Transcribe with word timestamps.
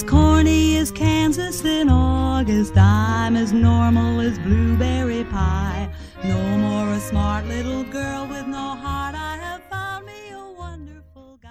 as 0.00 0.08
corny 0.08 0.78
as 0.78 0.90
Kansas 0.90 1.62
in 1.62 1.90
August. 1.90 2.74
I'm 2.74 3.36
as 3.36 3.52
normal 3.52 4.20
as 4.20 4.38
blueberry 4.38 5.24
pie. 5.24 5.90
No 6.24 6.40
more 6.56 6.94
a 6.94 7.00
smart 7.00 7.44
little 7.46 7.84
girl 7.84 8.26
with 8.26 8.46
no 8.46 8.76
heart. 8.76 9.14
I 9.14 9.36
have 9.36 9.62
found 9.64 10.06
me 10.06 10.30
a 10.32 10.52
wonderful 10.52 11.38
guy. 11.42 11.50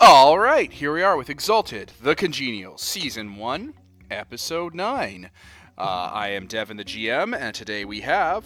All 0.00 0.38
right, 0.38 0.70
here 0.70 0.92
we 0.92 1.02
are 1.02 1.16
with 1.16 1.30
Exalted, 1.30 1.92
The 2.02 2.14
Congenial, 2.14 2.76
Season 2.76 3.36
1, 3.36 3.72
Episode 4.10 4.74
9. 4.74 5.30
Uh, 5.78 5.80
I 5.80 6.28
am 6.28 6.46
Devin, 6.46 6.76
the 6.76 6.84
GM, 6.84 7.34
and 7.34 7.54
today 7.54 7.86
we 7.86 8.02
have. 8.02 8.44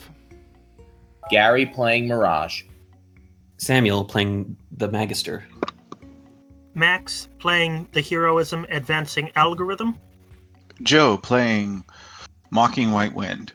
Gary 1.30 1.66
playing 1.66 2.06
Mirage. 2.06 2.62
Samuel 3.56 4.04
playing 4.04 4.56
the 4.70 4.88
Magister. 4.88 5.42
Max 6.74 7.28
playing 7.38 7.88
the 7.92 8.00
heroism 8.00 8.66
advancing 8.70 9.30
algorithm. 9.36 9.98
Joe 10.82 11.18
playing 11.18 11.84
Mocking 12.50 12.90
White 12.92 13.14
Wind. 13.14 13.52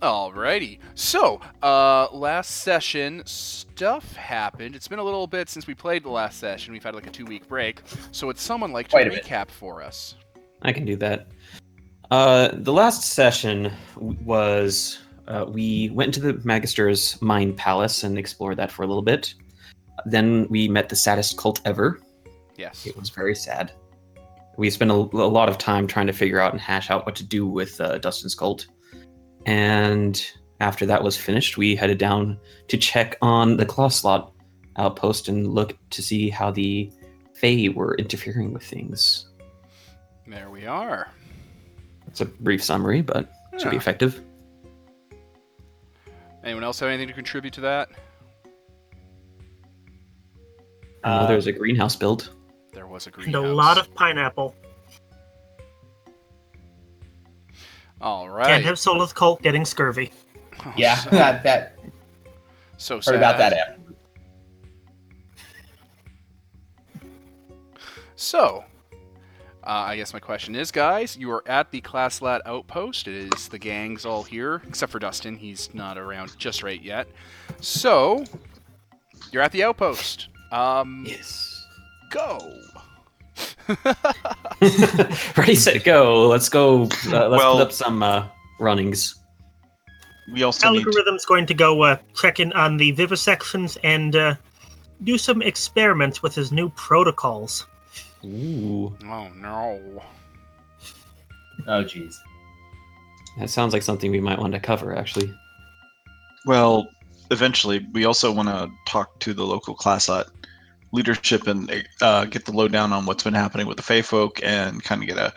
Alrighty. 0.00 0.78
So, 0.94 1.40
uh, 1.62 2.08
last 2.12 2.62
session, 2.62 3.22
stuff 3.26 4.14
happened. 4.14 4.76
It's 4.76 4.86
been 4.86 5.00
a 5.00 5.04
little 5.04 5.26
bit 5.26 5.48
since 5.48 5.66
we 5.66 5.74
played 5.74 6.04
the 6.04 6.08
last 6.10 6.38
session. 6.38 6.72
We've 6.72 6.84
had 6.84 6.94
like 6.94 7.06
a 7.06 7.10
two 7.10 7.24
week 7.24 7.48
break. 7.48 7.82
So, 8.12 8.26
would 8.28 8.38
someone 8.38 8.72
like 8.72 8.86
to 8.88 8.92
Quite 8.92 9.08
a 9.08 9.10
bit. 9.10 9.24
recap 9.24 9.50
for 9.50 9.82
us? 9.82 10.14
I 10.62 10.72
can 10.72 10.84
do 10.84 10.96
that. 10.96 11.26
Uh, 12.10 12.50
the 12.52 12.72
last 12.72 13.12
session 13.12 13.72
was 13.96 14.98
uh, 15.26 15.44
we 15.48 15.90
went 15.90 16.16
into 16.16 16.32
the 16.32 16.40
Magister's 16.46 17.20
Mind 17.20 17.56
Palace 17.56 18.04
and 18.04 18.16
explored 18.16 18.56
that 18.58 18.70
for 18.70 18.82
a 18.84 18.86
little 18.86 19.02
bit. 19.02 19.34
Then 20.06 20.46
we 20.48 20.68
met 20.68 20.88
the 20.88 20.96
saddest 20.96 21.36
cult 21.36 21.60
ever. 21.64 22.00
Yes. 22.58 22.86
It 22.86 22.96
was 22.96 23.08
very 23.08 23.34
sad. 23.34 23.72
We 24.58 24.68
spent 24.68 24.90
a, 24.90 24.94
a 24.94 25.30
lot 25.30 25.48
of 25.48 25.56
time 25.56 25.86
trying 25.86 26.08
to 26.08 26.12
figure 26.12 26.40
out 26.40 26.52
and 26.52 26.60
hash 26.60 26.90
out 26.90 27.06
what 27.06 27.14
to 27.16 27.24
do 27.24 27.46
with 27.46 27.80
uh, 27.80 27.98
Dustin's 27.98 28.34
cult. 28.34 28.66
And 29.46 30.20
after 30.60 30.84
that 30.84 31.02
was 31.02 31.16
finished, 31.16 31.56
we 31.56 31.76
headed 31.76 31.98
down 31.98 32.38
to 32.66 32.76
check 32.76 33.16
on 33.22 33.56
the 33.56 33.64
Claw 33.64 33.88
Slot 33.88 34.32
outpost 34.76 35.28
and 35.28 35.54
look 35.54 35.78
to 35.90 36.02
see 36.02 36.28
how 36.28 36.50
the 36.50 36.92
Fae 37.34 37.68
were 37.72 37.94
interfering 37.96 38.52
with 38.52 38.64
things. 38.64 39.28
There 40.26 40.50
we 40.50 40.66
are. 40.66 41.08
It's 42.08 42.20
a 42.20 42.26
brief 42.26 42.62
summary, 42.62 43.00
but 43.00 43.32
it 43.52 43.60
should 43.60 43.70
be 43.70 43.76
effective. 43.76 44.20
Anyone 46.42 46.64
else 46.64 46.80
have 46.80 46.88
anything 46.88 47.08
to 47.08 47.14
contribute 47.14 47.54
to 47.54 47.60
that? 47.60 47.90
Uh, 51.04 51.26
there's 51.26 51.46
a 51.46 51.52
greenhouse 51.52 51.94
build. 51.94 52.30
There 53.04 53.12
was 53.16 53.26
a 53.26 53.26
And 53.26 53.34
a 53.36 53.54
lot 53.54 53.78
of 53.78 53.92
pineapple. 53.94 54.54
All 58.00 58.28
right. 58.28 58.46
Can't 58.46 58.64
have 58.64 58.78
Solith 58.78 59.14
Cult 59.14 59.42
getting 59.42 59.64
scurvy. 59.64 60.12
Oh, 60.64 60.72
Yeah, 60.76 60.96
so, 60.96 61.10
that 61.10 61.42
that 61.44 61.78
so 62.76 62.96
heard 62.96 63.04
sad. 63.04 63.14
about 63.16 63.38
that 63.38 63.52
after. 63.52 63.74
So, 68.16 68.64
uh, 69.64 69.70
I 69.70 69.96
guess 69.96 70.12
my 70.12 70.18
question 70.18 70.56
is, 70.56 70.72
guys, 70.72 71.16
you 71.16 71.30
are 71.30 71.44
at 71.48 71.70
the 71.70 71.80
Class 71.80 72.20
Lat 72.20 72.42
outpost. 72.46 73.06
It 73.06 73.32
is 73.34 73.48
the 73.48 73.58
gang's 73.58 74.04
all 74.04 74.24
here, 74.24 74.62
except 74.66 74.90
for 74.90 74.98
Dustin. 74.98 75.36
He's 75.36 75.72
not 75.72 75.96
around 75.98 76.36
just 76.38 76.62
right 76.64 76.82
yet. 76.82 77.06
So, 77.60 78.24
you're 79.30 79.42
at 79.42 79.52
the 79.52 79.62
outpost. 79.62 80.28
Um, 80.50 81.04
Yes. 81.06 81.64
go. 82.10 82.38
Ready, 85.36 85.54
set, 85.54 85.84
go. 85.84 86.26
Let's 86.28 86.48
go. 86.48 86.82
Uh, 86.82 87.28
let's 87.28 87.30
Well- 87.42 87.54
put 87.54 87.62
up 87.62 87.72
some 87.72 88.02
uh, 88.02 88.26
runnings. 88.58 89.14
We 90.32 90.42
also 90.42 90.70
need 90.72 90.80
to, 90.84 90.90
Algorithm's 90.90 91.24
going 91.24 91.46
to 91.46 91.54
go 91.54 91.82
uh, 91.82 91.96
check 92.14 92.38
in 92.38 92.52
on 92.52 92.76
the 92.76 92.92
vivisections 92.92 93.78
and 93.82 94.14
uh, 94.14 94.34
do 95.04 95.16
some 95.16 95.40
experiments 95.40 96.22
with 96.22 96.34
his 96.34 96.52
new 96.52 96.68
protocols. 96.70 97.66
Ooh, 98.26 98.94
Oh 99.04 99.28
no. 99.36 100.02
Oh 101.66 101.82
jeez. 101.82 102.14
that 103.38 103.48
sounds 103.48 103.72
like 103.72 103.82
something 103.82 104.10
we 104.10 104.20
might 104.20 104.38
want 104.38 104.52
to 104.52 104.60
cover, 104.60 104.94
actually. 104.94 105.32
well, 106.44 106.86
eventually, 107.30 107.86
we 107.92 108.04
also 108.04 108.30
want 108.30 108.48
to 108.48 108.68
talk 108.86 109.18
to 109.20 109.32
the 109.32 109.46
local 109.46 109.74
class 109.74 110.10
at 110.10 110.26
leadership 110.92 111.46
and 111.46 111.70
uh, 112.00 112.24
get 112.24 112.44
the 112.46 112.52
lowdown 112.52 112.92
on 112.92 113.04
what's 113.06 113.22
been 113.22 113.34
happening 113.34 113.66
with 113.66 113.76
the 113.76 113.82
Fey 113.82 114.02
folk 114.02 114.40
and 114.42 114.82
kind 114.82 115.02
of 115.02 115.08
get 115.08 115.18
a 115.18 115.32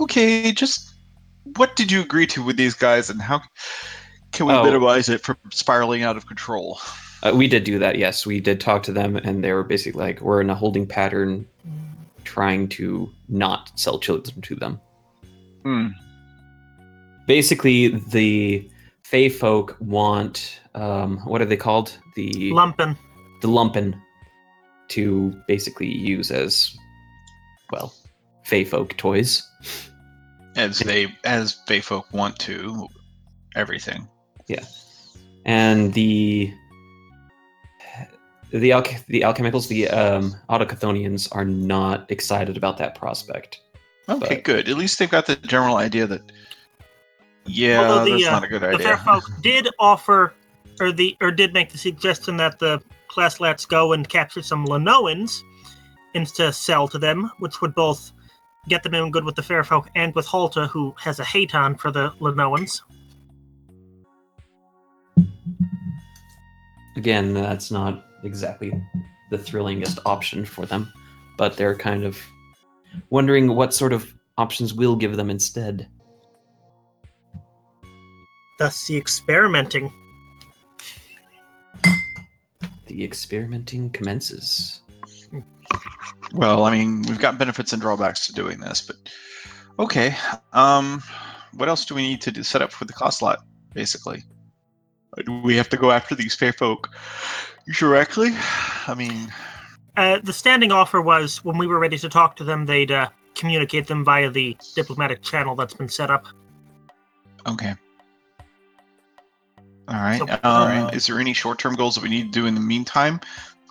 okay, 0.00 0.52
just 0.52 0.92
what 1.56 1.76
did 1.76 1.92
you 1.92 2.00
agree 2.00 2.26
to 2.26 2.42
with 2.42 2.56
these 2.56 2.74
guys 2.74 3.08
and 3.10 3.22
how 3.22 3.40
can 4.32 4.46
we 4.46 4.52
Oh. 4.52 4.64
minimize 4.64 5.08
it 5.08 5.22
from 5.22 5.36
spiraling 5.50 6.02
out 6.02 6.16
of 6.16 6.26
control? 6.26 6.80
Uh, 7.22 7.32
we 7.34 7.48
did 7.48 7.64
do 7.64 7.78
that, 7.78 7.96
yes. 7.96 8.26
We 8.26 8.40
did 8.40 8.60
talk 8.60 8.82
to 8.84 8.92
them, 8.92 9.16
and 9.16 9.42
they 9.42 9.52
were 9.52 9.62
basically 9.64 10.00
like, 10.02 10.20
we're 10.20 10.40
in 10.40 10.50
a 10.50 10.54
holding 10.54 10.86
pattern 10.86 11.46
trying 12.24 12.68
to 12.70 13.08
not 13.28 13.70
sell 13.78 13.98
children 13.98 14.40
to 14.42 14.54
them. 14.56 14.80
Hmm. 15.62 15.88
Basically, 17.26 17.88
the 17.88 18.68
Fey 19.04 19.28
folk 19.28 19.76
want, 19.80 20.60
um, 20.74 21.18
what 21.18 21.40
are 21.40 21.44
they 21.46 21.56
called? 21.56 21.96
The 22.16 22.50
Lumpin. 22.52 22.96
the 23.42 23.48
lumpen 23.48 24.00
to 24.88 25.34
basically 25.48 25.88
use 25.92 26.30
as, 26.30 26.76
well, 27.70 27.92
Fey 28.44 28.64
folk 28.64 28.96
toys. 28.96 29.42
As 30.56 30.78
they 30.78 31.14
as 31.24 31.54
Fey 31.66 31.80
folk 31.80 32.10
want 32.12 32.38
to 32.40 32.88
everything. 33.54 34.08
Yeah. 34.46 34.64
And 35.44 35.92
the 35.92 36.52
the 38.50 38.70
alch- 38.70 39.04
the 39.06 39.20
alchemicals, 39.22 39.68
the 39.68 39.88
um, 39.88 40.34
autochthonians 40.48 41.28
are 41.34 41.44
not 41.44 42.10
excited 42.10 42.56
about 42.56 42.78
that 42.78 42.94
prospect. 42.94 43.60
Okay, 44.08 44.36
But- 44.36 44.44
good. 44.44 44.68
At 44.68 44.76
least 44.76 44.98
they've 44.98 45.10
got 45.10 45.26
the 45.26 45.36
general 45.36 45.76
idea 45.76 46.06
that 46.06 46.22
yeah, 47.44 48.04
the, 48.04 48.10
that's 48.10 48.26
uh, 48.26 48.30
not 48.30 48.44
a 48.44 48.48
good 48.48 48.62
The 48.62 48.68
idea. 48.68 48.86
fair 48.86 48.96
folk 48.98 49.24
did 49.42 49.68
offer, 49.78 50.32
or 50.80 50.90
the 50.92 51.16
or 51.20 51.30
did 51.30 51.52
make 51.52 51.70
the 51.70 51.78
suggestion 51.78 52.36
that 52.38 52.58
the 52.58 52.80
class 53.16 53.40
lets 53.40 53.64
go 53.64 53.94
and 53.94 54.06
capture 54.06 54.42
some 54.42 54.66
Lenoans 54.66 55.40
and 56.14 56.26
to 56.26 56.52
sell 56.52 56.86
to 56.86 56.98
them, 56.98 57.30
which 57.38 57.62
would 57.62 57.74
both 57.74 58.12
get 58.68 58.82
them 58.82 58.92
in 58.92 59.10
good 59.10 59.24
with 59.24 59.36
the 59.36 59.42
fair 59.42 59.64
folk 59.64 59.88
and 59.94 60.14
with 60.14 60.26
Halta, 60.26 60.68
who 60.68 60.94
has 60.98 61.18
a 61.18 61.24
hate 61.24 61.54
on 61.54 61.76
for 61.76 61.90
the 61.90 62.10
Lenoans. 62.20 62.82
Again, 66.94 67.32
that's 67.32 67.70
not 67.70 68.04
exactly 68.22 68.70
the 69.30 69.38
thrillingest 69.38 69.98
option 70.04 70.44
for 70.44 70.66
them, 70.66 70.92
but 71.38 71.56
they're 71.56 71.74
kind 71.74 72.04
of 72.04 72.18
wondering 73.08 73.54
what 73.56 73.72
sort 73.72 73.94
of 73.94 74.12
options 74.36 74.74
we'll 74.74 74.94
give 74.94 75.16
them 75.16 75.30
instead. 75.30 75.88
Thus, 78.58 78.86
the 78.86 78.98
experimenting. 78.98 79.90
The 82.96 83.04
experimenting 83.04 83.90
commences. 83.90 84.80
Well, 86.32 86.64
I 86.64 86.70
mean, 86.70 87.02
we've 87.02 87.18
got 87.18 87.36
benefits 87.36 87.74
and 87.74 87.82
drawbacks 87.82 88.26
to 88.26 88.32
doing 88.32 88.58
this, 88.58 88.80
but 88.80 88.96
okay. 89.78 90.16
Um, 90.54 91.02
what 91.52 91.68
else 91.68 91.84
do 91.84 91.94
we 91.94 92.00
need 92.00 92.22
to 92.22 92.30
do, 92.30 92.42
set 92.42 92.62
up 92.62 92.72
for 92.72 92.86
the 92.86 92.94
cost 92.94 93.20
lot, 93.20 93.44
basically? 93.74 94.22
Do 95.26 95.42
we 95.42 95.56
have 95.56 95.68
to 95.68 95.76
go 95.76 95.90
after 95.90 96.14
these 96.14 96.34
fair 96.34 96.54
folk 96.54 96.88
directly? 97.78 98.30
I 98.86 98.94
mean, 98.96 99.30
Uh, 99.98 100.20
the 100.22 100.32
standing 100.32 100.72
offer 100.72 101.02
was 101.02 101.44
when 101.44 101.58
we 101.58 101.66
were 101.66 101.78
ready 101.78 101.98
to 101.98 102.08
talk 102.08 102.34
to 102.36 102.44
them, 102.44 102.64
they'd 102.64 102.90
uh, 102.90 103.10
communicate 103.34 103.88
them 103.88 104.06
via 104.06 104.30
the 104.30 104.56
diplomatic 104.74 105.20
channel 105.20 105.54
that's 105.54 105.74
been 105.74 105.90
set 105.90 106.10
up. 106.10 106.24
okay. 107.46 107.74
All 109.88 109.94
right. 109.96 110.18
So- 110.18 110.26
Um, 110.48 110.86
Uh, 110.86 110.90
is 110.92 111.06
there 111.06 111.18
any 111.20 111.32
short-term 111.32 111.74
goals 111.74 111.94
that 111.94 112.02
we 112.02 112.08
need 112.08 112.32
to 112.32 112.40
do 112.40 112.46
in 112.46 112.54
the 112.54 112.60
meantime? 112.60 113.20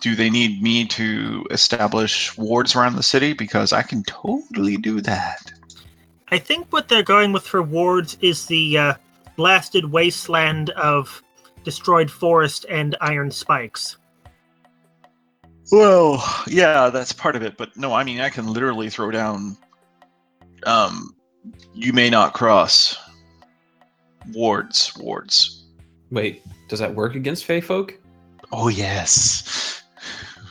Do 0.02 0.14
they 0.14 0.28
need 0.30 0.62
me 0.62 0.84
to 0.86 1.46
establish 1.50 2.36
wards 2.36 2.74
around 2.76 2.96
the 2.96 3.02
city? 3.02 3.32
Because 3.32 3.72
I 3.72 3.82
can 3.82 4.02
totally 4.04 4.76
do 4.76 5.00
that. 5.02 5.52
I 6.28 6.38
think 6.38 6.72
what 6.72 6.88
they're 6.88 7.02
going 7.02 7.32
with 7.32 7.46
for 7.46 7.62
wards 7.62 8.18
is 8.20 8.46
the 8.46 8.76
uh, 8.78 8.94
blasted 9.36 9.90
wasteland 9.92 10.70
of 10.70 11.22
destroyed 11.64 12.10
forest 12.10 12.66
and 12.68 12.96
iron 13.00 13.30
spikes. 13.30 13.96
Well, 15.72 16.24
yeah, 16.46 16.90
that's 16.90 17.12
part 17.12 17.34
of 17.36 17.42
it, 17.42 17.56
but 17.56 17.76
no, 17.76 17.92
I 17.92 18.04
mean, 18.04 18.20
I 18.20 18.28
can 18.30 18.46
literally 18.46 18.88
throw 18.90 19.10
down. 19.10 19.56
Um, 20.64 21.14
you 21.74 21.92
may 21.92 22.08
not 22.10 22.34
cross. 22.34 22.96
Wards, 24.32 24.92
wards. 24.96 25.64
Wait, 26.10 26.42
does 26.68 26.78
that 26.78 26.94
work 26.94 27.14
against 27.14 27.44
Fey 27.44 27.60
folk? 27.60 27.98
Oh 28.52 28.68
yes. 28.68 29.82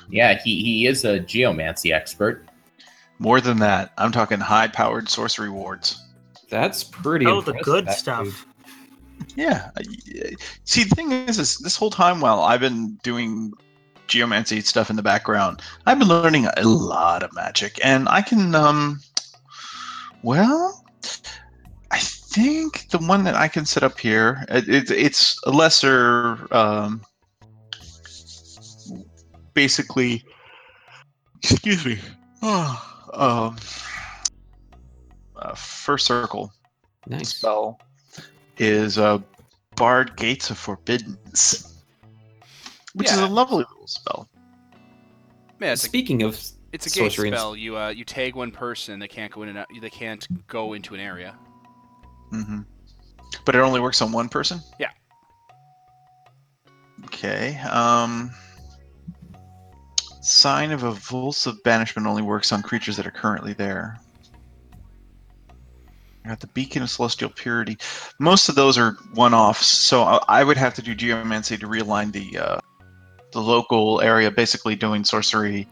Yeah, 0.10 0.40
he, 0.44 0.62
he 0.64 0.88
is 0.88 1.06
a 1.06 1.20
geomancy 1.20 1.92
expert. 1.92 2.48
More 3.18 3.42
than 3.42 3.60
that, 3.60 3.94
I'm 3.98 4.12
talking 4.12 4.40
high-powered 4.40 5.10
sorcery 5.10 5.50
wards. 5.50 6.04
That's 6.50 6.84
pretty. 6.84 7.26
Oh, 7.26 7.42
the 7.42 7.54
good 7.54 7.88
actually. 7.88 8.00
stuff. 8.00 8.46
Yeah. 9.36 9.72
See, 10.66 10.84
the 10.84 10.94
thing 10.96 11.12
is, 11.12 11.40
is 11.40 11.58
this 11.60 11.78
whole 11.78 11.90
time 11.90 12.20
while 12.20 12.42
I've 12.42 12.60
been 12.60 12.96
doing 13.04 13.54
geomancy 14.08 14.62
stuff 14.62 14.90
in 14.90 14.96
the 14.96 15.02
background, 15.02 15.62
I've 15.86 15.98
been 15.98 16.10
learning 16.10 16.46
a 16.46 16.64
lot 16.68 17.24
of 17.24 17.34
magic, 17.34 17.80
and 17.84 18.08
I 18.10 18.22
can, 18.22 18.54
um, 18.54 19.00
well, 20.22 20.84
I 21.04 21.35
think 22.36 22.90
the 22.90 22.98
one 22.98 23.24
that 23.24 23.36
I 23.36 23.48
can 23.48 23.66
set 23.66 23.82
up 23.82 23.98
here, 23.98 24.46
it, 24.50 24.68
it, 24.68 24.92
it's 24.92 25.40
a 25.46 25.52
lesser, 25.52 26.54
um, 26.54 27.02
basically, 29.54 30.22
excuse 31.42 31.86
me, 31.86 31.98
oh, 32.42 33.08
um, 33.14 33.56
uh, 35.38 35.56
first 35.56 36.08
circle 36.08 36.52
Nice. 37.08 37.30
spell 37.30 37.80
is 38.58 38.98
uh, 38.98 39.20
Barred 39.78 40.18
Gates 40.18 40.50
of 40.50 40.58
Forbiddance, 40.58 41.82
which 42.96 43.10
is 43.10 43.18
a 43.18 43.28
lovely 43.28 43.60
little 43.70 43.88
spell. 43.88 44.28
Yeah, 45.62 45.72
it's 45.72 45.84
a, 45.84 45.88
Speaking 45.88 46.24
of, 46.24 46.38
it's 46.74 46.86
a 46.86 47.00
gate 47.00 47.14
spell. 47.14 47.56
You 47.56 47.78
uh, 47.78 47.90
you 47.90 48.04
tag 48.04 48.36
one 48.36 48.52
person, 48.52 49.00
they 49.00 49.08
can't 49.08 49.32
go 49.32 49.44
in 49.44 49.50
and 49.50 49.58
out, 49.60 49.68
they 49.80 49.90
can't 49.90 50.28
go 50.48 50.74
into 50.74 50.94
an 50.96 51.00
area. 51.00 51.38
Hmm 52.32 52.62
But 53.46 53.56
it 53.56 53.60
only 53.60 53.80
works 53.80 54.02
on 54.02 54.12
one 54.12 54.30
person. 54.30 54.60
Yeah. 54.80 54.90
Okay. 57.06 57.58
Um. 57.72 58.32
Sign 60.22 60.72
of 60.72 60.84
evulsive 60.84 61.62
banishment 61.64 62.08
only 62.08 62.24
works 62.24 62.52
on 62.52 62.64
creatures 62.64 62.98
that 62.98 63.06
are 63.06 63.12
currently 63.12 63.54
there. 63.54 64.00
I 66.26 66.30
got 66.30 66.40
the 66.40 66.48
beacon 66.48 66.82
of 66.82 66.90
celestial 66.90 67.30
purity. 67.30 67.78
Most 68.20 68.50
of 68.50 68.56
those 68.56 68.76
are 68.80 68.94
one-offs, 69.14 69.68
so 69.68 70.02
I, 70.02 70.20
I 70.28 70.44
would 70.44 70.58
have 70.58 70.74
to 70.74 70.82
do 70.82 70.96
geomancy 70.96 71.58
to 71.58 71.68
realign 71.68 72.12
the 72.12 72.40
uh, 72.40 72.60
the 73.34 73.40
local 73.42 74.02
area, 74.02 74.32
basically 74.32 74.76
doing 74.76 75.04
sorcery 75.04 75.68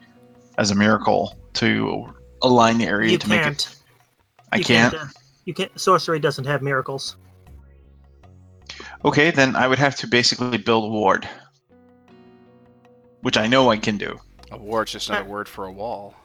as 0.59 0.69
a 0.69 0.75
miracle 0.75 1.35
to 1.53 2.13
align 2.43 2.77
the 2.77 2.85
area 2.85 3.13
You 3.13 3.17
to 3.17 3.29
make 3.29 3.41
can't. 3.41 3.55
it. 3.65 3.75
I 4.51 4.57
you 4.57 4.63
can't. 4.65 4.93
uh, 4.93 5.05
you 5.45 5.53
can't. 5.53 5.71
Sorcery 5.79 6.19
doesn't 6.19 6.45
have 6.45 6.61
miracles. 6.61 7.17
Okay, 9.05 9.31
then 9.31 9.55
I 9.55 9.67
would 9.67 9.79
have 9.79 9.95
to 9.97 10.07
basically 10.07 10.57
build 10.57 10.85
a 10.85 10.87
ward, 10.87 11.27
which 13.21 13.37
I 13.37 13.47
know 13.47 13.69
I 13.69 13.77
can 13.77 13.97
do. 13.97 14.19
A 14.51 14.57
ward's 14.57 14.91
just 14.91 15.09
another 15.09 15.29
word 15.29 15.49
for 15.49 15.65
a 15.65 15.71
wall. 15.71 16.15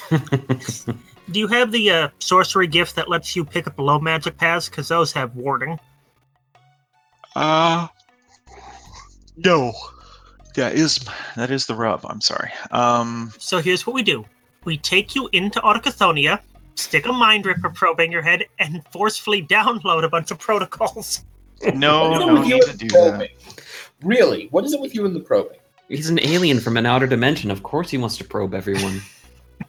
Do 0.10 1.40
you 1.40 1.48
have 1.48 1.72
the 1.72 1.90
uh, 1.90 2.08
sorcery 2.18 2.66
gift 2.66 2.94
that 2.96 3.08
lets 3.08 3.34
you 3.34 3.44
pick 3.44 3.66
up 3.66 3.78
low 3.78 3.98
magic 3.98 4.36
paths? 4.36 4.68
Because 4.68 4.88
those 4.88 5.12
have 5.12 5.34
warding. 5.34 5.78
Uh 7.34 7.88
no. 9.36 9.72
That 10.54 10.74
is 10.74 11.00
that 11.36 11.50
is 11.50 11.66
the 11.66 11.74
rub. 11.74 12.04
I'm 12.08 12.20
sorry. 12.20 12.50
Um, 12.70 13.32
So 13.38 13.58
here's 13.58 13.86
what 13.86 13.94
we 13.94 14.02
do: 14.02 14.24
we 14.64 14.78
take 14.78 15.14
you 15.14 15.28
into 15.32 15.60
Autochthonia, 15.60 16.40
stick 16.76 17.06
a 17.06 17.12
mind 17.12 17.46
ripper 17.46 17.70
probe 17.70 18.00
in 18.00 18.12
your 18.12 18.22
head, 18.22 18.44
and 18.58 18.82
forcefully 18.90 19.42
download 19.42 20.04
a 20.04 20.08
bunch 20.08 20.30
of 20.30 20.38
protocols. 20.38 21.24
no, 21.74 22.10
What 22.10 22.16
is 22.16 22.22
it 22.22 22.26
no 22.26 22.34
with 22.34 22.48
you 22.48 22.54
need 22.54 22.62
to 22.64 22.76
do 22.76 22.88
the 22.88 23.10
that. 23.18 23.30
Really? 24.02 24.48
What 24.50 24.64
is 24.64 24.72
it 24.72 24.80
with 24.80 24.94
you 24.94 25.06
and 25.06 25.16
the 25.16 25.20
probing? 25.20 25.58
he's 25.88 26.10
an 26.10 26.20
alien 26.20 26.60
from 26.60 26.76
an 26.76 26.84
outer 26.86 27.06
dimension. 27.06 27.50
Of 27.50 27.62
course, 27.62 27.90
he 27.90 27.98
wants 27.98 28.16
to 28.18 28.24
probe 28.24 28.54
everyone. 28.54 29.00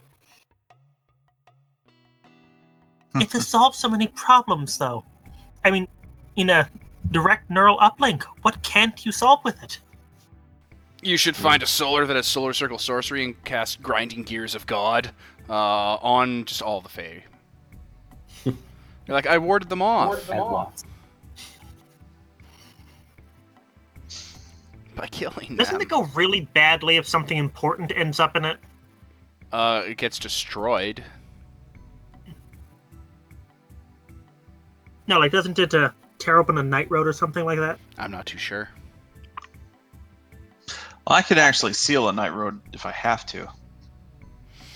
it 3.16 3.30
to 3.32 3.42
solve 3.42 3.76
so 3.76 3.90
many 3.90 4.08
problems, 4.08 4.78
though. 4.78 5.04
I 5.64 5.72
mean, 5.72 5.88
in 6.36 6.50
a 6.50 6.70
direct 7.12 7.50
neural 7.50 7.78
uplink, 7.78 8.24
what 8.42 8.62
can't 8.64 9.06
you 9.06 9.12
solve 9.12 9.44
with 9.44 9.62
it? 9.64 9.80
You 11.04 11.18
should 11.18 11.36
find 11.36 11.62
a 11.62 11.68
solar 11.68 12.06
that 12.08 12.16
has 12.16 12.26
solar 12.26 12.54
circle 12.54 12.80
sorcery 12.80 13.24
and 13.24 13.44
cast 13.44 13.82
grinding 13.84 14.24
gears 14.24 14.56
of 14.56 14.66
God 14.66 15.12
uh, 15.50 15.54
on 15.54 16.46
just 16.46 16.62
all 16.62 16.82
the 16.82 16.90
Fae. 16.90 17.24
You're 18.46 18.56
like, 19.08 19.28
I 19.28 19.38
warded 19.38 19.70
them 19.70 19.82
off 19.82 20.08
Ward 20.08 20.22
them 20.22 20.40
off. 20.40 20.84
by 24.96 25.08
killing 25.08 25.56
Doesn't 25.56 25.74
them. 25.74 25.82
it 25.82 25.90
go 25.90 26.04
really 26.16 26.42
badly 26.54 26.98
if 26.98 27.08
something 27.08 27.38
important 27.38 27.92
ends 27.96 28.20
up 28.20 28.36
in 28.36 28.46
it? 28.46 28.58
Uh, 29.52 29.84
it 29.86 29.98
gets 29.98 30.20
destroyed. 30.20 31.04
No, 35.08 35.20
like 35.20 35.32
doesn't 35.32 35.58
it 35.58 35.74
uh, 35.74 35.92
tear 36.20 36.38
open 36.38 36.58
a 36.58 36.64
night 36.64 36.90
road 36.92 37.08
or 37.08 37.14
something 37.14 37.46
like 37.46 37.60
that? 37.60 37.80
I'm 37.98 38.12
not 38.12 38.26
too 38.26 38.38
sure. 38.38 38.70
Well, 40.68 41.16
I 41.16 41.22
could 41.22 41.38
actually 41.38 41.72
seal 41.74 42.10
a 42.10 42.14
night 42.14 42.34
road 42.34 42.60
if 42.74 42.86
I 42.86 42.92
have 42.92 43.26
to. 43.28 43.48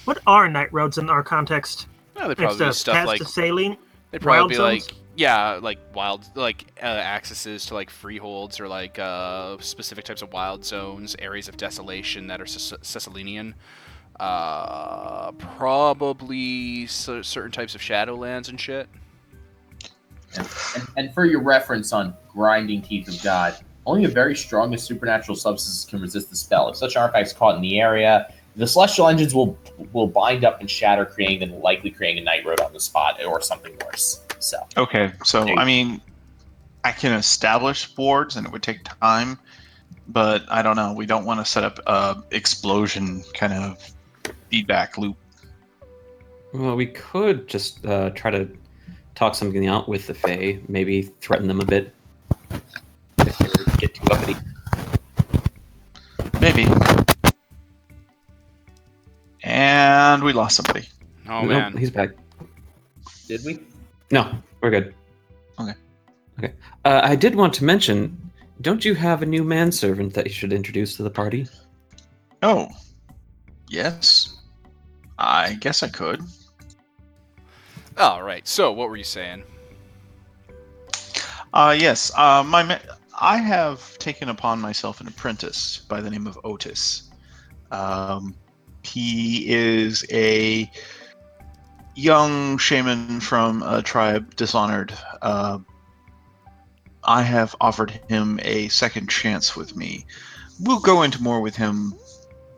What 0.05 0.19
are 0.27 0.49
night 0.49 0.71
roads 0.73 0.97
in 0.97 1.09
our 1.09 1.23
context? 1.23 1.87
No, 2.15 2.25
they 2.27 2.31
It's 2.31 2.39
probably 2.39 2.57
the 2.57 2.65
do 2.65 2.73
stuff 2.73 3.05
like 3.07 3.19
to 3.19 3.25
saline. 3.25 3.77
they 4.11 4.19
probably 4.19 4.39
wild 4.39 4.49
be 4.49 4.55
zones? 4.55 4.87
like 4.87 4.95
yeah, 5.15 5.59
like 5.61 5.77
wild 5.93 6.25
like 6.35 6.65
uh, 6.81 6.85
accesses 6.85 7.65
to 7.67 7.73
like 7.73 7.89
freeholds 7.89 8.59
or 8.59 8.67
like 8.67 8.97
uh, 8.97 9.57
specific 9.59 10.05
types 10.05 10.21
of 10.21 10.31
wild 10.33 10.63
zones, 10.65 11.15
areas 11.19 11.47
of 11.47 11.57
desolation 11.57 12.27
that 12.27 12.41
are 12.41 12.45
Ces- 12.45 12.73
Cecilinian. 12.81 13.53
Uh, 14.19 15.31
probably 15.33 16.85
cer- 16.87 17.23
certain 17.23 17.51
types 17.51 17.75
of 17.75 17.81
shadowlands 17.81 18.49
and 18.49 18.59
shit. 18.59 18.87
And, 20.37 20.47
and, 20.75 20.87
and 20.97 21.13
for 21.13 21.25
your 21.25 21.41
reference 21.41 21.91
on 21.91 22.13
grinding 22.31 22.81
teeth 22.81 23.07
of 23.07 23.21
God, 23.23 23.55
only 23.85 24.05
the 24.05 24.11
very 24.13 24.35
strongest 24.35 24.85
supernatural 24.85 25.35
substances 25.35 25.85
can 25.85 25.99
resist 25.99 26.29
the 26.29 26.35
spell. 26.35 26.69
If 26.69 26.77
such 26.77 26.95
artifacts 26.95 27.33
caught 27.33 27.55
in 27.55 27.61
the 27.61 27.81
area, 27.81 28.31
the 28.55 28.67
celestial 28.67 29.07
engines 29.07 29.33
will 29.33 29.57
will 29.93 30.07
bind 30.07 30.43
up 30.43 30.59
and 30.59 30.69
shatter, 30.69 31.05
creating 31.05 31.43
and 31.43 31.61
likely 31.61 31.89
creating 31.89 32.21
a 32.21 32.25
night 32.25 32.45
road 32.45 32.59
on 32.59 32.73
the 32.73 32.79
spot 32.79 33.21
or 33.23 33.41
something 33.41 33.77
worse. 33.85 34.21
So 34.39 34.57
Okay, 34.77 35.11
so 35.23 35.47
I 35.55 35.65
mean, 35.65 36.01
I 36.83 36.91
can 36.91 37.13
establish 37.13 37.93
boards, 37.93 38.35
and 38.35 38.45
it 38.45 38.51
would 38.51 38.63
take 38.63 38.83
time, 38.83 39.39
but 40.07 40.43
I 40.49 40.61
don't 40.61 40.75
know. 40.75 40.93
We 40.93 41.05
don't 41.05 41.25
want 41.25 41.39
to 41.39 41.45
set 41.45 41.63
up 41.63 41.79
a 41.87 42.23
explosion 42.31 43.23
kind 43.33 43.53
of 43.53 43.93
feedback 44.49 44.97
loop. 44.97 45.15
well, 46.53 46.75
we 46.75 46.87
could 46.87 47.47
just 47.47 47.85
uh, 47.85 48.09
try 48.11 48.31
to 48.31 48.49
talk 49.15 49.35
something 49.35 49.67
out 49.67 49.87
with 49.87 50.07
the 50.07 50.13
Fae. 50.13 50.59
Maybe 50.67 51.03
threaten 51.21 51.47
them 51.47 51.61
a 51.61 51.65
bit 51.65 51.93
if 53.19 53.37
they 53.37 53.77
get 53.77 53.95
too 53.95 54.03
uppity. 54.11 54.35
Maybe. 56.41 56.90
And 59.61 60.23
we 60.23 60.33
lost 60.33 60.55
somebody. 60.55 60.87
Oh 61.29 61.41
Nope, 61.41 61.49
man, 61.49 61.77
he's 61.77 61.91
back. 61.91 62.09
did 63.27 63.41
we? 63.45 63.59
No, 64.09 64.33
we're 64.59 64.71
good. 64.71 64.95
Okay. 65.59 65.73
Okay. 66.39 66.53
Uh, 66.83 67.01
I 67.03 67.15
did 67.15 67.35
want 67.35 67.53
to 67.55 67.63
mention. 67.63 68.17
Don't 68.61 68.83
you 68.83 68.95
have 68.95 69.21
a 69.21 69.25
new 69.25 69.43
manservant 69.43 70.13
that 70.15 70.25
you 70.25 70.33
should 70.33 70.51
introduce 70.53 70.95
to 70.97 71.03
the 71.03 71.09
party? 71.09 71.47
Oh, 72.43 72.67
yes. 73.69 74.37
I 75.19 75.53
guess 75.55 75.83
I 75.83 75.89
could. 75.89 76.21
All 77.97 78.23
right. 78.23 78.47
So, 78.47 78.71
what 78.71 78.89
were 78.89 78.97
you 78.97 79.03
saying? 79.03 79.43
Uh, 81.53 81.75
yes. 81.77 82.11
Uh, 82.15 82.43
my 82.43 82.63
ma- 82.63 82.79
I 83.19 83.37
have 83.37 83.97
taken 83.99 84.29
upon 84.29 84.59
myself 84.59 85.01
an 85.01 85.07
apprentice 85.07 85.79
by 85.87 86.01
the 86.01 86.09
name 86.09 86.25
of 86.27 86.39
Otis. 86.43 87.09
Um, 87.71 88.35
he 88.83 89.49
is 89.49 90.05
a 90.11 90.69
young 91.95 92.57
shaman 92.57 93.19
from 93.19 93.63
a 93.63 93.81
tribe 93.81 94.35
dishonored. 94.35 94.93
Uh, 95.21 95.59
I 97.03 97.23
have 97.23 97.55
offered 97.59 97.99
him 98.09 98.39
a 98.43 98.67
second 98.69 99.09
chance 99.09 99.55
with 99.55 99.75
me. 99.75 100.05
We'll 100.59 100.79
go 100.79 101.01
into 101.01 101.21
more 101.21 101.41
with 101.41 101.55
him 101.55 101.93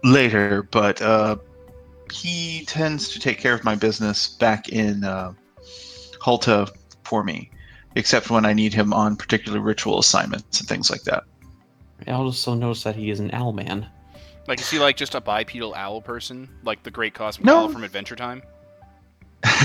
later, 0.04 0.64
but 0.64 1.02
uh, 1.02 1.38
he 2.12 2.66
tends 2.66 3.10
to 3.10 3.20
take 3.20 3.40
care 3.40 3.54
of 3.54 3.64
my 3.64 3.76
business 3.76 4.28
back 4.28 4.70
in 4.70 5.04
uh, 5.04 5.34
Halta 6.22 6.70
for 7.04 7.24
me 7.24 7.50
except 7.96 8.30
when 8.30 8.46
I 8.46 8.54
need 8.54 8.74
him 8.74 8.94
on 8.94 9.16
particular 9.16 9.60
ritual 9.60 10.00
assignments 10.00 10.60
and 10.60 10.68
things 10.68 10.90
like 10.90 11.04
that. 11.04 11.24
I 12.08 12.12
also 12.12 12.54
noticed 12.54 12.84
that 12.84 12.96
he 12.96 13.10
is 13.10 13.20
an 13.20 13.32
owl 13.34 13.54
man. 13.54 13.88
Like, 14.48 14.60
is 14.60 14.70
he 14.70 14.80
like 14.80 14.98
just 14.98 15.16
a 15.16 15.22
bipedal 15.22 15.74
owl 15.74 16.02
person, 16.02 16.50
like 16.64 16.84
the 16.84 16.92
Great 16.92 17.14
Cosmic 17.14 17.46
No. 17.46 17.62
Owl 17.62 17.70
from 17.70 17.84
Adventure 17.84 18.16
Time? 18.16 18.42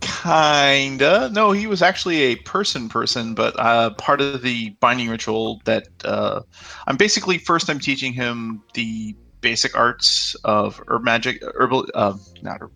Kinda. 0.00 1.30
No, 1.32 1.52
he 1.52 1.66
was 1.66 1.82
actually 1.82 2.22
a 2.22 2.36
person 2.36 2.88
person, 2.88 3.34
but 3.34 3.58
uh, 3.58 3.90
part 3.90 4.20
of 4.20 4.42
the 4.42 4.70
binding 4.80 5.08
ritual 5.08 5.60
that 5.64 5.88
uh, 6.04 6.42
I'm 6.86 6.96
basically 6.96 7.38
first 7.38 7.68
I'm 7.68 7.80
teaching 7.80 8.12
him 8.12 8.62
the 8.74 9.14
basic 9.40 9.76
arts 9.76 10.34
of 10.44 10.82
herb 10.88 11.04
magic, 11.04 11.42
herbal, 11.54 11.86
uh, 11.94 12.14
not 12.42 12.60
herb, 12.60 12.72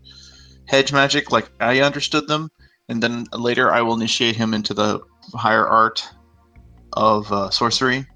hedge 0.67 0.93
magic, 0.93 1.33
like 1.33 1.51
I 1.61 1.81
understood 1.81 2.29
them, 2.29 2.51
and 2.89 3.03
then 3.03 3.27
later 3.33 3.73
I 3.73 3.83
will 3.83 3.95
initiate 3.95 4.37
him 4.37 4.55
into 4.55 4.75
the 4.75 5.01
higher 5.35 5.67
art 5.67 6.09
of 6.93 7.33
uh, 7.33 7.51
sorcery, 7.51 8.07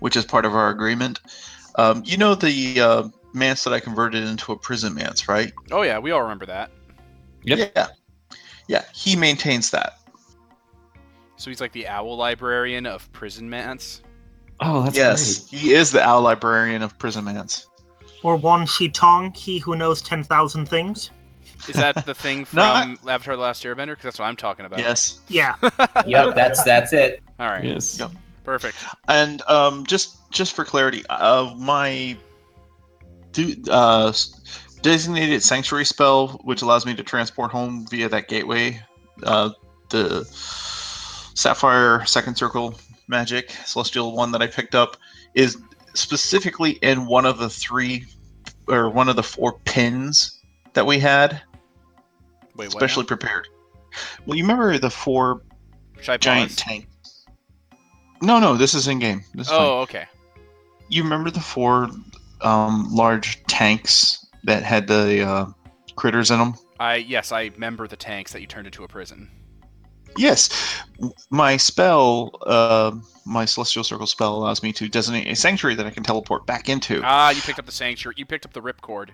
which 0.00 0.16
is 0.16 0.24
part 0.24 0.44
of 0.44 0.54
our 0.54 0.70
agreement. 0.70 1.20
Um, 1.76 2.02
you 2.04 2.16
know 2.16 2.34
the 2.34 2.80
uh, 2.80 3.08
manse 3.32 3.64
that 3.64 3.72
I 3.72 3.80
converted 3.80 4.24
into 4.24 4.52
a 4.52 4.58
prison 4.58 4.94
manse, 4.94 5.28
right? 5.28 5.52
Oh 5.70 5.82
yeah, 5.82 5.98
we 5.98 6.10
all 6.10 6.22
remember 6.22 6.46
that. 6.46 6.70
Yep. 7.44 7.72
Yeah, 7.76 7.86
yeah. 8.66 8.84
He 8.94 9.14
maintains 9.16 9.70
that. 9.70 9.98
So 11.36 11.50
he's 11.50 11.60
like 11.60 11.72
the 11.72 11.86
owl 11.86 12.16
librarian 12.16 12.86
of 12.86 13.10
prison 13.12 13.48
manse. 13.48 14.02
Oh, 14.60 14.82
that's 14.84 14.96
yes, 14.96 15.48
he 15.50 15.74
is 15.74 15.92
the 15.92 16.02
owl 16.02 16.22
librarian 16.22 16.82
of 16.82 16.98
prison 16.98 17.24
manse. 17.24 17.68
Or 18.22 18.36
Wan 18.36 18.66
Shi 18.66 18.88
Tong, 18.88 19.32
he 19.34 19.58
who 19.58 19.76
knows 19.76 20.00
10,000 20.00 20.66
things. 20.66 21.10
Is 21.68 21.74
that 21.76 22.06
the 22.06 22.14
thing 22.24 22.46
from 22.46 22.56
No, 22.56 22.62
I- 22.62 22.96
Avatar: 23.06 23.36
The 23.36 23.42
Last 23.42 23.62
Airbender? 23.64 23.88
Because 23.88 24.04
that's 24.04 24.18
what 24.18 24.24
I'm 24.24 24.36
talking 24.36 24.64
about. 24.64 24.78
Yes. 24.78 25.20
Yeah. 25.28 25.54
Yep, 26.06 26.34
that's 26.34 26.62
that's 26.64 26.92
it. 26.92 27.22
All 27.38 27.48
right. 27.48 27.64
Yes. 27.64 27.98
Yep. 27.98 28.12
Perfect. 28.44 28.76
And 29.08 29.42
um, 29.42 29.84
just 29.86 30.25
just 30.36 30.54
for 30.54 30.64
clarity, 30.64 31.04
uh, 31.08 31.52
my 31.56 32.16
do, 33.32 33.54
uh, 33.70 34.12
designated 34.82 35.42
sanctuary 35.42 35.84
spell, 35.84 36.40
which 36.44 36.62
allows 36.62 36.86
me 36.86 36.94
to 36.94 37.02
transport 37.02 37.50
home 37.50 37.86
via 37.88 38.08
that 38.08 38.28
gateway, 38.28 38.80
uh, 39.22 39.50
the 39.90 40.24
sapphire 41.34 42.04
second 42.06 42.36
circle 42.36 42.78
magic 43.08 43.50
celestial 43.64 44.14
one 44.16 44.32
that 44.32 44.42
I 44.42 44.46
picked 44.46 44.74
up, 44.74 44.96
is 45.34 45.58
specifically 45.94 46.72
in 46.82 47.06
one 47.06 47.24
of 47.24 47.38
the 47.38 47.48
three 47.48 48.04
or 48.68 48.90
one 48.90 49.08
of 49.08 49.16
the 49.16 49.22
four 49.22 49.58
pins 49.60 50.42
that 50.74 50.84
we 50.84 50.98
had 50.98 51.40
Wait, 52.56 52.66
what? 52.66 52.72
specially 52.72 53.06
prepared. 53.06 53.48
Well, 54.26 54.36
you 54.36 54.44
remember 54.44 54.76
the 54.78 54.90
four 54.90 55.42
now? 55.96 56.02
Should 56.02 56.12
I 56.12 56.16
giant 56.18 56.50
pause? 56.50 56.56
tanks? 56.56 57.26
No, 58.20 58.38
no, 58.38 58.56
this 58.56 58.74
is 58.74 58.88
in 58.88 58.98
game. 58.98 59.22
Is 59.36 59.48
fine. 59.48 59.58
Oh, 59.60 59.80
okay. 59.80 60.06
You 60.88 61.02
remember 61.02 61.30
the 61.30 61.40
four 61.40 61.88
um, 62.40 62.88
large 62.90 63.42
tanks 63.44 64.26
that 64.44 64.62
had 64.62 64.86
the 64.86 65.22
uh, 65.22 65.46
critters 65.96 66.30
in 66.30 66.38
them? 66.38 66.54
I 66.78 66.96
yes, 66.96 67.32
I 67.32 67.44
remember 67.44 67.86
the 67.86 67.96
tanks 67.96 68.32
that 68.32 68.40
you 68.40 68.46
turned 68.46 68.66
into 68.66 68.84
a 68.84 68.88
prison. 68.88 69.30
Yes. 70.16 70.82
My 71.30 71.56
spell, 71.56 72.30
uh, 72.46 72.92
my 73.26 73.44
celestial 73.44 73.84
circle 73.84 74.06
spell, 74.06 74.36
allows 74.36 74.62
me 74.62 74.72
to 74.72 74.88
designate 74.88 75.26
a 75.28 75.36
sanctuary 75.36 75.74
that 75.74 75.86
I 75.86 75.90
can 75.90 76.02
teleport 76.02 76.46
back 76.46 76.68
into. 76.68 77.02
Ah, 77.04 77.30
you 77.30 77.42
picked 77.42 77.58
up 77.58 77.66
the 77.66 77.72
sanctuary. 77.72 78.14
You 78.16 78.24
picked 78.24 78.46
up 78.46 78.52
the 78.52 78.62
ripcord. 78.62 79.10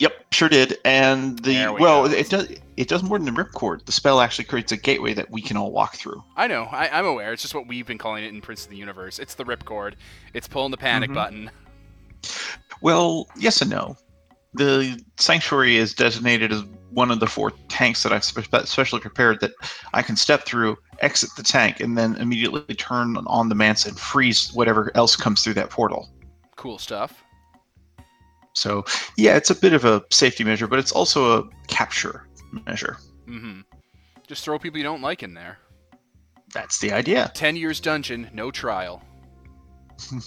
Yep, 0.00 0.12
sure 0.32 0.48
did. 0.48 0.78
And 0.84 1.38
the 1.40 1.72
we 1.72 1.80
well, 1.80 2.08
go. 2.08 2.12
it 2.14 2.28
does 2.28 2.48
it 2.76 2.88
does 2.88 3.02
more 3.04 3.18
than 3.18 3.32
the 3.32 3.42
ripcord. 3.44 3.84
The 3.86 3.92
spell 3.92 4.20
actually 4.20 4.46
creates 4.46 4.72
a 4.72 4.76
gateway 4.76 5.14
that 5.14 5.30
we 5.30 5.40
can 5.40 5.56
all 5.56 5.70
walk 5.70 5.94
through. 5.94 6.22
I 6.36 6.48
know. 6.48 6.64
I, 6.64 6.88
I'm 6.88 7.06
aware. 7.06 7.32
It's 7.32 7.42
just 7.42 7.54
what 7.54 7.68
we've 7.68 7.86
been 7.86 7.98
calling 7.98 8.24
it 8.24 8.34
in 8.34 8.40
Prince 8.40 8.64
of 8.64 8.70
the 8.70 8.76
Universe. 8.76 9.18
It's 9.20 9.34
the 9.34 9.44
ripcord. 9.44 9.94
It's 10.32 10.48
pulling 10.48 10.72
the 10.72 10.76
panic 10.76 11.10
Mhm. 11.10 11.14
button. 11.14 11.50
Well, 12.80 13.28
yes 13.36 13.60
and 13.60 13.70
no. 13.70 13.96
The 14.54 15.02
sanctuary 15.18 15.76
is 15.76 15.94
designated 15.94 16.52
as 16.52 16.62
one 16.90 17.10
of 17.10 17.18
the 17.18 17.26
four 17.26 17.50
tanks 17.68 18.02
that 18.04 18.12
I've 18.12 18.22
spe- 18.24 18.66
specially 18.66 19.00
prepared 19.00 19.40
that 19.40 19.50
I 19.92 20.02
can 20.02 20.14
step 20.16 20.44
through, 20.44 20.76
exit 21.00 21.30
the 21.36 21.42
tank, 21.42 21.80
and 21.80 21.98
then 21.98 22.14
immediately 22.16 22.74
turn 22.74 23.16
on 23.26 23.48
the 23.48 23.54
manse 23.56 23.84
and 23.84 23.98
freeze 23.98 24.52
whatever 24.52 24.92
else 24.94 25.16
comes 25.16 25.42
through 25.42 25.54
that 25.54 25.70
portal. 25.70 26.08
Cool 26.56 26.78
stuff. 26.78 27.23
So, 28.54 28.84
yeah, 29.16 29.36
it's 29.36 29.50
a 29.50 29.54
bit 29.54 29.72
of 29.72 29.84
a 29.84 30.02
safety 30.10 30.44
measure, 30.44 30.66
but 30.66 30.78
it's 30.78 30.92
also 30.92 31.38
a 31.38 31.48
capture 31.66 32.26
measure. 32.66 32.96
Mm-hmm. 33.28 33.60
Just 34.26 34.44
throw 34.44 34.58
people 34.58 34.78
you 34.78 34.84
don't 34.84 35.02
like 35.02 35.22
in 35.22 35.34
there. 35.34 35.58
That's 36.52 36.78
the 36.78 36.92
idea. 36.92 37.32
Ten 37.34 37.56
years 37.56 37.80
dungeon, 37.80 38.30
no 38.32 38.50
trial. 38.50 39.02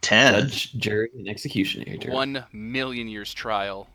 Ten. 0.00 0.34
Judge, 0.34 0.72
jury, 0.74 1.10
and 1.14 1.28
executioner. 1.28 2.12
One 2.12 2.44
million 2.52 3.08
years 3.08 3.34
trial. 3.34 3.88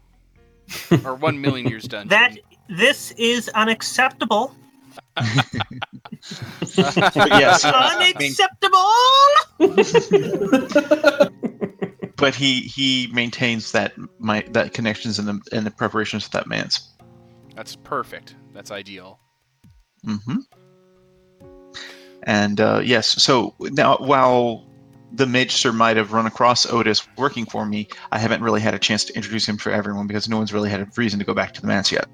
or 1.03 1.15
one 1.15 1.41
million 1.41 1.67
years 1.67 1.83
dungeon. 1.83 2.09
That 2.09 2.37
this 2.69 3.11
is 3.11 3.49
unacceptable. 3.49 4.55
But 5.15 5.25
yes, 6.77 7.65
Unacceptable. 7.65 8.87
But 12.21 12.35
he 12.35 12.61
he 12.61 13.09
maintains 13.13 13.71
that 13.73 13.93
my 14.19 14.45
that 14.51 14.73
connections 14.73 15.19
and 15.19 15.27
the 15.27 15.41
and 15.51 15.65
the 15.65 15.71
preparations 15.71 16.23
for 16.25 16.29
that 16.31 16.47
man's. 16.47 16.89
That's 17.55 17.75
perfect. 17.75 18.35
That's 18.53 18.71
ideal. 18.71 19.19
Mm-hmm. 20.05 20.37
And 22.23 22.61
uh, 22.61 22.81
yes, 22.83 23.21
so 23.21 23.55
now 23.59 23.97
while 23.97 24.67
the 25.13 25.25
Maester 25.25 25.73
might 25.73 25.97
have 25.97 26.13
run 26.13 26.25
across 26.25 26.65
Otis 26.71 27.05
working 27.17 27.45
for 27.45 27.65
me, 27.65 27.87
I 28.11 28.19
haven't 28.19 28.41
really 28.41 28.61
had 28.61 28.73
a 28.73 28.79
chance 28.79 29.03
to 29.05 29.13
introduce 29.15 29.45
him 29.47 29.57
for 29.57 29.71
everyone 29.71 30.07
because 30.07 30.29
no 30.29 30.37
one's 30.37 30.53
really 30.53 30.69
had 30.69 30.79
a 30.81 30.87
reason 30.95 31.19
to 31.19 31.25
go 31.25 31.33
back 31.33 31.53
to 31.55 31.61
the 31.61 31.67
manse 31.67 31.91
yet. 31.91 32.07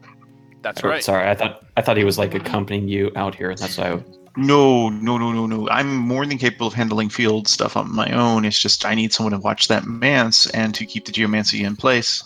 That's 0.64 0.84
Oh, 0.84 0.90
right. 0.90 1.04
Sorry, 1.04 1.30
I 1.30 1.36
thought 1.36 1.64
I 1.78 1.82
thought 1.82 1.98
he 1.98 2.04
was 2.04 2.18
like 2.18 2.34
accompanying 2.34 2.88
you 2.88 3.12
out 3.16 3.36
here, 3.36 3.52
and 3.52 3.60
that's 3.60 3.78
why. 3.78 3.92
I, 3.92 4.04
No, 4.38 4.90
no, 4.90 5.18
no, 5.18 5.32
no, 5.34 5.48
no. 5.48 5.68
I'm 5.70 5.96
more 5.96 6.24
than 6.26 6.38
capable 6.38 6.68
of 6.68 6.74
handling 6.74 7.10
field 7.10 7.48
stuff 7.48 7.76
on 7.76 7.94
my 7.94 8.12
own. 8.12 8.46
It's 8.46 8.62
just 8.62 8.86
I 8.86 8.94
need 8.94 9.12
someone 9.12 9.34
to 9.34 9.40
watch 9.40 9.68
that 9.68 9.86
manse 9.86 10.48
and 10.52 10.76
to 10.76 10.86
keep 10.86 11.06
the 11.06 11.12
geomancy 11.12 11.64
in 11.64 11.76
place. 11.76 12.24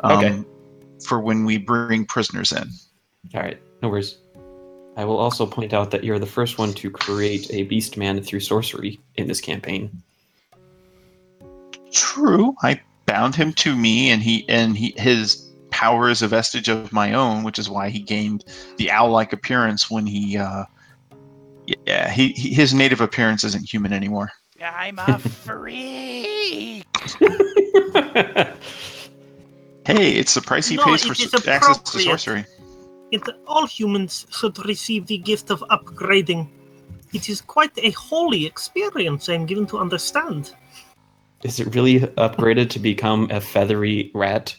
Um, 0.00 0.18
Okay. 0.18 0.44
For 1.06 1.20
when 1.20 1.44
we 1.44 1.58
bring 1.58 2.06
prisoners 2.06 2.52
in. 2.52 2.68
all 3.34 3.40
right, 3.42 3.60
no 3.82 3.88
worries. 3.88 4.18
I 4.96 5.04
will 5.04 5.16
also 5.16 5.46
point 5.46 5.72
out 5.72 5.90
that 5.92 6.04
you're 6.04 6.18
the 6.18 6.26
first 6.26 6.58
one 6.58 6.72
to 6.74 6.90
create 6.90 7.50
a 7.50 7.62
beast 7.64 7.96
man 7.96 8.22
through 8.22 8.40
sorcery 8.40 9.00
in 9.16 9.26
this 9.26 9.40
campaign. 9.40 10.02
True. 11.92 12.54
I 12.62 12.80
bound 13.06 13.34
him 13.34 13.52
to 13.54 13.74
me, 13.74 14.10
and 14.10 14.22
he 14.22 14.44
and 14.48 14.76
he 14.76 14.94
his 14.96 15.50
power 15.70 16.08
is 16.08 16.22
a 16.22 16.28
vestige 16.28 16.68
of 16.68 16.92
my 16.92 17.14
own, 17.14 17.42
which 17.42 17.58
is 17.58 17.68
why 17.68 17.88
he 17.90 18.00
gained 18.00 18.44
the 18.76 18.90
owl-like 18.90 19.32
appearance 19.32 19.90
when 19.90 20.06
he. 20.06 20.36
Uh, 20.36 20.64
yeah, 21.86 22.10
he, 22.10 22.28
he 22.28 22.54
his 22.54 22.74
native 22.74 23.00
appearance 23.00 23.44
isn't 23.44 23.68
human 23.68 23.92
anymore. 23.92 24.30
I'm 24.62 24.98
a 24.98 25.18
freak. 25.44 26.84
Hey, 29.84 30.12
it's 30.12 30.34
the 30.34 30.40
price 30.40 30.68
he 30.68 30.76
No, 30.76 30.84
pays 30.84 31.02
for 31.04 31.12
access 31.50 31.78
to 31.78 31.98
sorcery. 31.98 32.44
It, 33.10 33.22
all 33.46 33.66
humans 33.66 34.26
should 34.30 34.64
receive 34.64 35.06
the 35.06 35.18
gift 35.18 35.50
of 35.50 35.60
upgrading. 35.70 36.48
It 37.12 37.28
is 37.28 37.40
quite 37.40 37.76
a 37.78 37.90
holy 37.90 38.46
experience, 38.46 39.28
I 39.28 39.34
am 39.34 39.44
given 39.44 39.66
to 39.66 39.78
understand. 39.78 40.54
Is 41.42 41.58
it 41.58 41.74
really 41.74 42.00
upgraded 42.00 42.70
to 42.70 42.78
become 42.78 43.28
a 43.30 43.40
feathery 43.40 44.12
rat? 44.14 44.56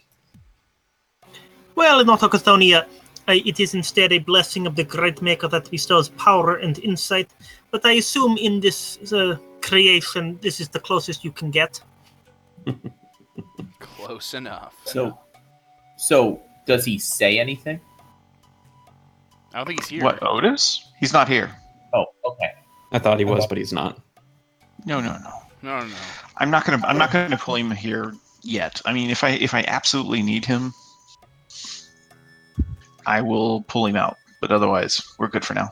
Well, 1.76 2.02
in 2.02 2.08
Autochthonia, 2.08 2.84
uh, 2.84 2.86
it 3.28 3.60
is 3.60 3.74
instead 3.74 4.12
a 4.12 4.20
blessing 4.20 4.68
of 4.68 4.76
the 4.76 4.84
Great 4.84 5.22
Maker 5.22 5.48
that 5.48 5.70
bestows 5.72 6.10
power 6.10 6.58
and 6.58 6.78
insight. 6.80 7.30
But 7.72 7.86
I 7.86 7.94
assume 7.94 8.38
in 8.38 8.60
this 8.60 9.14
uh, 9.14 9.38
creation, 9.62 10.38
this 10.42 10.60
is 10.60 10.70
the 10.70 10.80
closest 10.80 11.24
you 11.24 11.32
can 11.32 11.52
get. 11.52 11.82
Close 13.80 14.34
enough. 14.34 14.76
So, 14.86 15.18
so 15.98 16.42
does 16.66 16.86
he 16.86 17.00
say 17.00 17.40
anything? 17.40 17.80
I 19.54 19.58
don't 19.58 19.68
think 19.68 19.82
he's 19.82 19.90
here. 19.90 20.04
What 20.04 20.22
Otis? 20.24 20.86
He's 21.00 21.14
not 21.14 21.28
here. 21.28 21.52
Oh, 21.94 22.06
okay. 22.26 22.54
I 22.92 23.00
thought 23.00 23.20
he 23.20 23.26
was, 23.26 23.48
but 23.48 23.58
he's 23.58 23.74
not. 23.74 24.00
No, 24.86 25.00
no, 25.00 25.18
no. 25.18 25.44
No, 25.62 25.80
no, 25.80 25.86
no. 25.86 25.96
I'm 26.38 26.52
not 26.52 26.66
gonna. 26.66 26.86
I'm 26.86 26.98
not 26.98 27.12
gonna 27.12 27.38
pull 27.38 27.56
him 27.56 27.72
here 27.72 28.14
yet. 28.42 28.82
I 28.86 28.94
mean, 28.94 29.10
if 29.10 29.24
I 29.24 29.30
if 29.30 29.54
I 29.54 29.64
absolutely 29.68 30.22
need 30.22 30.44
him, 30.44 30.74
I 33.06 33.22
will 33.22 33.62
pull 33.64 33.86
him 33.86 33.96
out. 33.96 34.18
But 34.42 34.52
otherwise, 34.52 35.02
we're 35.18 35.30
good 35.30 35.46
for 35.46 35.54
now. 35.54 35.72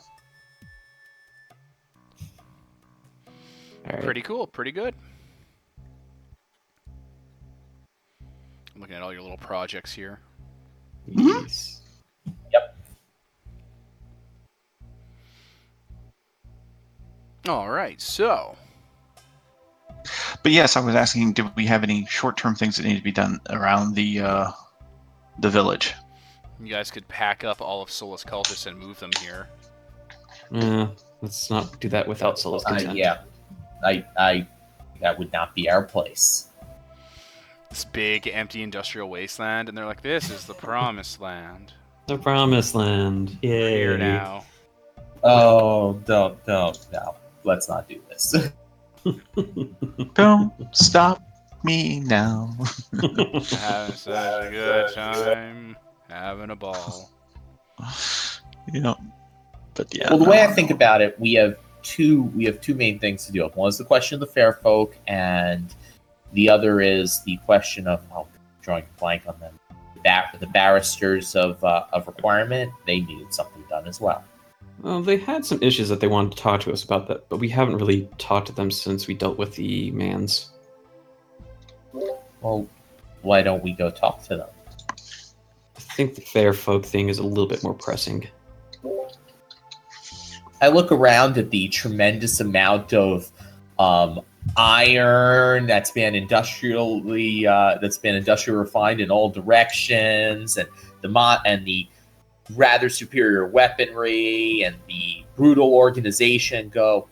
All 3.85 3.93
right. 3.93 4.01
Pretty 4.01 4.21
cool. 4.21 4.47
Pretty 4.47 4.71
good. 4.71 4.93
I'm 8.73 8.79
looking 8.79 8.95
at 8.95 9.01
all 9.01 9.11
your 9.11 9.23
little 9.23 9.37
projects 9.37 9.93
here. 9.93 10.19
Yes. 11.07 11.81
Yep. 12.53 12.77
All 17.49 17.69
right. 17.69 17.99
So, 17.99 18.55
But 20.43 20.51
yes, 20.51 20.75
I 20.75 20.79
was 20.79 20.95
asking, 20.95 21.33
did 21.33 21.55
we 21.55 21.65
have 21.65 21.83
any 21.83 22.05
short-term 22.05 22.55
things 22.55 22.77
that 22.77 22.83
need 22.83 22.97
to 22.97 23.03
be 23.03 23.11
done 23.11 23.39
around 23.49 23.95
the 23.95 24.21
uh, 24.21 24.51
the 25.39 25.49
village? 25.49 25.93
You 26.65 26.73
guys 26.73 26.91
could 26.91 27.07
pack 27.07 27.43
up 27.43 27.61
all 27.61 27.81
of 27.81 27.89
Solus 27.91 28.23
Cultus 28.23 28.65
and 28.65 28.77
move 28.77 28.99
them 28.99 29.11
here. 29.21 29.47
Uh, 30.53 30.87
let's 31.21 31.49
not 31.49 31.79
do 31.79 31.87
that 31.89 32.07
without 32.07 32.37
Solus 32.37 32.63
Uh, 32.65 32.91
yeah, 32.93 33.21
I, 33.85 34.05
I, 34.17 34.47
that 35.01 35.17
would 35.17 35.31
not 35.31 35.55
be 35.55 35.69
our 35.69 35.83
place. 35.83 36.49
this 37.69 37.85
big 37.85 38.27
empty 38.27 38.61
industrial 38.63 39.09
wasteland, 39.09 39.69
and 39.69 39.77
they're 39.77 39.85
like, 39.85 40.01
"This 40.01 40.29
is 40.29 40.45
the 40.45 40.53
promised 40.53 41.21
land. 41.21 41.73
The 42.07 42.17
promised 42.17 42.75
land. 42.75 43.37
We're 43.41 43.49
Yay. 43.49 43.77
here 43.77 43.97
now." 43.97 44.43
Oh, 45.23 45.93
don't, 46.05 46.43
don't, 46.45 46.77
no. 46.91 47.15
Let's 47.43 47.69
not 47.69 47.87
do 47.87 48.01
this. 48.09 48.35
Don't 50.13 50.51
stop 50.71 51.23
me 51.63 51.99
now. 52.01 52.55
Having 53.01 53.41
such 53.95 54.45
a 54.45 54.49
good 54.51 54.93
time, 54.93 55.75
having 56.11 56.49
a 56.49 56.55
ball. 56.55 57.09
you 58.73 58.79
know, 58.79 58.97
but 59.73 59.93
yeah. 59.95 60.09
well, 60.09 60.19
the 60.19 60.29
way 60.29 60.41
I 60.41 60.47
no. 60.47 60.53
think 60.53 60.71
about 60.71 61.01
it, 61.01 61.19
we 61.19 61.33
have 61.33 61.57
two. 61.81 62.23
We 62.35 62.45
have 62.45 62.61
two 62.61 62.75
main 62.75 62.99
things 62.99 63.25
to 63.25 63.31
deal 63.31 63.45
with. 63.45 63.55
One 63.55 63.69
is 63.69 63.77
the 63.77 63.85
question 63.85 64.15
of 64.15 64.19
the 64.19 64.33
fair 64.33 64.53
folk, 64.53 64.97
and 65.07 65.73
the 66.33 66.49
other 66.49 66.81
is 66.81 67.23
the 67.23 67.37
question 67.45 67.87
of 67.87 68.01
oh, 68.13 68.27
drawing 68.61 68.83
a 68.83 68.99
blank 68.99 69.23
on 69.27 69.39
them. 69.39 69.59
Bar- 70.03 70.31
the 70.39 70.47
barristers 70.47 71.35
of 71.35 71.63
uh, 71.63 71.85
of 71.93 72.07
requirement. 72.07 72.71
They 72.85 73.01
needed 73.01 73.33
something 73.33 73.63
done 73.69 73.87
as 73.87 74.01
well. 74.01 74.23
Well, 74.81 75.01
they 75.01 75.17
had 75.17 75.45
some 75.45 75.61
issues 75.61 75.89
that 75.89 75.99
they 75.99 76.07
wanted 76.07 76.31
to 76.31 76.37
talk 76.37 76.61
to 76.61 76.71
us 76.71 76.83
about 76.83 77.07
that, 77.07 77.29
but 77.29 77.37
we 77.37 77.49
haven't 77.49 77.77
really 77.77 78.09
talked 78.17 78.47
to 78.47 78.53
them 78.53 78.71
since 78.71 79.05
we 79.05 79.13
dealt 79.13 79.37
with 79.37 79.55
the 79.55 79.91
manse. 79.91 80.49
Well, 82.41 82.67
why 83.21 83.43
don't 83.43 83.63
we 83.63 83.73
go 83.73 83.91
talk 83.91 84.23
to 84.23 84.37
them? 84.37 84.49
I 85.91 85.93
think 85.93 86.15
the 86.15 86.21
fair 86.21 86.53
folk 86.53 86.85
thing 86.85 87.09
is 87.09 87.19
a 87.19 87.23
little 87.23 87.47
bit 87.47 87.63
more 87.63 87.73
pressing. 87.73 88.25
I 90.61 90.69
look 90.69 90.89
around 90.89 91.37
at 91.37 91.49
the 91.49 91.67
tremendous 91.67 92.39
amount 92.39 92.93
of 92.93 93.29
um, 93.77 94.21
iron 94.55 95.67
that's 95.67 95.91
been 95.91 96.15
industrially 96.15 97.45
uh, 97.45 97.77
that's 97.81 97.97
been 97.97 98.15
industrially 98.15 98.59
refined 98.59 99.01
in 99.01 99.11
all 99.11 99.29
directions, 99.29 100.55
and 100.55 100.69
the 101.01 101.09
mo- 101.09 101.39
and 101.45 101.65
the 101.67 101.89
rather 102.55 102.87
superior 102.87 103.47
weaponry 103.47 104.63
and 104.63 104.77
the 104.87 105.25
brutal 105.35 105.73
organization. 105.73 106.69
Go, 106.69 107.09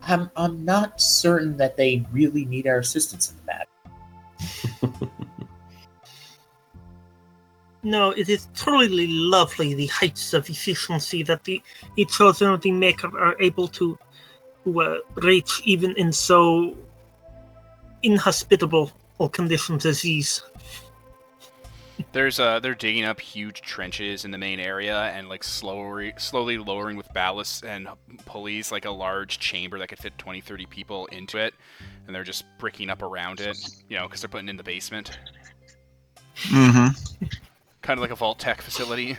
I'm 0.00 0.30
I'm 0.34 0.64
not 0.64 0.98
certain 0.98 1.58
that 1.58 1.76
they 1.76 2.06
really 2.10 2.46
need 2.46 2.66
our 2.66 2.78
assistance 2.78 3.30
in 3.30 3.36
the 3.36 3.44
matter. 3.44 5.10
No, 7.84 8.10
it 8.10 8.28
is 8.28 8.48
truly 8.54 9.06
lovely 9.06 9.74
the 9.74 9.86
heights 9.86 10.32
of 10.32 10.48
efficiency 10.48 11.22
that 11.24 11.44
the, 11.44 11.62
the 11.96 12.06
children 12.06 12.52
of 12.52 12.62
the 12.62 12.72
Maker 12.72 13.16
are 13.18 13.36
able 13.40 13.68
to, 13.68 13.98
to 14.64 14.80
uh, 14.80 14.98
reach 15.16 15.60
even 15.64 15.94
in 15.96 16.12
so 16.12 16.76
inhospitable 18.02 18.90
conditions 19.32 19.86
as 19.86 20.02
these. 20.02 20.42
There's 22.12 22.40
uh, 22.40 22.58
they're 22.60 22.74
digging 22.74 23.04
up 23.04 23.20
huge 23.20 23.60
trenches 23.60 24.24
in 24.24 24.30
the 24.30 24.38
main 24.38 24.58
area 24.60 25.02
and 25.14 25.28
like 25.28 25.44
slowly, 25.44 26.12
slowly 26.16 26.58
lowering 26.58 26.96
with 26.96 27.08
ballasts 27.14 27.62
and 27.62 27.86
pulleys 28.24 28.72
like 28.72 28.84
a 28.84 28.90
large 28.90 29.38
chamber 29.38 29.78
that 29.78 29.88
could 29.88 29.98
fit 29.98 30.16
20, 30.18 30.40
30 30.40 30.66
people 30.66 31.06
into 31.06 31.38
it, 31.38 31.54
and 32.06 32.14
they're 32.14 32.24
just 32.24 32.44
bricking 32.58 32.90
up 32.90 33.02
around 33.02 33.40
it, 33.40 33.56
you 33.88 33.96
know, 33.96 34.06
because 34.06 34.20
they're 34.20 34.28
putting 34.28 34.48
in 34.48 34.56
the 34.56 34.64
basement, 34.64 35.16
Mm-hmm. 36.36 37.26
Kind 37.84 37.98
of 37.98 38.02
like 38.02 38.10
a 38.10 38.16
Vault-Tec 38.16 38.62
facility. 38.62 39.18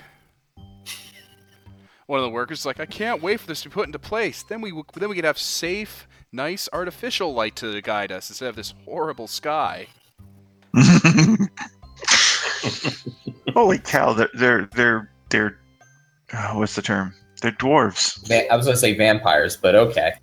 One 2.08 2.20
of 2.20 2.24
the 2.24 2.30
workers 2.32 2.60
is 2.62 2.66
like, 2.66 2.80
I 2.80 2.88
can't 2.88 3.22
wait 3.22 3.40
for 3.40 3.46
this 3.48 3.62
to 3.62 3.70
be 3.70 3.74
put 3.74 3.86
into 3.86 4.00
place. 4.00 4.42
Then 4.44 4.60
we 4.60 4.72
w- 4.72 4.84
then 4.96 5.08
we 5.08 5.16
could 5.16 5.24
have 5.24 5.38
safe, 5.38 6.08
nice 6.32 6.68
artificial 6.74 7.32
light 7.34 7.56
to 7.58 7.80
guide 7.84 8.12
us 8.12 8.30
instead 8.30 8.50
of 8.50 8.56
this 8.56 8.74
horrible 8.86 9.28
sky. 9.28 9.86
Holy 13.54 13.78
cow! 13.80 14.14
They're 14.14 14.30
they're 14.34 14.70
they're 14.76 15.12
they're. 15.30 15.60
Uh, 16.34 16.54
what's 16.54 16.76
the 16.76 16.82
term? 16.82 17.14
They're 17.42 17.52
dwarves. 17.54 18.28
Va- 18.28 18.52
I 18.52 18.56
was 18.56 18.66
going 18.66 18.76
to 18.76 18.80
say 18.82 18.96
vampires, 18.98 19.56
but 19.58 19.76
okay. 19.76 20.14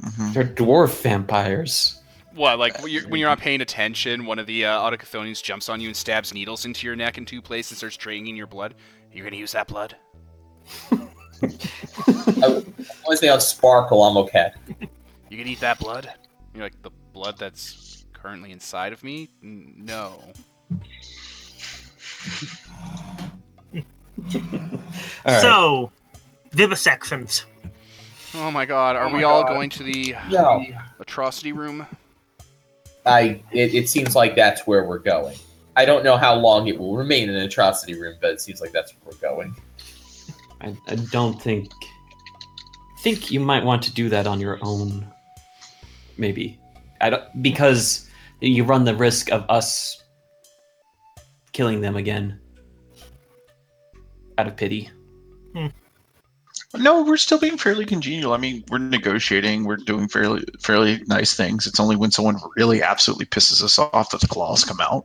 Mhm. 0.00 0.32
They're 0.34 0.44
dwarf 0.44 1.02
vampires. 1.02 2.00
What, 2.34 2.58
like 2.58 2.80
when 2.82 2.90
you're, 2.90 3.08
when 3.08 3.20
you're 3.20 3.28
not 3.28 3.38
paying 3.38 3.60
attention, 3.60 4.24
one 4.24 4.38
of 4.38 4.46
the 4.46 4.64
uh, 4.64 4.80
Autochthonians 4.80 5.42
jumps 5.42 5.68
on 5.68 5.80
you 5.80 5.88
and 5.88 5.96
stabs 5.96 6.32
needles 6.32 6.64
into 6.64 6.86
your 6.86 6.96
neck 6.96 7.18
in 7.18 7.26
two 7.26 7.42
places 7.42 7.72
and 7.72 7.78
starts 7.78 7.96
draining 7.96 8.36
your 8.36 8.46
blood? 8.46 8.74
You're 9.12 9.24
gonna 9.24 9.36
use 9.36 9.52
that 9.52 9.68
blood? 9.68 9.96
As 10.90 12.40
long 12.42 12.64
as 13.12 13.20
they 13.20 13.26
don't 13.26 13.42
sparkle, 13.42 14.02
I'm 14.04 14.16
okay. 14.18 14.50
You 15.28 15.36
can 15.38 15.46
eat 15.46 15.60
that 15.60 15.78
blood? 15.78 16.10
You're 16.54 16.64
like, 16.64 16.80
the 16.82 16.90
blood 17.12 17.36
that's 17.38 18.04
currently 18.12 18.52
inside 18.52 18.92
of 18.92 19.02
me? 19.04 19.28
N- 19.42 19.74
No. 19.78 20.32
All 23.74 23.82
right. 25.26 25.40
So, 25.40 25.90
vivisections. 26.52 27.44
Oh 28.34 28.50
my 28.50 28.64
god, 28.64 28.96
are 28.96 29.04
Oh 29.04 29.10
my 29.10 29.18
we 29.18 29.24
all 29.24 29.42
God. 29.42 29.48
going 29.50 29.70
to 29.70 29.82
the 29.82 30.14
No. 30.30 30.64
atrocity 31.00 31.52
room? 31.52 31.86
I 33.06 33.42
it, 33.50 33.74
it 33.74 33.88
seems 33.88 34.14
like 34.14 34.36
that's 34.36 34.66
where 34.66 34.84
we're 34.84 34.98
going. 34.98 35.36
I 35.76 35.84
don't 35.84 36.04
know 36.04 36.16
how 36.16 36.34
long 36.34 36.68
it 36.68 36.78
will 36.78 36.96
remain 36.96 37.30
an 37.30 37.36
atrocity 37.36 37.94
room, 37.94 38.16
but 38.20 38.30
it 38.30 38.40
seems 38.40 38.60
like 38.60 38.72
that's 38.72 38.92
where 38.92 39.12
we're 39.12 39.36
going. 39.36 39.56
I, 40.60 40.76
I 40.88 40.96
don't 40.96 41.40
think. 41.40 41.72
Think 43.00 43.32
you 43.32 43.40
might 43.40 43.64
want 43.64 43.82
to 43.82 43.92
do 43.92 44.08
that 44.10 44.28
on 44.28 44.38
your 44.38 44.60
own. 44.62 45.04
Maybe, 46.18 46.60
I 47.00 47.10
don't 47.10 47.42
because 47.42 48.08
you 48.40 48.62
run 48.62 48.84
the 48.84 48.94
risk 48.94 49.32
of 49.32 49.44
us 49.48 50.04
killing 51.52 51.80
them 51.80 51.96
again 51.96 52.38
out 54.38 54.46
of 54.46 54.56
pity. 54.56 54.90
Hmm. 55.54 55.66
No, 56.74 57.02
we're 57.02 57.18
still 57.18 57.38
being 57.38 57.58
fairly 57.58 57.84
congenial. 57.84 58.32
I 58.32 58.38
mean, 58.38 58.64
we're 58.70 58.78
negotiating. 58.78 59.64
We're 59.64 59.76
doing 59.76 60.08
fairly 60.08 60.44
fairly 60.60 61.02
nice 61.06 61.34
things. 61.34 61.66
It's 61.66 61.78
only 61.78 61.96
when 61.96 62.10
someone 62.10 62.36
really 62.56 62.82
absolutely 62.82 63.26
pisses 63.26 63.62
us 63.62 63.78
off 63.78 64.10
that 64.10 64.20
the 64.22 64.28
claws 64.28 64.64
come 64.64 64.80
out. 64.80 65.04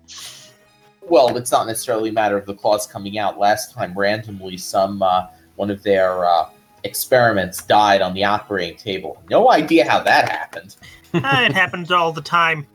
Well, 1.02 1.36
it's 1.36 1.52
not 1.52 1.68
necessarily 1.68 2.10
a 2.10 2.14
matter 2.14 2.38
of 2.38 2.46
the 2.46 2.54
claws 2.54 2.88
coming 2.88 3.18
out. 3.18 3.38
Last 3.38 3.74
time, 3.74 3.94
randomly, 3.98 4.58
some 4.58 5.02
uh, 5.02 5.28
one 5.56 5.70
of 5.70 5.84
their 5.84 6.26
uh, 6.26 6.50
experiments 6.84 7.64
died 7.64 8.02
on 8.02 8.14
the 8.14 8.24
operating 8.24 8.78
table. 8.78 9.22
No 9.30 9.52
idea 9.52 9.90
how 9.90 10.02
that 10.04 10.30
happened. 10.30 10.76
Ah, 11.14 11.46
it 11.46 11.54
happens 11.54 11.90
all 11.90 12.12
the 12.12 12.22
time. 12.22 12.68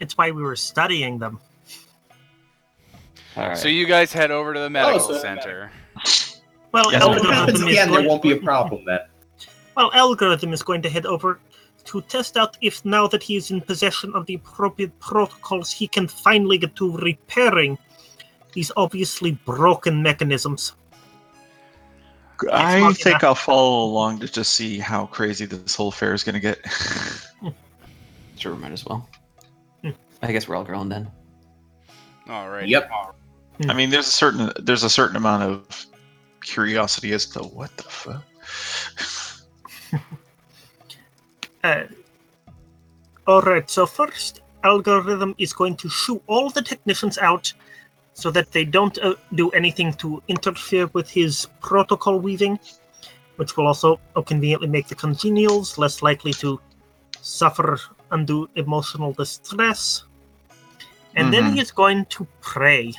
It's 0.00 0.16
why 0.16 0.30
we 0.30 0.42
were 0.42 0.56
studying 0.56 1.18
them. 1.18 1.38
All 3.36 3.48
right. 3.48 3.58
So 3.58 3.68
you 3.68 3.86
guys 3.86 4.10
head 4.10 4.30
over 4.30 4.54
to 4.54 4.58
the 4.58 4.70
medical 4.70 5.00
so- 5.00 5.18
center. 5.18 5.70
Well, 6.74 6.92
Yes, 6.92 6.96
If 6.96 7.00
it 7.00 7.02
Algorithm 7.02 7.30
happens 7.32 7.60
algorithm 7.60 7.68
is 7.68 7.72
again, 7.72 7.88
there 7.90 7.98
going. 8.00 8.08
won't 8.08 8.22
be 8.22 8.32
a 8.32 8.36
problem 8.36 8.84
then. 8.84 9.00
Well, 9.76 9.90
algorithm 9.92 10.52
is 10.52 10.62
going 10.62 10.82
to 10.82 10.88
head 10.88 11.04
over 11.06 11.40
to 11.84 12.00
test 12.02 12.36
out 12.36 12.56
if 12.60 12.84
now 12.84 13.08
that 13.08 13.22
he 13.24 13.34
is 13.36 13.50
in 13.50 13.60
possession 13.60 14.12
of 14.14 14.24
the 14.26 14.34
appropriate 14.34 14.96
protocols, 15.00 15.72
he 15.72 15.88
can 15.88 16.06
finally 16.06 16.58
get 16.58 16.76
to 16.76 16.96
repairing 16.98 17.76
these 18.52 18.70
obviously 18.76 19.32
broken 19.44 20.00
mechanisms. 20.02 20.74
I 22.52 22.78
Machina. 22.80 22.94
think 22.94 23.24
I'll 23.24 23.34
follow 23.34 23.84
along 23.84 24.20
to 24.20 24.28
just 24.30 24.52
see 24.54 24.78
how 24.78 25.06
crazy 25.06 25.44
this 25.46 25.74
whole 25.74 25.88
affair 25.88 26.14
is 26.14 26.22
going 26.24 26.34
to 26.34 26.40
get. 26.40 26.58
sure, 28.36 28.54
might 28.56 28.72
as 28.72 28.84
well. 28.86 29.08
Hmm. 29.82 29.90
I 30.22 30.30
guess 30.32 30.46
we're 30.48 30.54
all 30.56 30.64
grown 30.64 30.88
then. 30.88 31.10
Alright. 32.28 32.68
Yep. 32.68 32.90
I 33.68 33.74
mean, 33.74 33.90
there's 33.90 34.06
a 34.08 34.12
certain 34.12 34.50
there's 34.62 34.84
a 34.84 34.90
certain 34.90 35.16
amount 35.16 35.42
of 35.42 35.86
curiosity 36.44 37.12
as 37.12 37.26
to 37.26 37.40
what 37.40 37.76
the 37.76 37.82
fuck. 37.84 38.24
Uh, 41.64 41.84
all 43.26 43.40
right. 43.40 43.70
So 43.70 43.86
first, 43.86 44.42
algorithm 44.64 45.34
is 45.38 45.54
going 45.54 45.76
to 45.76 45.88
shoo 45.88 46.20
all 46.26 46.50
the 46.50 46.60
technicians 46.60 47.16
out, 47.16 47.50
so 48.12 48.30
that 48.32 48.52
they 48.52 48.66
don't 48.66 48.98
uh, 48.98 49.14
do 49.34 49.48
anything 49.50 49.94
to 49.94 50.22
interfere 50.28 50.88
with 50.92 51.08
his 51.08 51.48
protocol 51.62 52.20
weaving, 52.20 52.58
which 53.36 53.56
will 53.56 53.66
also 53.66 53.98
conveniently 54.26 54.68
make 54.68 54.88
the 54.88 54.94
congenials 54.94 55.78
less 55.78 56.02
likely 56.02 56.34
to 56.34 56.60
suffer 57.22 57.80
undue 58.10 58.46
emotional 58.56 59.14
distress. 59.14 60.04
And 61.16 61.32
then 61.32 61.44
Mhm. 61.44 61.54
he 61.54 61.60
is 61.60 61.72
going 61.72 62.04
to 62.16 62.26
pray, 62.42 62.92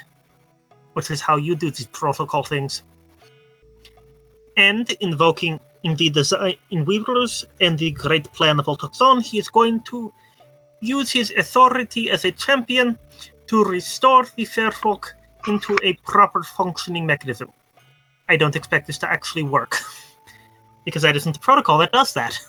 which 0.94 1.12
is 1.12 1.22
how 1.22 1.36
you 1.38 1.56
do 1.56 1.70
these 1.70 1.86
protocol 1.88 2.44
things. 2.44 2.82
And 4.58 4.90
invoking 5.02 5.60
in 5.84 5.96
the 5.96 6.10
design 6.10 6.56
in 6.72 6.86
Weavers 6.86 7.46
and 7.62 7.78
the 7.78 7.92
great 7.92 8.32
plan 8.34 8.60
of 8.60 8.66
Autochthon, 8.68 9.22
he 9.24 9.38
is 9.38 9.50
going 9.50 9.82
to 9.82 10.14
use 10.82 11.12
his 11.12 11.32
authority 11.38 12.10
as 12.10 12.26
a 12.26 12.32
champion 12.32 12.98
to 13.48 13.64
restore 13.64 14.26
the 14.36 14.46
Fair 14.46 14.72
Folk 14.72 15.14
into 15.48 15.78
a 15.84 15.94
proper 16.06 16.42
functioning 16.44 17.06
mechanism. 17.06 17.52
I 18.30 18.38
don't 18.38 18.56
expect 18.56 18.88
this 18.88 18.98
to 19.00 19.12
actually 19.12 19.44
work, 19.44 19.78
because 20.86 21.04
that 21.04 21.16
isn't 21.16 21.34
the 21.34 21.40
protocol 21.40 21.78
that 21.80 21.92
does 21.92 22.14
that. 22.14 22.40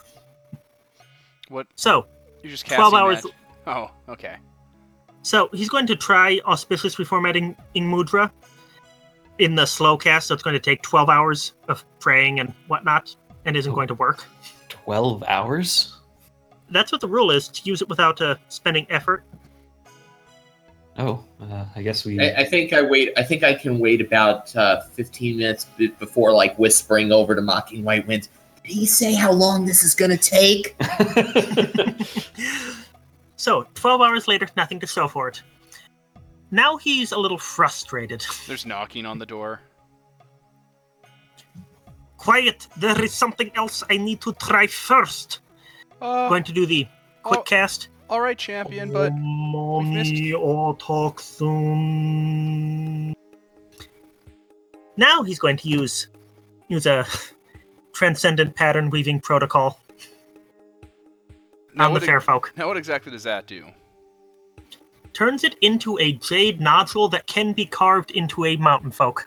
What? 1.49 1.67
So, 1.77 2.07
You're 2.43 2.53
just 2.53 2.67
12 2.67 2.95
hours. 2.95 3.23
that- 3.23 3.33
Oh, 3.67 3.91
okay. 4.09 4.37
So 5.23 5.49
he's 5.53 5.69
going 5.69 5.89
to 5.89 5.97
try 5.97 6.41
auspicious 6.47 6.95
reformatting 6.97 7.57
in 7.75 7.85
mudra 7.91 8.31
in 9.39 9.55
the 9.55 9.67
slow 9.67 9.97
cast. 9.97 10.29
So 10.29 10.35
it's 10.35 10.43
going 10.43 10.55
to 10.55 10.61
take 10.61 10.83
12 10.83 11.09
hours 11.09 11.55
of 11.69 11.85
praying 12.01 12.41
and 12.41 12.53
whatnot, 12.69 13.15
and 13.45 13.57
isn't 13.57 13.75
going 13.75 13.89
to 13.89 13.95
work. 13.95 14.25
12 14.69 15.25
hours? 15.29 15.97
That's 16.71 16.93
what 16.93 17.01
the 17.01 17.09
rule 17.09 17.31
is 17.31 17.49
to 17.49 17.63
use 17.65 17.83
it 17.83 17.89
without 17.89 18.21
uh, 18.21 18.37
spending 18.49 18.87
effort. 18.91 19.25
Oh, 20.99 21.23
uh, 21.41 21.67
I 21.75 21.83
guess 21.83 22.05
we. 22.05 22.19
I, 22.19 22.41
I 22.41 22.45
think 22.45 22.73
I 22.73 22.81
wait. 22.81 23.13
I 23.19 23.23
think 23.23 23.45
I 23.45 23.53
can 23.53 23.79
wait 23.79 24.01
about 24.01 24.57
uh, 24.57 24.81
15 24.81 25.37
minutes 25.37 25.67
b- 25.77 25.89
before 25.89 26.33
like 26.33 26.59
whispering 26.59 27.13
over 27.13 27.35
to 27.35 27.43
Mocking 27.43 27.85
White 27.85 28.07
Winds. 28.07 28.31
Did 28.65 28.73
he 28.73 28.87
say 28.87 29.15
how 29.15 29.31
long 29.31 29.67
this 29.67 29.85
is 29.85 29.95
gonna 29.95 30.17
take? 30.17 30.75
So 33.37 33.67
12 33.75 34.01
hours 34.01 34.29
later, 34.29 34.49
nothing 34.57 34.81
to 34.81 34.87
show 34.87 35.09
for 35.09 35.29
it. 35.29 35.43
Now 36.51 36.77
he's 36.77 37.13
a 37.13 37.19
little 37.19 37.39
frustrated. 37.39 38.25
There's 38.47 38.67
knocking 38.67 39.05
on 39.07 39.19
the 39.19 39.27
door. 39.27 39.61
Quiet, 42.17 42.67
there 42.77 43.01
is 43.03 43.13
something 43.13 43.51
else 43.55 43.83
I 43.91 43.97
need 43.99 44.21
to 44.23 44.33
try 44.35 44.67
first. 44.67 45.41
Uh, 46.01 46.29
Going 46.29 46.45
to 46.45 46.53
do 46.53 46.67
the 46.67 46.87
quick 47.23 47.41
oh, 47.41 47.43
cast. 47.43 47.89
all 48.09 48.21
right, 48.21 48.37
champion, 48.39 48.93
but 48.93 49.13
missed- 49.13 49.23
Mommy, 49.23 50.35
I'll 50.35 50.75
talk 50.75 51.21
soon. 51.21 53.15
Now 54.97 55.23
he's 55.23 55.39
going 55.39 55.57
to 55.59 55.69
use 55.69 56.09
use 56.69 56.87
a 56.87 57.07
transcendent 57.93 58.57
pattern 58.57 58.91
weaving 58.91 59.21
protocol 59.21 59.79
now 61.75 61.85
on 61.87 61.91
the 61.91 61.95
what, 61.95 62.03
e- 62.03 62.07
fair 62.07 62.21
folk. 62.21 62.53
now 62.57 62.67
what 62.67 62.77
exactly 62.77 63.13
does 63.13 63.23
that 63.25 63.47
do? 63.47 63.67
Turns 65.17 65.45
it 65.45 65.57
into 65.63 65.99
a 65.99 66.13
jade 66.13 66.61
nodule 66.61 67.09
that 67.09 67.27
can 67.27 67.55
be 67.55 67.65
carved 67.65 68.11
into 68.11 68.45
a 68.45 68.55
mountain 68.59 68.91
folk. 68.91 69.25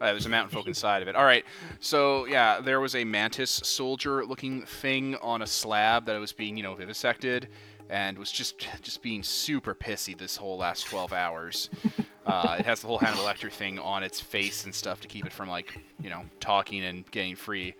Uh, 0.00 0.12
there's 0.12 0.26
a 0.26 0.28
mountain 0.28 0.54
folk 0.56 0.68
inside 0.68 1.02
of 1.02 1.08
it. 1.08 1.16
All 1.16 1.24
right. 1.24 1.44
So 1.80 2.26
yeah, 2.26 2.60
there 2.60 2.78
was 2.78 2.94
a 2.94 3.02
mantis 3.02 3.50
soldier-looking 3.50 4.66
thing 4.66 5.16
on 5.16 5.42
a 5.42 5.46
slab 5.48 6.06
that 6.06 6.16
was 6.20 6.32
being, 6.32 6.56
you 6.56 6.62
know, 6.62 6.76
vivisected, 6.76 7.48
and 7.90 8.16
was 8.16 8.30
just 8.30 8.68
just 8.82 9.02
being 9.02 9.24
super 9.24 9.74
pissy 9.74 10.16
this 10.16 10.36
whole 10.36 10.58
last 10.58 10.86
12 10.86 11.12
hours. 11.12 11.70
Uh, 12.26 12.56
it 12.58 12.66
has 12.66 12.80
the 12.80 12.88
whole 12.88 12.98
Hannibal 12.98 13.22
Lecter 13.22 13.52
thing 13.52 13.78
on 13.78 14.02
its 14.02 14.20
face 14.20 14.64
and 14.64 14.74
stuff 14.74 15.00
to 15.00 15.06
keep 15.06 15.24
it 15.26 15.32
from 15.32 15.48
like, 15.48 15.78
you 16.02 16.10
know, 16.10 16.24
talking 16.40 16.84
and 16.84 17.08
getting 17.12 17.36
free. 17.36 17.76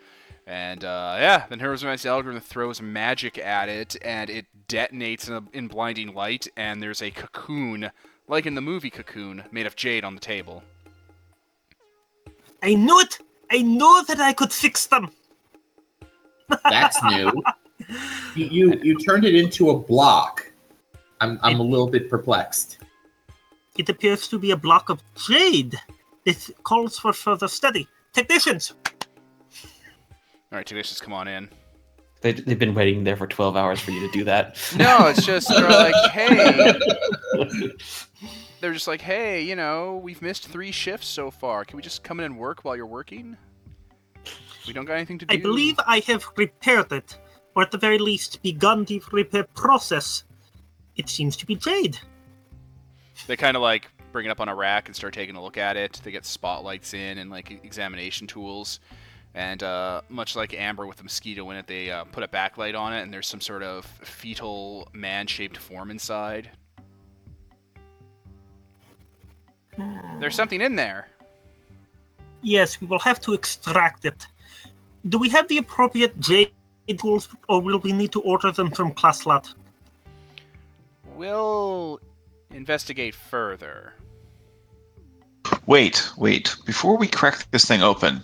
And 0.46 0.84
uh, 0.84 1.16
yeah, 1.18 1.46
then 1.48 1.58
Heroes 1.58 1.82
of 1.82 1.88
Ice 1.88 2.06
algorithm 2.06 2.40
that 2.40 2.46
throws 2.46 2.80
magic 2.80 3.38
at 3.38 3.68
it, 3.68 3.96
and 4.02 4.30
it 4.30 4.46
detonates 4.68 5.28
in, 5.28 5.34
a, 5.34 5.42
in 5.52 5.68
blinding 5.68 6.14
light. 6.14 6.46
And 6.56 6.82
there's 6.82 7.02
a 7.02 7.10
cocoon, 7.10 7.90
like 8.28 8.46
in 8.46 8.54
the 8.54 8.60
movie 8.60 8.90
Cocoon, 8.90 9.44
made 9.50 9.66
of 9.66 9.76
jade 9.76 10.04
on 10.04 10.14
the 10.14 10.20
table. 10.20 10.62
I 12.62 12.74
knew 12.74 12.98
it! 13.00 13.18
I 13.50 13.62
knew 13.62 14.04
that 14.08 14.20
I 14.20 14.32
could 14.32 14.52
fix 14.52 14.86
them! 14.86 15.10
That's 16.64 17.02
new. 17.04 17.32
You, 18.34 18.46
you 18.46 18.80
you 18.82 18.98
turned 18.98 19.24
it 19.24 19.34
into 19.34 19.68
a 19.68 19.78
block. 19.78 20.50
I'm 21.20 21.38
I'm 21.42 21.60
a 21.60 21.62
little 21.62 21.86
bit 21.86 22.08
perplexed. 22.08 22.78
It 23.76 23.88
appears 23.90 24.28
to 24.28 24.38
be 24.38 24.50
a 24.52 24.56
block 24.56 24.88
of 24.88 25.02
jade. 25.14 25.78
It 26.24 26.50
calls 26.62 26.98
for 26.98 27.12
further 27.12 27.48
study. 27.48 27.86
Technicians! 28.12 28.72
All 30.50 30.58
right, 30.58 30.66
technicians, 30.66 31.00
come 31.00 31.12
on 31.12 31.28
in. 31.28 31.50
They, 32.26 32.32
they've 32.32 32.58
been 32.58 32.74
waiting 32.74 33.04
there 33.04 33.16
for 33.16 33.28
12 33.28 33.56
hours 33.56 33.78
for 33.78 33.92
you 33.92 34.00
to 34.00 34.10
do 34.10 34.24
that. 34.24 34.56
No, 34.76 35.06
it's 35.06 35.24
just 35.24 35.48
they're 35.48 35.68
like, 35.68 35.94
hey, 36.10 36.74
they're 38.60 38.72
just 38.72 38.88
like, 38.88 39.00
hey, 39.00 39.42
you 39.42 39.54
know, 39.54 40.00
we've 40.02 40.20
missed 40.20 40.48
three 40.48 40.72
shifts 40.72 41.06
so 41.06 41.30
far. 41.30 41.64
Can 41.64 41.76
we 41.76 41.82
just 41.84 42.02
come 42.02 42.18
in 42.18 42.26
and 42.26 42.36
work 42.36 42.64
while 42.64 42.74
you're 42.74 42.84
working? 42.84 43.36
We 44.66 44.72
don't 44.72 44.86
got 44.86 44.94
anything 44.94 45.18
to 45.20 45.26
do. 45.26 45.32
I 45.32 45.36
believe 45.36 45.78
I 45.86 46.00
have 46.08 46.26
repaired 46.36 46.90
it, 46.90 47.16
or 47.54 47.62
at 47.62 47.70
the 47.70 47.78
very 47.78 47.98
least 47.98 48.42
begun 48.42 48.84
the 48.84 49.00
repair 49.12 49.44
process. 49.54 50.24
It 50.96 51.08
seems 51.08 51.36
to 51.36 51.46
be 51.46 51.54
jade. 51.54 51.96
they 53.28 53.36
kind 53.36 53.56
of 53.56 53.62
like 53.62 53.86
bring 54.10 54.26
it 54.26 54.30
up 54.30 54.40
on 54.40 54.48
a 54.48 54.54
rack 54.54 54.88
and 54.88 54.96
start 54.96 55.14
taking 55.14 55.36
a 55.36 55.42
look 55.42 55.58
at 55.58 55.76
it. 55.76 56.00
They 56.02 56.10
get 56.10 56.26
spotlights 56.26 56.92
in 56.92 57.18
and 57.18 57.30
like 57.30 57.52
examination 57.52 58.26
tools. 58.26 58.80
And 59.36 59.62
uh, 59.62 60.00
much 60.08 60.34
like 60.34 60.54
Amber 60.54 60.86
with 60.86 60.96
the 60.96 61.02
mosquito 61.04 61.50
in 61.50 61.58
it, 61.58 61.66
they 61.66 61.90
uh, 61.90 62.04
put 62.04 62.24
a 62.24 62.28
backlight 62.28 62.74
on 62.74 62.94
it, 62.94 63.02
and 63.02 63.12
there's 63.12 63.26
some 63.26 63.42
sort 63.42 63.62
of 63.62 63.84
fetal 63.84 64.88
man-shaped 64.94 65.58
form 65.58 65.90
inside. 65.90 66.48
There's 70.18 70.34
something 70.34 70.62
in 70.62 70.74
there. 70.74 71.08
Yes, 72.40 72.80
we 72.80 72.86
will 72.86 72.98
have 73.00 73.20
to 73.20 73.34
extract 73.34 74.06
it. 74.06 74.26
Do 75.10 75.18
we 75.18 75.28
have 75.28 75.46
the 75.48 75.58
appropriate 75.58 76.18
jade 76.18 76.52
tools, 76.98 77.28
or 77.50 77.60
will 77.60 77.78
we 77.80 77.92
need 77.92 78.12
to 78.12 78.22
order 78.22 78.50
them 78.50 78.70
from 78.70 78.94
Klaslat? 78.94 79.52
We'll 81.14 82.00
investigate 82.52 83.14
further. 83.14 83.92
Wait, 85.66 86.08
wait. 86.16 86.56
Before 86.64 86.96
we 86.96 87.06
crack 87.06 87.50
this 87.50 87.66
thing 87.66 87.82
open, 87.82 88.22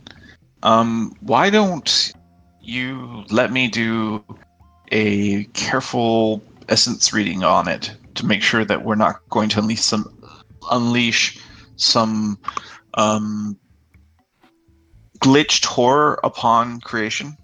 um, 0.62 1.14
why 1.20 1.50
don't 1.50 2.12
you 2.60 3.24
let 3.30 3.52
me 3.52 3.68
do 3.68 4.24
a 4.90 5.44
careful 5.52 6.42
essence 6.68 7.12
reading 7.12 7.42
on 7.42 7.68
it 7.68 7.94
to 8.14 8.26
make 8.26 8.42
sure 8.42 8.64
that 8.64 8.84
we're 8.84 8.94
not 8.94 9.28
going 9.30 9.48
to 9.48 9.58
unleash 9.58 9.80
some 9.80 10.06
unleash 10.70 11.38
some 11.76 12.38
um, 12.94 13.58
glitched 15.18 15.64
horror 15.64 16.20
upon 16.22 16.80
creation? 16.80 17.36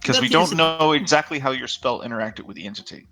Because 0.00 0.20
we 0.20 0.28
don't 0.28 0.56
know 0.56 0.92
exactly 0.92 1.38
how 1.38 1.50
your 1.50 1.68
spell 1.68 2.00
interacted 2.00 2.44
with 2.44 2.56
the 2.56 2.64
entity. 2.64 3.06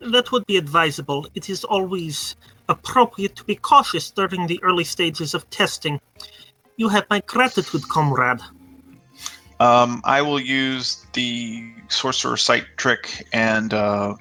That 0.00 0.30
would 0.30 0.46
be 0.46 0.56
advisable. 0.56 1.26
It 1.34 1.50
is 1.50 1.64
always 1.64 2.36
appropriate 2.68 3.34
to 3.36 3.44
be 3.44 3.56
cautious 3.56 4.10
during 4.10 4.46
the 4.46 4.62
early 4.62 4.84
stages 4.84 5.34
of 5.34 5.48
testing. 5.50 6.00
You 6.78 6.88
have 6.88 7.06
my 7.10 7.20
gratitude, 7.26 7.88
comrade. 7.88 8.38
Um, 9.58 10.00
I 10.04 10.22
will 10.22 10.38
use 10.38 11.04
the 11.12 11.72
sorcerer 11.88 12.36
sight 12.36 12.66
trick, 12.76 13.26
and 13.32 13.74
uh, 13.74 14.14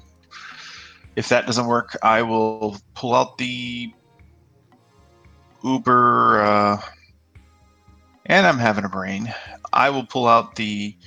if 1.15 1.29
that 1.29 1.45
doesn't 1.45 1.67
work, 1.67 1.95
I 2.01 2.23
will 2.23 2.77
pull 2.95 3.13
out 3.13 3.37
the 3.37 3.93
Uber. 5.63 6.41
Uh, 6.41 6.81
and 8.25 8.47
I'm 8.47 8.57
having 8.57 8.85
a 8.85 8.89
brain. 8.89 9.31
I 9.71 9.91
will 9.91 10.07
pull 10.07 10.27
out 10.27 10.55
the 10.55 10.97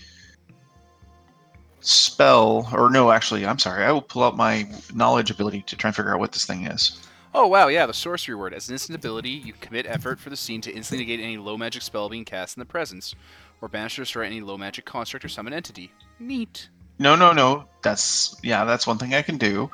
spell, 1.80 2.68
or 2.72 2.90
no, 2.90 3.10
actually, 3.10 3.44
I'm 3.44 3.58
sorry. 3.58 3.84
I 3.84 3.90
will 3.90 4.02
pull 4.02 4.22
out 4.22 4.36
my 4.36 4.70
knowledge 4.94 5.32
ability 5.32 5.62
to 5.62 5.74
try 5.74 5.88
and 5.88 5.96
figure 5.96 6.14
out 6.14 6.20
what 6.20 6.30
this 6.30 6.46
thing 6.46 6.66
is. 6.66 7.09
Oh 7.32 7.46
wow, 7.46 7.68
yeah, 7.68 7.86
the 7.86 7.94
sorcery 7.94 8.34
word. 8.34 8.54
As 8.54 8.68
an 8.68 8.74
instant 8.74 8.96
ability, 8.96 9.30
you 9.30 9.52
commit 9.60 9.86
effort 9.86 10.18
for 10.18 10.30
the 10.30 10.36
scene 10.36 10.60
to 10.62 10.72
instantly 10.72 11.04
negate 11.04 11.24
any 11.24 11.36
low 11.36 11.56
magic 11.56 11.82
spell 11.82 12.08
being 12.08 12.24
cast 12.24 12.56
in 12.56 12.60
the 12.60 12.66
presence, 12.66 13.14
or 13.60 13.68
banish 13.68 13.98
or 13.98 14.02
destroy 14.02 14.26
any 14.26 14.40
low 14.40 14.58
magic 14.58 14.84
construct 14.84 15.24
or 15.24 15.28
summon 15.28 15.52
entity. 15.52 15.92
Neat. 16.18 16.68
No, 16.98 17.14
no, 17.14 17.32
no. 17.32 17.64
That's 17.82 18.36
yeah, 18.42 18.64
that's 18.64 18.86
one 18.86 18.98
thing 18.98 19.14
I 19.14 19.22
can 19.22 19.38
do. 19.38 19.70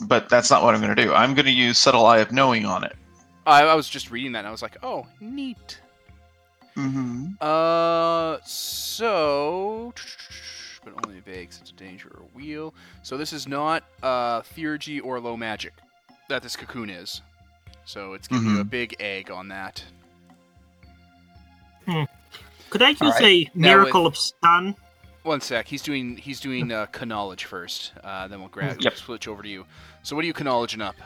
But 0.00 0.28
that's 0.28 0.50
not 0.50 0.62
what 0.62 0.74
I'm 0.74 0.80
going 0.80 0.94
to 0.94 1.02
do. 1.02 1.12
I'm 1.12 1.34
going 1.34 1.46
to 1.46 1.52
use 1.52 1.76
subtle 1.76 2.06
eye 2.06 2.18
of 2.18 2.30
knowing 2.30 2.64
on 2.64 2.84
it. 2.84 2.94
I, 3.46 3.62
I 3.62 3.74
was 3.74 3.88
just 3.88 4.12
reading 4.12 4.32
that 4.32 4.40
and 4.40 4.48
I 4.48 4.52
was 4.52 4.62
like, 4.62 4.76
oh, 4.84 5.06
neat. 5.20 5.80
Mm-hmm. 6.76 7.32
Uh, 7.40 8.38
so, 8.44 9.92
but 10.84 10.94
only 11.04 11.18
vague 11.18 11.52
since 11.52 11.70
a 11.70 11.72
danger 11.72 12.10
or 12.14 12.22
wheel. 12.32 12.74
So 13.02 13.16
this 13.16 13.32
is 13.32 13.48
not 13.48 13.82
uh 14.02 14.42
theurgy 14.42 15.00
or 15.02 15.18
low 15.18 15.36
magic 15.36 15.72
that 16.28 16.42
this 16.42 16.56
cocoon 16.56 16.90
is. 16.90 17.22
So 17.84 18.12
it's 18.12 18.28
giving 18.28 18.48
you 18.48 18.60
a 18.60 18.64
big 18.64 18.96
egg 19.00 19.30
on 19.30 19.48
that. 19.48 19.82
Could 22.68 22.82
I 22.82 22.90
use 22.90 23.00
Alright. 23.00 23.22
a 23.22 23.50
Now 23.54 23.68
miracle 23.68 24.06
of 24.06 24.16
stun? 24.16 24.76
One 25.22 25.40
sec. 25.40 25.66
He's 25.66 25.82
doing 25.82 26.16
he's 26.16 26.38
doing 26.38 26.70
uh, 26.70 26.86
knowledge 27.04 27.46
first. 27.46 27.92
Uh, 28.04 28.28
then 28.28 28.40
we'll 28.40 28.50
grab 28.50 28.80
Yep. 28.80 28.96
switch 28.96 29.26
over 29.26 29.42
to 29.42 29.48
you. 29.48 29.64
So 30.02 30.14
what 30.14 30.24
are 30.24 30.28
you 30.28 30.34
knowledging 30.38 30.82
up? 30.82 30.96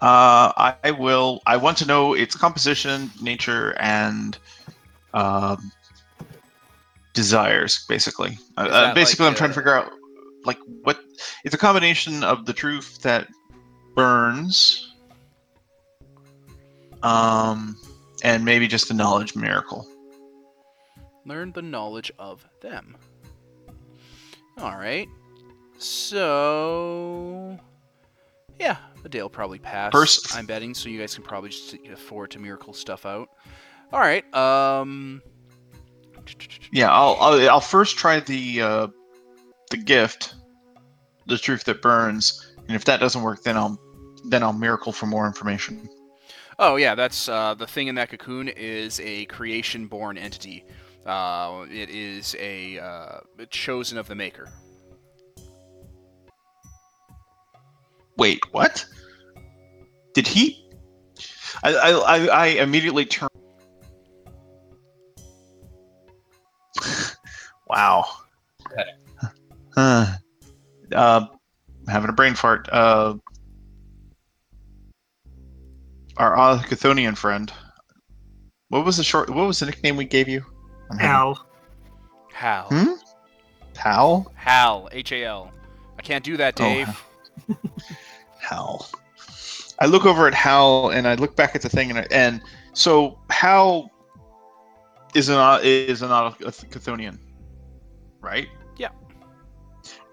Uh, 0.00 0.52
I, 0.56 0.74
I 0.84 0.90
will. 0.90 1.42
I 1.46 1.56
want 1.56 1.78
to 1.78 1.86
know 1.86 2.12
its 2.14 2.36
composition, 2.36 3.10
nature, 3.20 3.74
and 3.80 4.36
um, 5.14 5.72
desires. 7.14 7.86
Basically, 7.88 8.38
uh, 8.58 8.64
Is 8.66 8.72
uh, 8.72 8.80
that 8.82 8.94
basically, 8.94 9.24
like, 9.24 9.32
I'm 9.32 9.36
trying 9.36 9.50
to 9.50 9.54
uh, 9.54 9.56
figure 9.56 9.74
out 9.74 9.92
like 10.46 10.58
what 10.82 11.00
it's 11.44 11.54
a 11.54 11.58
combination 11.58 12.24
of 12.24 12.46
the 12.46 12.52
truth 12.52 13.02
that 13.02 13.28
burns, 13.94 14.94
um, 17.02 17.76
and 18.22 18.44
maybe 18.44 18.68
just 18.68 18.88
the 18.88 18.94
knowledge 18.94 19.34
miracle. 19.36 19.86
Learn 21.24 21.52
the 21.52 21.62
knowledge 21.62 22.12
of 22.18 22.46
them. 22.60 22.96
All 24.58 24.76
right. 24.76 25.08
So, 25.78 27.58
yeah, 28.58 28.76
a 29.04 29.08
day 29.08 29.20
will 29.20 29.28
probably 29.28 29.58
pass. 29.58 29.92
Pers- 29.92 30.34
I'm 30.34 30.46
betting, 30.46 30.72
so 30.72 30.88
you 30.88 30.98
guys 30.98 31.14
can 31.14 31.24
probably 31.24 31.50
just 31.50 31.76
afford 31.92 32.30
to 32.30 32.38
miracle 32.38 32.72
stuff 32.72 33.04
out. 33.04 33.28
All 33.92 34.00
right. 34.00 34.24
Um. 34.34 35.20
Yeah, 36.72 36.90
I'll, 36.90 37.16
I'll 37.20 37.50
I'll 37.50 37.60
first 37.60 37.98
try 37.98 38.20
the 38.20 38.62
uh, 38.62 38.86
the 39.70 39.76
gift, 39.76 40.34
the 41.26 41.38
truth 41.38 41.64
that 41.64 41.82
burns, 41.82 42.46
and 42.68 42.76
if 42.76 42.84
that 42.84 43.00
doesn't 43.00 43.22
work, 43.22 43.42
then 43.42 43.56
I'll 43.56 43.78
then 44.24 44.42
I'll 44.42 44.52
miracle 44.52 44.92
for 44.92 45.06
more 45.06 45.26
information. 45.26 45.88
Oh 46.58 46.76
yeah, 46.76 46.94
that's 46.94 47.28
uh, 47.28 47.54
the 47.54 47.66
thing 47.66 47.88
in 47.88 47.94
that 47.96 48.10
cocoon 48.10 48.48
is 48.48 49.00
a 49.00 49.26
creation-born 49.26 50.16
entity. 50.16 50.64
Uh, 51.04 51.66
it 51.70 51.90
is 51.90 52.34
a 52.38 52.78
uh, 52.78 53.20
chosen 53.50 53.98
of 53.98 54.08
the 54.08 54.14
maker. 54.14 54.48
Wait, 58.16 58.40
what? 58.52 58.86
Did 60.14 60.26
he? 60.26 60.66
I 61.62 61.74
I 61.74 61.90
I, 61.90 62.26
I 62.26 62.46
immediately 62.46 63.04
turn. 63.04 63.28
wow. 67.68 68.06
Okay. 69.76 70.12
Uh, 70.92 71.26
having 71.88 72.08
a 72.10 72.12
brain 72.12 72.34
fart. 72.34 72.68
Uh, 72.72 73.14
our 76.16 76.36
Autochthonian 76.36 77.16
friend. 77.16 77.52
What 78.68 78.84
was 78.84 78.96
the 78.96 79.04
short? 79.04 79.30
What 79.30 79.46
was 79.46 79.60
the 79.60 79.66
nickname 79.66 79.96
we 79.96 80.04
gave 80.04 80.28
you? 80.28 80.44
I'm 80.90 80.98
having- 80.98 81.14
Al. 81.14 81.46
Hal. 82.32 82.68
Hmm? 82.68 82.92
Hal. 83.76 84.32
Hal. 84.34 84.88
H 84.92 85.12
A 85.12 85.24
L. 85.24 85.52
I 85.98 86.02
can't 86.02 86.24
do 86.24 86.36
that, 86.36 86.60
Oh, 86.60 86.64
Dave. 86.64 87.04
Hal. 88.38 88.88
I 89.78 89.86
look 89.86 90.06
over 90.06 90.26
at 90.26 90.34
Hal 90.34 90.90
and 90.90 91.06
I 91.06 91.14
look 91.14 91.36
back 91.36 91.54
at 91.54 91.62
the 91.62 91.68
thing 91.68 91.90
and 91.90 91.98
I, 92.00 92.06
and 92.10 92.40
so 92.72 93.18
Hal 93.30 93.90
is 95.14 95.28
an 95.28 95.60
is 95.62 96.02
an 96.02 96.08
Chthonian, 96.10 97.18
right? 98.20 98.48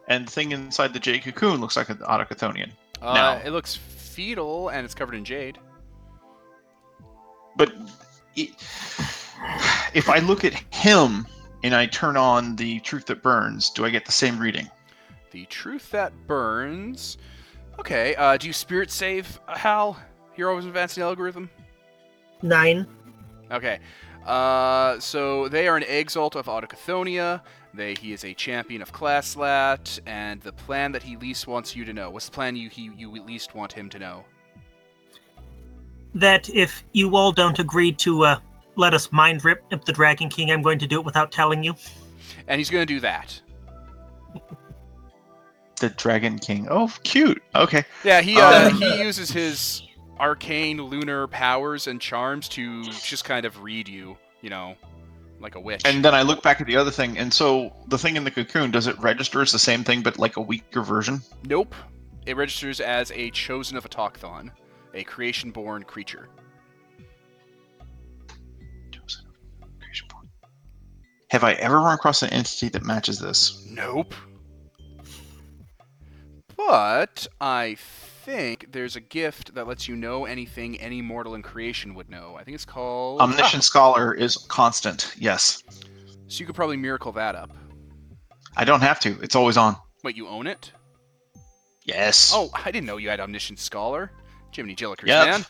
Yeah. 0.08 0.16
And 0.16 0.28
the 0.28 0.32
thing 0.32 0.52
inside 0.52 0.94
the 0.94 1.00
jade 1.00 1.24
cocoon 1.24 1.60
looks 1.62 1.78
like 1.78 1.90
an 1.90 1.98
Autochthonian. 1.98 2.72
Uh, 3.02 3.14
No. 3.14 3.42
It 3.46 3.52
looks 3.52 3.76
fetal 3.76 4.70
and 4.70 4.86
it's 4.86 4.94
covered 4.94 5.16
in 5.16 5.26
jade. 5.26 5.58
But 7.56 7.74
it, 8.36 8.50
if 9.94 10.10
I 10.10 10.20
look 10.20 10.44
at 10.44 10.54
him 10.74 11.28
and 11.64 11.76
I 11.76 11.86
turn 11.86 12.18
on 12.18 12.56
the 12.56 12.80
truth 12.82 13.06
that 13.08 13.22
burns, 13.22 13.70
do 13.70 13.86
I 13.86 13.90
get 13.90 14.06
the 14.06 14.12
same 14.12 14.40
reading? 14.40 14.70
The 15.32 15.46
truth 15.46 15.90
that 15.92 16.12
burns. 16.28 17.18
Okay. 17.80 18.16
Uh, 18.16 18.38
do 18.38 18.48
you 18.48 18.54
spirit 18.54 18.92
save, 18.92 19.40
uh, 19.48 19.58
Hal? 19.58 19.98
Heroes 20.34 20.66
Advancing 20.66 21.04
Algorithm. 21.04 21.50
Nine. 22.42 22.88
Okay. 23.52 23.80
Uh, 24.26 25.00
so 25.00 25.48
they 25.50 25.68
are 25.68 25.76
an 25.76 25.84
exalt 25.84 26.36
of 26.36 26.46
Autochthonian. 26.46 27.42
They 27.74 27.96
he 27.96 28.14
is 28.14 28.24
a 28.24 28.34
champion 28.34 28.82
of 28.82 28.94
Classlat, 28.94 30.00
and 30.06 30.42
the 30.42 30.54
plan 30.54 30.92
that 30.92 31.04
he 31.04 31.18
least 31.18 31.48
wants 31.48 31.76
you 31.76 31.84
to 31.86 31.94
know. 31.94 32.10
What's 32.10 32.28
the 32.28 32.32
plan 32.32 32.56
you 32.56 32.70
he 32.70 32.92
you 32.96 33.12
least 33.12 33.56
want 33.56 33.74
him 33.74 33.90
to 33.90 34.00
know? 34.00 34.26
That 36.14 36.50
if 36.50 36.84
you 36.94 37.16
all 37.16 37.32
don't 37.32 37.58
agree 37.58 37.92
to 37.94 38.24
uh, 38.26 38.40
let 38.76 38.94
us 38.94 39.12
mind 39.12 39.44
rip 39.44 39.64
the 39.70 39.92
Dragon 39.92 40.30
King, 40.30 40.52
I'm 40.52 40.62
going 40.62 40.80
to 40.80 40.88
do 40.88 41.00
it 41.00 41.06
without 41.06 41.32
telling 41.32 41.64
you. 41.64 41.74
And 42.48 42.60
he's 42.60 42.70
gonna 42.70 42.86
do 42.86 43.00
that. 43.00 43.42
The 45.80 45.90
Dragon 45.90 46.38
King. 46.38 46.68
Oh, 46.70 46.94
cute. 47.04 47.42
Okay. 47.56 47.84
Yeah, 48.04 48.22
he 48.22 48.40
uh, 48.40 48.70
Um, 48.70 48.76
he 48.76 49.02
uses 49.02 49.32
his 49.32 49.82
arcane 50.20 50.78
lunar 50.82 51.28
powers 51.28 51.88
and 51.88 52.00
charms 52.00 52.48
to 52.50 52.84
just 52.84 53.26
kind 53.26 53.46
of 53.46 53.62
read 53.64 53.88
you, 53.88 54.18
you 54.42 54.50
know, 54.50 54.76
like 55.40 55.56
a 55.56 55.60
witch. 55.60 55.82
And 55.86 56.04
then 56.04 56.14
I 56.16 56.22
look 56.22 56.42
back 56.42 56.62
at 56.62 56.68
the 56.68 56.78
other 56.78 56.92
thing, 56.92 57.18
and 57.18 57.34
so 57.34 57.74
the 57.88 57.98
thing 57.98 58.16
in 58.16 58.24
the 58.24 58.32
cocoon 58.32 58.72
does 58.72 58.88
it 58.88 58.98
register 59.00 59.42
as 59.42 59.52
the 59.52 59.60
same 59.60 59.84
thing, 59.84 60.02
but 60.02 60.18
like 60.20 60.38
a 60.38 60.42
weaker 60.42 60.82
version? 60.82 61.22
nope, 61.46 61.76
it 62.26 62.38
registers 62.38 62.80
as 62.80 63.12
a 63.12 63.30
chosen 63.32 63.78
of 63.78 63.90
Autochthon, 63.90 64.52
a 64.94 65.04
creation-born 65.04 65.84
creature. 65.84 66.30
Have 71.34 71.44
I 71.44 71.54
ever 71.54 71.80
run 71.80 71.96
across 71.96 72.22
an 72.22 72.30
entity 72.30 72.70
that 72.70 72.84
matches 72.84 73.18
this? 73.18 73.66
Nope. 73.68 74.14
But 76.56 77.26
I 77.42 77.76
think 78.24 78.72
there's 78.72 78.96
a 78.96 79.02
gift 79.02 79.54
that 79.54 79.68
lets 79.68 79.88
you 79.88 79.96
know 79.96 80.26
anything 80.26 80.80
any 80.80 81.02
mortal 81.02 81.36
in 81.36 81.42
creation 81.42 81.94
would 81.96 82.10
know. 82.10 82.36
I 82.40 82.44
think 82.44 82.56
it's 82.56 82.66
called 82.66 83.20
Omniscient 83.22 83.64
Scholar 83.64 84.14
is 84.14 84.38
constant. 84.48 85.14
Yes, 85.18 85.62
Ah, 85.68 85.74
so 86.28 86.40
you 86.40 86.46
could 86.46 86.56
probably 86.56 86.78
miracle 86.78 87.12
that 87.12 87.36
up. 87.36 87.52
I 88.56 88.64
don't 88.66 88.82
have 88.82 89.00
to. 89.02 89.20
It's 89.22 89.36
always 89.36 89.58
on. 89.58 89.76
Wait, 90.04 90.16
you 90.16 90.28
own 90.28 90.48
it? 90.48 90.72
Yes. 91.86 92.32
Oh, 92.34 92.50
I 92.54 92.72
didn't 92.72 92.86
know 92.86 92.98
you 92.98 93.10
had 93.10 93.20
Omniscient 93.20 93.60
Scholar. 93.60 94.12
Jiminy 94.54 94.76
Jillikers, 94.76 95.08
yeah. 95.08 95.26
man. 95.26 95.40
You 95.40 95.46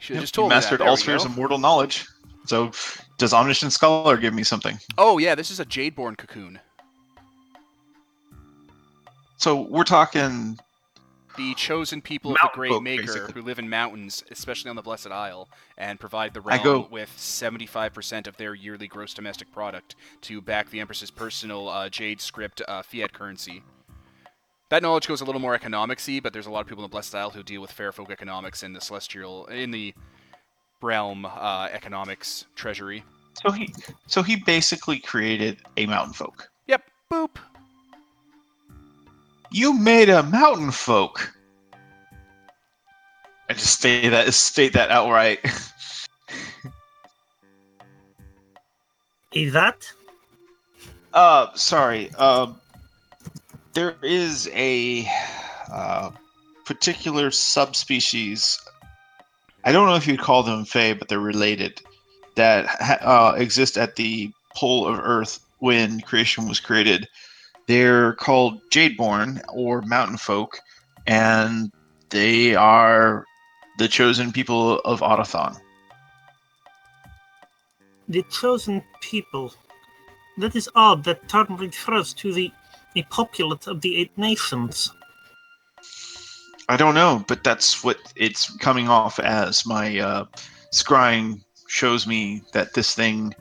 should 0.00 0.16
have 0.16 0.16
Yep, 0.16 0.20
just 0.22 0.36
you 0.36 0.40
told 0.42 0.50
me 0.50 0.56
mastered. 0.56 0.80
All 0.82 0.96
spheres 0.96 1.24
of 1.24 1.36
mortal 1.36 1.58
knowledge. 1.58 2.06
So, 2.44 2.70
does 3.18 3.32
Omniscient 3.32 3.72
Scholar 3.72 4.16
give 4.18 4.34
me 4.34 4.42
something? 4.42 4.78
Oh 4.98 5.18
yeah, 5.18 5.34
this 5.34 5.50
is 5.50 5.58
a 5.58 5.64
Jadeborn 5.64 6.16
cocoon. 6.18 6.60
So 9.38 9.62
we're 9.62 9.84
talking. 9.84 10.58
The 11.36 11.54
chosen 11.54 12.00
people 12.00 12.32
of 12.32 12.38
the 12.42 12.50
Great 12.54 12.70
folk, 12.70 12.82
Maker 12.82 13.02
basically. 13.02 13.32
who 13.34 13.42
live 13.42 13.58
in 13.58 13.68
mountains, 13.68 14.24
especially 14.30 14.70
on 14.70 14.76
the 14.76 14.82
Blessed 14.82 15.08
Isle, 15.08 15.48
and 15.76 16.00
provide 16.00 16.34
the 16.34 16.40
realm 16.40 16.62
go- 16.62 16.88
with 16.90 17.10
75% 17.16 18.26
of 18.26 18.36
their 18.36 18.54
yearly 18.54 18.88
gross 18.88 19.12
domestic 19.14 19.52
product 19.52 19.94
to 20.22 20.40
back 20.40 20.70
the 20.70 20.80
Empress's 20.80 21.10
personal 21.10 21.68
uh, 21.68 21.88
Jade 21.88 22.20
script 22.20 22.62
uh, 22.66 22.82
fiat 22.82 23.12
currency. 23.12 23.62
That 24.68 24.82
knowledge 24.82 25.06
goes 25.06 25.20
a 25.20 25.24
little 25.24 25.40
more 25.40 25.56
economicsy, 25.56 26.22
but 26.22 26.32
there's 26.32 26.46
a 26.46 26.50
lot 26.50 26.60
of 26.60 26.66
people 26.66 26.82
in 26.82 26.88
the 26.88 26.92
Blessed 26.92 27.14
Isle 27.14 27.30
who 27.30 27.42
deal 27.42 27.60
with 27.60 27.70
fair 27.70 27.92
folk 27.92 28.10
economics 28.10 28.62
in 28.62 28.72
the 28.72 28.80
celestial, 28.80 29.46
in 29.46 29.70
the 29.70 29.94
realm 30.82 31.24
uh, 31.24 31.68
economics 31.70 32.46
treasury. 32.56 33.04
So 33.42 33.52
he, 33.52 33.72
so 34.06 34.22
he 34.22 34.36
basically 34.36 34.98
created 34.98 35.58
a 35.76 35.86
mountain 35.86 36.14
folk. 36.14 36.48
Yep, 36.66 36.82
boop. 37.12 37.36
You 39.56 39.72
made 39.72 40.10
a 40.10 40.22
mountain 40.22 40.70
folk. 40.70 41.32
I 43.48 43.54
just 43.54 43.78
state 43.78 44.10
that 44.10 44.34
state 44.34 44.74
that 44.74 44.90
outright. 44.90 45.40
Is 49.32 49.54
that? 49.54 49.90
Uh, 51.14 51.46
sorry. 51.54 52.12
Um, 52.16 52.60
there 53.72 53.96
is 54.02 54.46
a 54.52 55.10
uh, 55.72 56.10
particular 56.66 57.30
subspecies. 57.30 58.60
I 59.64 59.72
don't 59.72 59.86
know 59.86 59.94
if 59.94 60.06
you'd 60.06 60.20
call 60.20 60.42
them 60.42 60.66
Fae, 60.66 60.92
but 60.92 61.08
they're 61.08 61.18
related. 61.18 61.80
That 62.34 62.66
uh, 63.02 63.32
exist 63.38 63.78
at 63.78 63.96
the 63.96 64.30
pole 64.54 64.86
of 64.86 64.98
Earth 64.98 65.40
when 65.60 66.02
creation 66.02 66.46
was 66.46 66.60
created. 66.60 67.08
They're 67.66 68.14
called 68.14 68.60
Jadeborn 68.70 69.42
or 69.52 69.82
Mountain 69.82 70.18
Folk, 70.18 70.60
and 71.06 71.72
they 72.10 72.54
are 72.54 73.24
the 73.78 73.88
chosen 73.88 74.32
people 74.32 74.78
of 74.80 75.00
Autochthon. 75.00 75.58
The 78.08 78.22
chosen 78.30 78.82
people. 79.00 79.52
That 80.38 80.54
is 80.54 80.68
odd. 80.74 81.02
That 81.04 81.28
term 81.28 81.56
refers 81.56 82.14
to 82.14 82.32
the, 82.32 82.52
the 82.94 83.02
populate 83.10 83.66
of 83.66 83.80
the 83.80 83.96
eight 83.96 84.16
nations. 84.16 84.92
I 86.68 86.76
don't 86.76 86.94
know, 86.94 87.24
but 87.28 87.44
that's 87.44 87.84
what 87.84 87.98
it's 88.16 88.56
coming 88.58 88.88
off 88.88 89.18
as. 89.20 89.64
My 89.66 89.98
uh, 89.98 90.24
scrying 90.72 91.42
shows 91.68 92.06
me 92.06 92.42
that 92.52 92.74
this 92.74 92.94
thing, 92.94 93.34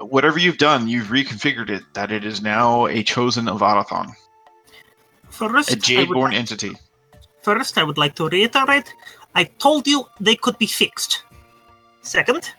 whatever 0.00 0.38
you've 0.38 0.58
done, 0.58 0.88
you've 0.88 1.08
reconfigured 1.08 1.70
it, 1.70 1.82
that 1.94 2.10
it 2.12 2.24
is 2.24 2.42
now 2.42 2.86
a 2.86 3.02
chosen 3.02 3.48
of 3.48 3.60
Autochthon, 3.60 4.12
First, 5.30 5.70
a 5.70 5.72
I 5.72 5.74
would 5.74 5.82
Jadeborn 5.82 6.22
like- 6.30 6.34
entity. 6.34 6.72
First, 7.42 7.76
I 7.76 7.82
would 7.82 7.98
like 7.98 8.14
to 8.16 8.28
reiterate 8.28 8.94
I 9.34 9.44
told 9.44 9.86
you 9.86 10.04
they 10.20 10.36
could 10.36 10.56
be 10.58 10.66
fixed. 10.66 11.24
Second, 12.02 12.50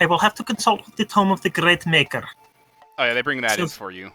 I 0.00 0.06
will 0.06 0.18
have 0.18 0.34
to 0.34 0.44
consult 0.44 0.86
with 0.86 0.96
the 0.96 1.04
Tome 1.04 1.32
of 1.32 1.42
the 1.42 1.50
Great 1.50 1.86
Maker. 1.86 2.24
Oh 2.98 3.04
yeah, 3.04 3.14
they 3.14 3.22
bring 3.22 3.40
that 3.40 3.58
in 3.58 3.68
for 3.68 3.90
you. 3.90 4.10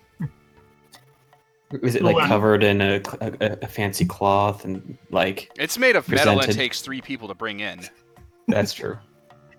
Is 1.82 1.96
it 1.96 2.04
like 2.04 2.16
um, 2.16 2.28
covered 2.28 2.64
in 2.64 2.80
a, 2.80 3.02
a, 3.22 3.58
a 3.64 3.68
fancy 3.68 4.06
cloth 4.06 4.64
and 4.64 4.98
like 5.10 5.52
It's 5.58 5.78
made 5.78 5.96
of 5.96 6.08
metal 6.08 6.40
and 6.40 6.52
takes 6.54 6.82
three 6.82 7.02
people 7.02 7.28
to 7.28 7.34
bring 7.34 7.60
in. 7.60 7.82
that's 8.48 8.72
true. 8.74 8.98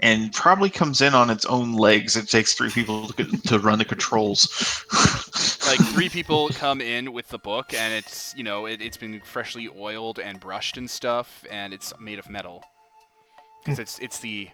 And 0.01 0.33
probably 0.33 0.69
comes 0.69 1.01
in 1.01 1.15
on 1.15 1.31
its 1.31 1.47
own 1.47 1.73
legs. 1.73 2.17
It 2.17 2.29
takes 2.29 2.53
three 2.55 2.71
people 2.71 3.09
to, 3.09 3.25
to 3.25 3.59
run 3.59 3.79
the 3.79 3.85
controls. 3.85 4.85
like 5.67 5.81
three 5.89 6.09
people 6.09 6.49
come 6.51 6.81
in 6.81 7.13
with 7.13 7.29
the 7.29 7.39
book, 7.39 7.73
and 7.73 7.95
it's 7.95 8.35
you 8.37 8.45
know 8.45 8.67
it, 8.67 8.83
it's 8.83 8.97
been 8.97 9.21
freshly 9.21 9.69
oiled 9.77 10.19
and 10.19 10.39
brushed 10.39 10.77
and 10.77 10.89
stuff, 10.89 11.45
and 11.51 11.73
it's 11.73 11.93
made 11.99 12.19
of 12.19 12.29
metal. 12.29 12.63
Because 13.65 13.79
it's 13.79 13.99
it's 13.99 14.19
the, 14.21 14.51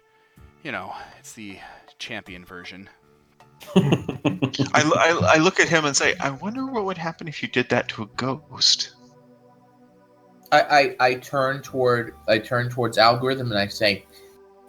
you 0.63 0.73
know, 0.73 0.93
it's 1.19 1.33
the 1.33 1.59
champion 1.99 2.45
version. 2.45 2.89
I, 3.77 4.61
I, 4.75 5.35
I 5.35 5.37
look 5.39 5.61
at 5.61 5.69
him 5.69 5.85
and 5.85 5.97
say, 5.97 6.15
I 6.21 6.31
wonder 6.31 6.67
what 6.67 6.85
would 6.85 6.99
happen 6.99 7.29
if 7.29 7.43
you 7.43 7.49
did 7.49 7.69
that 7.71 7.89
to 7.89 8.03
a 8.03 8.07
ghost. 8.17 8.95
I, 10.51 10.61
I, 10.61 10.97
I 11.07 11.15
turn 11.15 11.63
toward 11.63 12.15
I 12.29 12.39
turn 12.39 12.69
towards 12.69 12.99
algorithm 12.99 13.51
and 13.51 13.59
I 13.59 13.67
say, 13.69 14.05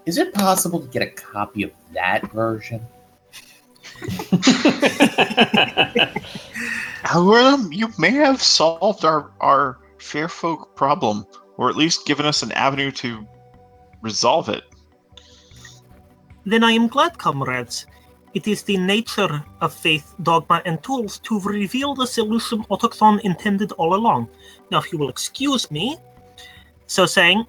"Is 0.06 0.18
it 0.18 0.34
possible 0.34 0.80
to 0.80 0.88
get 0.88 1.02
a 1.02 1.08
copy 1.08 1.64
of 1.64 1.72
that 1.94 2.32
version?" 2.32 2.82
Algorithm, 7.06 7.72
you 7.72 7.90
may 7.98 8.12
have 8.12 8.42
solved 8.42 9.06
our, 9.06 9.32
our 9.42 9.78
fair 9.98 10.28
folk 10.28 10.76
problem, 10.76 11.26
or 11.58 11.70
at 11.70 11.76
least 11.76 12.06
given 12.06 12.26
us 12.26 12.44
an 12.44 12.52
avenue 12.54 12.92
to 12.92 13.26
resolve 14.02 14.50
it. 14.50 14.64
Then 16.46 16.64
I 16.64 16.72
am 16.72 16.88
glad, 16.88 17.18
comrades. 17.18 17.86
It 18.34 18.48
is 18.48 18.64
the 18.64 18.78
nature 18.78 19.44
of 19.62 19.74
faith, 19.74 20.16
dogma, 20.24 20.62
and 20.66 20.82
tools 20.82 21.20
to 21.20 21.40
reveal 21.40 21.94
the 21.94 22.08
solution 22.08 22.64
Autochthon 22.72 23.20
intended 23.22 23.72
all 23.74 23.94
along. 23.94 24.28
Now, 24.72 24.80
if 24.80 24.92
you 24.92 24.98
will 24.98 25.10
excuse 25.10 25.70
me. 25.70 25.98
So 26.88 27.06
saying, 27.06 27.46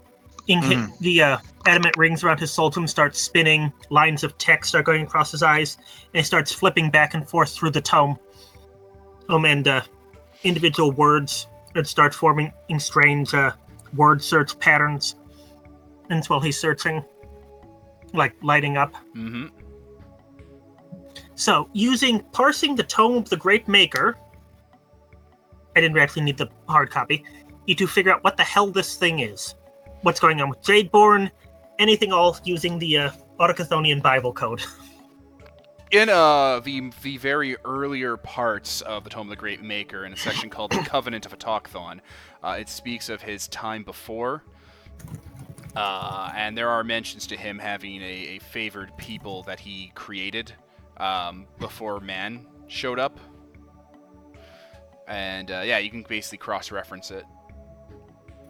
in 0.47 0.61
Mhm. 0.61 0.99
the 1.01 1.23
uh, 1.23 1.39
adamant 1.67 1.97
rings 1.97 2.23
around 2.23 2.41
his 2.41 2.51
soltum 2.51 2.89
starts 2.89 3.21
spinning, 3.21 3.73
lines 3.91 4.25
of 4.25 4.37
text 4.39 4.75
are 4.75 4.83
going 4.83 5.03
across 5.03 5.31
his 5.31 5.43
eyes, 5.43 5.77
and 6.13 6.21
he 6.21 6.23
starts 6.23 6.53
flipping 6.53 6.91
back 6.91 7.15
and 7.15 7.29
forth 7.29 7.55
through 7.55 7.71
the 7.71 7.81
tome. 7.81 8.19
Um, 9.29 9.47
and 9.47 9.67
uh, 9.67 9.81
individual 10.43 10.93
words 10.93 11.49
that 11.75 11.87
start 11.87 12.15
forming 12.15 12.53
in 12.69 12.79
strange 12.79 13.33
uh, 13.33 13.53
word 13.95 14.23
search 14.23 14.59
patterns. 14.59 15.17
And 16.11 16.25
while 16.27 16.41
he's 16.41 16.59
searching, 16.59 17.03
like 18.13 18.35
lighting 18.43 18.77
up. 18.77 18.95
Mm-hmm. 19.17 19.47
So, 21.35 21.69
using 21.73 22.21
parsing 22.33 22.77
the 22.77 22.85
tome 22.85 23.17
of 23.17 23.29
the 23.29 23.37
Great 23.37 23.67
Maker, 23.67 24.17
I 25.75 25.81
didn't 25.81 25.99
actually 25.99 26.23
need 26.23 26.37
the 26.37 26.49
hard 26.69 26.91
copy, 26.91 27.25
you 27.67 27.75
to 27.75 27.87
figure 27.87 28.13
out 28.13 28.23
what 28.23 28.37
the 28.37 28.45
hell 28.45 28.69
this 28.69 28.97
thing 28.97 29.21
is, 29.21 29.55
what's 30.03 30.21
going 30.21 30.41
on 30.41 30.49
with 30.49 30.63
Jadeborn, 30.63 31.31
anything 31.79 32.13
else 32.13 32.41
using 32.45 32.79
the 32.79 32.99
uh, 32.99 33.11
Autochthonian 33.39 34.03
Bible 34.03 34.33
code. 34.33 34.63
In 35.91 36.09
uh 36.09 36.59
the 36.59 36.91
the 37.03 37.19
very 37.19 37.57
earlier 37.65 38.17
parts 38.17 38.81
of 38.81 39.05
the 39.05 39.11
Tome 39.11 39.29
of 39.29 39.31
the 39.31 39.37
Great 39.37 39.63
Maker, 39.63 40.05
in 40.05 40.13
a 40.13 40.17
section 40.17 40.51
called 40.51 40.73
the 40.73 40.79
Covenant 40.85 41.25
of 41.25 41.39
Autochthon, 41.39 42.01
uh, 42.43 42.57
it 42.59 42.69
speaks 42.69 43.09
of 43.09 43.23
his 43.23 43.47
time 43.47 43.85
before, 43.85 44.43
uh, 45.77 46.33
and 46.35 46.59
there 46.59 46.69
are 46.69 46.83
mentions 46.83 47.29
to 47.29 47.37
him 47.37 47.61
having 47.61 48.03
a, 48.03 48.05
a 48.05 48.39
favored 48.41 48.97
people 48.97 49.45
that 49.45 49.61
he 49.61 49.93
created 49.95 50.53
um, 50.97 51.47
before 51.61 52.01
man 52.01 52.45
showed 52.67 52.99
up. 52.99 53.21
And 55.07 55.51
uh, 55.51 55.63
yeah, 55.65 55.79
you 55.79 55.91
can 55.91 56.03
basically 56.09 56.39
cross-reference 56.39 57.13
it. 57.13 57.25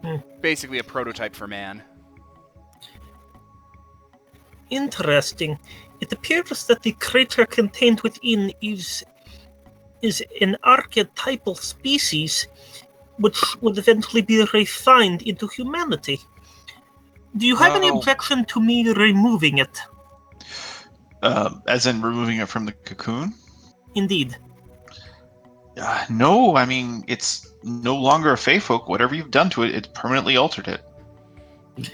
Hmm. 0.03 0.15
Basically, 0.41 0.79
a 0.79 0.83
prototype 0.83 1.35
for 1.35 1.47
man. 1.47 1.83
Interesting. 4.69 5.59
It 6.01 6.11
appears 6.11 6.65
that 6.67 6.83
the 6.83 6.91
creature 6.93 7.45
contained 7.45 8.01
within 8.01 8.51
is 8.61 9.03
is 10.01 10.23
an 10.41 10.55
archetypal 10.63 11.55
species 11.55 12.47
which 13.17 13.39
would 13.61 13.77
eventually 13.77 14.21
be 14.21 14.45
refined 14.53 15.21
into 15.21 15.47
humanity. 15.47 16.19
Do 17.37 17.47
you 17.47 17.55
have 17.55 17.75
any 17.75 17.89
objection 17.89 18.45
to 18.45 18.61
me 18.61 18.91
removing 18.91 19.57
it? 19.57 19.81
Um, 21.21 21.63
as 21.67 21.85
in 21.85 22.01
removing 22.01 22.39
it 22.39 22.47
from 22.47 22.65
the 22.65 22.71
cocoon? 22.71 23.33
Indeed. 23.95 24.37
Uh, 25.77 26.05
no, 26.09 26.55
I 26.55 26.65
mean, 26.65 27.03
it's 27.07 27.53
no 27.63 27.95
longer 27.95 28.31
a 28.31 28.37
Fey 28.37 28.59
folk. 28.59 28.87
Whatever 28.87 29.15
you've 29.15 29.31
done 29.31 29.49
to 29.51 29.63
it, 29.63 29.75
it's 29.75 29.89
permanently 29.93 30.37
altered 30.37 30.67
it. 30.67 30.81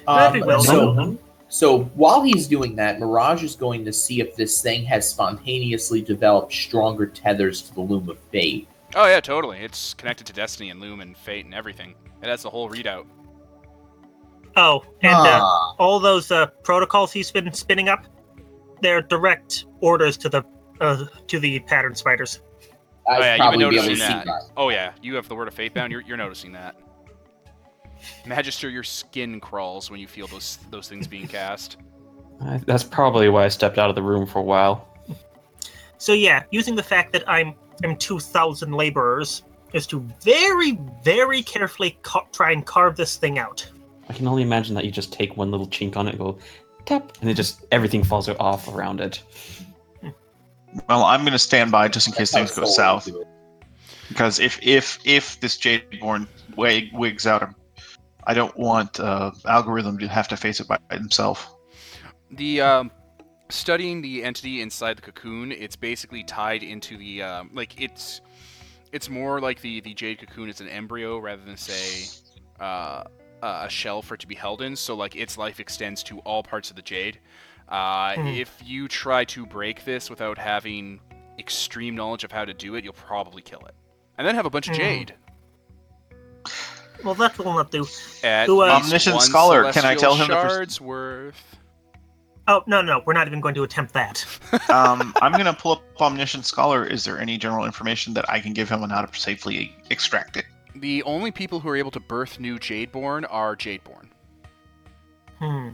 Very 0.06 0.44
well 0.44 0.64
so, 0.64 0.94
done. 0.94 1.20
So 1.52 1.84
while 1.96 2.22
he's 2.22 2.48
doing 2.48 2.78
that, 2.78 2.98
Mirage 2.98 3.44
is 3.44 3.58
going 3.58 3.84
to 3.84 3.92
see 3.92 4.22
if 4.22 4.38
this 4.38 4.62
thing 4.62 4.86
has 4.86 5.10
spontaneously 5.10 6.02
developed 6.02 6.54
stronger 6.54 7.06
tethers 7.06 7.62
to 7.64 7.76
the 7.76 7.82
loom 7.82 8.08
of 8.08 8.18
fate. 8.32 8.70
Oh 8.96 9.06
yeah, 9.06 9.20
totally. 9.20 9.60
It's 9.60 9.94
connected 9.94 10.26
to 10.28 10.34
Destiny 10.34 10.70
and 10.70 10.80
Loom 10.80 11.02
and 11.02 11.18
Fate 11.18 11.44
and 11.44 11.54
everything. 11.54 11.94
It 12.22 12.30
has 12.30 12.42
the 12.42 12.50
whole 12.50 12.70
readout. 12.70 13.06
Oh, 14.56 14.86
and 15.02 15.14
uh, 15.14 15.40
Ah, 15.44 15.76
all 15.78 16.00
those 16.00 16.32
uh, 16.32 16.48
protocols 16.64 17.12
he's 17.12 17.32
been 17.32 17.52
spinning 17.52 17.90
up, 17.90 18.06
they're 18.82 19.02
direct 19.02 19.66
orders 19.82 20.16
to 20.18 20.30
the 20.30 20.44
uh, 20.80 21.06
to 21.28 21.38
the 21.38 21.60
pattern 21.60 21.96
spiders. 21.96 22.42
Oh 23.08 23.20
yeah, 23.20 23.36
you've 23.36 23.38
been 23.38 23.40
probably 23.40 23.58
be 23.58 23.64
able 23.64 23.72
to 23.72 23.82
noticing 23.82 24.08
that. 24.08 24.26
that. 24.26 24.42
Oh 24.56 24.70
yeah, 24.70 24.94
you 25.02 25.16
have 25.16 25.28
the 25.28 25.36
word 25.36 25.50
of 25.50 25.54
faith 25.54 25.74
bound. 25.74 25.92
You're, 25.92 26.02
you're 26.02 26.18
noticing 26.18 26.54
that. 26.54 26.78
Magister, 28.26 28.70
your 28.70 28.84
skin 28.84 29.40
crawls 29.40 29.90
when 29.92 30.00
you 30.00 30.08
feel 30.08 30.28
those 30.28 30.60
those 30.70 30.88
things 30.88 31.08
being 31.08 31.28
cast. 31.28 31.78
Uh, 32.42 32.60
That's 32.66 32.84
probably 32.84 33.30
why 33.30 33.46
I 33.46 33.50
stepped 33.50 33.78
out 33.78 33.90
of 33.90 33.96
the 33.96 34.02
room 34.02 34.26
for 34.26 34.40
a 34.40 34.44
while. 34.44 34.88
So 35.98 36.14
yeah, 36.14 36.44
using 36.52 36.76
the 36.76 36.84
fact 36.84 37.14
that 37.14 37.24
I'm 37.28 37.56
I'm 37.84 37.96
two 37.96 38.20
thousand 38.20 38.74
laborers 38.74 39.44
is 39.74 39.86
to 39.88 40.00
very 40.24 40.78
very 41.04 41.42
carefully 41.44 41.98
ca- 42.02 42.26
try 42.32 42.52
and 42.52 42.66
carve 42.66 42.96
this 42.96 43.18
thing 43.18 43.38
out. 43.38 43.68
I 44.10 44.14
can 44.14 44.28
only 44.28 44.42
imagine 44.42 44.76
that 44.76 44.84
you 44.86 44.92
just 44.92 45.14
take 45.14 45.38
one 45.38 45.52
little 45.52 45.68
chink 45.68 45.96
on 45.96 46.08
it, 46.08 46.12
and 46.12 46.20
go 46.20 46.38
tap, 46.86 47.14
and 47.22 47.30
it 47.30 47.36
just 47.36 47.66
everything 47.72 48.04
falls 48.04 48.28
off 48.28 48.68
around 48.68 49.00
it. 49.00 49.24
Well, 50.90 51.04
I'm 51.04 51.22
going 51.22 51.34
to 51.34 51.40
stand 51.40 51.72
by 51.72 51.88
just 51.88 52.08
in 52.08 52.14
case 52.14 52.32
things 52.32 52.56
go 52.56 52.66
south. 52.66 53.10
Because 54.08 54.40
if 54.40 54.60
if 54.62 55.00
if 55.06 55.40
this 55.40 55.58
Jadeborn 55.58 56.28
wig, 56.58 56.90
wigs 56.94 57.28
out 57.28 57.42
him, 57.42 57.56
I 58.26 58.34
don't 58.34 58.56
want 58.58 59.00
uh, 59.00 59.32
algorithm 59.46 59.98
to 60.00 60.08
have 60.08 60.28
to 60.30 60.38
face 60.38 60.60
it 60.60 60.68
by 60.68 60.78
himself. 60.92 61.50
The 62.32 62.62
um, 62.62 62.92
studying 63.50 64.02
the 64.02 64.24
entity 64.24 64.62
inside 64.62 64.98
the 64.98 65.02
cocoon, 65.02 65.52
it's 65.52 65.76
basically 65.76 66.24
tied 66.24 66.64
into 66.64 66.98
the 66.98 67.24
um, 67.24 67.50
like 67.54 67.80
it's 67.82 68.22
it's 68.92 69.10
more 69.10 69.40
like 69.42 69.62
the 69.62 69.82
the 69.82 69.94
jade 69.94 70.20
cocoon 70.20 70.50
is 70.50 70.62
an 70.62 70.68
embryo 70.70 71.18
rather 71.18 71.44
than 71.44 71.58
say 71.58 72.10
uh, 72.60 73.04
a 73.42 73.70
shell 73.70 74.02
for 74.02 74.14
it 74.16 74.20
to 74.22 74.28
be 74.28 74.36
held 74.36 74.62
in. 74.62 74.76
So 74.76 74.96
like 74.96 75.16
its 75.16 75.38
life 75.38 75.60
extends 75.60 76.04
to 76.04 76.20
all 76.20 76.44
parts 76.44 76.70
of 76.70 76.76
the 76.76 76.82
jade. 76.82 77.20
Uh, 77.68 78.16
Hmm. 78.16 78.28
If 78.28 78.54
you 78.64 78.88
try 78.90 79.24
to 79.26 79.46
break 79.46 79.86
this 79.86 80.10
without 80.10 80.38
having 80.38 81.00
extreme 81.40 81.96
knowledge 81.96 82.24
of 82.26 82.32
how 82.32 82.44
to 82.46 82.54
do 82.54 82.76
it, 82.76 82.84
you'll 82.84 82.94
probably 82.94 83.42
kill 83.42 83.62
it, 83.66 83.74
and 84.18 84.28
then 84.28 84.36
have 84.36 84.46
a 84.46 84.50
bunch 84.50 84.68
of 84.68 84.76
Hmm. 84.76 84.82
jade. 84.82 85.16
Well, 87.04 87.16
that 87.16 87.38
will 87.38 87.54
not 87.54 87.72
do. 87.72 87.86
At 88.24 88.48
Who, 88.48 88.62
uh, 88.62 88.80
Omniscient 88.84 89.22
scholar, 89.22 89.72
can 89.72 89.86
I 89.86 89.96
tell 89.96 90.16
him 90.16 90.28
the 90.28 90.36
pers- 90.36 90.52
shards 90.52 90.82
worth? 90.82 91.52
Oh 92.48 92.64
no 92.66 92.82
no, 92.82 93.02
we're 93.06 93.14
not 93.14 93.28
even 93.28 93.40
going 93.40 93.54
to 93.56 93.64
attempt 93.64 93.94
that. 93.94 94.26
um, 94.70 95.14
I'm 95.22 95.32
going 95.34 95.46
to 95.46 95.54
pull 95.54 95.74
up 95.74 95.84
Omniscient 96.02 96.46
Scholar. 96.46 96.86
Is 96.86 97.04
there 97.04 97.20
any 97.20 97.38
general 97.38 97.66
information 97.66 98.14
that 98.16 98.30
I 98.30 98.40
can 98.40 98.54
give 98.54 98.70
him 98.70 98.84
on 98.84 98.90
how 98.90 99.04
to 99.04 99.20
safely 99.20 99.76
extract 99.90 100.38
it? 100.38 100.46
The 100.76 101.04
only 101.04 101.32
people 101.32 101.60
who 101.60 101.70
are 101.70 101.76
able 101.76 101.92
to 101.92 102.00
birth 102.00 102.40
new 102.40 102.58
Jadeborn 102.58 103.26
are 103.30 103.56
Jadeborn. 103.56 104.08
Hmm. 105.40 105.70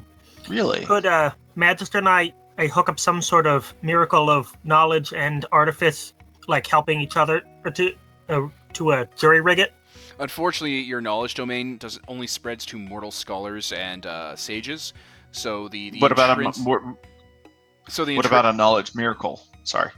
Really? 0.48 0.86
Could 0.86 1.06
uh, 1.06 1.32
Magister 1.56 1.98
and 1.98 2.10
I, 2.10 2.34
I 2.58 2.68
hook 2.68 2.90
up 2.90 3.00
some 3.00 3.22
sort 3.22 3.48
of 3.48 3.74
miracle 3.82 4.30
of 4.30 4.56
knowledge 4.64 5.14
and 5.14 5.46
artifice, 5.52 6.14
like 6.48 6.66
helping 6.68 7.02
each 7.02 7.18
other, 7.18 7.42
or 7.64 7.72
to 7.72 7.94
uh, 8.30 8.48
to 8.74 8.92
a 8.92 9.08
jury 9.16 9.42
rig 9.42 9.60
it? 9.60 9.74
Unfortunately, 10.20 10.80
your 10.80 11.02
knowledge 11.02 11.36
domain 11.36 11.78
does 11.78 12.00
only 12.08 12.28
spreads 12.28 12.66
to 12.68 12.78
mortal 12.78 13.12
scholars 13.12 13.72
and 13.72 14.06
uh, 14.06 14.36
sages. 14.36 14.94
So 15.32 15.68
the, 15.68 15.92
the 15.92 16.00
what 16.00 16.12
about 16.12 16.40
a 16.40 16.60
more, 16.62 16.98
so 17.88 18.06
the 18.06 18.16
what 18.16 18.26
about 18.26 18.46
a 18.46 18.54
knowledge 18.54 18.96
miracle? 18.96 19.42
Sorry. 19.64 19.92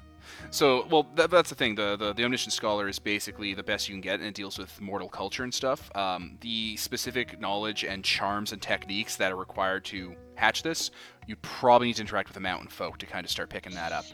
So, 0.52 0.88
well, 0.90 1.08
that, 1.16 1.30
that's 1.30 1.50
the 1.50 1.56
thing. 1.56 1.76
The, 1.76 1.96
the 1.96 2.14
the 2.14 2.24
omniscient 2.24 2.54
scholar 2.54 2.88
is 2.88 2.98
basically 2.98 3.54
the 3.54 3.64
best 3.64 3.88
you 3.88 3.94
can 3.94 4.02
get, 4.02 4.16
and 4.20 4.28
it 4.28 4.34
deals 4.34 4.58
with 4.58 4.82
mortal 4.82 5.08
culture 5.08 5.44
and 5.44 5.54
stuff. 5.54 5.96
Um, 5.96 6.38
the 6.42 6.76
specific 6.78 7.40
knowledge 7.40 7.84
and 7.84 8.04
charms 8.04 8.52
and 8.52 8.62
techniques 8.62 9.16
that 9.18 9.32
are 9.32 9.36
required 9.36 9.86
to 9.86 10.16
hatch 10.36 10.64
this, 10.64 10.92
you 11.28 11.36
probably 11.38 11.88
need 11.88 11.98
to 11.98 12.02
interact 12.02 12.30
with 12.30 12.34
the 12.34 12.42
mountain 12.42 12.68
folk 12.70 12.98
to 12.98 13.06
kind 13.06 13.26
of 13.26 13.30
start 13.30 13.50
picking 13.50 13.74
that 13.76 13.92
up. 13.92 14.06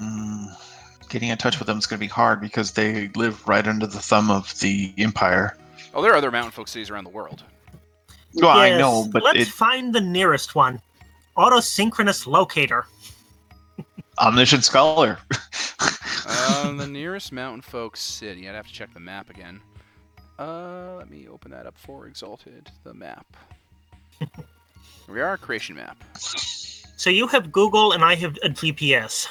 Mm, 0.00 0.46
getting 1.08 1.28
in 1.28 1.38
touch 1.38 1.58
with 1.58 1.66
them 1.66 1.78
is 1.78 1.86
going 1.86 1.98
to 1.98 2.04
be 2.04 2.08
hard 2.08 2.40
because 2.40 2.72
they 2.72 3.08
live 3.16 3.46
right 3.46 3.66
under 3.66 3.86
the 3.86 4.00
thumb 4.00 4.30
of 4.30 4.58
the 4.60 4.92
Empire. 4.98 5.56
Oh, 5.94 6.02
there 6.02 6.12
are 6.12 6.16
other 6.16 6.30
mountain 6.30 6.52
folk 6.52 6.68
cities 6.68 6.90
around 6.90 7.04
the 7.04 7.10
world. 7.10 7.42
Well, 8.34 8.50
I 8.50 8.76
know, 8.76 9.08
but 9.10 9.22
let's 9.22 9.40
it, 9.40 9.48
find 9.48 9.94
the 9.94 10.00
nearest 10.00 10.54
one. 10.54 10.80
Autosynchronous 11.36 12.26
locator. 12.26 12.86
omniscient 14.18 14.64
scholar. 14.64 15.18
Uh, 15.80 15.88
Uh, 16.28 16.72
the 16.72 16.86
nearest 16.88 17.32
mountain 17.32 17.62
folk 17.62 17.96
city. 17.96 18.48
I'd 18.48 18.54
have 18.54 18.66
to 18.66 18.72
check 18.72 18.92
the 18.92 19.00
map 19.00 19.30
again. 19.30 19.60
Uh, 20.38 20.94
let 20.96 21.10
me 21.10 21.26
open 21.28 21.50
that 21.52 21.66
up 21.66 21.76
for 21.78 22.06
Exalted. 22.06 22.70
The 22.84 22.94
map. 22.94 23.26
We 25.08 25.22
are, 25.22 25.32
a 25.32 25.38
creation 25.38 25.76
map. 25.76 25.96
So 26.18 27.08
you 27.08 27.26
have 27.28 27.50
Google 27.50 27.92
and 27.92 28.04
I 28.04 28.14
have 28.16 28.36
a 28.42 28.50
GPS. 28.50 29.26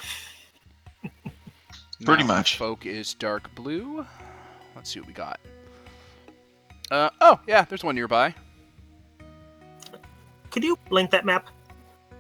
Pretty 2.06 2.24
Mountain 2.24 2.28
much. 2.28 2.58
Folk 2.58 2.86
is 2.86 3.14
dark 3.14 3.54
blue. 3.56 4.06
Let's 4.76 4.90
see 4.92 5.00
what 5.00 5.08
we 5.08 5.14
got. 5.14 5.40
Uh, 6.92 7.10
oh, 7.22 7.40
yeah, 7.48 7.64
there's 7.66 7.84
one 7.84 7.96
nearby. 7.96 8.34
Could 10.52 10.64
you 10.64 10.78
link 10.90 11.12
that 11.12 11.26
map? 11.26 11.48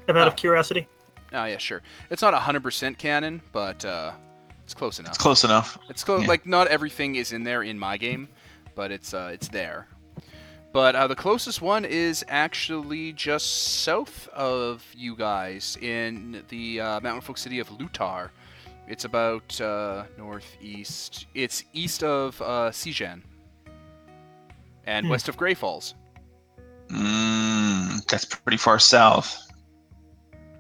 I'm 0.10 0.18
Out 0.18 0.28
of 0.28 0.34
Oh. 0.34 0.36
curiosity. 0.36 0.88
Oh, 1.34 1.46
yeah, 1.46 1.58
sure. 1.58 1.82
It's 2.10 2.22
not 2.22 2.34
100% 2.34 2.98
canon, 2.98 3.42
but 3.52 3.84
uh, 3.86 4.12
it's 4.64 4.74
close 4.74 5.00
enough. 5.00 5.10
It's 5.12 5.18
close 5.18 5.44
enough. 5.44 5.78
It's 5.90 6.04
close. 6.04 6.22
Yeah. 6.24 6.28
Like 6.28 6.46
not 6.46 6.68
everything 6.68 7.16
is 7.16 7.32
in 7.34 7.44
there 7.44 7.64
in 7.64 7.78
my 7.78 7.98
game, 7.98 8.30
but 8.76 8.92
it's 8.92 9.14
uh, 9.14 9.30
it's 9.34 9.48
there. 9.50 9.88
But 10.74 10.96
uh, 10.96 11.08
the 11.08 11.16
closest 11.16 11.62
one 11.62 11.86
is 11.86 12.24
actually 12.28 13.14
just 13.14 13.82
south 13.84 14.28
of 14.30 14.86
you 14.96 15.16
guys 15.16 15.78
in 15.82 16.44
the 16.50 16.80
uh, 16.82 17.00
mountain 17.02 17.22
folk 17.22 17.38
city 17.38 17.60
of 17.60 17.70
Lutar. 17.70 18.30
It's 18.88 19.04
about 19.06 19.60
uh, 19.60 20.04
northeast. 20.18 21.26
It's 21.36 21.64
east 21.74 22.04
of 22.04 22.42
uh, 22.42 22.72
Sijan 22.72 23.22
and 24.86 25.06
Hmm. 25.06 25.12
west 25.12 25.28
of 25.30 25.36
Grey 25.38 25.54
Falls. 25.54 25.94
Mm, 26.90 28.06
that's 28.08 28.24
pretty 28.26 28.58
far 28.58 28.80
south. 28.80 29.52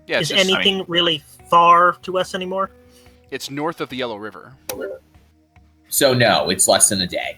Yeah, 0.07 0.19
Is 0.19 0.29
just- 0.29 0.49
anything 0.49 0.83
really 0.87 1.23
far 1.49 1.93
to 2.03 2.17
us 2.17 2.35
anymore? 2.35 2.71
it's 3.29 3.49
north 3.51 3.81
of 3.81 3.89
the 3.89 3.95
Yellow 3.97 4.15
River. 4.15 4.53
So 5.89 6.13
no, 6.13 6.49
it's 6.49 6.65
less 6.67 6.87
than 6.89 7.01
a 7.01 7.07
day. 7.07 7.37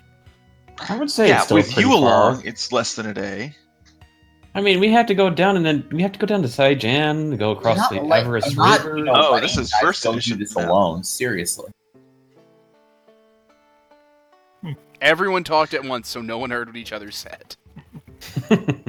I 0.87 0.95
would 0.97 1.09
say 1.09 1.27
yeah, 1.29 1.37
it's 1.37 1.45
still 1.45 1.57
with 1.57 1.75
you 1.77 1.87
far. 1.89 1.95
along, 1.97 2.45
it's 2.45 2.71
less 2.71 2.93
than 2.95 3.07
a 3.07 3.13
day. 3.13 3.55
I 4.59 4.61
mean, 4.61 4.81
we 4.81 4.89
have 4.91 5.05
to 5.05 5.15
go 5.15 5.29
down 5.29 5.55
and 5.55 5.65
then 5.65 5.87
we 5.89 6.01
have 6.01 6.11
to 6.11 6.19
go 6.19 6.25
down 6.27 6.41
to 6.41 6.49
Sijan, 6.49 7.37
go 7.39 7.51
across 7.51 7.77
Not 7.77 7.91
the 7.91 8.01
like- 8.01 8.25
Everest 8.25 8.49
I'm 8.49 8.55
not, 8.55 8.83
River. 8.83 8.97
you 8.97 9.03
know, 9.05 9.13
Oh, 9.15 9.39
this 9.39 9.57
is 9.57 9.71
first 9.81 10.05
edition 10.05 10.37
this 10.37 10.53
now. 10.53 10.69
alone. 10.69 11.01
Seriously. 11.05 11.71
Hmm. 14.61 14.73
Everyone 14.99 15.45
talked 15.45 15.73
at 15.73 15.85
once, 15.85 16.09
so 16.09 16.21
no 16.21 16.37
one 16.37 16.49
heard 16.51 16.67
what 16.67 16.75
each 16.75 16.91
other 16.91 17.09
said. 17.09 17.55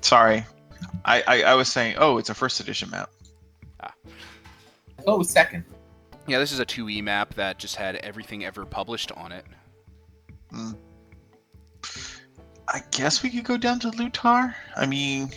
Sorry, 0.00 0.44
I, 1.04 1.22
I 1.28 1.42
I 1.42 1.54
was 1.54 1.68
saying, 1.70 1.94
oh, 1.98 2.18
it's 2.18 2.30
a 2.30 2.34
first 2.34 2.58
edition 2.58 2.90
map. 2.90 3.08
Ah. 3.80 3.92
Oh, 5.06 5.22
second. 5.22 5.64
Yeah, 6.26 6.40
this 6.40 6.50
is 6.50 6.58
a 6.58 6.66
2e 6.66 7.04
map 7.04 7.34
that 7.34 7.58
just 7.58 7.76
had 7.76 7.94
everything 7.96 8.44
ever 8.44 8.64
published 8.66 9.12
on 9.12 9.30
it. 9.30 9.44
Hmm. 10.50 10.72
I 12.74 12.82
guess 12.90 13.22
we 13.22 13.30
could 13.30 13.44
go 13.44 13.56
down 13.56 13.78
to 13.80 13.88
Lutar. 13.92 14.42
I 14.76 14.84
mean, 14.86 15.30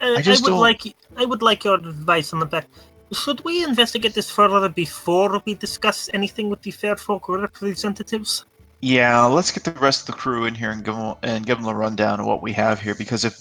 Uh, 0.00 0.14
I, 0.18 0.22
just 0.22 0.44
would 0.44 0.50
don't- 0.50 0.60
like 0.68 0.82
I 1.16 1.24
would 1.30 1.42
like 1.42 1.64
your 1.64 1.74
advice 1.74 2.32
on 2.32 2.38
the 2.38 2.46
back. 2.54 2.66
Should 3.12 3.40
we 3.44 3.64
investigate 3.64 4.14
this 4.14 4.30
further 4.30 4.68
before 4.68 5.42
we 5.46 5.54
discuss 5.54 5.98
anything 6.18 6.46
with 6.50 6.62
the 6.62 6.70
Fairfolk 6.70 7.28
representatives? 7.28 8.44
yeah, 8.82 9.24
let's 9.24 9.50
get 9.50 9.64
the 9.64 9.72
rest 9.80 10.00
of 10.02 10.06
the 10.14 10.20
crew 10.22 10.44
in 10.44 10.54
here 10.54 10.70
and 10.70 10.84
give 10.84 10.94
them 10.94 11.14
and 11.22 11.46
give 11.46 11.58
them 11.58 11.66
a 11.66 11.74
rundown 11.74 12.20
of 12.20 12.26
what 12.26 12.42
we 12.46 12.52
have 12.52 12.76
here. 12.80 12.94
Because 12.94 13.24
if 13.24 13.34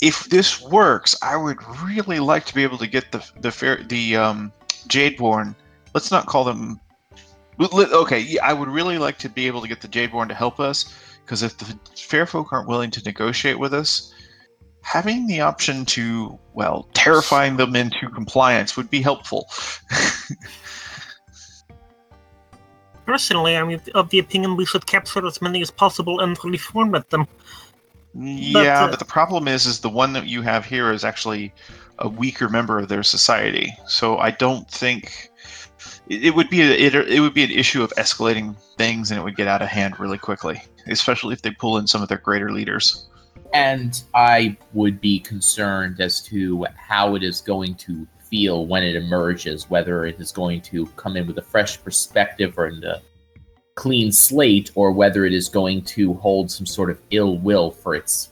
if 0.00 0.16
this 0.34 0.50
works, 0.62 1.10
I 1.20 1.36
would 1.36 1.58
really 1.84 2.20
like 2.20 2.44
to 2.46 2.54
be 2.54 2.62
able 2.62 2.78
to 2.78 2.86
get 2.86 3.10
the 3.12 3.20
the 3.44 3.50
fair 3.50 3.82
the 3.82 4.16
um, 4.16 4.52
Jadeborn. 4.88 5.54
Let's 5.94 6.10
not 6.10 6.26
call 6.26 6.44
them. 6.44 6.80
Okay, 7.60 8.38
I 8.38 8.52
would 8.58 8.68
really 8.78 8.98
like 8.98 9.18
to 9.18 9.28
be 9.28 9.48
able 9.48 9.60
to 9.62 9.68
get 9.68 9.80
the 9.80 9.88
Jadeborn 9.88 10.28
to 10.28 10.34
help 10.34 10.60
us. 10.60 10.94
Because 11.28 11.42
if 11.42 11.58
the 11.58 11.78
fair 11.94 12.24
folk 12.24 12.54
aren't 12.54 12.68
willing 12.68 12.90
to 12.90 13.02
negotiate 13.02 13.58
with 13.58 13.74
us, 13.74 14.14
having 14.80 15.26
the 15.26 15.42
option 15.42 15.84
to 15.84 16.38
well 16.54 16.88
terrifying 16.94 17.58
them 17.58 17.76
into 17.76 18.08
compliance 18.08 18.78
would 18.78 18.88
be 18.88 19.02
helpful. 19.02 19.46
Personally, 23.04 23.58
I'm 23.58 23.78
of 23.94 24.08
the 24.08 24.18
opinion 24.18 24.56
we 24.56 24.64
should 24.64 24.86
capture 24.86 25.26
as 25.26 25.42
many 25.42 25.60
as 25.60 25.70
possible 25.70 26.20
and 26.20 26.38
reformat 26.38 27.10
them. 27.10 27.26
Yeah, 28.14 28.84
uh, 28.84 28.88
but 28.88 28.98
the 28.98 29.04
problem 29.04 29.48
is, 29.48 29.66
is 29.66 29.80
the 29.80 29.90
one 29.90 30.14
that 30.14 30.26
you 30.26 30.40
have 30.40 30.64
here 30.64 30.90
is 30.92 31.04
actually 31.04 31.52
a 31.98 32.08
weaker 32.08 32.48
member 32.48 32.78
of 32.78 32.88
their 32.88 33.02
society. 33.02 33.70
So 33.86 34.16
I 34.16 34.30
don't 34.30 34.66
think 34.70 35.28
it, 36.08 36.26
it 36.26 36.34
would 36.34 36.50
be 36.50 36.62
a, 36.62 36.70
it, 36.70 36.94
it 36.94 37.20
would 37.20 37.34
be 37.34 37.44
an 37.44 37.50
issue 37.50 37.82
of 37.82 37.92
escalating 37.92 38.56
things, 38.76 39.10
and 39.10 39.20
it 39.20 39.22
would 39.22 39.36
get 39.36 39.48
out 39.48 39.62
of 39.62 39.68
hand 39.68 39.98
really 40.00 40.18
quickly, 40.18 40.62
especially 40.86 41.32
if 41.32 41.42
they 41.42 41.50
pull 41.50 41.78
in 41.78 41.86
some 41.86 42.02
of 42.02 42.08
their 42.08 42.18
greater 42.18 42.50
leaders. 42.52 43.06
And 43.54 44.02
I 44.14 44.56
would 44.74 45.00
be 45.00 45.20
concerned 45.20 46.00
as 46.00 46.20
to 46.24 46.66
how 46.76 47.14
it 47.14 47.22
is 47.22 47.40
going 47.40 47.76
to 47.76 48.06
feel 48.28 48.66
when 48.66 48.82
it 48.82 48.94
emerges, 48.94 49.70
whether 49.70 50.04
it 50.04 50.20
is 50.20 50.32
going 50.32 50.60
to 50.62 50.86
come 50.96 51.16
in 51.16 51.26
with 51.26 51.38
a 51.38 51.42
fresh 51.42 51.82
perspective 51.82 52.54
or 52.58 52.66
in 52.66 52.84
a 52.84 53.00
clean 53.74 54.12
slate, 54.12 54.70
or 54.74 54.92
whether 54.92 55.24
it 55.24 55.32
is 55.32 55.48
going 55.48 55.82
to 55.82 56.14
hold 56.14 56.50
some 56.50 56.66
sort 56.66 56.90
of 56.90 57.00
ill 57.10 57.38
will 57.38 57.70
for 57.70 57.94
its 57.94 58.30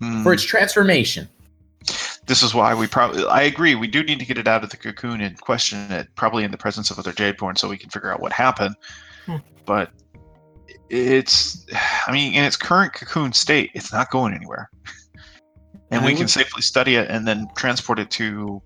Hmm. 0.00 0.22
for 0.22 0.32
its 0.32 0.42
transformation. 0.42 1.28
This 2.30 2.44
is 2.44 2.54
why 2.54 2.74
we 2.74 2.86
probably. 2.86 3.26
I 3.26 3.42
agree. 3.42 3.74
We 3.74 3.88
do 3.88 4.04
need 4.04 4.20
to 4.20 4.24
get 4.24 4.38
it 4.38 4.46
out 4.46 4.62
of 4.62 4.70
the 4.70 4.76
cocoon 4.76 5.20
and 5.20 5.40
question 5.40 5.90
it, 5.90 6.06
probably 6.14 6.44
in 6.44 6.52
the 6.52 6.56
presence 6.56 6.88
of 6.92 6.96
other 6.96 7.10
Jadeborn, 7.12 7.58
so 7.58 7.68
we 7.68 7.76
can 7.76 7.90
figure 7.90 8.12
out 8.12 8.20
what 8.20 8.30
happened. 8.32 8.76
Hmm. 9.26 9.38
But 9.66 9.90
it's, 10.90 11.66
I 12.06 12.12
mean, 12.12 12.34
in 12.34 12.44
its 12.44 12.56
current 12.56 12.92
cocoon 12.92 13.32
state, 13.32 13.72
it's 13.74 13.92
not 13.92 14.12
going 14.12 14.32
anywhere. 14.32 14.70
And 15.90 16.02
I 16.02 16.06
we 16.06 16.14
can 16.14 16.28
safely 16.28 16.62
study 16.62 16.94
it 16.94 17.10
and 17.10 17.26
then 17.26 17.48
transport 17.56 17.98
it 17.98 18.12
to 18.12 18.62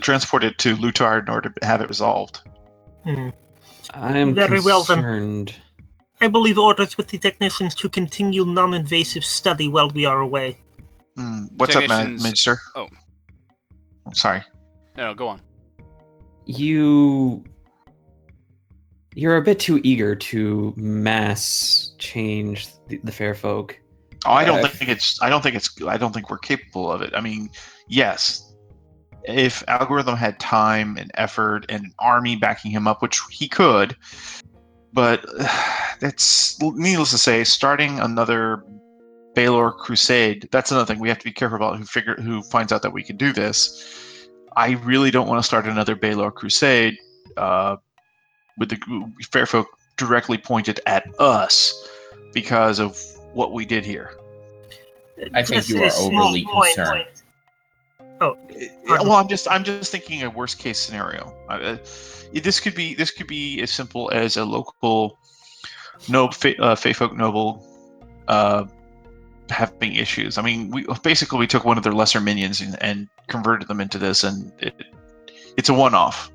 transport 0.00 0.44
it 0.44 0.56
to 0.60 0.76
Lutar 0.76 1.20
in 1.20 1.28
order 1.28 1.50
to 1.50 1.66
have 1.66 1.82
it 1.82 1.90
resolved. 1.90 2.40
Hmm. 3.04 3.28
I 3.92 4.16
am 4.16 4.34
Very 4.34 4.60
well 4.60 4.82
then. 4.82 4.96
concerned. 4.96 5.54
I 6.22 6.28
believe 6.28 6.56
orders 6.56 6.96
with 6.96 7.08
the 7.08 7.18
technicians 7.18 7.74
to 7.74 7.90
continue 7.90 8.46
non-invasive 8.46 9.26
study 9.26 9.68
while 9.68 9.90
we 9.90 10.06
are 10.06 10.20
away. 10.20 10.56
Hmm, 11.18 11.46
What's 11.56 11.74
up, 11.74 11.88
Ma- 11.88 11.96
Technicians- 11.98 12.22
Minister? 12.22 12.60
oh. 12.76 12.86
sorry. 14.12 14.40
No, 14.96 15.06
no, 15.08 15.14
go 15.14 15.26
on. 15.26 15.40
You 16.46 17.44
you're 19.14 19.36
a 19.36 19.42
bit 19.42 19.58
too 19.58 19.80
eager 19.82 20.14
to 20.14 20.72
mass 20.76 21.92
change 21.98 22.68
the, 22.86 23.00
the 23.02 23.10
fair 23.10 23.34
folk. 23.34 23.78
Oh, 24.26 24.30
I 24.32 24.44
don't 24.44 24.64
Uh, 24.64 24.68
think 24.68 24.90
it's. 24.90 25.20
I 25.20 25.28
don't 25.28 25.42
think 25.42 25.56
it's. 25.56 25.70
I 25.86 25.96
don't 25.96 26.12
think 26.14 26.30
we're 26.30 26.38
capable 26.38 26.90
of 26.92 27.02
it. 27.02 27.12
I 27.14 27.20
mean, 27.20 27.50
yes, 27.88 28.54
if 29.24 29.64
algorithm 29.66 30.16
had 30.16 30.38
time 30.38 30.96
and 30.98 31.10
effort 31.14 31.66
and 31.68 31.84
an 31.86 31.94
army 31.98 32.36
backing 32.36 32.70
him 32.70 32.86
up, 32.86 33.02
which 33.02 33.20
he 33.30 33.48
could, 33.48 33.96
but 34.92 35.24
it's 36.00 36.60
needless 36.62 37.10
to 37.10 37.18
say, 37.18 37.42
starting 37.44 37.98
another 38.00 38.62
Baylor 39.38 39.70
crusade. 39.70 40.48
That's 40.50 40.72
another 40.72 40.84
thing 40.84 40.98
we 40.98 41.08
have 41.08 41.18
to 41.18 41.24
be 41.24 41.30
careful 41.30 41.54
about. 41.54 41.78
Who 41.78 41.84
figure 41.84 42.16
who 42.16 42.42
finds 42.42 42.72
out 42.72 42.82
that 42.82 42.92
we 42.92 43.04
can 43.04 43.16
do 43.16 43.32
this? 43.32 44.26
I 44.56 44.72
really 44.82 45.12
don't 45.12 45.28
want 45.28 45.38
to 45.38 45.44
start 45.44 45.64
another 45.66 45.94
Baylor 45.94 46.32
crusade 46.32 46.98
uh, 47.36 47.76
with 48.58 48.70
the 48.70 48.78
Fairfolk 49.30 49.68
directly 49.96 50.38
pointed 50.38 50.80
at 50.86 51.06
us 51.20 51.88
because 52.34 52.80
of 52.80 53.00
what 53.32 53.52
we 53.52 53.64
did 53.64 53.84
here. 53.84 54.16
I 55.32 55.44
think 55.44 55.62
Just 55.62 55.68
you 55.68 55.84
are 55.84 55.90
small 55.90 56.22
overly 56.22 56.44
point. 56.44 56.74
concerned. 56.74 57.06
Oh, 58.20 58.36
well, 58.88 59.12
I'm 59.12 59.28
just 59.28 59.46
I'm 59.48 59.62
just 59.62 59.92
thinking 59.92 60.24
a 60.24 60.30
worst 60.30 60.58
case 60.58 60.80
scenario. 60.80 61.32
Uh, 61.48 61.52
uh, 61.52 61.76
this 62.34 62.58
could 62.58 62.74
be 62.74 62.92
this 62.92 63.12
could 63.12 63.28
be 63.28 63.62
as 63.62 63.70
simple 63.70 64.10
as 64.12 64.36
a 64.36 64.44
local 64.44 65.16
no 66.08 66.26
fa- 66.26 66.60
uh, 66.60 66.74
Fey 66.74 66.92
folk 66.92 67.16
noble 67.16 67.64
uh, 68.26 68.64
having 69.50 69.94
issues. 69.94 70.38
I 70.38 70.42
mean, 70.42 70.70
we 70.70 70.86
basically 71.02 71.38
we 71.38 71.46
took 71.46 71.64
one 71.64 71.78
of 71.78 71.84
their 71.84 71.92
lesser 71.92 72.20
minions 72.20 72.60
and, 72.60 72.80
and 72.82 73.08
converted 73.28 73.68
them 73.68 73.80
into 73.80 73.98
this, 73.98 74.24
and 74.24 74.52
it, 74.58 74.74
it's 75.56 75.68
a 75.68 75.74
one-off. 75.74 76.30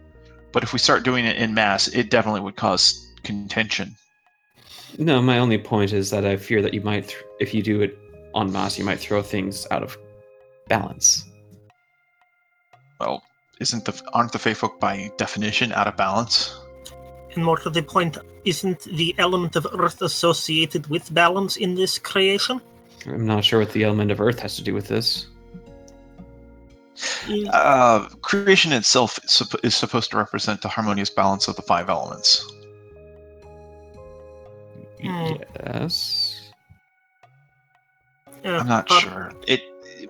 But 0.52 0.64
if 0.64 0.74
we 0.74 0.80
start 0.80 1.04
doing 1.04 1.26
it 1.26 1.38
in 1.38 1.54
mass, 1.54 1.88
it 1.88 2.10
definitely 2.10 2.42
would 2.42 2.56
cause 2.56 3.08
contention. 3.24 3.96
No, 4.98 5.22
my 5.22 5.40
only 5.40 5.58
point 5.58 5.94
is 5.94 6.12
that 6.12 6.26
I 6.26 6.38
fear 6.38 6.62
that 6.62 6.74
you 6.74 6.82
might, 6.82 7.08
th- 7.08 7.24
if 7.40 7.54
you 7.54 7.64
do 7.64 7.82
it 7.82 7.98
en 8.36 8.52
masse, 8.52 8.78
you 8.78 8.86
might 8.86 9.00
throw 9.00 9.24
things 9.24 9.66
out 9.72 9.82
of 9.82 9.98
balance. 10.68 11.26
Well, 13.00 13.24
isn't 13.60 13.86
the 13.86 14.00
aren't 14.14 14.32
the 14.32 14.40
Fey 14.40 14.54
folk 14.54 14.80
by 14.80 15.12
definition 15.18 15.72
out 15.74 15.88
of 15.88 15.98
balance? 15.98 16.60
And 17.36 17.44
more 17.44 17.58
to 17.58 17.70
the 17.72 17.82
point, 17.82 18.18
isn't 18.46 18.84
the 18.84 19.16
element 19.18 19.56
of 19.56 19.66
Earth 19.74 20.02
associated 20.02 20.88
with 20.88 21.14
balance 21.14 21.56
in 21.58 21.74
this 21.74 21.98
creation? 21.98 22.62
I'm 23.06 23.26
not 23.26 23.44
sure 23.44 23.60
what 23.60 23.72
the 23.74 23.84
element 23.84 24.12
of 24.12 24.22
Earth 24.22 24.40
has 24.40 24.56
to 24.58 24.64
do 24.64 24.74
with 24.74 24.88
this. 24.88 25.28
Uh, 27.52 28.08
creation 28.22 28.72
itself 28.72 29.20
is, 29.24 29.32
supp- 29.32 29.64
is 29.66 29.76
supposed 29.76 30.12
to 30.12 30.18
represent 30.18 30.62
the 30.62 30.68
harmonious 30.68 31.10
balance 31.10 31.48
of 31.48 31.56
the 31.56 31.62
five 31.62 31.90
elements. 31.90 32.50
Hmm. 35.02 35.34
Yes. 35.66 36.52
I'm 38.46 38.68
not 38.68 38.88
but- 38.88 39.00
sure. 39.00 39.32
It. 39.48 39.62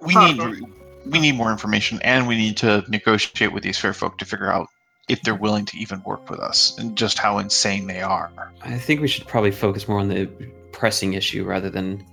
We 0.02 0.14
Huh. 0.14 0.32
need 0.34 0.64
we 1.06 1.20
need 1.20 1.36
more 1.36 1.52
information, 1.52 2.00
and 2.02 2.28
we 2.28 2.36
need 2.38 2.56
to 2.58 2.84
negotiate 2.88 3.52
with 3.52 3.62
these 3.64 3.78
fair 3.78 3.94
folk 3.94 4.18
to 4.20 4.26
figure 4.26 4.52
out 4.52 4.68
if 5.10 5.22
they're 5.22 5.36
willing 5.36 5.66
to 5.66 5.78
even 5.78 6.02
work 6.04 6.30
with 6.30 6.40
us, 6.40 6.78
and 6.78 6.98
just 6.98 7.20
how 7.20 7.38
insane 7.40 7.88
they 7.88 8.02
are. 8.02 8.32
I 8.64 8.78
think 8.78 9.02
we 9.02 9.08
should 9.10 9.28
probably 9.28 9.52
focus 9.52 9.88
more 9.88 10.00
on 10.00 10.08
the 10.08 10.28
pressing 10.72 11.14
issue 11.14 11.44
rather 11.44 11.70
than. 11.70 12.06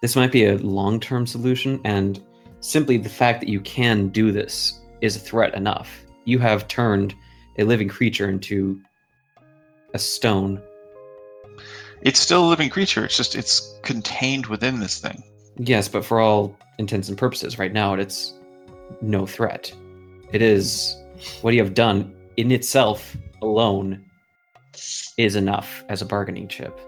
This 0.00 0.16
might 0.16 0.32
be 0.32 0.44
a 0.44 0.58
long 0.58 1.00
term 1.00 1.26
solution, 1.26 1.80
and 1.84 2.22
simply 2.60 2.98
the 2.98 3.08
fact 3.08 3.40
that 3.40 3.48
you 3.48 3.60
can 3.60 4.08
do 4.08 4.32
this 4.32 4.80
is 5.00 5.16
a 5.16 5.20
threat 5.20 5.54
enough. 5.54 6.04
You 6.24 6.38
have 6.40 6.68
turned 6.68 7.14
a 7.58 7.64
living 7.64 7.88
creature 7.88 8.28
into 8.28 8.80
a 9.94 9.98
stone. 9.98 10.60
It's 12.02 12.20
still 12.20 12.44
a 12.44 12.48
living 12.48 12.68
creature. 12.68 13.04
It's 13.04 13.16
just 13.16 13.34
it's 13.34 13.78
contained 13.82 14.46
within 14.46 14.80
this 14.80 15.00
thing. 15.00 15.22
Yes, 15.56 15.88
but 15.88 16.04
for 16.04 16.20
all 16.20 16.56
intents 16.78 17.08
and 17.08 17.16
purposes, 17.16 17.58
right 17.58 17.72
now 17.72 17.94
it's 17.94 18.34
no 19.00 19.26
threat. 19.26 19.72
It 20.32 20.42
is 20.42 20.96
what 21.40 21.54
you 21.54 21.62
have 21.62 21.74
done 21.74 22.14
in 22.36 22.52
itself 22.52 23.16
alone 23.40 24.04
is 25.16 25.36
enough 25.36 25.84
as 25.88 26.02
a 26.02 26.06
bargaining 26.06 26.48
chip. 26.48 26.78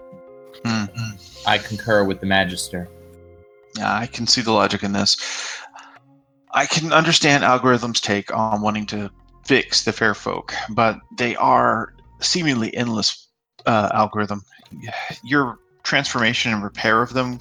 Mm-hmm. 0.63 1.47
I 1.47 1.57
concur 1.57 2.03
with 2.03 2.19
the 2.19 2.27
Magister. 2.27 2.87
Yeah, 3.77 3.93
I 3.93 4.07
can 4.07 4.27
see 4.27 4.41
the 4.41 4.51
logic 4.51 4.83
in 4.83 4.93
this. 4.93 5.17
I 6.51 6.65
can 6.65 6.91
understand 6.91 7.43
algorithms' 7.43 8.01
take 8.01 8.35
on 8.35 8.61
wanting 8.61 8.87
to 8.87 9.11
fix 9.45 9.83
the 9.83 9.93
fair 9.93 10.15
folk, 10.15 10.53
but 10.69 10.97
they 11.17 11.35
are 11.35 11.93
seemingly 12.19 12.75
endless 12.75 13.27
uh, 13.65 13.89
algorithm. 13.93 14.43
Your 15.23 15.59
transformation 15.83 16.53
and 16.53 16.63
repair 16.63 17.01
of 17.01 17.13
them 17.13 17.39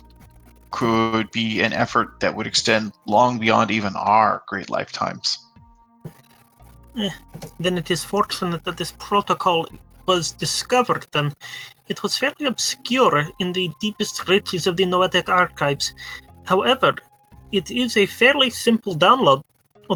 could 0.71 1.31
be 1.31 1.61
an 1.63 1.73
effort 1.73 2.21
that 2.21 2.35
would 2.37 2.47
extend 2.47 2.93
long 3.07 3.39
beyond 3.39 3.71
even 3.71 3.95
our 3.97 4.43
great 4.49 4.69
lifetimes. 4.69 5.39
then 7.61 7.79
it 7.79 7.91
is 7.91 8.05
fortunate 8.05 8.65
that 8.65 8.77
this 8.77 8.93
protocol 8.99 9.67
was 10.09 10.33
discovered 10.33 11.07
then. 11.13 11.33
It 11.89 12.03
was 12.03 12.19
fairly 12.19 12.47
obscure 12.47 13.29
in 13.39 13.53
the 13.53 13.71
deepest 13.81 14.29
reaches 14.29 14.67
of 14.67 14.77
the 14.77 14.87
Noetic 14.87 15.29
archives. 15.29 15.95
However, 16.45 16.95
it 17.53 17.71
is 17.71 17.97
a 17.97 18.07
fairly 18.07 18.51
simple 18.51 18.95
download 18.97 19.43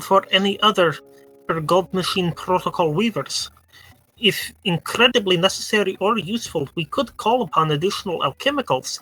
for 0.01 0.25
any 0.31 0.61
other 0.61 0.95
er, 1.51 1.61
gold 1.61 1.93
machine 1.93 2.31
protocol 2.33 2.93
weavers. 2.95 3.51
If 4.19 4.53
incredibly 4.65 5.37
necessary 5.37 5.97
or 5.99 6.19
useful, 6.19 6.69
we 6.77 6.85
could 6.85 7.17
call 7.17 7.43
upon 7.43 7.71
additional 7.73 8.21
alchemicals 8.21 9.01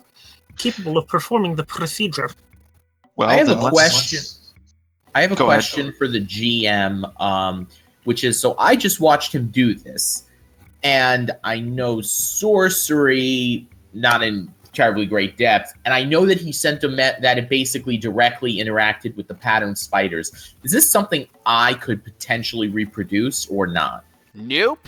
capable 0.57 0.97
of 0.97 1.07
performing 1.07 1.55
the 1.55 1.63
procedure. 1.63 2.29
Well, 3.15 3.29
I 3.29 3.35
have 3.35 3.47
then 3.47 3.57
a 3.57 3.61
let's- 3.61 3.73
question. 3.73 4.21
I 5.13 5.21
have 5.21 5.33
a 5.33 5.35
Go 5.35 5.45
ahead. 5.51 5.59
question 5.59 5.93
for 5.97 6.07
the 6.07 6.21
GM, 6.21 7.03
um, 7.21 7.67
which 8.05 8.23
is 8.23 8.39
so 8.39 8.55
I 8.57 8.77
just 8.77 8.99
watched 9.01 9.35
him 9.35 9.47
do 9.47 9.75
this, 9.75 10.23
and 10.83 11.31
I 11.43 11.59
know 11.59 12.01
sorcery 12.01 13.67
not 13.93 14.23
in 14.23 14.53
terribly 14.73 15.05
great 15.05 15.37
depth, 15.37 15.73
and 15.85 15.93
I 15.93 16.03
know 16.03 16.25
that 16.25 16.39
he 16.39 16.51
sent 16.51 16.83
a 16.83 16.89
met 16.89 17.21
that 17.21 17.37
it 17.37 17.49
basically 17.49 17.97
directly 17.97 18.57
interacted 18.57 19.15
with 19.15 19.27
the 19.27 19.33
pattern 19.33 19.75
spiders. 19.75 20.55
Is 20.63 20.71
this 20.71 20.89
something 20.89 21.27
I 21.45 21.73
could 21.75 22.03
potentially 22.03 22.69
reproduce 22.69 23.47
or 23.47 23.67
not? 23.67 24.05
Nope. 24.33 24.87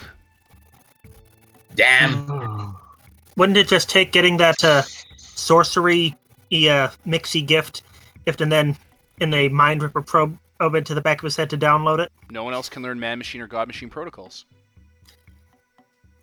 Damn. 1.75 2.75
Wouldn't 3.37 3.57
it 3.57 3.67
just 3.67 3.89
take 3.89 4.11
getting 4.11 4.37
that 4.37 4.63
uh, 4.63 4.83
sorcery 5.17 6.15
uh, 6.51 6.89
mixie 7.05 7.45
gift, 7.45 7.83
if 8.25 8.39
and 8.39 8.51
then 8.51 8.77
in 9.19 9.33
a 9.33 9.49
mind 9.49 9.81
ripper 9.81 10.01
probe 10.01 10.37
of 10.59 10.75
it 10.75 10.85
to 10.85 10.93
the 10.93 11.01
back 11.01 11.17
of 11.19 11.23
his 11.23 11.35
head 11.35 11.49
to 11.49 11.57
download 11.57 11.99
it? 11.99 12.11
No 12.29 12.43
one 12.43 12.53
else 12.53 12.69
can 12.69 12.83
learn 12.83 12.99
man 12.99 13.17
machine 13.17 13.41
or 13.41 13.47
god 13.47 13.67
machine 13.67 13.89
protocols. 13.89 14.45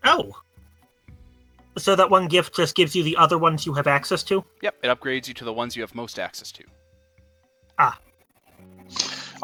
Oh. 0.05 0.33
So 1.79 1.95
that 1.97 2.11
one 2.11 2.29
gift 2.29 2.55
just 2.55 2.75
gives 2.75 2.95
you 2.95 3.03
the 3.03 3.17
other 3.17 3.39
ones 3.39 3.65
you 3.65 3.73
have 3.75 3.87
access 3.87 4.23
to? 4.25 4.45
Yep, 4.63 4.77
it 4.83 4.89
upgrades 4.89 5.29
you 5.29 5.35
to 5.35 5.45
the 5.45 5.53
ones 5.53 5.77
you 5.77 5.83
have 5.83 5.95
most 5.95 6.19
access 6.19 6.51
to. 6.53 6.65
Ah. 7.79 7.99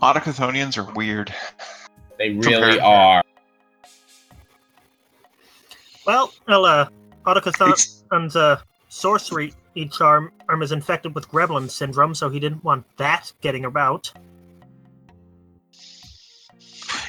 Autochthonians 0.03 0.77
are 0.77 0.93
weird. 0.95 1.33
They 2.19 2.31
really 2.31 2.81
are. 2.81 3.23
Well, 6.07 6.33
well 6.47 6.65
uh, 6.65 6.89
Autochthon 7.27 8.03
and 8.11 8.35
uh, 8.37 8.59
sorcery, 8.89 9.55
each 9.75 10.01
arm, 10.01 10.33
arm 10.49 10.63
is 10.63 10.73
infected 10.73 11.15
with 11.15 11.29
gremlin 11.29 11.71
syndrome, 11.71 12.15
so 12.15 12.29
he 12.29 12.41
didn't 12.41 12.65
want 12.65 12.85
that 12.97 13.33
getting 13.41 13.65
about. 13.65 14.13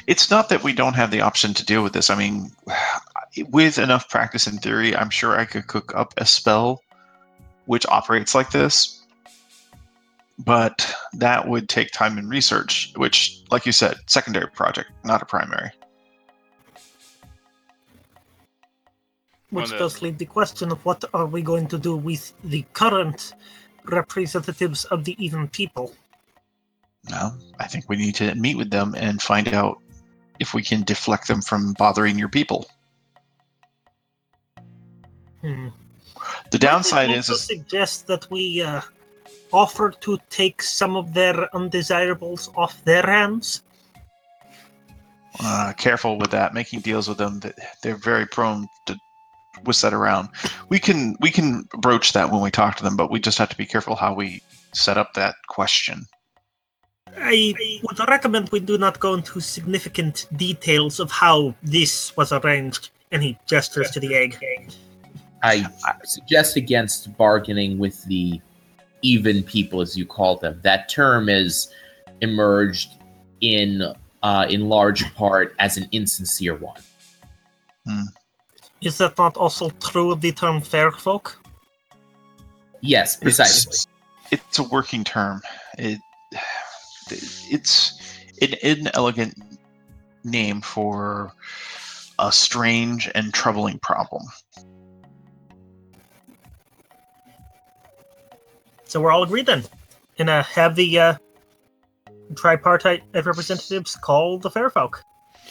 it's 0.08 0.30
not 0.30 0.48
that 0.48 0.64
we 0.64 0.72
don't 0.72 0.94
have 0.94 1.10
the 1.10 1.20
option 1.20 1.52
to 1.52 1.64
deal 1.64 1.82
with 1.82 1.92
this. 1.92 2.08
I 2.08 2.16
mean, 2.16 2.50
with 3.48 3.78
enough 3.78 4.08
practice 4.08 4.46
in 4.46 4.58
theory, 4.58 4.96
I'm 4.96 5.10
sure 5.10 5.38
I 5.38 5.44
could 5.44 5.66
cook 5.66 5.94
up 5.94 6.14
a 6.16 6.26
spell 6.26 6.82
which 7.68 7.86
operates 7.88 8.34
like 8.34 8.50
this. 8.50 9.02
But 10.38 10.90
that 11.14 11.48
would 11.48 11.68
take 11.68 11.90
time 11.90 12.16
and 12.16 12.30
research, 12.30 12.92
which, 12.96 13.42
like 13.50 13.66
you 13.66 13.72
said, 13.72 13.96
secondary 14.06 14.50
project, 14.50 14.90
not 15.04 15.20
a 15.20 15.26
primary. 15.26 15.70
Which 19.50 19.70
does 19.70 20.00
leave 20.02 20.18
the 20.18 20.26
question 20.26 20.70
of 20.72 20.84
what 20.84 21.04
are 21.12 21.26
we 21.26 21.42
going 21.42 21.66
to 21.68 21.78
do 21.78 21.96
with 21.96 22.32
the 22.44 22.64
current 22.72 23.34
representatives 23.84 24.84
of 24.86 25.04
the 25.04 25.16
even 25.22 25.48
people? 25.48 25.92
No, 27.10 27.32
I 27.58 27.66
think 27.66 27.88
we 27.88 27.96
need 27.96 28.14
to 28.16 28.34
meet 28.34 28.56
with 28.56 28.70
them 28.70 28.94
and 28.96 29.20
find 29.20 29.48
out 29.48 29.78
if 30.38 30.54
we 30.54 30.62
can 30.62 30.82
deflect 30.82 31.28
them 31.28 31.42
from 31.42 31.72
bothering 31.74 32.18
your 32.18 32.28
people. 32.28 32.66
Hmm. 35.40 35.68
The 36.50 36.58
downside 36.58 37.10
is, 37.10 37.30
also 37.30 37.34
is 37.34 37.42
suggest 37.42 38.06
that 38.08 38.28
we 38.30 38.62
uh, 38.62 38.80
offer 39.52 39.90
to 40.00 40.18
take 40.30 40.62
some 40.62 40.96
of 40.96 41.14
their 41.14 41.54
undesirables 41.54 42.50
off 42.56 42.82
their 42.84 43.06
hands. 43.06 43.62
uh, 45.40 45.72
careful 45.76 46.18
with 46.18 46.30
that. 46.32 46.54
Making 46.54 46.80
deals 46.80 47.08
with 47.08 47.18
them, 47.18 47.40
that 47.40 47.54
they're 47.82 47.96
very 47.96 48.26
prone 48.26 48.66
to 48.86 48.96
whisk 49.64 49.82
that 49.82 49.94
around. 49.94 50.28
We 50.68 50.78
can 50.78 51.16
we 51.20 51.30
can 51.30 51.68
broach 51.78 52.12
that 52.12 52.30
when 52.30 52.40
we 52.42 52.50
talk 52.50 52.76
to 52.76 52.82
them, 52.82 52.96
but 52.96 53.10
we 53.10 53.20
just 53.20 53.38
have 53.38 53.48
to 53.50 53.56
be 53.56 53.66
careful 53.66 53.94
how 53.94 54.14
we 54.14 54.42
set 54.72 54.98
up 54.98 55.14
that 55.14 55.34
question. 55.48 56.06
I 57.16 57.54
would 57.82 57.98
recommend 58.08 58.50
we 58.50 58.60
do 58.60 58.78
not 58.78 59.00
go 59.00 59.14
into 59.14 59.40
significant 59.40 60.26
details 60.36 61.00
of 61.00 61.10
how 61.10 61.54
this 61.62 62.16
was 62.16 62.32
arranged. 62.32 62.90
And 63.10 63.22
he 63.22 63.38
gestures 63.46 63.90
to 63.92 64.00
the 64.00 64.14
egg. 64.14 64.38
I 65.42 65.66
suggest 66.04 66.56
against 66.56 67.16
bargaining 67.16 67.78
with 67.78 68.04
the 68.04 68.40
even 69.02 69.42
people, 69.42 69.80
as 69.80 69.96
you 69.96 70.04
call 70.04 70.36
them. 70.36 70.60
That 70.62 70.88
term 70.88 71.28
is 71.28 71.68
emerged 72.20 72.90
in 73.40 73.94
uh, 74.22 74.46
in 74.50 74.68
large 74.68 75.14
part 75.14 75.54
as 75.58 75.76
an 75.76 75.88
insincere 75.92 76.56
one. 76.56 76.80
Is 78.80 78.98
that 78.98 79.16
not 79.18 79.36
also 79.36 79.70
true 79.70 80.12
of 80.12 80.20
the 80.20 80.32
term 80.32 80.60
fair 80.60 80.90
folk? 80.92 81.38
Yes, 82.80 83.16
precisely. 83.16 83.70
It's, 83.70 83.86
it's 84.30 84.58
a 84.58 84.62
working 84.64 85.04
term. 85.04 85.40
It 85.78 85.98
it's 87.10 87.98
an 88.42 88.54
inelegant 88.62 89.34
name 90.24 90.60
for 90.60 91.32
a 92.18 92.30
strange 92.30 93.10
and 93.14 93.32
troubling 93.32 93.78
problem. 93.78 94.22
So 98.88 99.00
we're 99.00 99.12
all 99.12 99.22
agreed 99.22 99.46
then. 99.46 99.62
And 100.18 100.28
uh, 100.28 100.42
have 100.42 100.74
the 100.74 100.98
uh, 100.98 101.14
tripartite 102.34 103.04
representatives 103.14 103.94
call 103.96 104.38
the 104.38 104.50
fair 104.50 104.70
folk. 104.70 105.02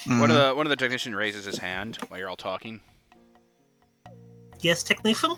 One 0.06 0.30
of 0.30 0.38
Mhm. 0.38 0.50
the 0.50 0.56
one 0.56 0.66
of 0.66 0.70
the 0.70 0.76
technician 0.76 1.16
raises 1.16 1.46
his 1.46 1.58
hand 1.58 1.98
while 2.08 2.20
you're 2.20 2.30
all 2.30 2.36
talking. 2.36 2.82
Yes, 4.60 4.84
technician? 4.84 5.32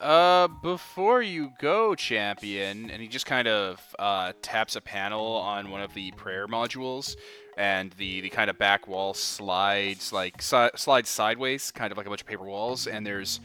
Uh, 0.00 0.48
before 0.62 1.20
you 1.20 1.50
go, 1.60 1.94
champion, 1.94 2.90
and 2.90 3.02
he 3.02 3.08
just 3.08 3.26
kind 3.26 3.46
of 3.46 3.80
uh, 3.98 4.32
taps 4.40 4.76
a 4.76 4.80
panel 4.80 5.26
on 5.36 5.70
one 5.70 5.82
of 5.82 5.92
the 5.92 6.10
prayer 6.12 6.46
modules, 6.48 7.16
and 7.58 7.92
the, 7.92 8.22
the 8.22 8.30
kind 8.30 8.48
of 8.48 8.56
back 8.58 8.88
wall 8.88 9.12
slides 9.12 10.10
like 10.12 10.40
si- 10.40 10.70
slides 10.74 11.10
sideways, 11.10 11.70
kind 11.70 11.92
of 11.92 11.98
like 11.98 12.06
a 12.06 12.08
bunch 12.08 12.22
of 12.22 12.26
paper 12.26 12.44
walls, 12.44 12.86
and 12.86 13.06
there's 13.06 13.40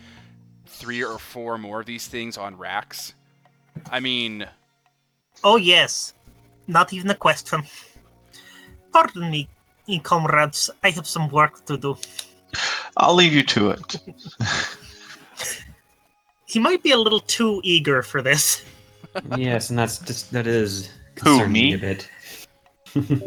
three 0.66 1.03
or 1.03 1.18
four 1.20 1.58
more 1.58 1.82
of 1.82 1.86
these 1.86 2.08
things 2.08 2.38
on 2.38 2.58
racks. 2.58 3.14
I 3.91 3.99
mean, 3.99 4.45
Oh, 5.43 5.57
yes. 5.57 6.13
not 6.67 6.91
even 6.93 7.09
a 7.11 7.15
question. 7.15 7.63
Pardon 8.91 9.30
me, 9.30 9.47
comrades. 10.03 10.69
I 10.84 10.89
have 10.91 11.05
some 11.07 11.30
work 11.30 11.63
to 11.65 11.78
do. 11.78 11.97
I'll 12.97 13.13
leave 13.15 13.34
you 13.34 13.43
to 13.43 13.71
it. 13.71 13.95
He 16.47 16.59
might 16.59 16.82
be 16.84 16.91
a 16.91 16.97
little 16.97 17.19
too 17.19 17.59
eager 17.65 18.01
for 18.01 18.21
this. 18.21 18.63
yes, 19.36 19.69
and 19.71 19.78
that's 19.80 19.97
just 19.99 20.32
that 20.32 20.47
is 20.47 20.89
Who, 21.15 21.38
concerning 21.39 21.51
me? 21.51 21.73
a 21.73 21.78
bit. 21.78 22.09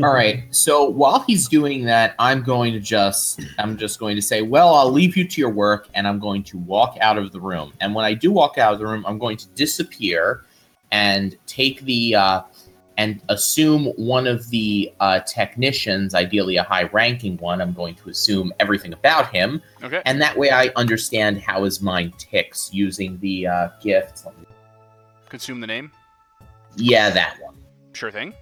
All 0.02 0.12
right. 0.14 0.44
So 0.50 0.84
while 0.88 1.20
he's 1.20 1.46
doing 1.48 1.84
that, 1.84 2.14
I'm 2.18 2.42
going 2.42 2.72
to 2.72 2.80
just 2.80 3.40
I'm 3.58 3.76
just 3.76 3.98
going 3.98 4.16
to 4.16 4.22
say, 4.22 4.42
"Well, 4.42 4.74
I'll 4.74 4.90
leave 4.90 5.16
you 5.16 5.26
to 5.28 5.40
your 5.40 5.50
work 5.50 5.88
and 5.94 6.08
I'm 6.08 6.18
going 6.18 6.42
to 6.44 6.58
walk 6.58 6.96
out 7.00 7.18
of 7.18 7.32
the 7.32 7.40
room." 7.40 7.72
And 7.80 7.94
when 7.94 8.04
I 8.04 8.14
do 8.14 8.30
walk 8.32 8.56
out 8.58 8.72
of 8.72 8.78
the 8.78 8.86
room, 8.86 9.04
I'm 9.06 9.18
going 9.18 9.36
to 9.36 9.46
disappear 9.48 10.44
and 10.90 11.36
take 11.46 11.82
the 11.82 12.14
uh 12.14 12.42
and 12.96 13.20
assume 13.28 13.86
one 13.96 14.26
of 14.26 14.50
the 14.50 14.92
uh, 14.98 15.20
technicians, 15.20 16.16
ideally 16.16 16.56
a 16.56 16.64
high-ranking 16.64 17.36
one. 17.36 17.60
I'm 17.60 17.72
going 17.72 17.94
to 17.94 18.08
assume 18.10 18.52
everything 18.58 18.92
about 18.92 19.32
him, 19.32 19.62
Okay. 19.84 20.02
and 20.04 20.20
that 20.20 20.36
way 20.36 20.50
I 20.50 20.72
understand 20.74 21.40
how 21.40 21.62
his 21.62 21.80
mind 21.80 22.18
ticks 22.18 22.70
using 22.74 23.16
the 23.20 23.46
uh, 23.46 23.68
gift. 23.80 24.24
Consume 25.28 25.60
the 25.60 25.66
name. 25.68 25.92
Yeah, 26.74 27.08
that 27.10 27.36
one. 27.40 27.54
Sure 27.92 28.10
thing. 28.10 28.34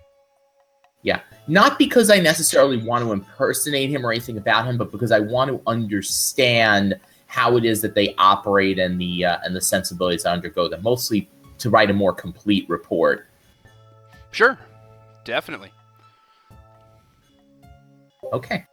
Not 1.48 1.78
because 1.78 2.10
I 2.10 2.18
necessarily 2.18 2.76
want 2.76 3.04
to 3.04 3.12
impersonate 3.12 3.90
him 3.90 4.04
or 4.04 4.10
anything 4.10 4.38
about 4.38 4.66
him, 4.66 4.76
but 4.76 4.90
because 4.90 5.12
I 5.12 5.20
want 5.20 5.50
to 5.50 5.62
understand 5.66 6.98
how 7.26 7.56
it 7.56 7.64
is 7.64 7.80
that 7.82 7.94
they 7.94 8.14
operate 8.18 8.78
and 8.78 9.00
the 9.00 9.24
uh, 9.24 9.38
and 9.44 9.54
the 9.54 9.60
sensibilities 9.60 10.24
that 10.24 10.32
undergo 10.32 10.68
them. 10.68 10.82
Mostly 10.82 11.28
to 11.58 11.70
write 11.70 11.90
a 11.90 11.92
more 11.92 12.12
complete 12.12 12.68
report. 12.68 13.26
Sure. 14.30 14.58
Definitely. 15.24 15.70
Okay. 18.32 18.64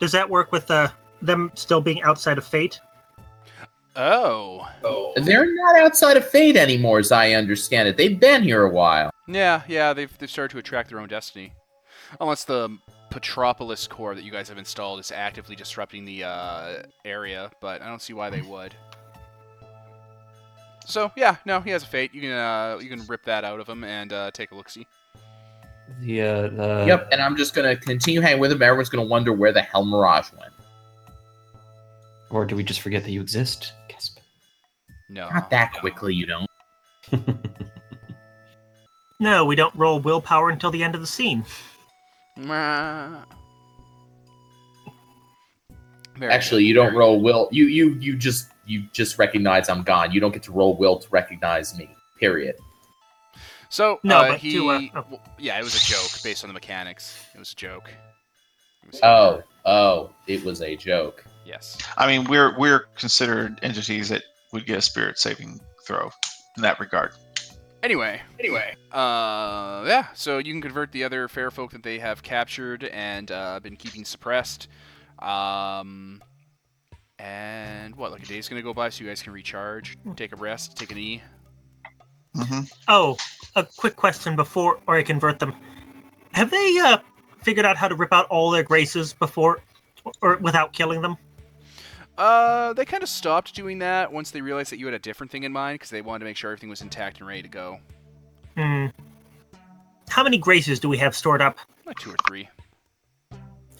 Does 0.00 0.12
that 0.12 0.28
work 0.28 0.50
with 0.52 0.70
uh, 0.70 0.88
them 1.20 1.50
still 1.54 1.80
being 1.80 2.02
outside 2.02 2.38
of 2.38 2.44
fate? 2.44 2.80
Oh. 3.94 4.66
They're 5.16 5.54
not 5.54 5.76
outside 5.76 6.16
of 6.16 6.26
fate 6.28 6.56
anymore, 6.56 6.98
as 6.98 7.12
I 7.12 7.32
understand 7.32 7.88
it. 7.88 7.96
They've 7.96 8.18
been 8.18 8.42
here 8.42 8.62
a 8.62 8.70
while. 8.70 9.10
Yeah, 9.28 9.62
yeah, 9.68 9.92
they've 9.92 10.16
they've 10.18 10.30
started 10.30 10.52
to 10.52 10.58
attract 10.58 10.88
their 10.88 10.98
own 10.98 11.08
destiny. 11.08 11.52
Unless 12.20 12.44
the 12.44 12.76
Petropolis 13.10 13.86
core 13.86 14.14
that 14.14 14.24
you 14.24 14.32
guys 14.32 14.48
have 14.48 14.58
installed 14.58 15.00
is 15.00 15.12
actively 15.12 15.54
disrupting 15.54 16.04
the 16.04 16.24
uh, 16.24 16.82
area, 17.04 17.50
but 17.60 17.82
I 17.82 17.86
don't 17.86 18.02
see 18.02 18.14
why 18.14 18.30
they 18.30 18.42
would. 18.42 18.74
So 20.86 21.12
yeah, 21.16 21.36
no, 21.44 21.60
he 21.60 21.70
has 21.70 21.82
a 21.82 21.86
fate. 21.86 22.14
You 22.14 22.22
can 22.22 22.32
uh, 22.32 22.78
you 22.80 22.88
can 22.88 23.06
rip 23.06 23.24
that 23.24 23.44
out 23.44 23.60
of 23.60 23.68
him 23.68 23.84
and 23.84 24.12
uh, 24.12 24.30
take 24.32 24.50
a 24.50 24.54
look. 24.54 24.68
See. 24.68 24.86
The 26.00 26.22
uh, 26.22 26.48
the 26.48 26.84
yep. 26.86 27.08
And 27.12 27.20
I'm 27.20 27.36
just 27.36 27.54
gonna 27.54 27.76
continue 27.76 28.20
hanging 28.20 28.40
with 28.40 28.50
him. 28.50 28.62
Everyone's 28.62 28.88
gonna 28.88 29.06
wonder 29.06 29.32
where 29.32 29.52
the 29.52 29.62
hell 29.62 29.84
Mirage 29.84 30.32
went. 30.32 30.52
Or 32.30 32.46
do 32.46 32.56
we 32.56 32.64
just 32.64 32.80
forget 32.80 33.04
that 33.04 33.10
you 33.10 33.20
exist? 33.20 33.74
Gasp. 35.14 35.30
No. 35.32 35.38
Not 35.38 35.50
that 35.50 35.72
quickly, 35.74 36.14
you 36.14 36.26
don't. 36.26 36.46
No, 39.20 39.44
we 39.44 39.54
don't 39.54 39.72
roll 39.76 40.00
willpower 40.00 40.50
until 40.50 40.72
the 40.72 40.82
end 40.82 40.96
of 40.96 41.00
the 41.00 41.06
scene. 41.06 41.44
Very 42.36 43.22
Actually, 46.32 46.62
good, 46.62 46.68
you 46.68 46.74
don't 46.74 46.86
very 46.88 46.98
roll 46.98 47.20
will. 47.20 47.48
You 47.52 47.66
you 47.66 47.90
you 48.00 48.16
just 48.16 48.48
you 48.66 48.82
just 48.92 49.18
recognize 49.18 49.68
I'm 49.68 49.82
gone. 49.82 50.12
You 50.12 50.20
don't 50.20 50.32
get 50.32 50.42
to 50.44 50.52
roll 50.52 50.76
will 50.76 50.98
to 50.98 51.08
recognize 51.10 51.76
me. 51.78 51.88
Period. 52.18 52.56
So 53.68 54.00
No, 54.02 54.18
uh, 54.18 54.28
but 54.30 54.38
he, 54.38 54.52
to, 54.54 54.68
uh, 54.70 54.80
oh. 54.94 55.00
w- 55.02 55.18
yeah, 55.38 55.58
it 55.58 55.64
was 55.64 55.74
a 55.74 55.80
joke 55.86 56.10
based 56.22 56.44
on 56.44 56.48
the 56.48 56.54
mechanics. 56.54 57.24
It 57.34 57.38
was 57.38 57.52
a 57.52 57.56
joke. 57.56 57.90
Was 58.86 59.00
Oh, 59.02 59.42
oh, 59.64 60.10
it 60.26 60.44
was 60.44 60.60
a 60.62 60.76
joke. 60.76 61.24
yes. 61.46 61.78
I 61.96 62.06
mean, 62.06 62.24
we're 62.28 62.56
we're 62.58 62.80
considered 62.96 63.58
entities 63.62 64.08
that 64.10 64.22
would 64.52 64.66
get 64.66 64.78
a 64.78 64.82
spirit 64.82 65.18
saving 65.18 65.60
throw 65.86 66.10
in 66.56 66.62
that 66.62 66.78
regard. 66.80 67.12
Anyway, 67.82 68.20
anyway, 68.38 68.76
uh, 68.92 69.82
yeah. 69.86 70.06
So 70.14 70.38
you 70.38 70.52
can 70.52 70.62
convert 70.62 70.92
the 70.92 71.02
other 71.02 71.26
fair 71.26 71.50
folk 71.50 71.72
that 71.72 71.82
they 71.82 71.98
have 71.98 72.22
captured 72.22 72.84
and 72.84 73.30
uh, 73.30 73.58
been 73.60 73.76
keeping 73.76 74.04
suppressed. 74.04 74.68
Um, 75.18 76.22
and 77.18 77.96
what? 77.96 78.12
Like 78.12 78.22
a 78.22 78.26
day's 78.26 78.48
gonna 78.48 78.62
go 78.62 78.72
by, 78.72 78.88
so 78.88 79.02
you 79.02 79.10
guys 79.10 79.20
can 79.22 79.32
recharge, 79.32 79.96
take 80.14 80.32
a 80.32 80.36
rest, 80.36 80.76
take 80.76 80.92
an 80.92 80.98
E. 80.98 81.22
hmm 82.36 82.60
Oh, 82.86 83.16
a 83.56 83.64
quick 83.64 83.96
question 83.96 84.36
before, 84.36 84.78
or 84.86 84.96
I 84.96 85.02
convert 85.02 85.40
them. 85.40 85.52
Have 86.32 86.50
they 86.50 86.78
uh, 86.78 86.98
figured 87.42 87.66
out 87.66 87.76
how 87.76 87.88
to 87.88 87.94
rip 87.96 88.12
out 88.12 88.26
all 88.26 88.50
their 88.50 88.62
graces 88.62 89.12
before, 89.12 89.60
or 90.20 90.36
without 90.36 90.72
killing 90.72 91.02
them? 91.02 91.16
Uh, 92.18 92.72
they 92.74 92.84
kind 92.84 93.02
of 93.02 93.08
stopped 93.08 93.54
doing 93.54 93.78
that 93.78 94.12
once 94.12 94.30
they 94.30 94.40
realized 94.40 94.70
that 94.70 94.78
you 94.78 94.86
had 94.86 94.94
a 94.94 94.98
different 94.98 95.30
thing 95.32 95.44
in 95.44 95.52
mind 95.52 95.76
because 95.76 95.90
they 95.90 96.02
wanted 96.02 96.20
to 96.20 96.24
make 96.26 96.36
sure 96.36 96.50
everything 96.50 96.68
was 96.68 96.82
intact 96.82 97.18
and 97.18 97.26
ready 97.26 97.42
to 97.42 97.48
go. 97.48 97.78
Hmm. 98.56 98.86
How 100.08 100.22
many 100.22 100.36
graces 100.36 100.78
do 100.78 100.88
we 100.88 100.98
have 100.98 101.16
stored 101.16 101.40
up? 101.40 101.56
Like 101.86 101.98
two 101.98 102.10
or 102.10 102.16
three. 102.28 102.48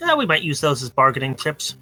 Yeah, 0.01 0.15
we 0.15 0.25
might 0.27 0.43
use 0.43 0.61
those 0.61 0.83
as 0.83 0.91
bargaining 0.91 1.37
chips. 1.37 1.77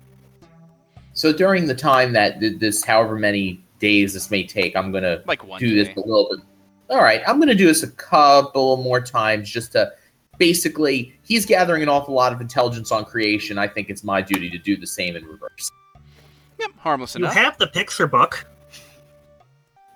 So 1.12 1.32
during 1.32 1.66
the 1.66 1.74
time 1.74 2.12
that 2.14 2.40
this, 2.40 2.84
however 2.84 3.16
many 3.16 3.62
days 3.78 4.12
this 4.14 4.30
may 4.30 4.44
take, 4.44 4.76
I'm 4.76 4.90
gonna 4.92 5.22
Like 5.26 5.46
one. 5.46 5.60
do 5.60 5.74
this 5.74 5.88
a 5.96 6.00
little 6.00 6.28
bit. 6.30 6.44
All 6.90 7.02
right, 7.02 7.22
I'm 7.26 7.38
gonna 7.38 7.54
do 7.54 7.66
this 7.66 7.82
a 7.84 7.90
couple 7.92 8.76
more 8.78 9.00
times 9.00 9.48
just 9.48 9.72
to 9.72 9.92
basically. 10.38 11.14
He's 11.22 11.46
gathering 11.46 11.82
an 11.82 11.88
awful 11.88 12.14
lot 12.14 12.32
of 12.32 12.40
intelligence 12.40 12.90
on 12.90 13.04
creation. 13.04 13.56
I 13.56 13.68
think 13.68 13.88
it's 13.88 14.02
my 14.02 14.20
duty 14.20 14.50
to 14.50 14.58
do 14.58 14.76
the 14.76 14.86
same 14.86 15.14
in 15.14 15.24
reverse. 15.24 15.70
Yep, 16.60 16.70
harmless 16.78 17.14
You 17.14 17.24
enough. 17.24 17.34
You 17.34 17.42
have 17.42 17.58
the 17.58 17.66
picture 17.66 18.06
book. 18.06 18.46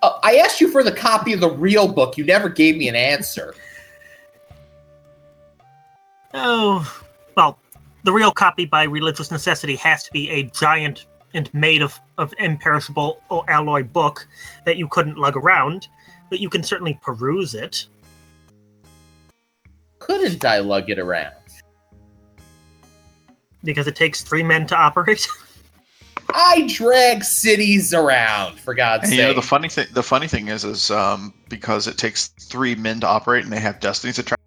Uh, 0.01 0.19
I 0.23 0.37
asked 0.37 0.59
you 0.59 0.69
for 0.69 0.83
the 0.83 0.91
copy 0.91 1.33
of 1.33 1.39
the 1.39 1.49
real 1.49 1.87
book. 1.87 2.17
You 2.17 2.25
never 2.25 2.49
gave 2.49 2.77
me 2.77 2.87
an 2.89 2.95
answer. 2.95 3.55
Oh, 6.37 7.01
well, 7.37 7.57
the 8.03 8.11
real 8.11 8.29
copy 8.29 8.65
by 8.65 8.83
religious 8.83 9.31
necessity 9.31 9.77
has 9.77 10.03
to 10.03 10.11
be 10.11 10.29
a 10.29 10.43
giant 10.43 11.05
and 11.33 11.53
made 11.53 11.81
of, 11.81 11.97
of 12.17 12.33
imperishable 12.39 13.21
alloy 13.47 13.83
book 13.83 14.27
that 14.65 14.75
you 14.75 14.85
couldn't 14.89 15.17
lug 15.17 15.37
around, 15.37 15.87
but 16.29 16.41
you 16.41 16.49
can 16.49 16.61
certainly 16.61 16.99
peruse 17.01 17.55
it. 17.55 17.87
Couldn't 19.99 20.43
I 20.43 20.59
lug 20.59 20.89
it 20.89 20.99
around? 20.99 21.35
Because 23.63 23.87
it 23.87 23.95
takes 23.95 24.21
three 24.21 24.43
men 24.43 24.67
to 24.67 24.75
operate. 24.75 25.25
I 26.37 26.67
drag 26.67 27.23
cities 27.23 27.93
around, 27.93 28.59
for 28.59 28.73
God's 28.75 29.03
And 29.03 29.09
sake. 29.11 29.19
you 29.19 29.25
know 29.25 29.33
the 29.33 29.41
funny 29.41 29.69
thing. 29.69 29.87
The 29.93 30.03
funny 30.03 30.27
thing 30.27 30.49
is, 30.49 30.65
is 30.65 30.91
um, 30.91 31.33
because 31.49 31.87
it 31.87 31.97
takes 31.97 32.27
three 32.27 32.75
men 32.75 32.99
to 32.99 33.07
operate, 33.07 33.43
and 33.45 33.53
they 33.53 33.59
have 33.59 33.79
destinies 33.79 34.17
to 34.17 34.23
track. 34.23 34.39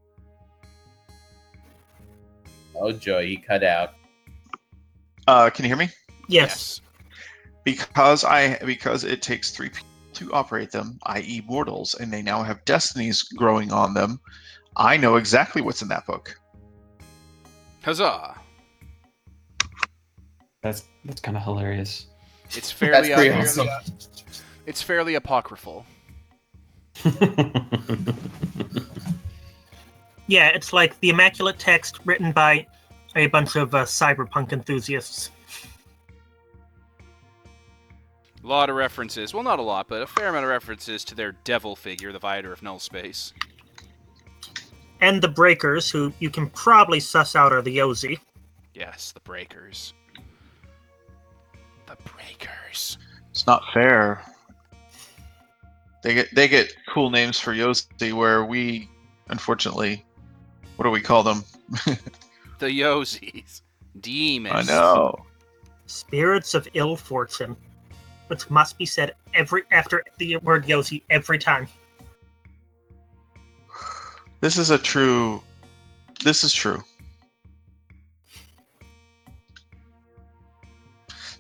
oh 2.77 2.93
joy, 2.93 3.27
he 3.27 3.37
cut 3.39 3.65
out. 3.65 3.95
Uh, 5.27 5.49
can 5.51 5.65
you 5.65 5.69
hear 5.71 5.77
me? 5.79 5.89
yes. 6.29 6.81
Because 7.65 8.25
I 8.25 8.59
because 8.65 9.05
it 9.05 9.21
takes 9.21 9.51
three 9.51 9.69
people 9.69 9.87
to 10.15 10.33
operate 10.33 10.71
them, 10.71 10.99
i.e., 11.05 11.43
mortals, 11.47 11.95
and 11.95 12.11
they 12.13 12.23
now 12.23 12.43
have 12.43 12.65
destinies 12.65 13.23
growing 13.23 13.73
on 13.73 13.95
them. 13.95 14.21
I 14.77 14.97
know 14.97 15.17
exactly 15.17 15.61
what's 15.63 15.83
in 15.83 15.89
that 15.89 16.07
book. 16.07 16.35
Huzzah! 17.83 18.38
That's 20.69 20.85
that's 21.05 21.21
kind 21.21 21.37
of 21.37 21.43
hilarious. 21.43 22.07
It's 22.47 22.55
That's 22.55 22.73
fairly. 22.73 23.13
pretty 23.13 23.31
uh, 23.31 23.41
awesome. 23.41 23.69
It's 24.67 24.83
fairly 24.83 25.15
apocryphal. 25.15 25.85
Yeah, 30.29 30.49
it's 30.49 30.75
like 30.75 31.01
the 31.01 31.09
immaculate 31.09 31.59
text 31.59 31.99
written 32.05 32.33
by 32.33 32.67
a 33.17 33.27
bunch 33.29 33.57
of 33.57 33.75
uh, 33.75 33.85
cyberpunk 33.85 34.53
enthusiasts. 34.53 35.31
A 38.45 38.47
lot 38.47 38.69
of 38.71 38.77
references. 38.77 39.33
Well, 39.33 39.43
not 39.43 39.59
a 39.59 39.63
lot, 39.63 39.89
but 39.89 40.03
a 40.03 40.07
fair 40.07 40.29
amount 40.29 40.45
of 40.45 40.51
references 40.51 41.03
to 41.07 41.15
their 41.15 41.33
devil 41.45 41.75
figure, 41.75 42.13
the 42.13 42.19
Viator 42.19 42.53
of 42.53 42.63
Null 42.63 42.79
Space. 42.79 43.33
And 45.01 45.23
the 45.23 45.29
Breakers, 45.29 45.91
who 45.91 46.13
you 46.19 46.29
can 46.29 46.51
probably 46.51 47.01
suss 47.01 47.35
out 47.35 47.53
are 47.53 47.63
the 47.63 47.79
Yozi. 47.79 48.19
Yes, 48.75 49.13
the 49.13 49.21
Breakers. 49.21 49.95
The 51.89 51.97
Breakers. 52.11 52.99
It's 53.31 53.47
not 53.47 53.63
fair. 53.73 54.23
They 56.03 56.15
get 56.15 56.35
they 56.35 56.47
get 56.47 56.75
cool 56.89 57.11
names 57.11 57.39
for 57.39 57.53
Yozi, 57.53 58.13
where 58.13 58.45
we, 58.45 58.89
unfortunately, 59.29 60.05
what 60.77 60.85
do 60.85 60.91
we 60.91 61.01
call 61.01 61.23
them? 61.23 61.45
The 62.59 62.67
Yozis. 62.67 63.63
Demons. 64.01 64.69
I 64.69 64.73
know. 64.73 65.15
Spirits 65.87 66.55
of 66.55 66.69
ill 66.75 66.97
fortune, 66.97 67.57
which 68.27 68.51
must 68.51 68.77
be 68.79 68.85
said 68.85 69.15
every 69.33 69.63
after 69.71 70.05
the 70.19 70.37
word 70.39 70.67
Yozi 70.67 71.03
every 71.09 71.39
time. 71.39 71.69
This 74.41 74.59
is 74.59 74.71
a 74.71 74.79
true. 74.79 75.43
This 76.25 76.43
is 76.45 76.53
true. 76.53 76.83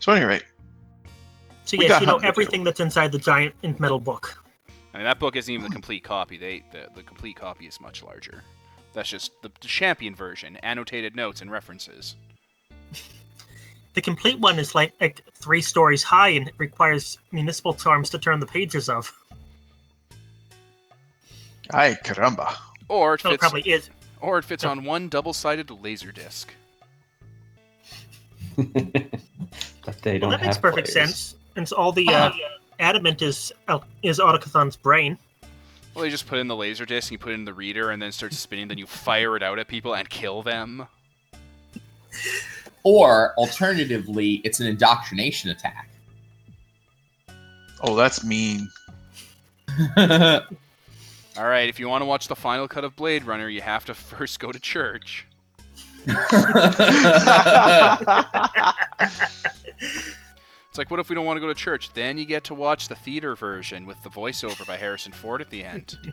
So 0.08 0.14
anyway, 0.14 0.40
So 1.66 1.76
We 1.76 1.86
yes, 1.86 2.00
you 2.00 2.06
know 2.06 2.16
everything 2.16 2.64
that's 2.64 2.80
inside 2.80 3.12
the 3.12 3.18
giant 3.18 3.54
metal 3.78 4.00
book. 4.00 4.42
I 4.94 4.96
mean, 4.96 5.04
that 5.04 5.18
book 5.18 5.36
isn't 5.36 5.52
even 5.52 5.64
the 5.64 5.70
complete 5.70 6.02
copy. 6.02 6.38
They 6.38 6.64
the, 6.72 6.88
the 6.94 7.02
complete 7.02 7.36
copy 7.36 7.66
is 7.66 7.78
much 7.78 8.02
larger. 8.02 8.42
That's 8.94 9.10
just 9.10 9.32
the, 9.42 9.50
the 9.60 9.68
champion 9.68 10.14
version, 10.14 10.56
annotated 10.62 11.14
notes 11.14 11.42
and 11.42 11.50
references. 11.50 12.16
The 13.94 14.02
complete 14.02 14.38
one 14.38 14.58
is 14.60 14.74
like, 14.76 14.92
like 15.00 15.22
three 15.34 15.60
stories 15.60 16.04
high 16.04 16.28
and 16.28 16.46
it 16.46 16.54
requires 16.58 17.18
municipal 17.32 17.74
charms 17.74 18.10
to 18.10 18.18
turn 18.18 18.38
the 18.38 18.46
pages 18.46 18.88
of. 18.88 19.12
ay 21.72 21.98
caramba. 22.04 22.54
Or 22.88 23.14
it 23.14 23.22
So 23.22 23.30
it 23.30 23.40
probably 23.40 23.62
is. 23.62 23.90
or 24.20 24.38
it 24.38 24.44
fits 24.44 24.62
on 24.62 24.84
one 24.84 25.08
double-sided 25.08 25.70
laser 25.70 26.12
disc. 26.12 26.54
but 29.98 30.02
they 30.02 30.12
Well, 30.18 30.30
don't 30.30 30.30
that 30.30 30.40
makes 30.42 30.56
have 30.56 30.62
perfect 30.62 30.90
players. 30.92 31.10
sense. 31.10 31.34
And 31.56 31.68
so 31.68 31.76
all 31.76 31.92
the 31.92 32.08
uh, 32.08 32.30
adamant 32.78 33.20
is 33.22 33.52
uh, 33.68 33.78
is 34.02 34.18
Autochthon's 34.18 34.76
brain. 34.76 35.18
Well, 35.94 36.04
you 36.04 36.10
just 36.10 36.26
put 36.28 36.38
in 36.38 36.46
the 36.46 36.54
laser 36.56 36.86
disc, 36.86 37.10
you 37.10 37.18
put 37.18 37.32
it 37.32 37.34
in 37.34 37.44
the 37.44 37.52
reader, 37.52 37.90
and 37.90 38.00
then 38.00 38.10
it 38.10 38.14
starts 38.14 38.38
spinning. 38.38 38.68
Then 38.68 38.78
you 38.78 38.86
fire 38.86 39.36
it 39.36 39.42
out 39.42 39.58
at 39.58 39.66
people 39.66 39.94
and 39.94 40.08
kill 40.08 40.42
them. 40.42 40.86
Or 42.84 43.34
alternatively, 43.36 44.34
it's 44.44 44.60
an 44.60 44.66
indoctrination 44.68 45.50
attack. 45.50 45.88
Oh, 47.82 47.96
that's 47.96 48.24
mean. 48.24 48.68
All 49.96 51.46
right, 51.46 51.68
if 51.68 51.78
you 51.78 51.88
want 51.88 52.02
to 52.02 52.06
watch 52.06 52.28
the 52.28 52.36
final 52.36 52.66
cut 52.68 52.84
of 52.84 52.96
Blade 52.96 53.24
Runner, 53.24 53.48
you 53.48 53.60
have 53.60 53.84
to 53.86 53.94
first 53.94 54.40
go 54.40 54.52
to 54.52 54.58
church. 54.60 55.26
It's 60.68 60.76
like, 60.76 60.90
what 60.90 61.00
if 61.00 61.08
we 61.08 61.14
don't 61.14 61.24
want 61.24 61.38
to 61.38 61.40
go 61.40 61.46
to 61.48 61.54
church? 61.54 61.90
Then 61.94 62.18
you 62.18 62.26
get 62.26 62.44
to 62.44 62.54
watch 62.54 62.88
the 62.88 62.94
theater 62.94 63.34
version 63.34 63.86
with 63.86 64.00
the 64.02 64.10
voiceover 64.10 64.66
by 64.66 64.76
Harrison 64.76 65.12
Ford 65.12 65.40
at 65.40 65.48
the 65.50 65.64
end. 65.64 65.96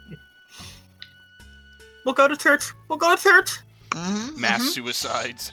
We'll 2.05 2.13
go 2.13 2.27
to 2.27 2.37
church. 2.37 2.71
We'll 2.87 2.99
go 2.99 3.15
to 3.15 3.21
church. 3.21 3.57
Mhm, 3.89 4.37
Mass 4.37 4.61
mhm. 4.61 4.73
suicides. 4.75 5.51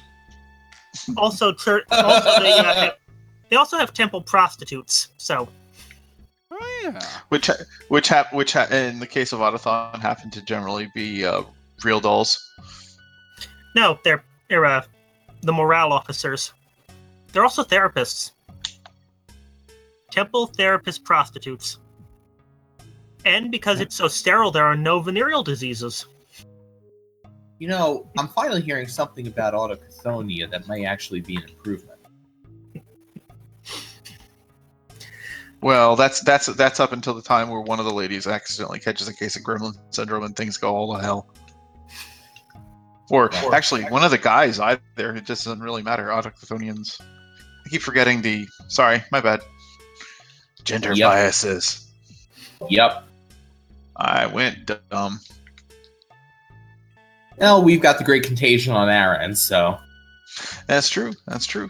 Also, 1.16 1.50
church. 1.54 1.84
Also, 1.90 2.42
they, 2.42 2.52
uh, 2.52 2.74
have, 2.74 2.96
they 3.48 3.56
also 3.56 3.78
have 3.78 3.94
temple 3.94 4.20
prostitutes. 4.20 5.08
So 5.16 5.48
Oh 6.50 6.80
yeah. 6.84 7.00
Which, 7.30 7.48
which, 7.88 8.08
hap- 8.08 8.34
which 8.34 8.52
ha- 8.52 8.66
in 8.70 9.00
the 9.00 9.06
case 9.06 9.32
of 9.32 9.38
Autochthon, 9.40 9.98
happen 10.00 10.30
to 10.30 10.42
generally 10.42 10.90
be 10.94 11.24
uh, 11.24 11.42
real 11.82 12.00
dolls. 12.00 12.38
no, 13.74 13.98
they're 14.04 14.22
they're 14.52 14.66
uh, 14.66 14.84
the 15.40 15.52
morale 15.52 15.94
officers. 15.94 16.52
They're 17.32 17.42
also 17.42 17.64
therapists. 17.64 18.32
Temple 20.10 20.48
therapist 20.48 21.04
prostitutes. 21.04 21.78
And 23.24 23.50
because 23.50 23.80
it's 23.80 23.96
so 23.96 24.08
sterile, 24.08 24.50
there 24.50 24.66
are 24.66 24.76
no 24.76 25.00
venereal 25.00 25.42
diseases. 25.42 26.04
you 27.58 27.68
know, 27.68 28.10
I'm 28.18 28.28
finally 28.28 28.60
hearing 28.60 28.88
something 28.88 29.26
about 29.26 29.54
Autochthonia 29.54 30.50
that 30.50 30.68
may 30.68 30.84
actually 30.84 31.20
be 31.22 31.36
an 31.36 31.44
improvement. 31.44 32.00
Well, 35.62 35.94
that's 35.94 36.20
that's 36.22 36.46
that's 36.46 36.80
up 36.80 36.90
until 36.92 37.14
the 37.14 37.22
time 37.22 37.48
where 37.48 37.60
one 37.60 37.78
of 37.78 37.84
the 37.84 37.92
ladies 37.94 38.26
accidentally 38.26 38.80
catches 38.80 39.06
a 39.06 39.14
case 39.14 39.36
of 39.36 39.44
gremlin 39.44 39.78
syndrome 39.90 40.24
and 40.24 40.34
things 40.34 40.56
go 40.56 40.74
all 40.74 40.94
to 40.96 41.00
hell. 41.00 41.28
Or 43.10 43.30
Or- 43.44 43.54
actually, 43.54 43.84
one 43.84 44.04
of 44.04 44.10
the 44.10 44.18
guys 44.18 44.58
either. 44.60 44.80
It 44.96 45.24
just 45.24 45.44
doesn't 45.44 45.60
really 45.60 45.82
matter. 45.82 46.08
Autochthonians. 46.08 47.00
I 47.00 47.68
keep 47.68 47.82
forgetting 47.82 48.22
the. 48.22 48.46
Sorry, 48.68 49.02
my 49.12 49.20
bad. 49.20 49.40
Gender 50.64 50.92
Yep. 50.92 51.08
biases. 51.10 51.86
Yep. 52.70 53.04
I 53.96 54.26
went 54.26 54.70
dumb. 54.90 55.20
Well, 57.38 57.62
we've 57.62 57.80
got 57.80 57.98
the 57.98 58.04
Great 58.04 58.22
Contagion 58.24 58.72
on 58.72 58.88
our 58.88 59.16
end, 59.16 59.36
so 59.38 59.78
That's 60.66 60.88
true. 60.88 61.12
That's 61.26 61.44
true. 61.46 61.68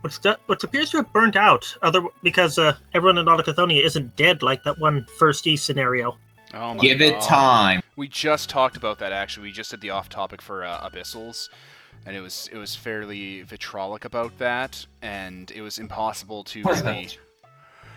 which 0.00 0.18
do, 0.20 0.34
which 0.46 0.64
appears 0.64 0.90
to 0.90 0.96
have 0.98 1.12
burnt 1.12 1.36
out 1.36 1.76
other 1.82 2.00
because 2.22 2.58
uh, 2.58 2.74
everyone 2.94 3.18
in 3.18 3.26
Autochthonia 3.26 3.84
isn't 3.84 4.16
dead 4.16 4.42
like 4.42 4.62
that 4.64 4.78
one 4.78 5.04
first 5.18 5.46
E 5.46 5.56
scenario. 5.56 6.16
Oh 6.54 6.74
my 6.74 6.80
give 6.80 7.00
it 7.00 7.20
time. 7.20 7.82
We 7.96 8.08
just 8.08 8.48
talked 8.50 8.76
about 8.76 8.98
that 8.98 9.12
actually. 9.12 9.48
We 9.48 9.52
just 9.52 9.70
did 9.70 9.80
the 9.80 9.90
off-topic 9.90 10.42
for 10.42 10.64
uh, 10.64 10.88
Abyssals, 10.88 11.48
and 12.06 12.16
it 12.16 12.20
was 12.20 12.48
it 12.52 12.56
was 12.56 12.74
fairly 12.74 13.44
vitrolic 13.44 14.04
about 14.04 14.36
that, 14.38 14.86
and 15.02 15.50
it 15.52 15.62
was 15.62 15.78
impossible 15.78 16.44
to 16.44 16.62
really. 16.62 17.10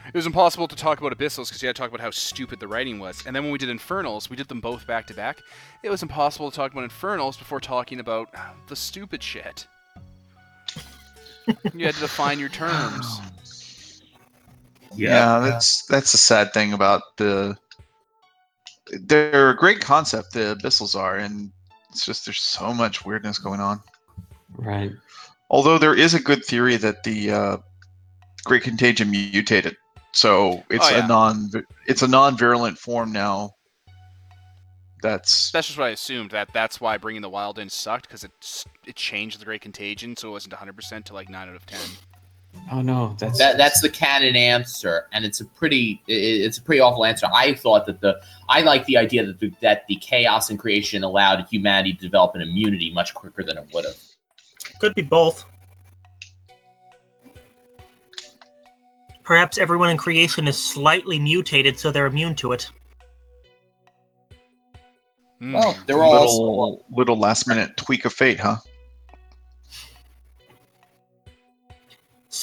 It 0.06 0.16
was 0.16 0.26
impossible 0.26 0.68
to 0.68 0.76
talk 0.76 1.00
about 1.00 1.18
Abyssals 1.18 1.48
because 1.48 1.62
you 1.62 1.68
had 1.68 1.78
to 1.78 1.82
talk 1.82 1.90
about 1.90 2.02
how 2.02 2.12
stupid 2.12 2.60
the 2.60 2.68
writing 2.68 3.00
was. 3.00 3.26
And 3.26 3.34
then 3.34 3.44
when 3.44 3.54
we 3.54 3.58
did 3.58 3.70
Infernals, 3.70 4.30
we 4.30 4.36
did 4.36 4.50
them 4.50 4.60
both 4.60 4.86
back 4.86 5.08
to 5.08 5.14
back. 5.14 5.40
It 5.82 5.90
was 5.90 6.04
impossible 6.04 6.52
to 6.52 6.56
talk 6.58 6.74
about 6.74 6.84
Infernals 6.84 7.38
before 7.38 7.62
talking 7.62 8.02
about 8.02 8.28
uh, 8.36 8.50
the 8.68 8.76
stupid 8.76 9.24
shit. 9.24 9.66
you 11.74 11.86
had 11.86 11.96
to 11.96 12.02
define 12.02 12.38
your 12.38 12.50
terms. 12.50 13.22
Yeah, 14.96 15.40
that's 15.40 15.86
that's 15.88 16.14
a 16.14 16.18
sad 16.18 16.54
thing 16.54 16.74
about 16.74 17.18
the. 17.18 17.58
They're 19.02 19.50
a 19.50 19.56
great 19.56 19.82
concept. 19.82 20.34
The 20.34 20.58
abyssals 20.60 20.96
are, 20.96 21.18
and 21.18 21.52
it's 21.90 22.06
just 22.06 22.26
there's 22.26 22.42
so 22.42 22.74
much 22.74 23.06
weirdness 23.06 23.40
going 23.40 23.60
on. 23.60 23.82
Right. 24.58 24.92
Although 25.50 25.78
there 25.78 25.96
is 25.96 26.14
a 26.14 26.20
good 26.20 26.44
theory 26.46 26.78
that 26.78 27.04
the 27.04 27.32
uh, 27.32 27.58
Great 28.44 28.64
Contagion 28.64 29.12
mutated, 29.12 29.78
so 30.12 30.64
it's 30.70 30.86
Oh, 30.88 30.90
yeah. 30.90 31.06
a 31.06 31.08
non 31.08 31.50
it's 31.88 32.02
a 32.02 32.08
non 32.08 32.38
virulent 32.38 32.78
form 32.78 33.12
now. 33.12 33.52
That's 35.02 35.52
That's 35.52 35.68
just 35.68 35.78
what 35.78 35.88
I 35.88 35.92
assumed. 35.92 36.32
That 36.32 36.50
that's 36.54 36.80
why 36.80 36.98
bringing 36.98 37.22
the 37.22 37.30
wild 37.30 37.60
in 37.60 37.70
sucked 37.70 38.08
because 38.08 38.24
it 38.24 38.66
it 38.86 38.96
changed 38.96 39.40
the 39.40 39.46
Great 39.46 39.62
Contagion, 39.62 40.16
so 40.16 40.30
it 40.30 40.32
wasn't 40.32 40.54
100% 40.54 41.04
to 41.06 41.14
like 41.14 41.30
9 41.30 41.50
out 41.50 41.56
of 41.56 41.66
10. 41.66 41.80
Oh 42.72 42.82
no, 42.82 43.16
that's 43.20 43.38
That, 43.38 43.58
that's 43.58 43.82
the 43.82 43.90
canon 43.90 44.36
answer, 44.36 45.08
and 45.12 45.26
it's 45.26 45.42
a 45.42 45.46
pretty 45.46 46.02
i- 46.08 46.12
it's 46.12 46.58
a 46.58 46.62
pretty 46.62 46.80
awful 46.80 47.06
answer. 47.06 47.28
I 47.34 47.54
thought 47.54 47.86
that 47.88 48.00
the 48.02 48.22
I 48.50 48.62
like 48.62 48.86
the 48.86 48.98
idea 48.98 49.26
that 49.26 49.40
the, 49.40 49.52
that 49.62 49.86
the 49.88 49.96
chaos 49.96 50.50
and 50.50 50.58
creation 50.58 51.04
allowed 51.04 51.46
humanity 51.50 51.94
to 51.94 52.00
develop 52.02 52.36
an 52.36 52.42
immunity 52.42 52.92
much 52.94 53.14
quicker 53.14 53.44
than 53.44 53.58
it 53.58 53.68
would 53.74 53.86
have. 53.86 53.96
Could 54.80 54.96
be 54.96 55.02
both. 55.02 55.46
Perhaps 59.24 59.58
everyone 59.58 59.90
in 59.90 59.98
creation 59.98 60.48
is 60.48 60.62
slightly 60.62 61.18
mutated 61.18 61.80
so 61.80 61.92
they're 61.92 62.06
immune 62.08 62.36
to 62.36 62.52
it. 62.52 62.70
Hmm. 65.40 65.54
Well, 65.54 65.78
there 65.88 65.98
were 65.98 66.04
also 66.04 66.42
little 66.42 66.86
little 66.92 67.18
last 67.20 67.48
minute 67.48 67.76
tweak 67.78 68.06
of 68.06 68.14
fate, 68.14 68.40
huh? 68.40 68.58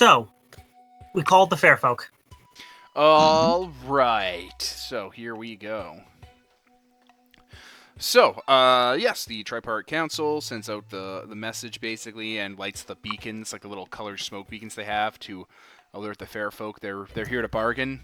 So, 0.00 0.30
we 1.12 1.22
called 1.22 1.50
the 1.50 1.58
fair 1.58 1.76
folk. 1.76 2.10
All 2.96 3.70
right. 3.84 4.62
So 4.62 5.10
here 5.10 5.36
we 5.36 5.56
go. 5.56 6.00
So, 7.98 8.30
uh, 8.48 8.96
yes, 8.98 9.26
the 9.26 9.44
Tripart 9.44 9.86
Council 9.86 10.40
sends 10.40 10.70
out 10.70 10.88
the, 10.88 11.26
the 11.28 11.34
message 11.34 11.82
basically 11.82 12.38
and 12.38 12.58
lights 12.58 12.82
the 12.82 12.94
beacons, 12.94 13.52
like 13.52 13.60
the 13.60 13.68
little 13.68 13.84
colored 13.84 14.20
smoke 14.20 14.48
beacons 14.48 14.74
they 14.74 14.84
have, 14.84 15.18
to 15.18 15.46
alert 15.92 16.16
the 16.16 16.24
fair 16.24 16.50
folk 16.50 16.80
they're 16.80 17.06
they're 17.12 17.26
here 17.26 17.42
to 17.42 17.48
bargain. 17.48 18.00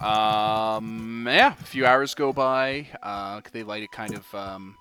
Um, 0.00 1.26
yeah, 1.28 1.52
a 1.52 1.64
few 1.64 1.84
hours 1.84 2.14
go 2.14 2.32
by. 2.32 2.86
Uh, 3.02 3.42
they 3.52 3.64
light 3.64 3.82
it 3.82 3.92
kind 3.92 4.14
of 4.14 4.34
um, 4.34 4.76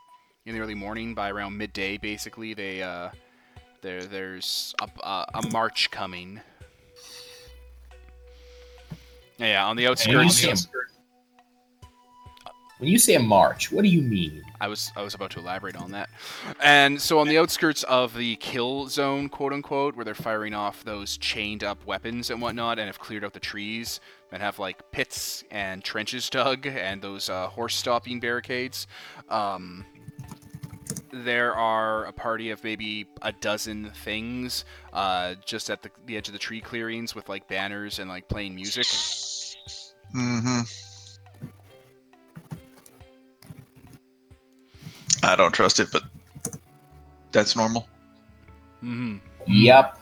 in 0.45 0.55
the 0.55 0.61
early 0.61 0.75
morning. 0.75 1.13
By 1.13 1.29
around 1.29 1.57
midday, 1.57 1.97
basically, 1.97 2.53
they 2.53 2.81
uh, 2.81 3.09
there 3.87 4.03
there's 4.03 4.75
a, 4.81 4.89
a, 5.01 5.25
a 5.35 5.49
march 5.49 5.89
coming. 5.91 6.41
Yeah, 9.37 9.65
on 9.65 9.77
the 9.77 9.83
when 9.83 10.09
you, 10.09 10.19
outskirts. 10.19 10.65
a, 10.65 12.49
when 12.79 12.89
you 12.89 12.99
say 12.99 13.15
a 13.15 13.19
march, 13.19 13.71
what 13.71 13.83
do 13.83 13.87
you 13.87 14.01
mean? 14.01 14.43
I 14.59 14.67
was 14.67 14.91
I 14.97 15.03
was 15.03 15.13
about 15.13 15.31
to 15.31 15.39
elaborate 15.39 15.77
on 15.77 15.91
that. 15.91 16.09
And 16.61 16.99
so 16.99 17.19
on 17.19 17.27
the 17.27 17.37
outskirts 17.37 17.83
of 17.83 18.13
the 18.13 18.35
kill 18.37 18.87
zone, 18.87 19.29
quote 19.29 19.53
unquote, 19.53 19.95
where 19.95 20.03
they're 20.03 20.15
firing 20.15 20.53
off 20.53 20.83
those 20.83 21.17
chained 21.17 21.63
up 21.63 21.85
weapons 21.85 22.29
and 22.29 22.41
whatnot, 22.41 22.79
and 22.79 22.87
have 22.87 22.99
cleared 22.99 23.23
out 23.23 23.33
the 23.33 23.39
trees 23.39 24.01
and 24.33 24.41
have 24.41 24.59
like 24.59 24.91
pits 24.91 25.45
and 25.49 25.81
trenches 25.83 26.29
dug 26.29 26.67
and 26.67 27.01
those 27.01 27.29
uh, 27.29 27.47
horse 27.47 27.75
stopping 27.75 28.19
barricades. 28.19 28.87
Um, 29.29 29.85
there 31.11 31.55
are 31.55 32.05
a 32.05 32.13
party 32.13 32.49
of 32.51 32.63
maybe 32.63 33.07
a 33.21 33.31
dozen 33.31 33.91
things 34.03 34.65
uh, 34.93 35.35
just 35.45 35.69
at 35.69 35.81
the, 35.81 35.89
the 36.05 36.17
edge 36.17 36.27
of 36.27 36.33
the 36.33 36.39
tree 36.39 36.61
clearings 36.61 37.15
with 37.15 37.29
like 37.29 37.47
banners 37.47 37.99
and 37.99 38.09
like 38.09 38.27
playing 38.27 38.55
music. 38.55 38.85
Mm-hmm. 40.15 40.61
I 45.23 45.35
don't 45.35 45.51
trust 45.53 45.79
it, 45.79 45.89
but 45.91 46.03
that's 47.31 47.55
normal. 47.55 47.87
hmm 48.81 49.17
Yep. 49.47 49.99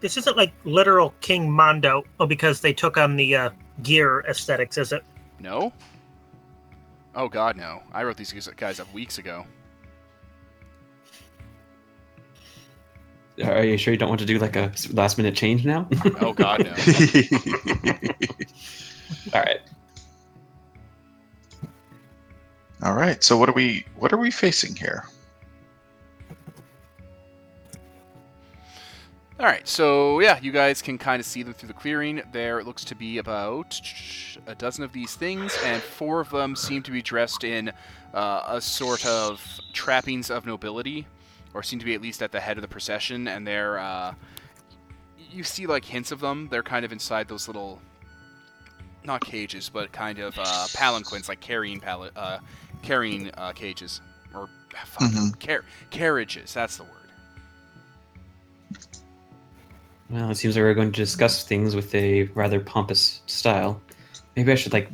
This 0.00 0.16
isn't 0.16 0.36
like 0.36 0.52
literal 0.64 1.12
King 1.20 1.50
Mondo, 1.50 2.04
oh, 2.20 2.26
because 2.26 2.60
they 2.60 2.72
took 2.72 2.96
on 2.96 3.16
the 3.16 3.34
uh, 3.34 3.50
gear 3.82 4.20
aesthetics, 4.28 4.78
is 4.78 4.92
it? 4.92 5.02
No. 5.40 5.72
Oh 7.18 7.28
God, 7.28 7.56
no! 7.56 7.82
I 7.92 8.04
wrote 8.04 8.16
these 8.16 8.32
guys 8.32 8.78
up 8.78 8.94
weeks 8.94 9.18
ago. 9.18 9.44
Are 13.42 13.64
you 13.64 13.76
sure 13.76 13.92
you 13.92 13.98
don't 13.98 14.08
want 14.08 14.20
to 14.20 14.26
do 14.26 14.38
like 14.38 14.54
a 14.54 14.72
last 14.92 15.18
minute 15.18 15.34
change 15.34 15.66
now? 15.66 15.88
Oh 16.20 16.32
God, 16.32 16.60
no! 16.60 16.70
All 19.34 19.40
right. 19.42 19.60
All 22.84 22.94
right. 22.94 23.24
So 23.24 23.36
what 23.36 23.48
are 23.48 23.52
we 23.52 23.84
what 23.96 24.12
are 24.12 24.16
we 24.16 24.30
facing 24.30 24.76
here? 24.76 25.08
All 29.40 29.46
right, 29.46 29.66
so 29.68 30.18
yeah, 30.18 30.40
you 30.42 30.50
guys 30.50 30.82
can 30.82 30.98
kind 30.98 31.20
of 31.20 31.26
see 31.26 31.44
them 31.44 31.54
through 31.54 31.68
the 31.68 31.72
clearing. 31.74 32.22
There 32.32 32.58
it 32.58 32.66
looks 32.66 32.84
to 32.86 32.96
be 32.96 33.18
about 33.18 33.80
a 34.48 34.54
dozen 34.56 34.82
of 34.82 34.92
these 34.92 35.14
things, 35.14 35.56
and 35.64 35.80
four 35.80 36.20
of 36.20 36.30
them 36.30 36.56
seem 36.56 36.82
to 36.82 36.90
be 36.90 37.00
dressed 37.02 37.44
in 37.44 37.70
uh, 38.12 38.42
a 38.48 38.60
sort 38.60 39.06
of 39.06 39.40
trappings 39.72 40.28
of 40.30 40.44
nobility, 40.44 41.06
or 41.54 41.62
seem 41.62 41.78
to 41.78 41.84
be 41.84 41.94
at 41.94 42.02
least 42.02 42.20
at 42.20 42.32
the 42.32 42.40
head 42.40 42.56
of 42.58 42.62
the 42.62 42.68
procession. 42.68 43.28
And 43.28 43.46
they're, 43.46 43.78
uh, 43.78 44.14
you 45.30 45.44
see 45.44 45.66
like 45.66 45.84
hints 45.84 46.10
of 46.10 46.18
them. 46.18 46.48
They're 46.50 46.64
kind 46.64 46.84
of 46.84 46.90
inside 46.90 47.28
those 47.28 47.46
little, 47.46 47.80
not 49.04 49.20
cages, 49.20 49.68
but 49.68 49.92
kind 49.92 50.18
of 50.18 50.36
uh, 50.36 50.66
palanquins, 50.74 51.28
like 51.28 51.38
carrying 51.38 51.78
pal- 51.78 52.10
uh, 52.16 52.38
carrying 52.82 53.30
uh, 53.34 53.52
cages 53.52 54.00
or 54.34 54.48
fuck, 54.84 55.08
Mhm. 55.12 55.46
car- 55.46 55.64
carriages. 55.90 56.52
That's 56.54 56.76
the 56.78 56.82
word. 56.82 56.92
Well, 60.10 60.30
it 60.30 60.36
seems 60.36 60.56
like 60.56 60.62
we're 60.62 60.74
going 60.74 60.92
to 60.92 60.96
discuss 61.00 61.44
things 61.44 61.74
with 61.76 61.94
a 61.94 62.24
rather 62.34 62.60
pompous 62.60 63.20
style. 63.26 63.80
Maybe 64.36 64.50
I 64.52 64.54
should 64.54 64.72
like 64.72 64.88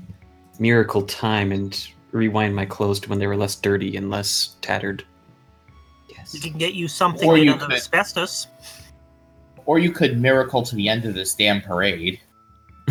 miracle 0.59 1.03
time 1.03 1.53
and 1.53 1.87
rewind 2.13 2.55
my 2.55 2.65
clothes 2.67 2.99
to 3.01 3.09
when 3.11 3.19
they 3.19 3.27
were 3.27 3.37
less 3.37 3.55
dirty 3.55 3.97
and 3.97 4.11
less 4.11 4.57
tattered. 4.61 5.05
Yes. 6.09 6.33
We 6.33 6.41
can 6.41 6.59
get 6.59 6.75
you 6.75 6.89
something 6.89 7.29
Or 7.29 7.35
made 7.35 7.45
you 7.45 7.51
out 7.53 7.63
of 7.63 7.69
could- 7.69 7.77
asbestos. 7.77 8.49
Or 9.67 9.79
you 9.79 9.91
could 9.93 10.21
miracle 10.21 10.63
to 10.63 10.75
the 10.77 10.89
end 10.89 11.05
of 11.07 11.15
this 11.15 11.35
damn 11.35 11.61
parade. 11.61 12.21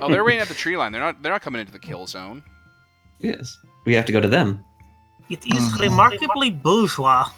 Oh, 0.00 0.08
they're 0.08 0.24
waiting 0.24 0.40
at 0.40 0.48
the 0.48 0.54
tree 0.54 0.74
line. 0.78 0.90
They're 0.90 1.00
not. 1.02 1.22
They're 1.22 1.32
not 1.32 1.42
coming 1.42 1.60
into 1.60 1.70
the 1.72 1.78
kill 1.78 2.06
zone. 2.06 2.42
yes. 3.18 3.58
We 3.84 3.92
have 3.94 4.06
to 4.06 4.12
go 4.12 4.20
to 4.20 4.28
them. 4.28 4.64
It 5.28 5.44
is 5.46 5.52
Mhm. 5.52 5.80
remarkably 5.80 6.48
bourgeois. 6.50 7.28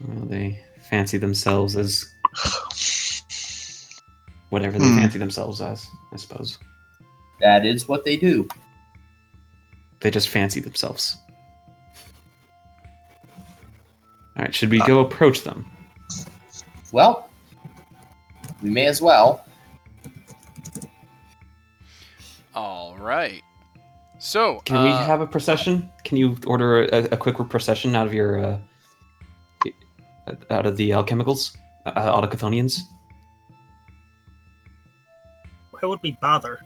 Well, 0.00 0.26
they 0.26 0.60
fancy 0.92 1.16
themselves 1.16 1.74
as 1.74 2.04
whatever 4.50 4.78
they 4.78 4.84
Hmm. 4.84 4.98
fancy 4.98 5.18
themselves 5.18 5.62
as, 5.62 5.86
I 6.12 6.16
suppose. 6.16 6.58
That 7.40 7.64
is 7.64 7.88
what 7.88 8.04
they 8.04 8.18
do. 8.18 8.46
They 10.00 10.10
just 10.10 10.28
fancy 10.28 10.60
themselves. 10.60 11.16
All 14.36 14.44
right, 14.44 14.54
should 14.54 14.68
we 14.70 14.80
go 14.80 15.00
approach 15.00 15.44
them? 15.44 15.64
Well, 16.92 17.30
we 18.62 18.68
may 18.68 18.84
as 18.84 19.00
well. 19.00 19.46
All 22.54 22.94
right. 22.98 23.40
So, 24.18 24.60
Can 24.66 24.84
we 24.84 24.90
uh, 24.90 25.06
have 25.06 25.22
a 25.22 25.26
procession? 25.26 25.88
Can 26.04 26.18
you 26.18 26.36
order 26.46 26.82
a, 26.82 27.04
a 27.12 27.16
quick 27.16 27.36
procession 27.48 27.96
out 27.96 28.06
of 28.06 28.12
your 28.12 28.44
uh, 28.44 28.58
out 30.50 30.66
of 30.66 30.76
the 30.76 30.90
alchemicals, 30.90 31.56
uh, 31.86 31.92
autochthonians? 32.20 32.80
Why 35.70 35.88
would 35.88 36.00
we 36.02 36.12
bother? 36.20 36.60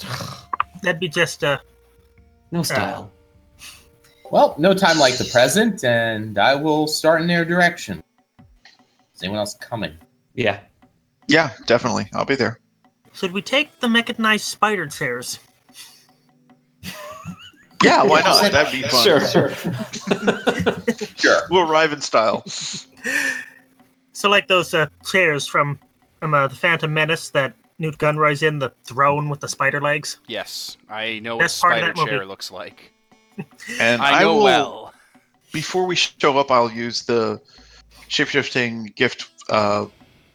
That'd 0.82 1.00
be 1.00 1.08
just 1.08 1.44
uh 1.44 1.58
No 2.50 2.62
style. 2.62 3.12
Well, 4.30 4.56
no 4.58 4.74
time 4.74 4.98
like 4.98 5.16
the 5.18 5.24
present, 5.24 5.84
and 5.84 6.36
I 6.36 6.54
will 6.56 6.88
start 6.88 7.20
in 7.20 7.28
their 7.28 7.44
direction. 7.44 8.02
Is 9.14 9.22
anyone 9.22 9.38
else 9.38 9.54
coming? 9.54 9.96
Yeah. 10.34 10.60
Yeah, 11.28 11.52
definitely. 11.66 12.08
I'll 12.12 12.24
be 12.24 12.34
there. 12.34 12.58
should 13.14 13.32
we 13.32 13.40
take 13.40 13.78
the 13.80 13.88
mechanized 13.88 14.44
spider 14.44 14.86
chairs? 14.86 15.38
Yeah, 17.82 18.02
why 18.04 18.20
not? 18.22 18.50
That'd 18.52 18.72
be 18.72 18.82
fun. 18.88 19.02
Sure, 19.04 19.20
sure. 19.20 19.52
Sure. 21.16 21.42
We'll 21.50 21.70
arrive 21.70 21.92
in 21.92 22.00
style. 22.00 22.44
So 24.12 24.28
like 24.30 24.48
those 24.48 24.72
uh, 24.74 24.86
chairs 25.04 25.46
from 25.46 25.78
from 26.20 26.34
uh, 26.34 26.48
the 26.48 26.54
Phantom 26.54 26.92
Menace 26.92 27.30
that 27.30 27.54
Nute 27.78 27.98
Gunray's 27.98 28.42
in, 28.42 28.58
the 28.58 28.70
throne 28.84 29.28
with 29.28 29.40
the 29.40 29.48
spider 29.48 29.80
legs. 29.80 30.18
yes, 30.26 30.76
I 30.88 31.18
know 31.20 31.36
what 31.36 31.42
a 31.42 31.44
Best 31.44 31.60
part 31.60 31.72
of 31.74 31.78
spider 31.78 31.92
that 31.92 31.96
movie. 31.98 32.10
chair 32.10 32.26
looks 32.26 32.50
like. 32.50 32.92
And 33.80 34.00
I 34.00 34.20
know 34.20 34.36
will, 34.36 34.42
well. 34.44 34.94
before 35.52 35.84
we 35.86 35.94
show 35.96 36.38
up, 36.38 36.50
I'll 36.50 36.70
use 36.70 37.02
the 37.02 37.40
shapeshifting 38.08 38.94
gift. 38.94 39.28
Uh, 39.50 39.86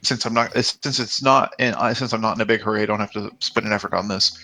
since 0.03 0.25
I'm 0.25 0.33
not, 0.33 0.53
since 0.53 0.99
it's 0.99 1.21
not, 1.23 1.53
in, 1.59 1.73
uh, 1.75 1.93
since 1.95 2.13
I'm 2.13 2.21
not 2.21 2.35
in 2.35 2.41
a 2.41 2.45
big 2.45 2.61
hurry, 2.61 2.81
I 2.81 2.85
don't 2.85 2.99
have 2.99 3.11
to 3.13 3.31
spend 3.39 3.65
an 3.65 3.73
effort 3.73 3.93
on 3.93 4.07
this. 4.07 4.37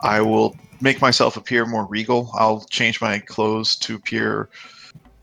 I 0.00 0.20
will 0.20 0.56
make 0.80 1.00
myself 1.00 1.36
appear 1.36 1.66
more 1.66 1.86
regal. 1.86 2.30
I'll 2.34 2.64
change 2.64 3.00
my 3.00 3.18
clothes 3.18 3.76
to 3.76 3.96
appear 3.96 4.48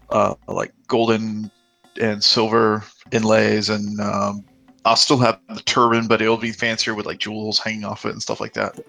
uh, 0.09 0.35
like 0.47 0.73
golden 0.87 1.51
and 1.99 2.23
silver 2.23 2.83
inlays, 3.11 3.69
and 3.69 3.99
um, 3.99 4.45
I'll 4.85 4.95
still 4.95 5.17
have 5.19 5.39
the 5.49 5.61
turban, 5.61 6.07
but 6.07 6.21
it'll 6.21 6.37
be 6.37 6.51
fancier 6.51 6.93
with 6.95 7.05
like 7.05 7.19
jewels 7.19 7.59
hanging 7.59 7.85
off 7.85 8.05
it 8.05 8.11
and 8.11 8.21
stuff 8.21 8.39
like 8.39 8.53
that. 8.53 8.79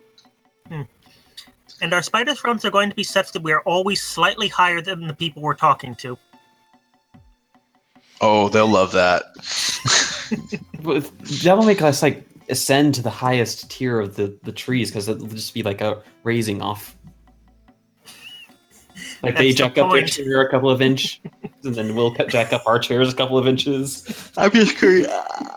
And 1.80 1.92
our 1.92 2.02
spider 2.02 2.34
thrones 2.34 2.64
are 2.64 2.70
going 2.70 2.88
to 2.88 2.96
be 2.96 3.02
such 3.02 3.32
that 3.32 3.42
we 3.42 3.52
are 3.52 3.60
always 3.62 4.00
slightly 4.00 4.48
higher 4.48 4.80
than 4.80 5.06
the 5.06 5.14
people 5.14 5.42
we're 5.42 5.54
talking 5.54 5.94
to. 5.96 6.16
Oh, 8.20 8.48
they'll 8.48 8.68
love 8.68 8.92
that. 8.92 9.24
But 10.82 11.10
that 11.42 11.56
will 11.56 11.64
make 11.64 11.80
us 11.80 12.02
like 12.02 12.26
ascend 12.48 12.94
to 12.94 13.02
the 13.02 13.10
highest 13.10 13.70
tier 13.70 14.00
of 14.00 14.16
the 14.16 14.38
the 14.42 14.52
trees 14.52 14.90
because 14.90 15.08
it'll 15.08 15.26
just 15.26 15.54
be 15.54 15.62
like 15.62 15.80
a 15.80 16.02
raising 16.22 16.62
off. 16.62 16.96
Like 19.22 19.36
they 19.36 19.52
That's 19.52 19.58
the 19.58 19.74
jack 19.74 19.78
up 19.78 19.92
their 19.92 20.06
chair 20.06 20.42
a 20.42 20.50
couple 20.50 20.70
of 20.70 20.82
inch, 20.82 21.20
and 21.64 21.74
then 21.74 21.94
we'll 21.94 22.14
cut- 22.14 22.28
jack 22.28 22.52
up 22.52 22.62
our 22.66 22.78
chairs 22.78 23.12
a 23.12 23.16
couple 23.16 23.38
of 23.38 23.48
inches. 23.48 24.32
I'm 24.36 24.50
just 24.50 24.76
curious. 24.76 25.08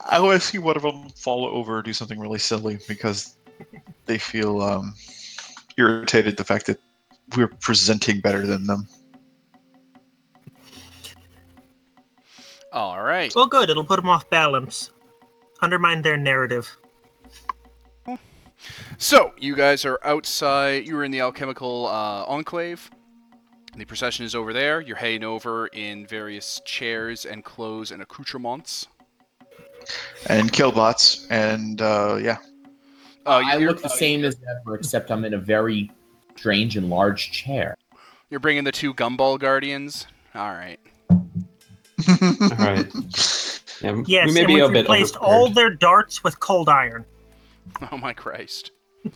I 0.09 0.19
want 0.19 0.41
to 0.41 0.47
see 0.47 0.57
one 0.57 0.77
of 0.77 0.83
them 0.83 1.09
fall 1.09 1.45
over 1.45 1.77
or 1.77 1.81
do 1.81 1.93
something 1.93 2.19
really 2.19 2.39
silly 2.39 2.79
because 2.87 3.35
they 4.05 4.17
feel 4.17 4.61
um, 4.61 4.95
irritated 5.77 6.37
the 6.37 6.43
fact 6.43 6.65
that 6.67 6.79
we're 7.35 7.47
presenting 7.47 8.21
better 8.21 8.45
than 8.47 8.65
them. 8.65 8.87
All 12.71 13.01
right. 13.01 13.33
Well, 13.35 13.47
good. 13.47 13.69
It'll 13.69 13.83
put 13.83 13.97
them 13.97 14.09
off 14.09 14.29
balance, 14.29 14.91
undermine 15.61 16.01
their 16.01 16.17
narrative. 16.17 16.77
So, 18.97 19.33
you 19.37 19.55
guys 19.55 19.85
are 19.85 19.99
outside. 20.03 20.87
You 20.87 20.95
were 20.95 21.03
in 21.03 21.11
the 21.11 21.21
alchemical 21.21 21.87
uh, 21.87 22.23
enclave. 22.25 22.89
The 23.75 23.85
procession 23.85 24.25
is 24.25 24.33
over 24.33 24.53
there. 24.53 24.81
You're 24.81 24.95
heading 24.95 25.23
over 25.23 25.67
in 25.67 26.07
various 26.07 26.59
chairs 26.65 27.25
and 27.25 27.43
clothes 27.43 27.91
and 27.91 28.01
accoutrements. 28.01 28.87
And 30.27 30.51
killbots, 30.51 31.27
and 31.29 31.81
uh, 31.81 32.17
yeah. 32.19 32.37
Uh, 33.25 33.43
I 33.45 33.57
you're, 33.57 33.69
look 33.69 33.83
the 33.83 33.89
same 33.89 34.25
as 34.25 34.35
ever, 34.49 34.75
except 34.75 35.11
I'm 35.11 35.23
in 35.25 35.35
a 35.35 35.37
very 35.37 35.91
strange 36.35 36.75
and 36.75 36.89
large 36.89 37.31
chair. 37.31 37.77
you're 38.29 38.39
bringing 38.39 38.63
the 38.63 38.71
two 38.71 38.93
gumball 38.93 39.37
guardians. 39.37 40.07
All 40.33 40.51
right. 40.51 40.79
All 42.09 42.49
right. 42.57 42.91
Yeah, 43.81 44.03
Yes, 44.05 44.27
we 44.27 44.33
may 44.33 44.39
and 44.41 44.47
be 44.47 44.55
we've 44.55 44.63
a 44.63 44.69
bit 44.69 44.79
replaced 44.81 45.15
all 45.17 45.49
their 45.49 45.69
darts 45.69 46.23
with 46.23 46.39
cold 46.39 46.69
iron. 46.69 47.05
Oh 47.91 47.97
my 47.97 48.13
Christ. 48.13 48.71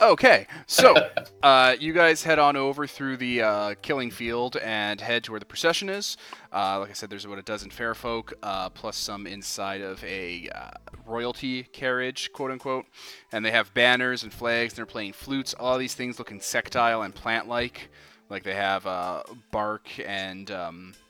okay, 0.00 0.46
so 0.66 0.94
uh, 1.42 1.74
you 1.80 1.92
guys 1.92 2.22
head 2.22 2.38
on 2.38 2.56
over 2.56 2.86
through 2.86 3.16
the 3.16 3.42
uh, 3.42 3.74
killing 3.82 4.10
field 4.10 4.56
and 4.58 5.00
head 5.00 5.24
to 5.24 5.32
where 5.32 5.40
the 5.40 5.46
procession 5.46 5.88
is. 5.88 6.16
Uh, 6.52 6.80
like 6.80 6.90
I 6.90 6.92
said, 6.92 7.10
there's 7.10 7.24
about 7.24 7.38
a 7.38 7.42
dozen 7.42 7.70
fair 7.70 7.94
folk, 7.94 8.34
uh, 8.42 8.68
plus 8.70 8.96
some 8.96 9.26
inside 9.26 9.80
of 9.80 10.02
a 10.04 10.48
uh, 10.54 10.70
royalty 11.06 11.62
carriage, 11.64 12.32
quote 12.32 12.50
unquote. 12.50 12.86
And 13.32 13.44
they 13.44 13.50
have 13.50 13.72
banners 13.74 14.22
and 14.22 14.32
flags, 14.32 14.72
and 14.72 14.78
they're 14.78 14.86
playing 14.86 15.14
flutes. 15.14 15.54
All 15.58 15.78
these 15.78 15.94
things 15.94 16.18
look 16.18 16.30
insectile 16.30 17.02
and 17.02 17.14
plant 17.14 17.48
like. 17.48 17.88
Like 18.28 18.44
they 18.44 18.54
have 18.54 18.86
uh, 18.86 19.22
bark 19.50 19.88
and. 20.06 20.50
Um, 20.50 20.88
mach- 20.88 21.01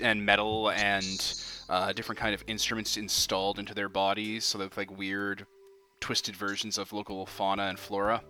and 0.00 0.24
metal 0.24 0.70
and 0.70 1.34
uh, 1.68 1.92
different 1.92 2.18
kind 2.18 2.34
of 2.34 2.42
instruments 2.46 2.96
installed 2.96 3.58
into 3.58 3.74
their 3.74 3.88
bodies, 3.88 4.44
so 4.44 4.58
they 4.58 4.64
look 4.64 4.76
like 4.76 4.96
weird, 4.96 5.46
twisted 6.00 6.34
versions 6.34 6.78
of 6.78 6.92
local 6.92 7.26
fauna 7.26 7.64
and 7.64 7.78
flora. 7.78 8.22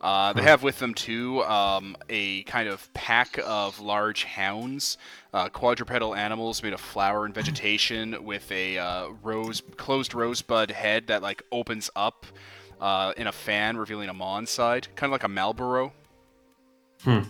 Uh, 0.00 0.32
they 0.32 0.42
have 0.42 0.62
with 0.62 0.78
them 0.80 0.92
too 0.92 1.42
um, 1.44 1.96
a 2.08 2.42
kind 2.42 2.68
of 2.68 2.92
pack 2.92 3.38
of 3.44 3.80
large 3.80 4.24
hounds, 4.24 4.98
uh, 5.32 5.48
quadrupedal 5.48 6.14
animals 6.14 6.62
made 6.62 6.72
of 6.72 6.80
flower 6.80 7.24
and 7.24 7.34
vegetation, 7.34 8.24
with 8.24 8.50
a 8.50 8.78
uh, 8.78 9.08
rose 9.22 9.62
closed 9.76 10.12
rosebud 10.12 10.70
head 10.70 11.06
that 11.06 11.22
like 11.22 11.42
opens 11.52 11.88
up 11.96 12.26
uh, 12.80 13.12
in 13.16 13.28
a 13.28 13.32
fan, 13.32 13.76
revealing 13.76 14.08
a 14.08 14.14
maw 14.14 14.38
inside, 14.38 14.88
kind 14.96 15.08
of 15.08 15.12
like 15.12 15.24
a 15.24 15.28
Marlboro. 15.28 15.92
Hmm. 17.02 17.20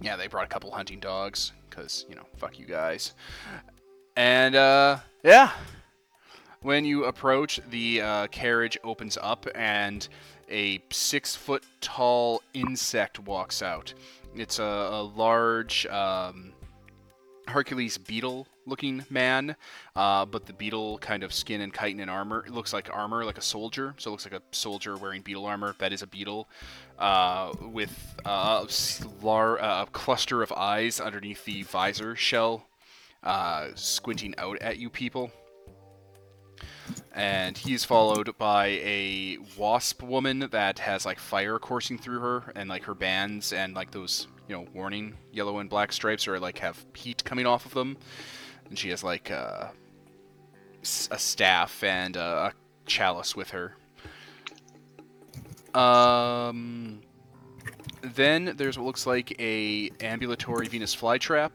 Yeah, 0.00 0.16
they 0.16 0.28
brought 0.28 0.44
a 0.44 0.48
couple 0.48 0.70
hunting 0.70 1.00
dogs 1.00 1.52
because 1.78 2.06
you 2.08 2.14
know, 2.14 2.24
fuck 2.36 2.58
you 2.58 2.66
guys. 2.66 3.14
And 4.16 4.54
uh, 4.54 4.98
yeah, 5.22 5.52
when 6.62 6.84
you 6.84 7.04
approach, 7.04 7.60
the 7.70 8.02
uh, 8.02 8.26
carriage 8.28 8.76
opens 8.82 9.16
up 9.20 9.46
and 9.54 10.08
a 10.50 10.82
six 10.90 11.36
foot 11.36 11.64
tall 11.80 12.42
insect 12.54 13.20
walks 13.20 13.62
out. 13.62 13.94
It's 14.34 14.58
a, 14.58 14.62
a 14.62 15.02
large 15.02 15.86
um, 15.86 16.52
Hercules 17.48 17.98
beetle 17.98 18.46
looking 18.66 19.04
man, 19.10 19.56
uh, 19.96 20.24
but 20.24 20.46
the 20.46 20.52
beetle 20.52 20.98
kind 20.98 21.22
of 21.22 21.32
skin 21.32 21.60
and 21.60 21.72
chitin 21.72 22.00
and 22.00 22.10
armor. 22.10 22.44
It 22.46 22.52
looks 22.52 22.72
like 22.72 22.88
armor, 22.92 23.24
like 23.24 23.38
a 23.38 23.42
soldier. 23.42 23.94
So 23.98 24.10
it 24.10 24.12
looks 24.12 24.24
like 24.24 24.34
a 24.34 24.42
soldier 24.52 24.96
wearing 24.96 25.22
beetle 25.22 25.46
armor. 25.46 25.74
That 25.78 25.92
is 25.92 26.02
a 26.02 26.06
beetle 26.06 26.48
uh, 26.98 27.52
with 27.60 28.16
uh, 28.24 28.66
lar- 29.22 29.60
uh, 29.60 29.82
a 29.82 29.86
cluster 29.86 30.42
of 30.42 30.52
eyes 30.52 31.00
underneath 31.00 31.44
the 31.44 31.62
visor 31.62 32.14
shell, 32.16 32.66
uh, 33.22 33.68
squinting 33.74 34.34
out 34.38 34.58
at 34.60 34.78
you 34.78 34.90
people 34.90 35.32
and 37.12 37.58
he's 37.58 37.84
followed 37.84 38.36
by 38.38 38.66
a 38.66 39.38
wasp 39.56 40.02
woman 40.02 40.48
that 40.50 40.78
has 40.78 41.04
like 41.04 41.18
fire 41.18 41.58
coursing 41.58 41.98
through 41.98 42.20
her 42.20 42.52
and 42.54 42.68
like 42.68 42.84
her 42.84 42.94
bands 42.94 43.52
and 43.52 43.74
like 43.74 43.90
those 43.90 44.26
you 44.48 44.56
know 44.56 44.66
warning 44.74 45.14
yellow 45.32 45.58
and 45.58 45.70
black 45.70 45.92
stripes 45.92 46.26
or 46.26 46.40
like 46.40 46.58
have 46.58 46.84
heat 46.94 47.22
coming 47.24 47.46
off 47.46 47.66
of 47.66 47.74
them 47.74 47.96
and 48.68 48.78
she 48.78 48.88
has 48.90 49.04
like 49.04 49.30
uh, 49.30 49.68
a 51.10 51.18
staff 51.18 51.82
and 51.84 52.16
uh, 52.16 52.50
a 52.50 52.86
chalice 52.86 53.36
with 53.36 53.50
her 53.50 53.74
um 55.74 57.00
then 58.02 58.54
there's 58.56 58.78
what 58.78 58.86
looks 58.86 59.06
like 59.06 59.38
a 59.40 59.90
ambulatory 60.00 60.66
venus 60.66 60.94
flytrap 60.94 61.52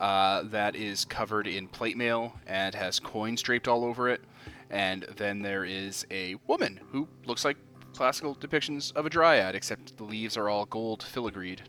uh, 0.00 0.42
that 0.44 0.74
is 0.74 1.04
covered 1.04 1.46
in 1.46 1.68
plate 1.68 1.96
mail 1.96 2.32
and 2.46 2.74
has 2.74 2.98
coins 2.98 3.42
draped 3.42 3.68
all 3.68 3.84
over 3.84 4.08
it. 4.08 4.22
And 4.70 5.02
then 5.16 5.42
there 5.42 5.64
is 5.64 6.06
a 6.10 6.36
woman 6.46 6.80
who 6.90 7.06
looks 7.26 7.44
like 7.44 7.56
classical 7.94 8.34
depictions 8.34 8.94
of 8.96 9.04
a 9.04 9.10
dryad, 9.10 9.54
except 9.54 9.96
the 9.96 10.04
leaves 10.04 10.36
are 10.36 10.48
all 10.48 10.64
gold 10.64 11.04
filigreed. 11.04 11.60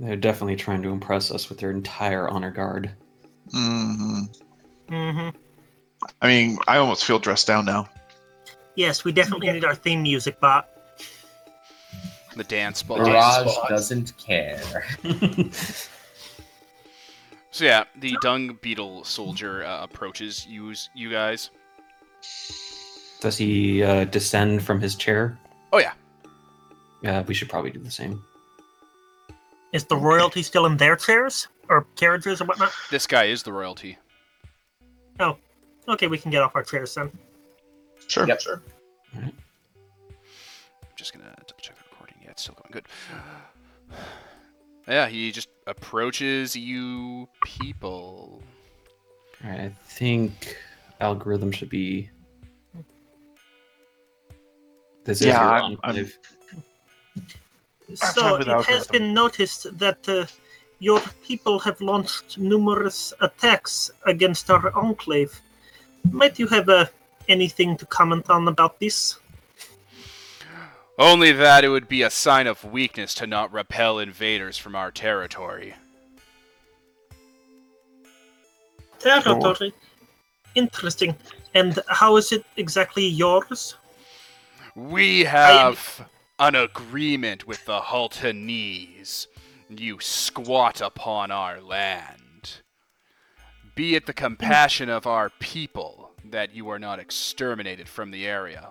They're 0.00 0.16
definitely 0.16 0.56
trying 0.56 0.82
to 0.82 0.90
impress 0.90 1.30
us 1.30 1.48
with 1.48 1.58
their 1.58 1.70
entire 1.70 2.28
honor 2.28 2.50
guard. 2.50 2.92
hmm 3.50 4.22
hmm 4.88 5.28
I 6.22 6.28
mean, 6.28 6.58
I 6.68 6.78
almost 6.78 7.04
feel 7.04 7.18
dressed 7.18 7.46
down 7.46 7.64
now. 7.64 7.88
Yes, 8.76 9.04
we 9.04 9.10
definitely 9.10 9.50
need 9.52 9.64
our 9.64 9.74
theme 9.74 10.02
music 10.02 10.38
bot. 10.40 10.68
The 12.36 12.44
dance 12.44 12.82
ball. 12.82 12.98
Mirage 12.98 13.56
doesn't 13.68 14.16
care. 14.16 14.84
So 17.50 17.64
yeah, 17.64 17.84
the 17.98 18.16
dung 18.20 18.56
beetle 18.60 19.02
soldier 19.04 19.64
uh, 19.64 19.82
approaches 19.82 20.46
you, 20.46 20.72
you 20.94 21.10
guys. 21.10 21.50
Does 23.20 23.36
he 23.36 23.82
uh, 23.82 24.04
descend 24.04 24.62
from 24.62 24.80
his 24.80 24.94
chair? 24.94 25.36
Oh 25.72 25.78
yeah, 25.78 25.94
Yeah, 27.02 27.22
we 27.22 27.34
should 27.34 27.48
probably 27.48 27.70
do 27.70 27.80
the 27.80 27.90
same. 27.90 28.22
Is 29.72 29.84
the 29.84 29.96
royalty 29.96 30.42
still 30.42 30.66
in 30.66 30.76
their 30.76 30.96
chairs 30.96 31.48
or 31.68 31.86
carriages 31.96 32.40
or 32.40 32.46
whatnot? 32.46 32.72
this 32.90 33.06
guy 33.06 33.24
is 33.24 33.42
the 33.42 33.52
royalty. 33.52 33.98
Oh, 35.20 35.36
okay, 35.88 36.06
we 36.06 36.16
can 36.18 36.30
get 36.30 36.42
off 36.42 36.54
our 36.56 36.62
chairs 36.62 36.94
then. 36.94 37.10
Sure. 38.06 38.26
Yep, 38.26 38.40
sure. 38.40 38.62
I'm 39.14 39.32
just 40.96 41.12
gonna 41.12 41.34
double 41.46 41.60
check 41.60 41.76
the 41.76 41.82
recording. 41.90 42.16
Yeah, 42.24 42.30
it's 42.30 42.42
still 42.42 42.54
going 42.54 42.70
good. 42.72 42.86
Yeah, 44.86 45.06
he 45.08 45.30
just 45.32 45.48
approaches 45.66 46.56
you 46.56 47.28
people. 47.44 48.42
All 49.44 49.50
right, 49.50 49.60
I 49.60 49.68
think 49.84 50.56
algorithm 51.00 51.52
should 51.52 51.68
be. 51.68 52.08
This 55.04 55.20
is 55.20 55.26
Yeah, 55.28 55.42
your 55.42 55.52
I'm- 55.52 55.64
I'm- 55.64 55.78
enclave. 55.96 56.18
So 57.94 58.36
it 58.36 58.46
has 58.46 58.48
algorithm. 58.48 58.86
been 58.92 59.14
noticed 59.14 59.78
that 59.78 60.08
uh, 60.08 60.26
your 60.78 61.00
people 61.22 61.58
have 61.60 61.80
launched 61.80 62.38
numerous 62.38 63.12
attacks 63.20 63.90
against 64.06 64.50
our 64.50 64.70
enclave. 64.76 65.40
Might 66.10 66.38
you 66.38 66.46
have 66.48 66.68
uh, 66.68 66.86
anything 67.28 67.76
to 67.78 67.86
comment 67.86 68.30
on 68.30 68.46
about 68.48 68.78
this? 68.78 69.18
Only 70.98 71.32
that 71.32 71.64
it 71.64 71.68
would 71.68 71.88
be 71.88 72.02
a 72.02 72.10
sign 72.10 72.46
of 72.46 72.64
weakness 72.64 73.14
to 73.14 73.26
not 73.26 73.52
repel 73.52 74.00
invaders 74.00 74.58
from 74.58 74.74
our 74.74 74.90
territory. 74.90 75.74
Territory. 78.98 79.72
Interesting. 80.56 81.14
And 81.54 81.78
how 81.88 82.16
is 82.16 82.32
it 82.32 82.44
exactly 82.56 83.06
yours? 83.06 83.76
We 84.74 85.24
have 85.24 86.08
an 86.38 86.54
agreement 86.54 87.46
with 87.46 87.64
the 87.64 87.80
Haltanese. 87.80 89.26
You 89.68 89.98
squat 90.00 90.80
upon 90.80 91.30
our 91.30 91.60
land. 91.60 92.62
Be 93.74 93.94
it 93.94 94.06
the 94.06 94.12
compassion 94.12 94.88
of 94.88 95.06
our 95.06 95.30
people 95.40 96.10
that 96.24 96.54
you 96.54 96.68
are 96.70 96.78
not 96.78 96.98
exterminated 96.98 97.88
from 97.88 98.10
the 98.10 98.26
area. 98.26 98.70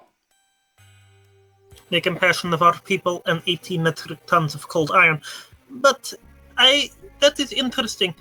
The 1.89 2.01
compassion 2.01 2.53
of 2.53 2.61
our 2.61 2.80
people 2.80 3.22
and 3.26 3.41
18 3.45 3.82
metric 3.84 4.26
tons 4.26 4.55
of 4.55 4.68
cold 4.68 4.91
iron. 4.91 5.22
But 5.70 6.13
I 6.57 6.89
that 7.20 7.39
is 7.39 7.53
interesting. 7.53 8.13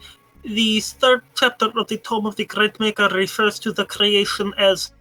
The 0.42 0.80
third 0.80 1.22
chapter 1.34 1.72
of 1.76 1.88
the 1.88 1.97
Tome 1.99 2.26
of 2.26 2.36
the 2.36 2.44
Great 2.44 2.78
Maker 2.78 3.09
refers 3.09 3.59
to 3.61 3.72
the 3.72 3.84
creation 3.84 4.53
as 4.59 4.92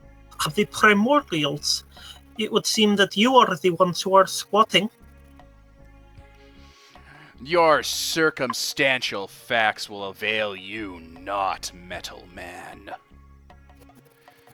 the 0.55 0.65
primordials. 0.65 1.83
It 2.37 2.51
would 2.51 2.65
seem 2.65 2.95
that 2.97 3.15
you 3.15 3.35
are 3.35 3.55
the 3.55 3.71
ones 3.71 4.01
who 4.01 4.15
are 4.15 4.27
squatting. 4.27 4.89
Your 7.43 7.83
circumstantial 7.83 9.27
facts 9.27 9.89
will 9.89 10.05
avail 10.05 10.55
you 10.55 11.01
not, 11.19 11.71
Metal 11.73 12.23
Man. 12.33 12.91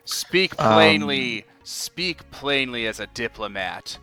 Speak 0.05 0.59
Um, 0.59 0.73
plainly, 0.73 1.45
speak 1.63 2.29
plainly 2.31 2.87
as 2.87 2.99
a 2.99 3.07
diplomat. 3.07 3.97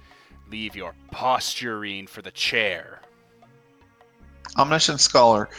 Leave 0.50 0.74
your 0.74 0.94
posturing 1.10 2.06
for 2.06 2.22
the 2.22 2.30
chair. 2.30 3.02
Omniscient 4.56 5.00
Scholar, 5.00 5.50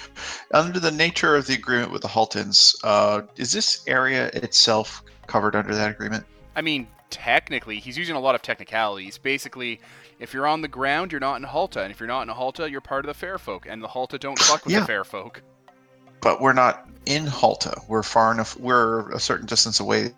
under 0.51 0.79
the 0.79 0.91
nature 0.91 1.35
of 1.35 1.45
the 1.45 1.53
agreement 1.53 1.91
with 1.91 2.01
the 2.01 2.07
Haltans, 2.07 2.75
uh, 2.83 3.21
is 3.35 3.51
this 3.51 3.83
area 3.87 4.27
itself 4.33 5.03
covered 5.27 5.55
under 5.55 5.75
that 5.75 5.91
agreement? 5.91 6.25
I 6.55 6.61
mean, 6.61 6.87
technically, 7.09 7.79
he's 7.79 7.97
using 7.97 8.15
a 8.15 8.19
lot 8.19 8.35
of 8.35 8.41
technicalities. 8.41 9.17
Basically, 9.17 9.79
if 10.19 10.33
you're 10.33 10.47
on 10.47 10.61
the 10.61 10.67
ground, 10.67 11.11
you're 11.11 11.19
not 11.21 11.35
in 11.35 11.43
Halta, 11.47 11.81
and 11.83 11.91
if 11.91 11.99
you're 11.99 12.07
not 12.07 12.27
in 12.27 12.33
Halta, 12.33 12.69
you're 12.69 12.81
part 12.81 13.05
of 13.05 13.07
the 13.07 13.13
Fair 13.13 13.37
Folk, 13.37 13.65
and 13.67 13.81
the 13.83 13.87
Halta 13.87 14.19
don't 14.19 14.37
fuck 14.39 14.65
with 14.65 14.73
Yeah. 14.73 14.81
the 14.81 14.85
Fair 14.85 15.03
Folk. 15.03 15.41
But 16.21 16.41
we're 16.41 16.53
not 16.53 16.89
in 17.05 17.25
Halta. 17.25 17.81
We're 17.87 18.03
far 18.03 18.31
enough. 18.33 18.57
We're 18.57 19.09
a 19.11 19.19
certain 19.19 19.45
distance 19.45 19.79
away. 19.79 20.11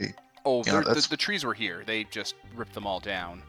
Oh, 0.46 0.64
Yeah, 0.66 0.82
they're- 0.82 0.94
the, 0.96 1.08
the 1.12 1.18
trees 1.18 1.44
were 1.44 1.54
here. 1.54 1.84
They 1.86 2.06
just 2.06 2.36
ripped 2.56 2.74
them 2.74 2.88
all 2.88 3.00
down. 3.00 3.44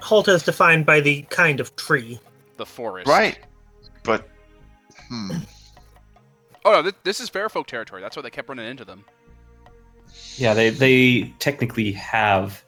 Halta 0.00 0.28
is 0.34 0.42
defined 0.42 0.84
by 0.84 1.00
the 1.00 1.22
kind 1.30 1.60
of 1.60 1.74
tree. 1.76 2.18
The 2.56 2.66
forest. 2.66 3.08
Right. 3.08 3.38
But 4.02 4.28
hmm. 5.08 5.30
Oh 6.64 6.72
no, 6.72 6.82
th- 6.82 6.94
this 7.02 7.20
is 7.20 7.28
Fair 7.28 7.48
Folk 7.48 7.66
territory. 7.66 8.00
That's 8.02 8.14
why 8.16 8.22
they 8.22 8.30
kept 8.30 8.48
running 8.48 8.66
into 8.66 8.84
them. 8.84 9.04
Yeah, 10.36 10.54
they 10.54 10.70
they 10.70 11.32
technically 11.38 11.92
have 11.92 12.62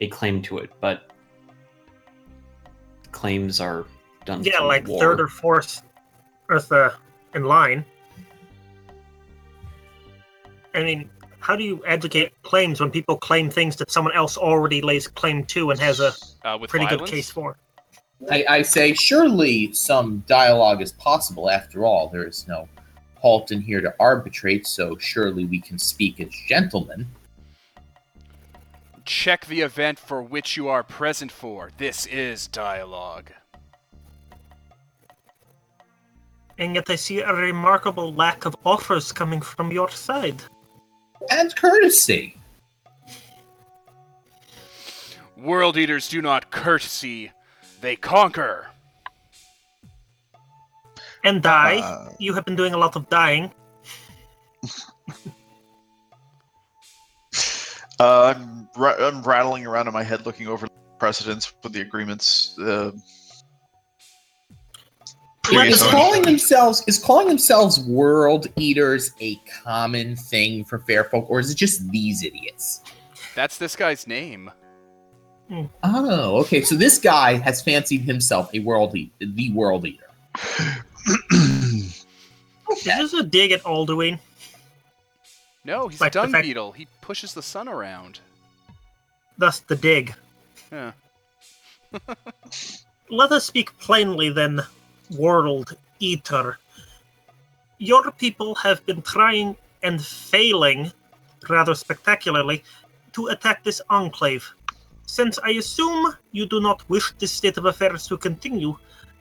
a 0.00 0.08
claim 0.08 0.42
to 0.42 0.58
it, 0.58 0.70
but 0.80 1.10
claims 3.12 3.60
are 3.60 3.84
done. 4.24 4.44
Yeah, 4.44 4.60
like 4.60 4.86
war. 4.86 5.00
third 5.00 5.20
or 5.20 5.28
fourth 5.28 5.82
Earth 6.48 6.70
uh, 6.72 6.90
in 7.34 7.44
line. 7.44 7.84
I 10.74 10.84
mean, 10.84 11.10
how 11.40 11.56
do 11.56 11.64
you 11.64 11.84
advocate 11.84 12.32
claims 12.42 12.80
when 12.80 12.90
people 12.90 13.16
claim 13.16 13.50
things 13.50 13.76
that 13.76 13.90
someone 13.90 14.14
else 14.14 14.36
already 14.36 14.80
lays 14.80 15.08
claim 15.08 15.44
to 15.46 15.70
and 15.70 15.80
has 15.80 16.00
a 16.00 16.12
Uh, 16.44 16.58
pretty 16.58 16.86
violence. 16.86 17.10
good 17.10 17.16
case 17.16 17.30
for? 17.30 17.56
I, 18.30 18.44
I 18.48 18.62
say, 18.62 18.92
surely 18.94 19.72
some 19.72 20.22
dialogue 20.28 20.82
is 20.82 20.92
possible. 20.92 21.50
After 21.50 21.86
all, 21.86 22.08
there 22.08 22.24
is 22.24 22.46
no 22.46 22.68
Haltan 23.22 23.62
here 23.62 23.80
to 23.80 23.94
arbitrate, 24.00 24.66
so 24.66 24.96
surely 24.98 25.44
we 25.44 25.60
can 25.60 25.78
speak 25.78 26.20
as 26.20 26.30
gentlemen. 26.48 27.06
Check 29.04 29.46
the 29.46 29.60
event 29.60 29.98
for 29.98 30.22
which 30.22 30.56
you 30.56 30.68
are 30.68 30.82
present 30.82 31.32
for. 31.32 31.70
This 31.78 32.06
is 32.06 32.46
dialogue. 32.46 33.30
And 36.58 36.74
yet 36.74 36.88
I 36.88 36.96
see 36.96 37.20
a 37.20 37.32
remarkable 37.32 38.12
lack 38.12 38.44
of 38.44 38.54
offers 38.64 39.12
coming 39.12 39.40
from 39.40 39.72
your 39.72 39.90
side. 39.90 40.42
And 41.30 41.54
courtesy. 41.56 42.36
World 45.36 45.78
eaters 45.78 46.08
do 46.08 46.20
not 46.20 46.50
courtesy, 46.50 47.32
they 47.80 47.96
conquer. 47.96 48.69
And 51.24 51.42
die. 51.42 51.78
Uh, 51.78 52.12
you 52.18 52.32
have 52.34 52.44
been 52.44 52.56
doing 52.56 52.74
a 52.74 52.78
lot 52.78 52.96
of 52.96 53.08
dying. 53.08 53.52
Uh, 58.00 58.34
I'm, 58.34 58.68
ra- 58.78 58.96
I'm 58.98 59.22
rattling 59.22 59.66
around 59.66 59.86
in 59.86 59.92
my 59.92 60.02
head, 60.02 60.24
looking 60.24 60.48
over 60.48 60.66
precedents 60.98 61.52
with 61.62 61.74
the 61.74 61.82
agreements. 61.82 62.58
Uh, 62.58 62.92
Is 65.52 65.82
calling 65.82 66.22
themselves 66.22 66.82
is 66.86 66.98
calling 66.98 67.28
themselves 67.28 67.78
world 67.80 68.46
eaters 68.56 69.12
a 69.20 69.36
common 69.64 70.16
thing 70.16 70.64
for 70.64 70.78
fair 70.78 71.04
folk, 71.04 71.28
or 71.28 71.40
is 71.40 71.50
it 71.50 71.56
just 71.56 71.90
these 71.90 72.22
idiots? 72.24 72.82
That's 73.34 73.58
this 73.58 73.76
guy's 73.76 74.06
name. 74.06 74.50
Oh, 75.82 76.38
okay. 76.40 76.62
So 76.62 76.76
this 76.76 76.98
guy 76.98 77.34
has 77.34 77.60
fancied 77.60 78.02
himself 78.02 78.48
a 78.54 78.60
world 78.60 78.96
eat 78.96 79.12
the 79.18 79.52
world 79.52 79.84
eater. 79.84 80.06
Is 81.30 82.84
this 82.84 83.12
a 83.14 83.22
dig 83.22 83.52
at 83.52 83.62
Alduin? 83.64 84.18
No, 85.64 85.88
he's 85.88 86.00
Like 86.00 86.14
a 86.14 86.18
the 86.18 86.22
dung 86.22 86.32
fact- 86.32 86.44
beetle. 86.46 86.72
He 86.72 86.86
pushes 87.00 87.34
the 87.34 87.42
sun 87.42 87.68
around. 87.68 88.20
Thus 89.38 89.60
the 89.60 89.76
dig. 89.76 90.14
Yeah. 90.72 90.92
Let 93.10 93.32
us 93.32 93.44
speak 93.46 93.76
plainly 93.78 94.30
then, 94.30 94.60
World 95.16 95.76
Eater. 95.98 96.58
Your 97.78 98.10
people 98.12 98.54
have 98.56 98.84
been 98.86 99.02
trying 99.02 99.56
and 99.82 100.00
failing, 100.04 100.92
rather 101.48 101.74
spectacularly, 101.74 102.62
to 103.14 103.26
attack 103.28 103.64
this 103.64 103.80
enclave. 103.90 104.48
Since 105.06 105.38
I 105.42 105.50
assume 105.52 106.14
you 106.30 106.46
do 106.46 106.60
not 106.60 106.88
wish 106.88 107.10
this 107.18 107.32
state 107.32 107.56
of 107.56 107.64
affairs 107.64 108.06
to 108.08 108.16
continue, 108.16 108.76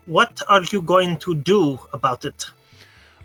what 0.09 0.41
are 0.49 0.63
you 0.71 0.81
going 0.81 1.15
to 1.17 1.35
do 1.35 1.79
about 1.93 2.25
it? 2.25 2.47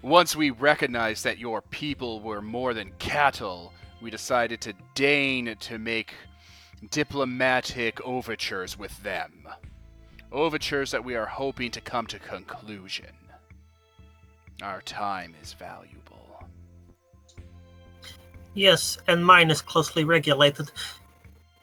Once 0.02 0.36
we 0.36 0.50
recognized 0.50 1.24
that 1.24 1.38
your 1.38 1.62
people 1.62 2.20
were 2.20 2.42
more 2.42 2.74
than 2.74 2.92
cattle, 2.98 3.72
we 4.02 4.10
decided 4.10 4.60
to 4.60 4.74
deign 4.94 5.56
to 5.60 5.78
make 5.78 6.12
diplomatic 6.90 7.98
overtures 8.02 8.78
with 8.78 9.02
them. 9.02 9.48
Overtures 10.30 10.90
that 10.90 11.02
we 11.02 11.14
are 11.14 11.24
hoping 11.24 11.70
to 11.70 11.80
come 11.80 12.06
to 12.06 12.18
conclusion. 12.18 13.16
Our 14.60 14.82
time 14.82 15.34
is 15.42 15.54
valuable. 15.54 16.44
Yes, 18.52 18.98
and 19.08 19.24
mine 19.24 19.50
is 19.50 19.62
closely 19.62 20.04
regulated. 20.04 20.70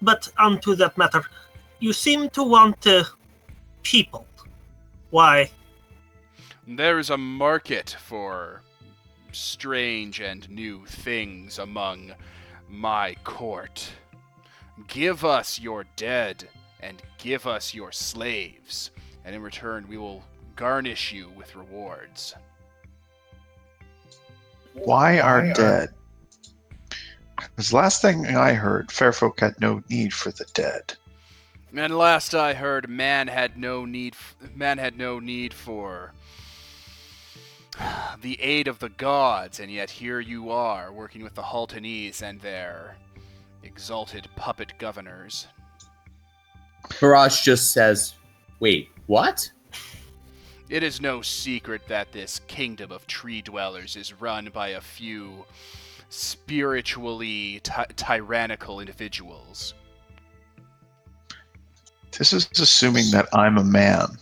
But 0.01 0.27
onto 0.39 0.73
that 0.77 0.97
matter, 0.97 1.23
you 1.79 1.93
seem 1.93 2.31
to 2.31 2.41
want 2.41 2.87
uh, 2.87 3.03
people. 3.83 4.25
Why? 5.11 5.51
There 6.65 6.97
is 6.97 7.09
a 7.09 7.17
market 7.17 7.95
for 7.99 8.61
strange 9.33 10.21
and 10.21 10.49
new 10.49 10.85
things 10.85 11.59
among 11.59 12.13
my 12.69 13.15
court. 13.23 13.89
Give 14.87 15.25
us 15.25 15.59
your 15.59 15.85
dead 15.95 16.47
and 16.79 17.01
give 17.17 17.45
us 17.45 17.73
your 17.73 17.91
slaves, 17.91 18.91
and 19.25 19.35
in 19.35 19.41
return 19.41 19.85
we 19.87 19.97
will 19.97 20.23
garnish 20.55 21.11
you 21.11 21.29
with 21.35 21.55
rewards. 21.55 22.33
Why 24.73 25.19
are 25.19 25.53
dead? 25.53 25.89
Because 27.35 27.73
last 27.73 28.01
thing 28.01 28.25
I 28.27 28.53
heard, 28.53 28.91
Fairfolk 28.91 29.41
had 29.41 29.59
no 29.59 29.83
need 29.89 30.13
for 30.13 30.31
the 30.31 30.45
dead. 30.53 30.95
And 31.73 31.97
last 31.97 32.35
I 32.35 32.53
heard, 32.53 32.89
man 32.89 33.27
had 33.27 33.57
no 33.57 33.85
need. 33.85 34.13
F- 34.13 34.35
man 34.53 34.77
had 34.77 34.97
no 34.97 35.19
need 35.19 35.53
for 35.53 36.11
the 38.21 38.41
aid 38.41 38.67
of 38.67 38.79
the 38.79 38.89
gods, 38.89 39.59
and 39.59 39.71
yet 39.71 39.89
here 39.89 40.19
you 40.19 40.51
are, 40.51 40.91
working 40.91 41.23
with 41.23 41.35
the 41.35 41.41
Haltonese 41.41 42.21
and 42.21 42.41
their 42.41 42.97
exalted 43.63 44.27
puppet 44.35 44.73
governors. 44.79 45.47
Barrage 46.99 47.41
just 47.41 47.71
says, 47.71 48.15
"Wait, 48.59 48.89
what?" 49.05 49.49
It 50.67 50.83
is 50.83 51.01
no 51.01 51.21
secret 51.21 51.87
that 51.87 52.11
this 52.11 52.39
kingdom 52.47 52.91
of 52.91 53.07
tree 53.07 53.41
dwellers 53.41 53.95
is 53.95 54.13
run 54.13 54.49
by 54.53 54.69
a 54.69 54.81
few 54.81 55.45
spiritually 56.09 57.59
ty- 57.63 57.87
tyrannical 57.95 58.79
individuals. 58.79 59.73
This 62.17 62.33
is 62.33 62.49
assuming 62.59 63.09
that 63.11 63.27
I'm 63.33 63.57
a 63.57 63.63
man. 63.63 64.17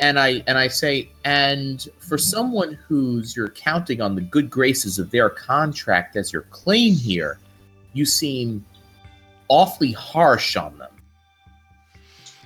and 0.00 0.18
I 0.18 0.42
and 0.46 0.58
I 0.58 0.68
say, 0.68 1.10
and 1.24 1.86
for 1.98 2.18
someone 2.18 2.78
who's 2.86 3.36
you're 3.36 3.50
counting 3.50 4.00
on 4.00 4.14
the 4.14 4.20
good 4.20 4.50
graces 4.50 4.98
of 4.98 5.10
their 5.10 5.30
contract 5.30 6.16
as 6.16 6.32
your 6.32 6.42
claim 6.42 6.94
here, 6.94 7.38
you 7.92 8.04
seem 8.04 8.64
awfully 9.48 9.92
harsh 9.92 10.56
on 10.56 10.78
them. 10.78 10.90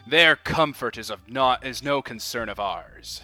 Their 0.06 0.36
comfort 0.36 0.98
is 0.98 1.10
of 1.10 1.28
not 1.28 1.64
is 1.64 1.82
no 1.82 2.02
concern 2.02 2.48
of 2.48 2.58
ours. 2.60 3.22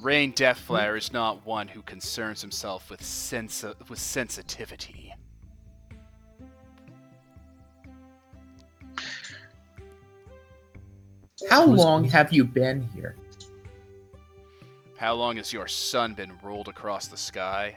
Rain 0.00 0.32
Deathflare 0.32 0.98
is 0.98 1.12
not 1.12 1.46
one 1.46 1.68
who 1.68 1.80
concerns 1.82 2.42
himself 2.42 2.90
with 2.90 3.02
sense 3.02 3.64
with 3.88 3.98
sensitivity. 3.98 5.03
How 11.50 11.66
Who's- 11.66 11.78
long 11.78 12.04
have 12.04 12.32
you 12.32 12.44
been 12.44 12.82
here? 12.94 13.16
How 14.96 15.14
long 15.14 15.36
has 15.36 15.52
your 15.52 15.68
sun 15.68 16.14
been 16.14 16.32
rolled 16.42 16.68
across 16.68 17.08
the 17.08 17.16
sky? 17.16 17.76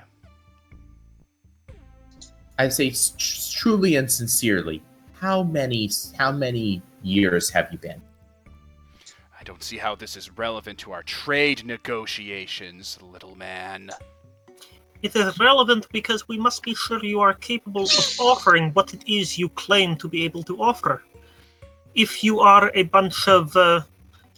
I 2.58 2.70
say 2.70 2.90
tr- 2.92 3.52
truly 3.52 3.96
and 3.96 4.12
sincerely. 4.12 4.82
How 5.20 5.44
many 5.44 5.90
how 6.18 6.32
many 6.32 6.82
years 7.04 7.50
have 7.50 7.72
you 7.72 7.78
been? 7.78 8.02
I 9.40 9.44
don't 9.44 9.64
see 9.64 9.78
how 9.78 9.96
this 9.96 10.16
is 10.16 10.32
relevant 10.38 10.80
to 10.80 10.92
our 10.92 11.04
trade 11.04 11.66
negotiations, 11.66 12.98
little 13.02 13.36
man. 13.36 13.90
It 15.04 15.16
is 15.16 15.40
relevant 15.40 15.88
because 15.92 16.28
we 16.28 16.38
must 16.40 16.64
be 16.64 16.74
sure 16.74 17.04
you 17.04 17.20
are 17.20 17.34
capable 17.34 17.84
of 17.84 18.20
offering 18.20 18.72
what 18.74 18.94
it 18.96 19.04
is 19.08 19.38
you 19.38 19.50
claim 19.50 19.96
to 19.98 20.08
be 20.08 20.24
able 20.26 20.44
to 20.44 20.62
offer. 20.62 21.04
If 21.98 22.24
you 22.24 22.40
are 22.40 22.72
a 22.76 22.84
bunch 22.84 23.28
of 23.28 23.58
uh, 23.58 23.82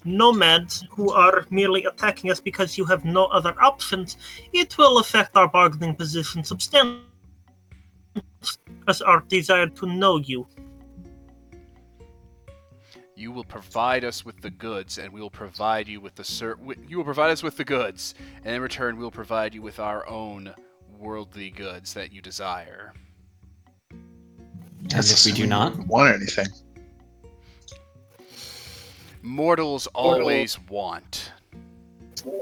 nomads 0.06 0.86
who 0.90 1.11
are 1.11 1.45
merely 1.49 1.84
attacking 1.84 2.31
us 2.31 2.40
because 2.40 2.77
you 2.77 2.86
have 2.86 3.03
no 3.03 3.26
other 3.26 3.53
options, 3.61 4.15
it 4.53 4.77
will 4.77 4.99
affect 4.99 5.36
our 5.36 5.49
bargaining 5.49 5.94
position 5.94 6.41
substantially 6.45 7.03
as 8.88 9.02
our 9.02 9.19
desire 9.27 9.68
to 9.68 9.86
know 9.86 10.19
you. 10.19 10.48
You 13.18 13.34
will 13.34 13.44
provide 13.44 14.06
us 14.06 14.23
with 14.23 14.40
the 14.40 14.52
goods, 14.52 14.98
and 14.98 15.11
we 15.11 15.19
will 15.19 15.30
provide 15.30 15.90
you 15.90 15.99
with 15.99 16.15
the 16.15 16.23
ser- 16.23 16.57
You 16.88 16.95
will 16.95 17.03
provide 17.03 17.31
us 17.31 17.44
with 17.44 17.57
the 17.57 17.65
goods, 17.65 18.15
and 18.45 18.56
in 18.56 18.61
return, 18.61 18.95
we 18.95 19.03
will 19.03 19.11
provide 19.11 19.53
you 19.53 19.61
with 19.61 19.81
our 19.81 20.07
own 20.07 20.53
worldly 20.98 21.49
goods 21.49 21.94
that 21.95 22.14
you 22.14 22.22
desire. 22.22 22.94
And 23.91 24.94
if 24.94 25.26
we 25.26 25.34
do 25.34 25.45
not, 25.45 25.77
want 25.88 26.15
anything. 26.15 26.48
Mortals 29.30 29.88
always 29.93 30.57
want. 30.69 31.31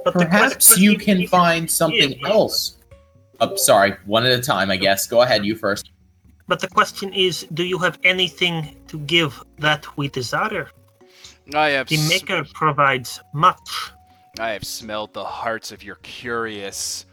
But 0.06 0.14
Perhaps 0.14 0.78
you 0.80 0.98
can 0.98 1.28
find 1.28 1.70
something 1.70 2.14
Yeah. 2.20 2.30
else. 2.30 2.78
Oh, 3.42 3.56
sorry, 3.58 3.96
one 4.06 4.26
at 4.26 4.32
a 4.32 4.42
time, 4.42 4.72
I 4.72 4.78
guess. 4.78 5.06
Go 5.06 5.22
ahead, 5.22 5.46
you 5.46 5.56
first. 5.56 5.92
But 6.48 6.60
the 6.62 6.68
question 6.70 7.14
is, 7.14 7.46
do 7.54 7.64
you 7.66 7.78
have 7.80 8.00
anything 8.04 8.78
to 8.88 8.98
give 9.00 9.44
that 9.60 9.86
we 9.98 10.08
desire? 10.08 10.72
I 11.54 11.70
have. 11.72 11.88
The 11.88 11.98
s- 11.98 12.10
Maker 12.10 12.44
provides 12.54 13.20
much. 13.34 13.92
I 14.40 14.52
have 14.52 14.64
smelled 14.64 15.14
the 15.14 15.26
hearts 15.26 15.72
of 15.72 15.84
your 15.84 15.96
curious 15.96 17.06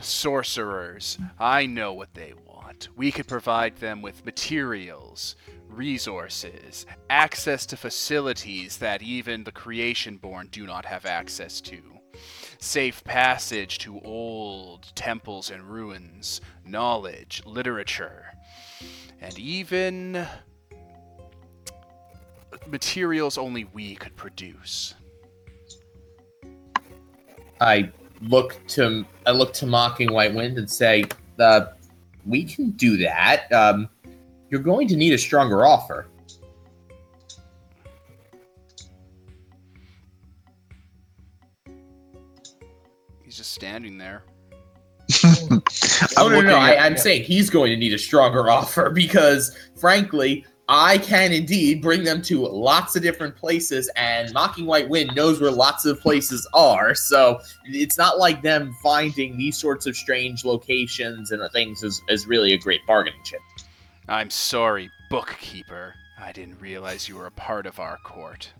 sorcerers. 0.00 1.18
I 1.38 1.66
know 1.66 1.92
what 1.92 2.14
they 2.14 2.32
want. 2.46 2.88
We 2.96 3.12
could 3.12 3.26
provide 3.28 3.76
them 3.76 4.00
with 4.02 4.24
materials. 4.24 5.36
Resources, 5.68 6.86
access 7.10 7.66
to 7.66 7.76
facilities 7.76 8.78
that 8.78 9.02
even 9.02 9.44
the 9.44 9.52
creation 9.52 10.16
born 10.16 10.48
do 10.50 10.66
not 10.66 10.84
have 10.84 11.06
access 11.06 11.60
to, 11.60 11.80
safe 12.58 13.02
passage 13.04 13.78
to 13.78 14.00
old 14.00 14.94
temples 14.94 15.50
and 15.50 15.62
ruins, 15.62 16.40
knowledge, 16.64 17.42
literature, 17.44 18.26
and 19.20 19.38
even 19.38 20.26
materials 22.66 23.38
only 23.38 23.64
we 23.72 23.94
could 23.94 24.16
produce. 24.16 24.94
I 27.60 27.90
look 28.22 28.58
to 28.68 29.04
I 29.26 29.32
look 29.32 29.52
to 29.54 29.66
Mocking 29.66 30.12
White 30.12 30.34
Wind 30.34 30.58
and 30.58 30.70
say, 30.70 31.04
uh, 31.38 31.66
"We 32.24 32.44
can 32.44 32.70
do 32.72 32.96
that. 32.98 33.50
Um, 33.52 33.88
you're 34.50 34.60
going 34.60 34.88
to 34.88 34.96
need 34.96 35.12
a 35.12 35.18
stronger 35.18 35.64
offer." 35.64 36.06
He's 43.22 43.36
just 43.36 43.52
standing 43.52 43.98
there. 43.98 44.24
Oh 46.16 46.28
no, 46.28 46.40
no, 46.40 46.48
no! 46.48 46.56
I, 46.56 46.84
I'm 46.84 46.96
saying 46.96 47.24
he's 47.24 47.50
going 47.50 47.70
to 47.70 47.76
need 47.76 47.92
a 47.92 47.98
stronger 47.98 48.50
offer 48.50 48.90
because, 48.90 49.56
frankly, 49.76 50.44
I 50.68 50.98
can 50.98 51.32
indeed 51.32 51.80
bring 51.80 52.04
them 52.04 52.20
to 52.22 52.46
lots 52.46 52.94
of 52.94 53.02
different 53.02 53.36
places, 53.36 53.90
and 53.96 54.32
Mocking 54.34 54.66
White 54.66 54.88
Wind 54.88 55.12
knows 55.16 55.40
where 55.40 55.50
lots 55.50 55.86
of 55.86 55.98
places 56.00 56.46
are. 56.52 56.94
So 56.94 57.40
it's 57.64 57.96
not 57.96 58.18
like 58.18 58.42
them 58.42 58.74
finding 58.82 59.38
these 59.38 59.56
sorts 59.56 59.86
of 59.86 59.96
strange 59.96 60.44
locations 60.44 61.30
and 61.30 61.42
things 61.52 61.82
is, 61.82 62.02
is 62.08 62.26
really 62.26 62.52
a 62.52 62.58
great 62.58 62.86
bargaining 62.86 63.20
chip. 63.24 63.40
I'm 64.08 64.30
sorry, 64.30 64.90
bookkeeper. 65.10 65.94
I 66.18 66.32
didn't 66.32 66.60
realize 66.60 67.08
you 67.08 67.16
were 67.16 67.26
a 67.26 67.30
part 67.30 67.66
of 67.66 67.78
our 67.78 67.98
court. 67.98 68.50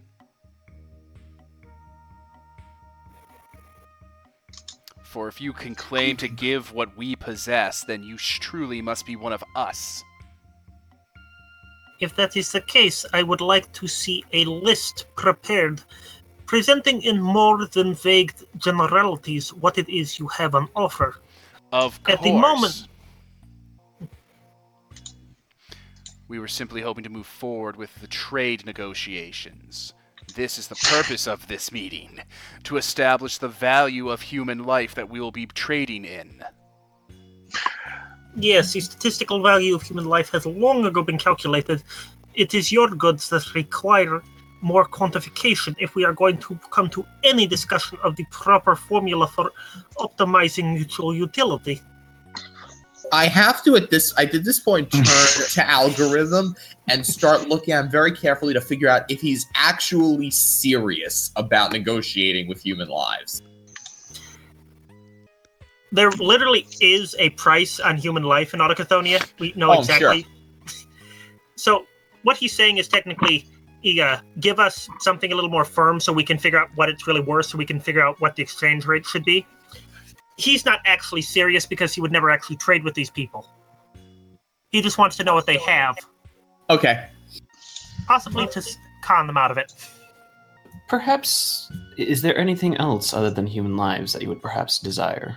For 5.03 5.27
if 5.27 5.41
you 5.41 5.55
can 5.55 5.75
claim 5.75 6.19
to 6.19 6.29
give 6.29 6.73
what 6.75 6.95
we 6.97 7.17
possess, 7.17 7.83
then 7.83 8.03
you 8.03 8.19
sh- 8.19 8.41
truly 8.41 8.83
must 8.83 9.07
be 9.07 9.17
one 9.17 9.33
of 9.33 9.43
us. 9.57 10.05
If 11.99 12.15
that 12.17 12.37
is 12.37 12.53
the 12.53 12.61
case, 12.61 13.07
I 13.15 13.23
would 13.23 13.41
like 13.41 13.73
to 13.73 13.89
see 13.89 14.23
a 14.35 14.45
list 14.45 15.07
prepared, 15.17 15.81
presenting 16.45 17.03
in 17.03 17.21
more 17.21 17.67
than 17.67 17.95
vague 17.95 18.35
generalities 18.59 19.53
what 19.55 19.79
it 19.79 19.89
is 19.89 20.19
you 20.19 20.29
have 20.29 20.55
on 20.55 20.69
offer. 20.77 21.17
Of 21.73 22.03
course. 22.03 22.19
At 22.19 22.23
the 22.23 22.33
moment- 22.33 22.87
We 26.29 26.39
were 26.39 26.49
simply 26.49 26.83
hoping 26.83 27.05
to 27.05 27.11
move 27.11 27.27
forward 27.27 27.77
with 27.77 27.95
the 28.01 28.07
trade 28.07 28.67
negotiations. 28.67 29.95
This 30.35 30.59
is 30.59 30.69
the 30.69 30.75
purpose 30.75 31.27
of 31.27 31.49
this 31.49 31.73
meeting 31.73 32.21
to 32.65 32.77
establish 32.77 33.39
the 33.39 33.49
value 33.49 34.11
of 34.11 34.21
human 34.21 34.65
life 34.65 34.95
that 34.95 35.09
we 35.09 35.21
will 35.21 35.33
be 35.33 35.47
trading 35.47 36.05
in. 36.05 36.45
Yes, 38.37 38.75
the 38.75 38.81
statistical 38.81 39.43
value 39.43 39.75
of 39.75 39.83
human 39.83 40.05
life 40.05 40.31
has 40.33 40.45
long 40.45 40.85
ago 40.85 41.03
been 41.03 41.19
calculated. 41.19 41.83
It 42.35 42.53
is 42.53 42.71
your 42.71 42.91
goods 42.91 43.31
that 43.31 43.55
require 43.55 44.23
more 44.61 44.85
quantification 44.85 45.75
if 45.79 45.95
we 45.95 46.05
are 46.05 46.13
going 46.13 46.37
to 46.39 46.59
come 46.71 46.91
to 46.91 47.07
any 47.25 47.47
discussion 47.47 47.97
of 48.03 48.17
the 48.17 48.25
proper 48.31 48.77
formula 48.77 49.27
for 49.29 49.51
optimizing 49.97 50.75
mutual 50.75 51.15
utility. 51.15 51.81
I 53.13 53.27
have 53.27 53.65
to 53.65 53.77
at 53.77 53.91
this 53.91 54.15
at 54.19 54.33
this 54.33 54.61
point 54.61 54.91
turn 54.93 55.05
to 55.05 55.69
algorithm 55.69 56.55
and 56.89 57.05
start 57.07 57.49
looking 57.49 57.75
at 57.75 57.85
him 57.85 57.91
very 57.91 58.13
carefully 58.13 58.55
to 58.55 58.61
figure 58.61 58.89
out 58.89 59.11
if 59.11 59.21
he's 59.21 59.47
actually 59.55 60.31
serious 60.31 61.31
about 61.37 61.73
negotiating 61.73 62.49
with 62.49 62.63
human 62.63 62.89
lives. 62.89 63.43
There 65.91 66.11
literally 66.11 66.67
is 66.81 67.17
a 67.19 67.31
price 67.31 67.81
on 67.81 67.97
human 67.97 68.23
life 68.23 68.53
in 68.53 68.61
Autochthonia. 68.61 69.27
We 69.39 69.53
know 69.57 69.73
Oh, 69.73 69.81
exactly. 69.81 70.27
So 71.57 71.87
what 72.23 72.37
he's 72.37 72.53
saying 72.53 72.79
is 72.79 72.87
technically, 72.87 73.45
yeah, 73.83 74.21
give 74.39 74.61
us 74.61 74.89
something 75.01 75.33
a 75.33 75.35
little 75.35 75.51
more 75.51 75.65
firm 75.65 75.99
so 75.99 76.13
we 76.13 76.23
can 76.23 76.39
figure 76.39 76.61
out 76.61 76.69
what 76.77 76.89
it's 76.89 77.09
really 77.09 77.21
worth, 77.21 77.47
so 77.47 77.59
we 77.59 77.65
can 77.65 77.81
figure 77.81 78.01
out 78.01 78.21
what 78.21 78.37
the 78.37 78.43
exchange 78.45 78.87
rate 78.87 79.05
should 79.05 79.25
be. 79.25 79.45
He's 80.39 80.65
not 80.65 80.81
actually 80.87 81.23
serious 81.23 81.67
because 81.67 81.93
he 81.93 82.01
would 82.01 82.13
never 82.13 82.31
actually 82.31 82.57
trade 82.57 82.85
with 82.85 82.95
these 82.95 83.11
people. 83.11 83.47
He 84.71 84.81
just 84.81 84.97
wants 84.97 85.17
to 85.17 85.25
know 85.25 85.35
what 85.35 85.47
they 85.47 85.59
have, 85.59 85.99
Okay. 86.71 87.09
possibly 88.07 88.47
to 88.49 88.63
con 89.03 89.27
them 89.27 89.37
out 89.37 89.51
of 89.51 89.59
it. 89.59 89.73
Perhaps, 90.89 91.71
is 91.97 92.23
there 92.23 92.39
anything 92.39 92.77
else 92.77 93.13
other 93.13 93.31
than 93.31 93.47
human 93.47 93.77
lives 93.77 94.13
that 94.13 94.23
you 94.23 94.29
would 94.29 94.41
perhaps 94.41 94.79
desire? 94.79 95.37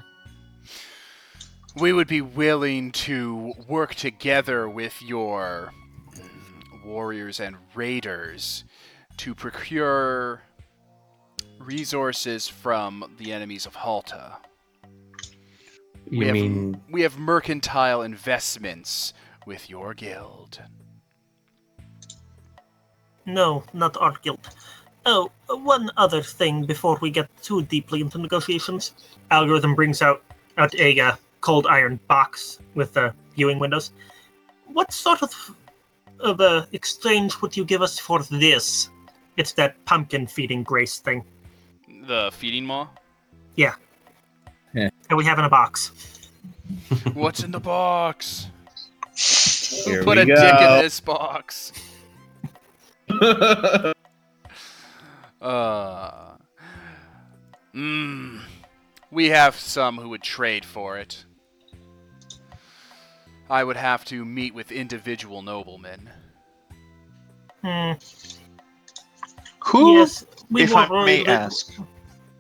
We 1.76 1.94
would 1.94 2.08
be 2.08 2.22
willing 2.22 2.92
to 2.92 3.54
work 3.68 3.96
together 3.96 4.70
with 4.70 5.02
your 5.02 5.74
mm, 6.14 6.86
warriors 6.86 7.40
and 7.40 7.56
raiders 7.74 8.66
to 9.18 9.34
procure 9.34 10.42
resources 11.60 12.48
from 12.48 13.16
the 13.18 13.32
enemies 13.34 13.66
of 13.66 13.76
Halta. 13.78 14.36
You 16.12 16.20
We 16.20 16.26
have- 16.26 16.34
mean 16.34 16.82
We 16.92 17.02
have 17.04 17.18
mercantile 17.18 18.02
investments 18.02 19.14
with 19.46 19.70
your 19.70 19.94
guild. 19.94 20.62
No, 23.26 23.64
not 23.74 23.96
our 23.98 24.16
guild. 24.22 24.50
Oh, 25.06 25.32
one 25.48 25.90
other 25.96 26.22
thing 26.22 26.66
before 26.66 26.98
we 27.02 27.10
get 27.12 27.30
too 27.42 27.62
deeply 27.64 28.02
into 28.02 28.18
negotiations. 28.18 28.92
Algorithm 29.32 29.74
brings 29.74 30.02
out, 30.02 30.22
out 30.58 30.76
a 30.76 31.00
uh, 31.00 31.16
cold 31.40 31.66
iron 31.66 31.98
box 32.08 32.60
with 32.76 32.98
uh, 32.98 33.12
viewing 33.36 33.58
windows. 33.58 33.92
What 34.68 34.92
sort 34.92 35.24
of 35.24 35.56
of 36.20 36.40
uh, 36.42 36.66
exchange 36.74 37.42
would 37.42 37.56
you 37.58 37.64
give 37.66 37.82
us 37.82 37.98
for 37.98 38.22
this? 38.24 38.90
It's 39.38 39.54
that 39.54 39.84
pumpkin 39.86 40.28
feeding 40.28 40.62
grace 40.62 41.00
thing, 41.00 41.24
The 42.06 42.32
feeding 42.34 42.66
maw? 42.66 42.90
And 44.74 44.92
we 45.18 45.26
have 45.26 45.40
in 45.40 45.46
a 45.46 45.50
box. 45.50 45.92
What's 47.14 47.44
in 47.44 47.52
the 47.52 47.60
box? 47.60 48.48
Here 49.16 50.00
Who 50.00 50.04
put 50.06 50.18
we 50.18 50.24
a 50.24 50.26
dick 50.26 50.62
in 50.62 50.82
this 50.82 51.00
box? 51.00 51.74
Uh. 55.42 56.36
Mmm. 57.74 58.42
We 59.10 59.30
have 59.30 59.56
some 59.56 59.98
who 59.98 60.10
would 60.10 60.22
trade 60.22 60.64
for 60.64 61.00
it. 61.00 61.26
I 63.50 63.64
would 63.64 63.76
have 63.76 64.06
to 64.06 64.24
meet 64.24 64.54
with 64.54 64.72
individual 64.72 65.42
noblemen. 65.42 66.10
Hmm. 67.64 67.94
Who, 69.66 69.98
yes, 69.98 70.26
we 70.50 70.64
if 70.64 70.76
I 70.76 70.88
won't 70.88 71.06
may 71.06 71.26
ask, 71.26 71.74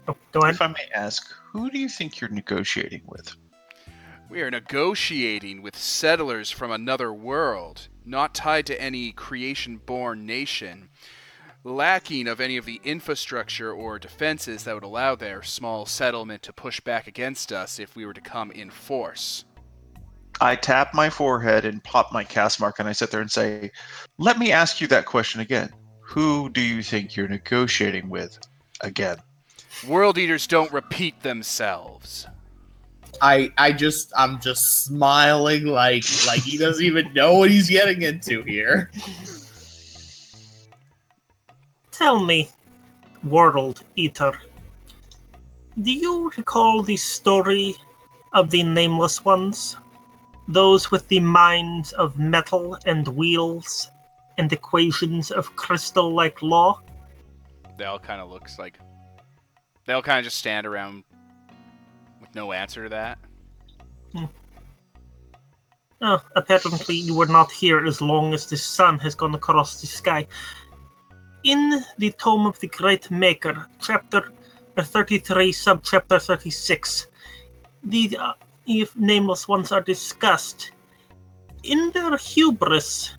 Oh, 0.07 0.15
go 0.31 0.41
ahead. 0.41 0.55
if 0.55 0.61
I 0.61 0.67
may 0.67 0.87
ask, 0.95 1.33
who 1.51 1.69
do 1.69 1.77
you 1.77 1.89
think 1.89 2.19
you're 2.19 2.29
negotiating 2.29 3.01
with? 3.05 3.35
We 4.29 4.41
are 4.41 4.51
negotiating 4.51 5.61
with 5.61 5.75
settlers 5.75 6.49
from 6.49 6.71
another 6.71 7.13
world, 7.13 7.89
not 8.05 8.33
tied 8.33 8.65
to 8.67 8.81
any 8.81 9.11
creation 9.11 9.75
born 9.77 10.25
nation, 10.25 10.89
lacking 11.65 12.29
of 12.29 12.39
any 12.39 12.55
of 12.55 12.65
the 12.65 12.79
infrastructure 12.85 13.73
or 13.73 13.99
defenses 13.99 14.63
that 14.63 14.73
would 14.73 14.85
allow 14.85 15.15
their 15.15 15.43
small 15.43 15.85
settlement 15.85 16.41
to 16.43 16.53
push 16.53 16.79
back 16.79 17.07
against 17.07 17.51
us 17.51 17.79
if 17.79 17.97
we 17.97 18.05
were 18.05 18.13
to 18.13 18.21
come 18.21 18.51
in 18.51 18.69
force. 18.69 19.43
I 20.39 20.55
tap 20.55 20.93
my 20.93 21.09
forehead 21.09 21.65
and 21.65 21.83
pop 21.83 22.13
my 22.13 22.23
caste 22.23 22.61
mark, 22.61 22.79
and 22.79 22.87
I 22.87 22.93
sit 22.93 23.11
there 23.11 23.21
and 23.21 23.29
say, 23.29 23.71
"Let 24.17 24.39
me 24.39 24.53
ask 24.53 24.79
you 24.79 24.87
that 24.87 25.05
question 25.05 25.41
again. 25.41 25.73
Who 25.99 26.49
do 26.49 26.61
you 26.61 26.81
think 26.81 27.17
you're 27.17 27.27
negotiating 27.27 28.09
with 28.09 28.39
again?" 28.79 29.17
World 29.87 30.17
eaters 30.17 30.45
don't 30.45 30.71
repeat 30.71 31.21
themselves. 31.23 32.27
I 33.19 33.51
I 33.57 33.71
just 33.71 34.11
I'm 34.15 34.39
just 34.39 34.83
smiling 34.85 35.65
like 35.65 36.05
like 36.27 36.41
he 36.41 36.57
doesn't 36.57 36.85
even 36.85 37.13
know 37.13 37.33
what 37.33 37.49
he's 37.49 37.69
getting 37.69 38.03
into 38.03 38.43
here. 38.43 38.91
Tell 41.91 42.23
me, 42.23 42.49
World 43.23 43.83
Eater, 43.95 44.33
do 45.81 45.91
you 45.91 46.31
recall 46.37 46.83
the 46.83 46.97
story 46.97 47.75
of 48.33 48.49
the 48.49 48.63
Nameless 48.63 49.23
Ones? 49.25 49.77
Those 50.47 50.89
with 50.89 51.07
the 51.07 51.19
minds 51.19 51.91
of 51.93 52.17
metal 52.17 52.77
and 52.85 53.07
wheels 53.07 53.89
and 54.37 54.51
equations 54.51 55.31
of 55.31 55.55
crystal 55.55 56.13
like 56.13 56.41
law? 56.41 56.81
They 57.77 57.85
all 57.85 57.99
kind 57.99 58.21
of 58.21 58.29
looks 58.29 58.57
like 58.57 58.79
they 59.85 59.93
all 59.93 60.01
kind 60.01 60.19
of 60.19 60.25
just 60.25 60.37
stand 60.37 60.65
around 60.65 61.03
with 62.19 62.33
no 62.35 62.51
answer 62.51 62.83
to 62.83 62.89
that. 62.89 63.17
Oh, 66.03 66.19
apparently 66.35 66.95
you 66.95 67.15
were 67.15 67.27
not 67.27 67.51
here 67.51 67.85
as 67.85 68.01
long 68.01 68.33
as 68.33 68.47
the 68.47 68.57
sun 68.57 68.97
has 68.99 69.13
gone 69.13 69.35
across 69.35 69.81
the 69.81 69.87
sky. 69.87 70.25
In 71.43 71.83
the 71.99 72.11
Tome 72.11 72.47
of 72.47 72.59
the 72.59 72.67
Great 72.67 73.11
Maker, 73.11 73.67
chapter 73.79 74.31
33, 74.79 75.51
subchapter 75.51 76.19
36, 76.19 77.07
the 77.83 78.17
uh, 78.19 78.33
nameless 78.95 79.47
ones 79.47 79.71
are 79.71 79.81
discussed. 79.81 80.71
In 81.63 81.91
their 81.91 82.17
hubris, 82.17 83.13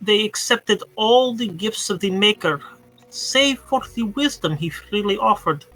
they 0.00 0.24
accepted 0.24 0.82
all 0.96 1.34
the 1.34 1.48
gifts 1.48 1.90
of 1.90 2.00
the 2.00 2.10
Maker, 2.10 2.62
save 3.10 3.58
for 3.58 3.82
the 3.94 4.04
wisdom 4.04 4.56
he 4.56 4.70
freely 4.70 5.18
offered. 5.18 5.66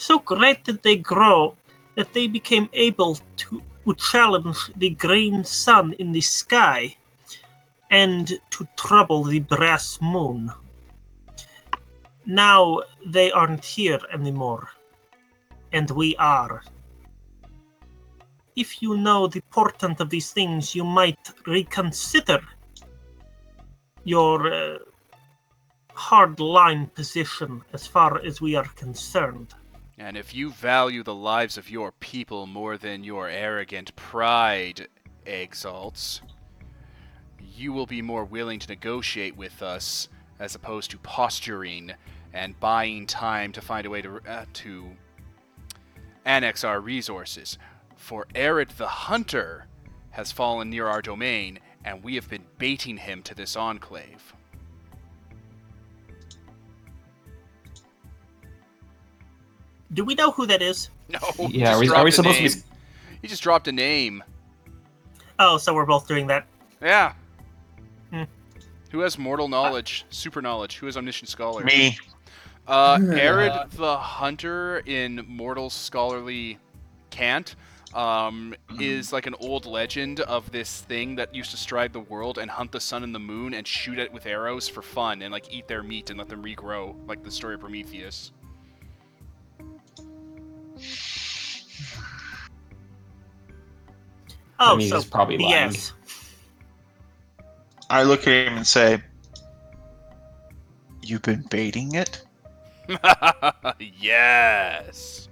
So 0.00 0.18
great 0.18 0.64
did 0.64 0.82
they 0.82 0.96
grow 0.96 1.58
that 1.94 2.14
they 2.14 2.26
became 2.26 2.70
able 2.72 3.18
to, 3.36 3.62
challenge 3.98 4.70
the 4.76 4.90
green 4.90 5.44
sun 5.44 5.94
in 5.98 6.12
the 6.12 6.20
sky 6.20 6.96
and 7.90 8.38
to 8.50 8.68
trouble 8.76 9.24
the 9.24 9.40
brass 9.40 9.98
moon. 10.00 10.50
Now 12.24 12.82
they 13.04 13.32
aren't 13.32 13.64
here 13.64 13.98
anymore, 14.12 14.68
and 15.72 15.90
we 15.90 16.16
are. 16.16 16.62
If 18.54 18.80
you 18.80 18.96
know 18.96 19.26
the 19.26 19.42
portent 19.50 20.00
of 20.00 20.08
these 20.08 20.30
things, 20.30 20.74
you 20.74 20.84
might 20.84 21.32
reconsider 21.46 22.40
your 24.04 24.54
uh, 24.54 24.78
hard 25.92 26.38
line 26.38 26.86
position 26.86 27.62
as 27.72 27.86
far 27.86 28.20
as 28.24 28.40
we 28.40 28.54
are 28.54 28.68
concerned. 28.76 29.52
And 30.00 30.16
if 30.16 30.34
you 30.34 30.50
value 30.50 31.02
the 31.02 31.14
lives 31.14 31.58
of 31.58 31.68
your 31.68 31.92
people 31.92 32.46
more 32.46 32.78
than 32.78 33.04
your 33.04 33.28
arrogant 33.28 33.94
pride 33.96 34.88
exalts, 35.26 36.22
you 37.38 37.74
will 37.74 37.84
be 37.84 38.00
more 38.00 38.24
willing 38.24 38.58
to 38.60 38.68
negotiate 38.68 39.36
with 39.36 39.60
us 39.60 40.08
as 40.38 40.54
opposed 40.54 40.90
to 40.92 40.98
posturing 40.98 41.92
and 42.32 42.58
buying 42.58 43.06
time 43.06 43.52
to 43.52 43.60
find 43.60 43.84
a 43.84 43.90
way 43.90 44.00
to 44.00 44.22
uh, 44.26 44.46
to 44.54 44.88
annex 46.24 46.64
our 46.64 46.80
resources. 46.80 47.58
For 47.94 48.26
Arid 48.34 48.70
the 48.78 48.88
Hunter 48.88 49.66
has 50.12 50.32
fallen 50.32 50.70
near 50.70 50.86
our 50.86 51.02
domain, 51.02 51.58
and 51.84 52.02
we 52.02 52.14
have 52.14 52.30
been 52.30 52.46
baiting 52.56 52.96
him 52.96 53.22
to 53.24 53.34
this 53.34 53.54
enclave. 53.54 54.32
Do 59.92 60.04
we 60.04 60.14
know 60.14 60.30
who 60.30 60.46
that 60.46 60.62
is? 60.62 60.90
No, 61.08 61.18
Yeah, 61.48 61.74
are 61.74 61.80
we- 61.80 61.88
are 61.90 62.04
we 62.04 62.10
a 62.10 62.12
supposed 62.12 62.36
to 62.38 62.42
be 62.42 62.48
name. 62.48 62.62
He 63.22 63.28
just 63.28 63.42
dropped 63.42 63.68
a 63.68 63.72
name. 63.72 64.22
Oh, 65.38 65.58
so 65.58 65.74
we're 65.74 65.86
both 65.86 66.06
doing 66.06 66.26
that. 66.28 66.46
Yeah. 66.82 67.12
Hmm. 68.12 68.24
Who 68.92 69.00
has 69.00 69.18
mortal 69.18 69.48
knowledge, 69.48 70.04
super 70.10 70.40
knowledge? 70.42 70.76
Who 70.78 70.86
is 70.86 70.96
omniscient 70.96 71.28
scholar? 71.28 71.64
Me. 71.64 71.98
Uh, 72.66 72.98
Arid 73.12 73.52
the 73.72 73.96
Hunter 73.96 74.78
in 74.86 75.24
Mortal 75.26 75.70
Scholarly 75.70 76.58
Cant 77.10 77.56
um, 77.94 78.54
is 78.78 79.12
like 79.12 79.26
an 79.26 79.34
old 79.40 79.66
legend 79.66 80.20
of 80.20 80.50
this 80.52 80.82
thing 80.82 81.16
that 81.16 81.34
used 81.34 81.50
to 81.50 81.56
stride 81.56 81.92
the 81.92 82.00
world 82.00 82.38
and 82.38 82.50
hunt 82.50 82.70
the 82.72 82.80
sun 82.80 83.02
and 83.02 83.14
the 83.14 83.18
moon 83.18 83.54
and 83.54 83.66
shoot 83.66 83.98
it 83.98 84.12
with 84.12 84.26
arrows 84.26 84.68
for 84.68 84.82
fun 84.82 85.22
and 85.22 85.32
like 85.32 85.52
eat 85.52 85.66
their 85.68 85.82
meat 85.82 86.10
and 86.10 86.18
let 86.18 86.28
them 86.28 86.42
regrow, 86.42 86.94
like 87.08 87.22
the 87.22 87.30
story 87.30 87.54
of 87.54 87.60
Prometheus. 87.60 88.32
Oh, 94.58 94.76
mean, 94.76 94.88
so 94.88 94.96
he's 94.96 95.06
probably 95.06 95.38
lying. 95.38 95.72
yes. 95.72 95.94
I 97.88 98.02
look 98.02 98.20
at 98.26 98.46
him 98.46 98.56
and 98.56 98.66
say, 98.66 99.02
You've 101.02 101.22
been 101.22 101.44
baiting 101.50 101.94
it? 101.94 102.22
yes. 103.80 105.28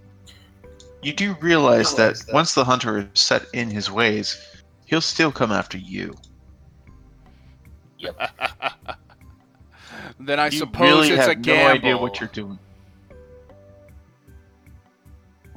You 1.02 1.12
do 1.12 1.36
realize 1.40 1.94
that 1.94 2.16
once 2.32 2.54
the 2.54 2.64
hunter 2.64 2.98
is 2.98 3.20
set 3.20 3.44
in 3.52 3.70
his 3.70 3.90
ways, 3.90 4.40
he'll 4.86 5.00
still 5.00 5.30
come 5.30 5.52
after 5.52 5.78
you. 5.78 6.14
then 10.20 10.40
I 10.40 10.46
you 10.46 10.58
suppose 10.58 11.08
really 11.08 11.10
it's 11.10 11.26
have 11.26 11.30
a 11.30 11.34
gamble. 11.34 11.64
no 11.64 11.70
idea 11.70 11.98
what 11.98 12.18
you're 12.20 12.28
doing. 12.30 12.58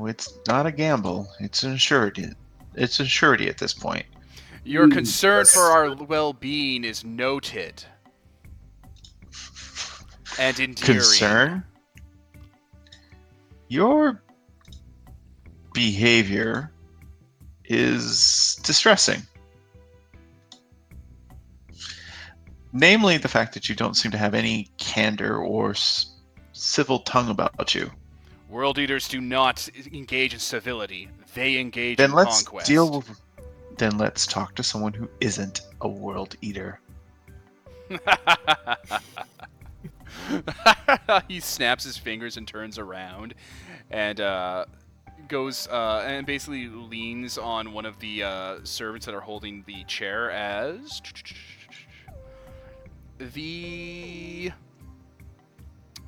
Well, 0.02 0.10
it's 0.10 0.34
not 0.48 0.66
a 0.66 0.72
gamble. 0.72 1.30
It's 1.40 1.62
an 1.62 1.78
surety. 1.78 2.30
It's 2.74 3.00
a 3.00 3.06
surety 3.06 3.50
at 3.50 3.60
this 3.60 3.72
point. 3.72 4.08
Your 4.64 4.86
hmm. 4.86 4.94
concern 4.94 5.46
for 5.46 5.62
our 5.62 5.94
well-being 5.94 6.84
is 6.84 7.04
noted 7.04 7.84
and 10.40 10.60
endearing. 10.60 11.02
Concern? 11.02 11.64
Your 13.68 14.24
behavior 15.72 16.72
is 17.66 18.60
distressing. 18.64 19.22
Namely, 22.74 23.18
the 23.18 23.28
fact 23.28 23.54
that 23.54 23.70
you 23.70 23.76
don't 23.76 23.96
seem 23.96 24.12
to 24.14 24.18
have 24.18 24.34
any 24.34 24.68
candor 24.80 25.38
or 25.38 25.72
s- 25.72 26.16
civil 26.54 27.02
tongue 27.02 27.30
about 27.30 27.76
you. 27.76 27.92
World 28.52 28.78
eaters 28.78 29.08
do 29.08 29.22
not 29.22 29.70
engage 29.94 30.34
in 30.34 30.40
civility; 30.40 31.08
they 31.34 31.58
engage 31.58 31.98
Then 31.98 32.10
in 32.10 32.16
let's 32.18 32.44
conquest. 32.44 32.68
deal 32.68 32.92
with. 32.92 33.22
Then 33.78 33.98
let's 33.98 34.28
talk 34.28 34.56
to 34.56 34.64
someone 34.64 34.92
who 34.92 35.10
isn't 35.22 35.62
a 35.80 35.88
world 35.88 36.36
eater. 36.42 36.82
he 41.30 41.40
snaps 41.40 41.86
his 41.86 41.98
fingers 41.98 42.36
and 42.36 42.46
turns 42.46 42.78
around, 42.78 43.36
and 43.90 44.20
uh, 44.20 44.66
goes 45.30 45.68
uh, 45.70 46.04
and 46.06 46.28
basically 46.28 46.68
leans 46.68 47.38
on 47.38 47.72
one 47.72 47.86
of 47.86 47.98
the 48.00 48.22
uh, 48.24 48.58
servants 48.64 49.06
that 49.06 49.16
are 49.16 49.22
holding 49.22 49.64
the 49.66 49.86
chair 49.86 50.30
as 50.30 51.02
the 53.18 54.52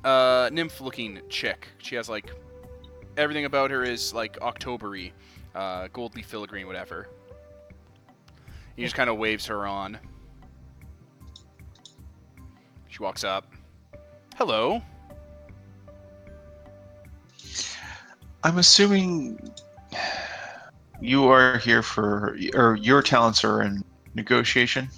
uh, 0.04 0.50
nymph-looking 0.52 1.20
chick. 1.28 1.68
She 1.78 1.96
has 1.96 2.08
like 2.08 2.30
everything 3.16 3.44
about 3.44 3.70
her 3.70 3.82
is 3.82 4.12
like 4.12 4.38
Octobery, 4.40 5.12
uh, 5.54 5.88
gold 5.92 6.14
leaf 6.14 6.26
filigree, 6.26 6.64
whatever. 6.64 7.08
He 8.76 8.82
just 8.82 8.94
kind 8.94 9.08
of 9.08 9.16
waves 9.16 9.46
her 9.46 9.66
on. 9.66 9.98
She 12.88 13.02
walks 13.02 13.24
up. 13.24 13.52
Hello. 14.36 14.82
I'm 18.42 18.58
assuming 18.58 19.52
you 21.00 21.28
are 21.28 21.58
here 21.58 21.82
for, 21.82 22.36
or 22.54 22.76
your 22.76 23.02
talents 23.02 23.42
are 23.44 23.62
in 23.62 23.82
negotiation. 24.14 24.88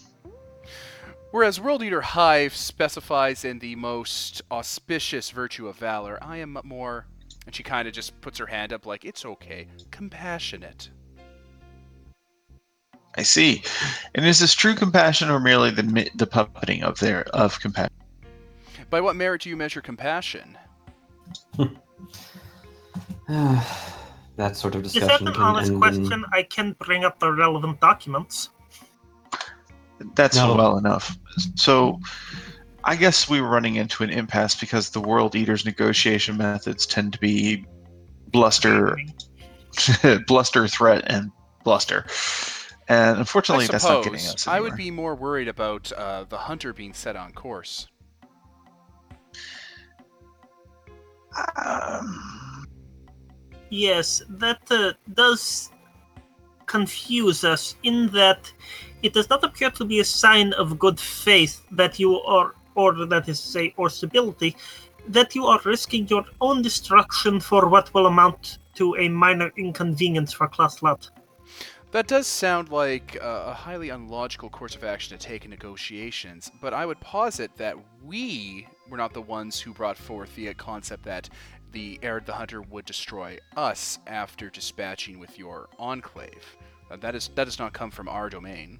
Whereas 1.31 1.61
World 1.61 1.83
Eater 1.83 2.01
Hive 2.01 2.55
specifies 2.55 3.45
in 3.45 3.59
the 3.59 3.75
most 3.77 4.43
auspicious 4.51 5.31
virtue 5.31 5.69
of 5.69 5.77
valor, 5.77 6.19
I 6.23 6.39
am 6.39 6.59
more, 6.65 7.07
and 7.47 7.55
she 7.55 7.63
kind 7.63 7.87
of 7.89 7.95
just 7.95 8.21
puts 8.21 8.39
her 8.39 8.47
hand 8.47 8.73
up 8.73 8.87
like, 8.87 9.05
it's 9.05 9.25
okay, 9.25 9.67
compassionate. 9.91 10.91
I 13.17 13.23
see. 13.23 13.63
And 14.15 14.27
is 14.27 14.39
this 14.39 14.55
true 14.55 14.75
compassion 14.75 15.31
or 15.31 15.41
merely 15.41 15.71
the 15.71 15.83
mi- 15.83 16.11
the 16.15 16.27
puppeting 16.27 16.83
of 16.83 16.99
their 17.01 17.23
of 17.29 17.59
compassion? 17.61 17.93
By 18.91 19.01
what 19.01 19.17
merit 19.17 19.43
do 19.43 19.49
you 19.49 19.57
measure 19.57 19.81
compassion? 19.81 20.57
that 23.27 24.55
sort 24.55 24.75
of 24.75 24.85
Is 24.85 24.93
that 24.93 25.01
discussion 25.01 25.29
an 25.29 25.35
can 25.35 25.43
honest 25.43 25.73
end 25.73 25.81
question? 25.81 26.13
in 26.13 26.25
I 26.33 26.43
can 26.43 26.73
bring 26.79 27.05
up 27.05 27.19
the 27.19 27.33
relevant 27.33 27.81
documents. 27.81 28.51
That's 30.15 30.37
No. 30.37 30.55
well 30.55 30.79
enough. 30.79 31.17
So, 31.55 32.01
I 32.85 32.97
guess 32.97 33.29
we 33.29 33.41
were 33.41 33.49
running 33.49 33.77
into 33.77 34.05
an 34.05 34.11
impasse 34.11 34.55
because 34.55 34.91
the 34.91 35.01
World 35.01 35.35
Eaters' 35.35 35.65
negotiation 35.65 36.37
methods 36.37 36.87
tend 36.87 37.13
to 37.15 37.19
be 37.19 37.67
bluster, 38.29 38.97
bluster, 40.27 40.69
threat, 40.69 41.05
and 41.07 41.33
bluster. 41.65 42.07
And 42.89 43.19
unfortunately, 43.19 43.65
I 43.65 43.69
that's 43.69 43.85
not 43.85 44.05
getting 44.05 44.21
suppose 44.21 44.35
us 44.35 44.49
I 44.49 44.61
would 44.61 44.77
be 44.77 44.91
more 44.91 45.17
worried 45.17 45.49
about 45.49 45.91
uh, 45.93 46.25
the 46.29 46.39
hunter 46.39 46.73
being 46.73 46.93
set 46.93 47.17
on 47.17 47.33
course. 47.33 47.89
Um, 51.57 52.37
Yes, 53.71 54.23
that 54.29 54.61
uh, 54.71 54.93
does 55.13 55.71
confuse 56.67 57.45
us 57.45 57.77
in 57.83 58.09
that 58.09 58.53
it 59.03 59.13
does 59.13 59.29
not 59.29 59.45
appear 59.45 59.71
to 59.71 59.85
be 59.85 60.01
a 60.01 60.05
sign 60.05 60.53
of 60.55 60.79
good 60.79 60.99
faith 60.99 61.63
that 61.73 61.99
you 61.99 62.21
are, 62.23 62.55
or 62.75 63.07
that 63.07 63.29
is 63.29 63.41
to 63.41 63.47
say, 63.47 63.75
or 63.77 63.89
stability, 63.89 64.57
that 65.09 65.35
you 65.35 65.47
are 65.47 65.61
risking 65.65 66.07
your 66.09 66.25
own 66.41 66.63
destruction 66.63 67.41
for 67.41 67.69
what 67.69 67.93
will 67.95 68.07
amount 68.07 68.59
to 68.75 68.97
a 68.97 69.09
minor 69.09 69.53
inconvenience 69.57 70.33
for 70.33 70.49
Klaslat. 70.49 71.11
That 71.93 72.09
does 72.09 72.27
sound 72.27 72.71
like 72.71 73.17
uh, 73.23 73.45
a 73.47 73.55
highly 73.55 73.91
unlogical 73.91 74.51
course 74.51 74.75
of 74.75 74.85
action 74.85 75.17
to 75.17 75.25
take 75.25 75.45
in 75.45 75.51
negotiations, 75.51 76.51
but 76.61 76.75
I 76.75 76.85
would 76.85 77.01
posit 77.01 77.57
that 77.57 77.77
we 78.05 78.67
were 78.91 78.97
not 78.97 79.15
the 79.15 79.23
ones 79.23 79.61
who 79.61 79.73
brought 79.73 79.97
forth 79.97 80.35
the 80.35 80.53
concept 80.55 81.05
that 81.05 81.31
the 81.73 81.99
Arid 82.03 82.27
the 82.27 82.33
Hunter 82.33 82.61
would 82.61 82.85
destroy 82.85 83.39
us 83.57 83.99
after 84.07 84.51
dispatching 84.51 85.19
with 85.19 85.39
your 85.39 85.69
enclave. 85.79 86.57
Uh, 86.91 86.97
that 86.97 87.15
is 87.15 87.31
that 87.35 87.45
does 87.45 87.59
not 87.59 87.73
come 87.73 87.91
from 87.91 88.09
our 88.09 88.29
domain. 88.29 88.79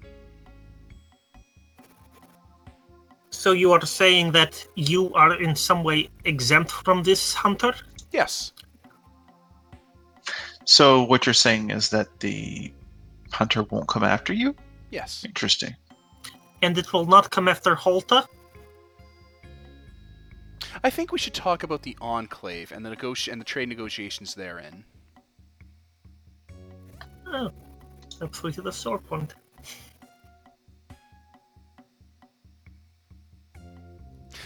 So 3.29 3.51
you 3.51 3.71
are 3.71 3.85
saying 3.85 4.31
that 4.31 4.65
you 4.75 5.13
are 5.13 5.39
in 5.39 5.55
some 5.55 5.83
way 5.83 6.09
exempt 6.25 6.71
from 6.71 7.03
this 7.03 7.33
hunter? 7.33 7.73
Yes. 8.11 8.51
So 10.65 11.03
what 11.03 11.25
you're 11.25 11.33
saying 11.33 11.69
is 11.71 11.89
that 11.89 12.19
the 12.19 12.73
hunter 13.31 13.63
won't 13.63 13.87
come 13.87 14.03
after 14.03 14.33
you? 14.33 14.55
Yes. 14.89 15.23
Interesting. 15.25 15.75
And 16.61 16.77
it 16.77 16.91
will 16.91 17.05
not 17.05 17.29
come 17.29 17.47
after 17.47 17.75
Halta? 17.75 18.25
I 20.83 20.89
think 20.89 21.11
we 21.11 21.19
should 21.19 21.33
talk 21.33 21.63
about 21.63 21.83
the 21.83 21.97
enclave 22.01 22.71
and 22.71 22.85
the 22.85 22.95
negoti- 22.95 23.31
and 23.31 23.39
the 23.39 23.45
trade 23.45 23.69
negotiations 23.69 24.35
therein. 24.35 24.83
Oh, 27.27 27.51
that's 28.19 28.39
to 28.39 28.61
the 28.61 28.71
sore 28.71 28.99
point. 28.99 29.35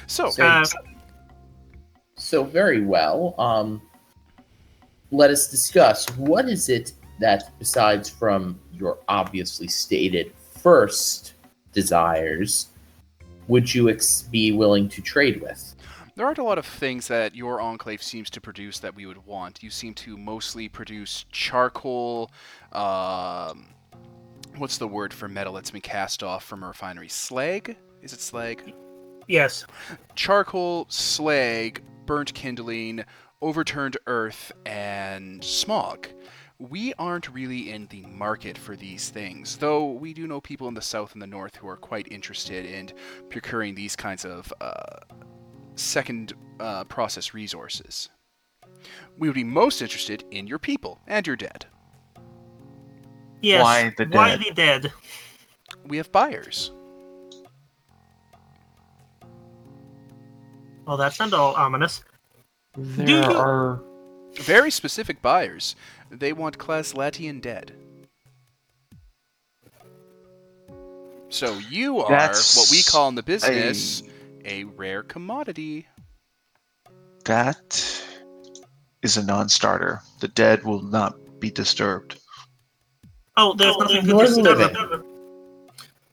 So, 0.07 0.29
So- 0.29 0.43
Uh, 0.45 0.65
So 2.17 2.43
very 2.43 2.81
well. 2.85 3.33
Um, 3.39 3.81
let 5.11 5.31
us 5.31 5.49
discuss 5.49 6.07
what 6.17 6.47
is 6.47 6.69
it 6.69 6.93
that, 7.19 7.51
besides 7.57 8.09
from 8.09 8.59
your 8.73 8.99
obviously 9.07 9.67
stated 9.67 10.31
first 10.61 11.33
desires, 11.73 12.67
would 13.47 13.73
you 13.73 13.89
ex- 13.89 14.21
be 14.21 14.51
willing 14.51 14.87
to 14.89 15.01
trade 15.01 15.41
with? 15.41 15.70
There 16.21 16.27
aren't 16.27 16.37
a 16.37 16.43
lot 16.43 16.59
of 16.59 16.67
things 16.67 17.07
that 17.07 17.33
your 17.33 17.59
enclave 17.59 18.03
seems 18.03 18.29
to 18.29 18.39
produce 18.39 18.77
that 18.77 18.93
we 18.93 19.07
would 19.07 19.25
want. 19.25 19.63
You 19.63 19.71
seem 19.71 19.95
to 19.95 20.19
mostly 20.19 20.69
produce 20.69 21.25
charcoal. 21.31 22.29
Um, 22.73 23.69
what's 24.57 24.77
the 24.77 24.87
word 24.87 25.15
for 25.15 25.27
metal 25.27 25.53
that's 25.53 25.71
been 25.71 25.81
cast 25.81 26.21
off 26.21 26.43
from 26.43 26.61
a 26.61 26.67
refinery? 26.67 27.09
Slag? 27.09 27.75
Is 28.03 28.13
it 28.13 28.21
slag? 28.21 28.71
yes. 29.27 29.65
Charcoal, 30.13 30.85
slag, 30.89 31.81
burnt 32.05 32.35
kindling, 32.35 33.03
overturned 33.41 33.97
earth, 34.05 34.51
and 34.67 35.43
smog. 35.43 36.07
We 36.59 36.93
aren't 36.99 37.33
really 37.33 37.71
in 37.71 37.87
the 37.87 38.05
market 38.05 38.59
for 38.59 38.75
these 38.75 39.09
things, 39.09 39.57
though 39.57 39.89
we 39.93 40.13
do 40.13 40.27
know 40.27 40.39
people 40.39 40.67
in 40.67 40.75
the 40.75 40.83
south 40.83 41.13
and 41.13 41.21
the 41.23 41.25
north 41.25 41.55
who 41.55 41.67
are 41.67 41.77
quite 41.77 42.11
interested 42.11 42.67
in 42.67 42.91
procuring 43.31 43.73
these 43.73 43.95
kinds 43.95 44.23
of 44.23 44.53
uh, 44.61 44.99
second 45.81 46.33
uh, 46.59 46.83
process 46.85 47.33
resources. 47.33 48.09
We 49.17 49.27
would 49.27 49.35
be 49.35 49.43
most 49.43 49.81
interested 49.81 50.23
in 50.31 50.47
your 50.47 50.59
people 50.59 50.99
and 51.07 51.25
your 51.27 51.35
dead. 51.35 51.65
Yes. 53.41 53.63
Why 53.63 53.93
the 53.97 54.05
Why 54.05 54.29
dead? 54.35 54.39
the 54.39 54.51
dead? 54.53 54.93
We 55.85 55.97
have 55.97 56.11
buyers. 56.11 56.71
Well, 60.85 60.97
that's 60.97 61.19
not 61.19 61.33
all 61.33 61.53
ominous. 61.55 62.03
There 62.75 63.09
you- 63.09 63.37
are 63.37 63.81
Very 64.35 64.71
specific 64.71 65.21
buyers. 65.21 65.75
They 66.09 66.33
want 66.33 66.57
Klaslatian 66.57 67.41
dead. 67.41 67.73
So 71.29 71.57
you 71.69 71.99
are 71.99 72.09
That's 72.09 72.57
what 72.57 72.69
we 72.71 72.81
call 72.83 73.09
in 73.09 73.15
the 73.15 73.23
business 73.23 74.03
a 74.45 74.63
rare 74.65 75.03
commodity. 75.03 75.87
That 77.25 78.03
is 79.01 79.17
a 79.17 79.23
non-starter. 79.25 80.01
The 80.19 80.27
dead 80.29 80.63
will 80.63 80.81
not 80.81 81.15
be 81.39 81.51
disturbed. 81.51 82.19
Oh, 83.37 83.53
there's 83.53 83.75
Oh, 83.75 83.79
nothing 83.79 84.05
to 84.05 84.17
disturb. 84.25 84.57
living. 84.59 85.03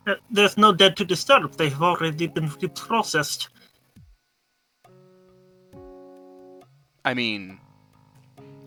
Uh, 0.07 0.15
There's 0.31 0.57
no 0.57 0.73
dead 0.73 0.97
to 0.97 1.05
disturb. 1.05 1.53
They've 1.57 1.83
already 1.83 2.27
been 2.29 2.49
reprocessed. 2.49 3.49
I 7.05 7.15
mean, 7.15 7.59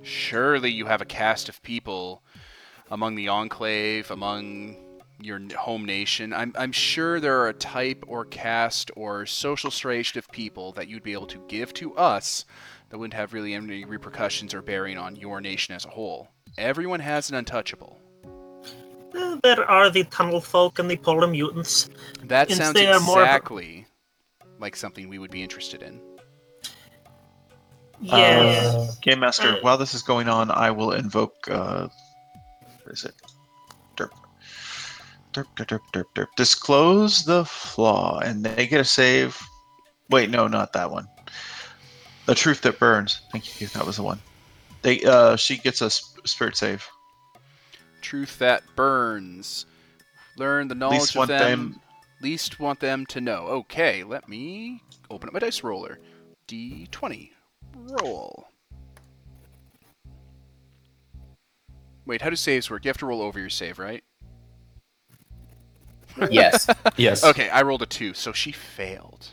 surely 0.04 0.72
you 0.72 0.86
have 0.86 1.02
a 1.02 1.06
caste 1.06 1.50
of 1.50 1.62
people 1.64 2.22
among 2.92 3.16
the 3.16 3.28
Enclave, 3.30 4.12
among 4.12 4.76
your 5.22 5.40
home 5.56 5.86
nation. 5.86 6.34
I'm, 6.34 6.54
I'm 6.58 6.72
sure 6.72 7.20
there 7.20 7.40
are 7.40 7.50
a 7.50 7.54
type 7.54 8.04
or 8.08 8.26
caste 8.26 8.92
or 8.96 9.26
social 9.26 9.70
stration 9.70 10.18
of 10.18 10.30
people 10.32 10.72
that 10.74 10.88
you'd 10.88 11.04
be 11.04 11.14
able 11.14 11.28
to 11.28 11.44
give 11.48 11.74
to 11.76 11.96
us 11.96 12.46
that 12.90 12.98
wouldn't 12.98 13.14
have 13.14 13.34
really 13.34 13.54
any 13.54 13.86
repercussions 13.86 14.54
or 14.54 14.62
bearing 14.62 14.98
on 14.98 15.16
your 15.16 15.42
nation 15.42 15.76
as 15.76 15.86
a 15.86 15.90
whole. 15.90 16.30
Everyone 16.58 17.00
has 17.00 17.30
an 17.30 17.36
untouchable. 17.36 18.00
Uh, 19.16 19.38
there 19.44 19.70
are 19.70 19.90
the 19.90 20.04
tunnel 20.06 20.42
folk 20.42 20.80
and 20.80 20.90
the 20.90 20.98
polar 20.98 21.28
mutants. 21.28 21.90
That 22.24 22.48
Since 22.48 22.60
sounds 22.60 22.74
they 22.74 22.88
are 22.88 23.00
more 23.00 23.20
a- 23.20 23.24
exactly 23.24 23.88
like 24.60 24.76
something 24.76 25.10
we 25.10 25.20
would 25.20 25.32
be 25.32 25.44
interested 25.44 25.82
in. 25.82 26.00
Yes. 28.00 28.74
Uh, 28.74 28.92
Game 29.02 29.20
Master, 29.20 29.58
while 29.62 29.78
this 29.78 29.94
is 29.94 30.02
going 30.02 30.28
on, 30.28 30.50
I 30.50 30.72
will 30.72 30.92
invoke. 30.92 31.48
Uh, 31.50 31.88
what 32.84 32.94
is 32.94 33.06
it? 33.06 33.14
Derp. 35.34 35.46
Derp, 35.56 36.06
derp. 36.14 36.28
Disclose 36.36 37.24
the 37.24 37.46
flaw, 37.46 38.20
and 38.20 38.44
they 38.44 38.68
get 38.68 38.82
a 38.82 38.86
save. 38.86 39.40
Wait, 40.10 40.30
no, 40.30 40.48
not 40.48 40.74
that 40.74 40.92
one. 40.92 41.08
The 42.26 42.36
truth 42.36 42.62
that 42.62 42.80
burns. 42.80 43.22
Thank 43.32 43.62
you. 43.62 43.68
That 43.68 43.86
was 43.86 43.98
the 43.98 44.04
one. 44.04 44.20
They. 44.82 45.02
Uh, 45.04 45.36
she 45.36 45.58
gets 45.58 45.82
a 45.82 45.90
sp- 45.90 46.26
spirit 46.26 46.58
save. 46.58 46.86
Truth 48.02 48.40
that 48.40 48.64
burns. 48.76 49.66
Learn 50.38 50.68
the 50.68 50.76
knowledge 50.76 51.00
Least 51.00 51.12
of 51.12 51.16
want 51.18 51.30
them, 51.30 51.40
them- 51.40 51.82
Least 52.22 52.60
want 52.60 52.80
them 52.80 53.06
to 53.08 53.22
know. 53.22 53.48
Okay, 53.48 54.04
let 54.04 54.28
me 54.28 54.82
open 55.10 55.30
up 55.30 55.34
my 55.34 55.40
dice 55.40 55.64
roller. 55.64 56.00
D20. 56.48 57.30
Roll. 57.76 58.48
Wait, 62.06 62.22
how 62.22 62.30
do 62.30 62.36
saves 62.36 62.70
work? 62.70 62.84
You 62.84 62.90
have 62.90 62.98
to 62.98 63.06
roll 63.06 63.22
over 63.22 63.40
your 63.40 63.50
save, 63.50 63.80
right? 63.80 64.04
Yes. 66.30 66.68
yes. 66.98 67.24
Okay, 67.24 67.50
I 67.50 67.62
rolled 67.62 67.82
a 67.82 67.86
two, 67.86 68.14
so 68.14 68.32
she 68.34 68.52
failed. 68.52 69.30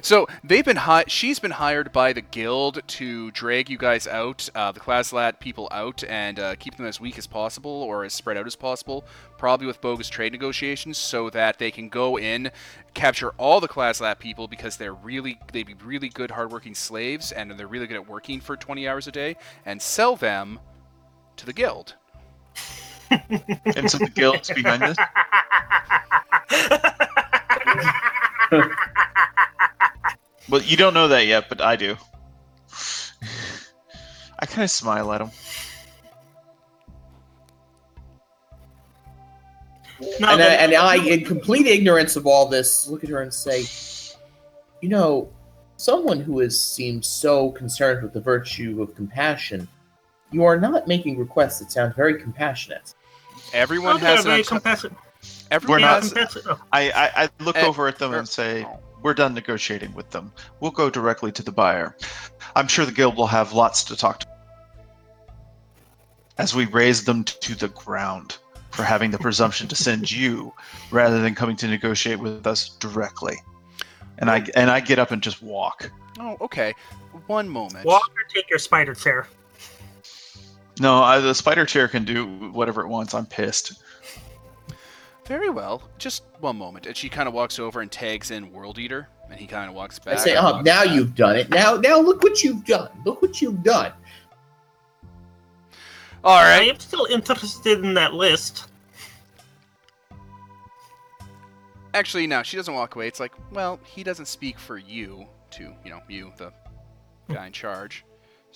So 0.00 0.28
they've 0.44 0.64
been 0.64 0.76
hi- 0.76 1.06
she's 1.08 1.38
been 1.38 1.50
hired 1.50 1.92
by 1.92 2.12
the 2.12 2.20
guild 2.20 2.80
to 2.86 3.30
drag 3.32 3.68
you 3.68 3.76
guys 3.76 4.06
out, 4.06 4.48
uh, 4.54 4.70
the 4.72 4.80
Klaslat 4.80 5.40
people 5.40 5.68
out, 5.72 6.04
and 6.04 6.38
uh, 6.38 6.54
keep 6.56 6.76
them 6.76 6.86
as 6.86 7.00
weak 7.00 7.18
as 7.18 7.26
possible 7.26 7.70
or 7.82 8.04
as 8.04 8.14
spread 8.14 8.36
out 8.36 8.46
as 8.46 8.54
possible, 8.54 9.04
probably 9.38 9.66
with 9.66 9.80
bogus 9.80 10.08
trade 10.08 10.32
negotiations, 10.32 10.98
so 10.98 11.30
that 11.30 11.58
they 11.58 11.70
can 11.70 11.88
go 11.88 12.16
in, 12.16 12.50
capture 12.94 13.30
all 13.30 13.60
the 13.60 13.68
Klaslat 13.68 14.18
people 14.18 14.46
because 14.46 14.76
they're 14.76 14.94
really 14.94 15.38
they'd 15.52 15.66
be 15.66 15.74
really 15.84 16.08
good, 16.08 16.30
hardworking 16.30 16.74
slaves, 16.74 17.32
and 17.32 17.50
they're 17.52 17.66
really 17.66 17.86
good 17.86 17.96
at 17.96 18.08
working 18.08 18.40
for 18.40 18.56
20 18.56 18.86
hours 18.86 19.08
a 19.08 19.12
day, 19.12 19.36
and 19.66 19.82
sell 19.82 20.14
them 20.14 20.60
to 21.36 21.44
the 21.44 21.52
guild. 21.52 21.94
And 23.10 23.90
so 23.90 23.98
the 23.98 24.10
guild's 24.14 24.50
behind 24.50 24.82
this. 24.82 24.96
Well, 30.48 30.62
you 30.62 30.76
don't 30.78 30.94
know 30.94 31.08
that 31.08 31.26
yet, 31.26 31.48
but 31.48 31.60
I 31.60 31.76
do. 31.76 31.96
I 34.38 34.46
kind 34.46 34.62
of 34.64 34.70
smile 34.70 35.12
at 35.12 35.20
him. 35.20 35.30
No, 40.00 40.06
and, 40.16 40.24
uh, 40.24 40.28
I, 40.28 40.36
then- 40.36 40.60
and 40.60 40.74
I, 40.74 40.96
in 40.96 41.24
complete 41.24 41.66
ignorance 41.66 42.16
of 42.16 42.26
all 42.26 42.48
this, 42.48 42.86
look 42.88 43.02
at 43.04 43.10
her 43.10 43.20
and 43.20 43.34
say, 43.34 43.64
"You 44.80 44.88
know, 44.88 45.28
someone 45.76 46.20
who 46.20 46.38
has 46.38 46.58
seemed 46.60 47.04
so 47.04 47.50
concerned 47.50 48.02
with 48.02 48.12
the 48.12 48.20
virtue 48.20 48.80
of 48.80 48.94
compassion, 48.94 49.68
you 50.30 50.44
are 50.44 50.58
not 50.58 50.86
making 50.86 51.18
requests 51.18 51.58
that 51.58 51.72
sound 51.72 51.94
very 51.94 52.20
compassionate." 52.20 52.94
Everyone 53.52 53.98
has 54.00 54.24
an 54.24 54.30
very 54.42 54.44
everyone 55.50 55.80
We're 55.80 55.86
not- 55.86 56.02
has 56.02 56.12
compassionate. 56.12 56.46
Oh, 56.46 56.60
I, 56.72 56.90
I, 56.90 57.10
I 57.24 57.28
look 57.40 57.56
Eh, 57.56 57.66
over 57.66 57.88
at 57.88 57.98
them 57.98 58.12
er, 58.12 58.18
and 58.18 58.28
say, 58.28 58.66
"We're 59.02 59.14
done 59.14 59.34
negotiating 59.34 59.94
with 59.94 60.10
them. 60.10 60.32
We'll 60.60 60.70
go 60.70 60.90
directly 60.90 61.32
to 61.32 61.42
the 61.42 61.52
buyer. 61.52 61.96
I'm 62.54 62.68
sure 62.68 62.84
the 62.84 62.92
guild 62.92 63.16
will 63.16 63.26
have 63.26 63.52
lots 63.52 63.84
to 63.84 63.96
talk 63.96 64.20
to." 64.20 64.26
As 66.36 66.54
we 66.54 66.66
raze 66.66 67.04
them 67.04 67.24
to 67.24 67.54
the 67.54 67.68
ground 67.68 68.36
for 68.70 68.84
having 68.84 69.10
the 69.10 69.18
presumption 69.18 69.66
to 69.68 69.74
send 69.74 70.10
you 70.20 70.52
rather 70.90 71.20
than 71.20 71.34
coming 71.34 71.56
to 71.56 71.66
negotiate 71.66 72.18
with 72.18 72.46
us 72.46 72.68
directly, 72.68 73.36
and 74.18 74.30
I 74.30 74.46
and 74.54 74.70
I 74.70 74.80
get 74.80 74.98
up 74.98 75.10
and 75.10 75.22
just 75.22 75.42
walk. 75.42 75.90
Oh, 76.20 76.36
okay. 76.40 76.74
One 77.26 77.48
moment. 77.48 77.84
Walk 77.84 78.10
or 78.10 78.24
take 78.32 78.48
your 78.50 78.58
spider 78.58 78.94
chair. 78.94 79.26
No, 80.80 81.02
I, 81.02 81.18
the 81.18 81.34
spider 81.34 81.66
chair 81.66 81.88
can 81.88 82.04
do 82.04 82.26
whatever 82.50 82.82
it 82.82 82.88
wants. 82.88 83.14
I'm 83.14 83.26
pissed. 83.26 83.82
Very 85.26 85.50
well. 85.50 85.82
Just 85.98 86.22
one 86.40 86.56
moment. 86.56 86.86
And 86.86 86.96
she 86.96 87.08
kind 87.08 87.28
of 87.28 87.34
walks 87.34 87.58
over 87.58 87.80
and 87.80 87.90
tags 87.90 88.30
in 88.30 88.52
World 88.52 88.78
Eater, 88.78 89.08
and 89.30 89.38
he 89.38 89.46
kind 89.46 89.68
of 89.68 89.74
walks 89.74 89.98
back. 89.98 90.18
I 90.18 90.24
say, 90.24 90.36
oh, 90.36 90.60
now 90.62 90.84
back. 90.84 90.94
you've 90.94 91.14
done 91.14 91.36
it. 91.36 91.50
Now, 91.50 91.76
now 91.76 92.00
look 92.00 92.22
what 92.22 92.42
you've 92.42 92.64
done. 92.64 92.88
Look 93.04 93.20
what 93.20 93.42
you've 93.42 93.62
done. 93.62 93.92
All 96.24 96.42
right. 96.42 96.62
I 96.62 96.64
am 96.64 96.78
still 96.78 97.06
interested 97.06 97.84
in 97.84 97.94
that 97.94 98.14
list. 98.14 98.68
Actually, 101.94 102.26
no, 102.26 102.42
she 102.42 102.56
doesn't 102.56 102.74
walk 102.74 102.96
away. 102.96 103.08
It's 103.08 103.20
like, 103.20 103.32
well, 103.52 103.80
he 103.84 104.02
doesn't 104.02 104.26
speak 104.26 104.58
for 104.58 104.78
you 104.78 105.26
to, 105.52 105.74
you 105.84 105.90
know, 105.90 106.00
you, 106.08 106.32
the 106.36 106.52
guy 107.28 107.46
in 107.46 107.52
charge. 107.52 108.04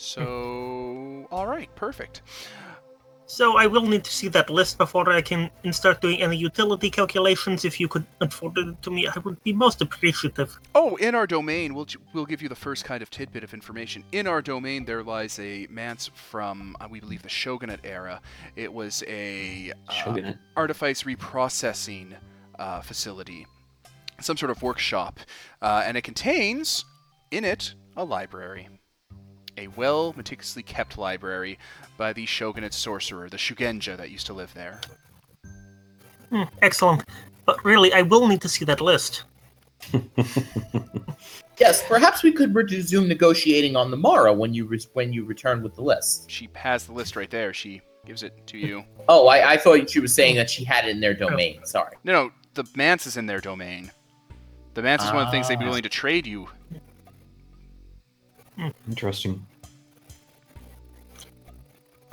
So, 0.03 1.29
all 1.31 1.47
right, 1.47 1.73
perfect. 1.77 2.23
So 3.27 3.57
I 3.57 3.67
will 3.67 3.87
need 3.87 4.03
to 4.03 4.11
see 4.11 4.27
that 4.29 4.51
list 4.51 4.77
before 4.77 5.09
I 5.11 5.23
can 5.23 5.49
start 5.71 6.01
doing 6.01 6.21
any 6.21 6.37
utility 6.37 6.91
calculations. 6.91 7.65
If 7.65 7.79
you 7.79 7.87
could 7.87 8.05
afford 8.21 8.59
it 8.59 8.83
to 8.83 8.91
me, 8.91 9.07
I 9.07 9.17
would 9.21 9.43
be 9.45 9.53
most 9.53 9.81
appreciative. 9.81 10.59
Oh, 10.75 10.97
in 10.97 11.15
our 11.15 11.27
domain, 11.27 11.73
we'll 11.73 11.87
we'll 12.13 12.27
give 12.27 12.43
you 12.43 12.49
the 12.49 12.57
first 12.57 12.85
kind 12.85 13.01
of 13.01 13.11
tidbit 13.11 13.45
of 13.45 13.55
information. 13.55 14.03
In 14.11 14.27
our 14.27 14.43
domain, 14.43 14.85
there 14.85 15.05
lies 15.05 15.39
a 15.39 15.69
manse 15.71 16.11
from 16.13 16.77
uh, 16.81 16.89
we 16.91 16.99
believe 16.99 17.23
the 17.23 17.29
Shogunate 17.29 17.81
era. 17.85 18.21
It 18.57 18.73
was 18.73 19.05
a 19.07 19.73
uh, 19.89 19.93
Shogunate. 19.93 20.37
artifice 20.57 21.05
reprocessing 21.05 22.15
uh, 22.59 22.81
facility, 22.81 23.47
some 24.21 24.37
sort 24.37 24.51
of 24.51 24.63
workshop, 24.63 25.21
uh, 25.63 25.85
and 25.87 25.97
it 25.97 26.03
contains 26.03 26.85
in 27.31 27.45
it 27.45 27.75
a 27.97 28.05
library, 28.05 28.69
a 29.59 29.67
well 29.69 30.13
meticulously 30.17 30.63
kept 30.63 30.97
library 30.99 31.59
by 31.97 32.13
the 32.13 32.27
Shogunate 32.27 32.75
sorcerer, 32.75 33.29
the 33.29 33.37
Shugenja 33.37 33.97
that 33.97 34.11
used 34.11 34.27
to 34.27 34.33
live 34.33 34.53
there. 34.55 34.81
Hmm, 36.31 36.43
excellent. 36.63 37.05
But 37.45 37.63
really, 37.65 37.93
I 37.93 38.03
will 38.03 38.29
need 38.29 38.41
to 38.43 38.49
see 38.49 38.65
that 38.67 38.81
list. 38.81 39.25
Yes, 41.61 41.87
perhaps 41.87 42.25
we 42.25 42.33
could 42.33 42.53
resume 42.55 43.07
negotiating 43.07 43.77
on 43.77 43.91
the 43.93 43.97
morrow 43.97 44.33
when 44.33 44.53
you 44.53 44.65
re- 44.65 44.81
when 44.95 45.13
you 45.13 45.25
return 45.25 45.63
with 45.63 45.77
the 45.77 45.83
list. 45.83 46.29
She 46.29 46.49
has 46.55 46.87
the 46.87 46.93
list 46.93 47.15
right 47.15 47.31
there. 47.31 47.55
She 47.55 47.83
gives 48.05 48.23
it 48.25 48.45
to 48.49 48.59
you. 48.59 48.85
Oh, 49.09 49.27
I, 49.29 49.53
I 49.53 49.57
thought 49.59 49.89
she 49.91 50.01
was 50.01 50.15
saying 50.15 50.37
that 50.37 50.49
she 50.49 50.65
had 50.65 50.87
it 50.87 50.91
in 50.91 51.01
their 51.01 51.13
domain. 51.15 51.61
Sorry. 51.65 51.97
No, 52.05 52.13
no, 52.13 52.31
the 52.55 52.65
manse 52.75 53.07
is 53.07 53.17
in 53.17 53.27
their 53.27 53.41
domain. 53.41 53.91
The 54.75 54.83
manse 54.83 55.05
is 55.05 55.09
one 55.13 55.19
of 55.23 55.27
the 55.27 55.31
things 55.33 55.47
they'd 55.49 55.59
be 55.59 55.65
Ah. 55.65 55.69
willing 55.69 55.83
to 55.83 55.89
trade 55.89 56.27
you. 56.27 56.49
Interesting. 58.89 59.47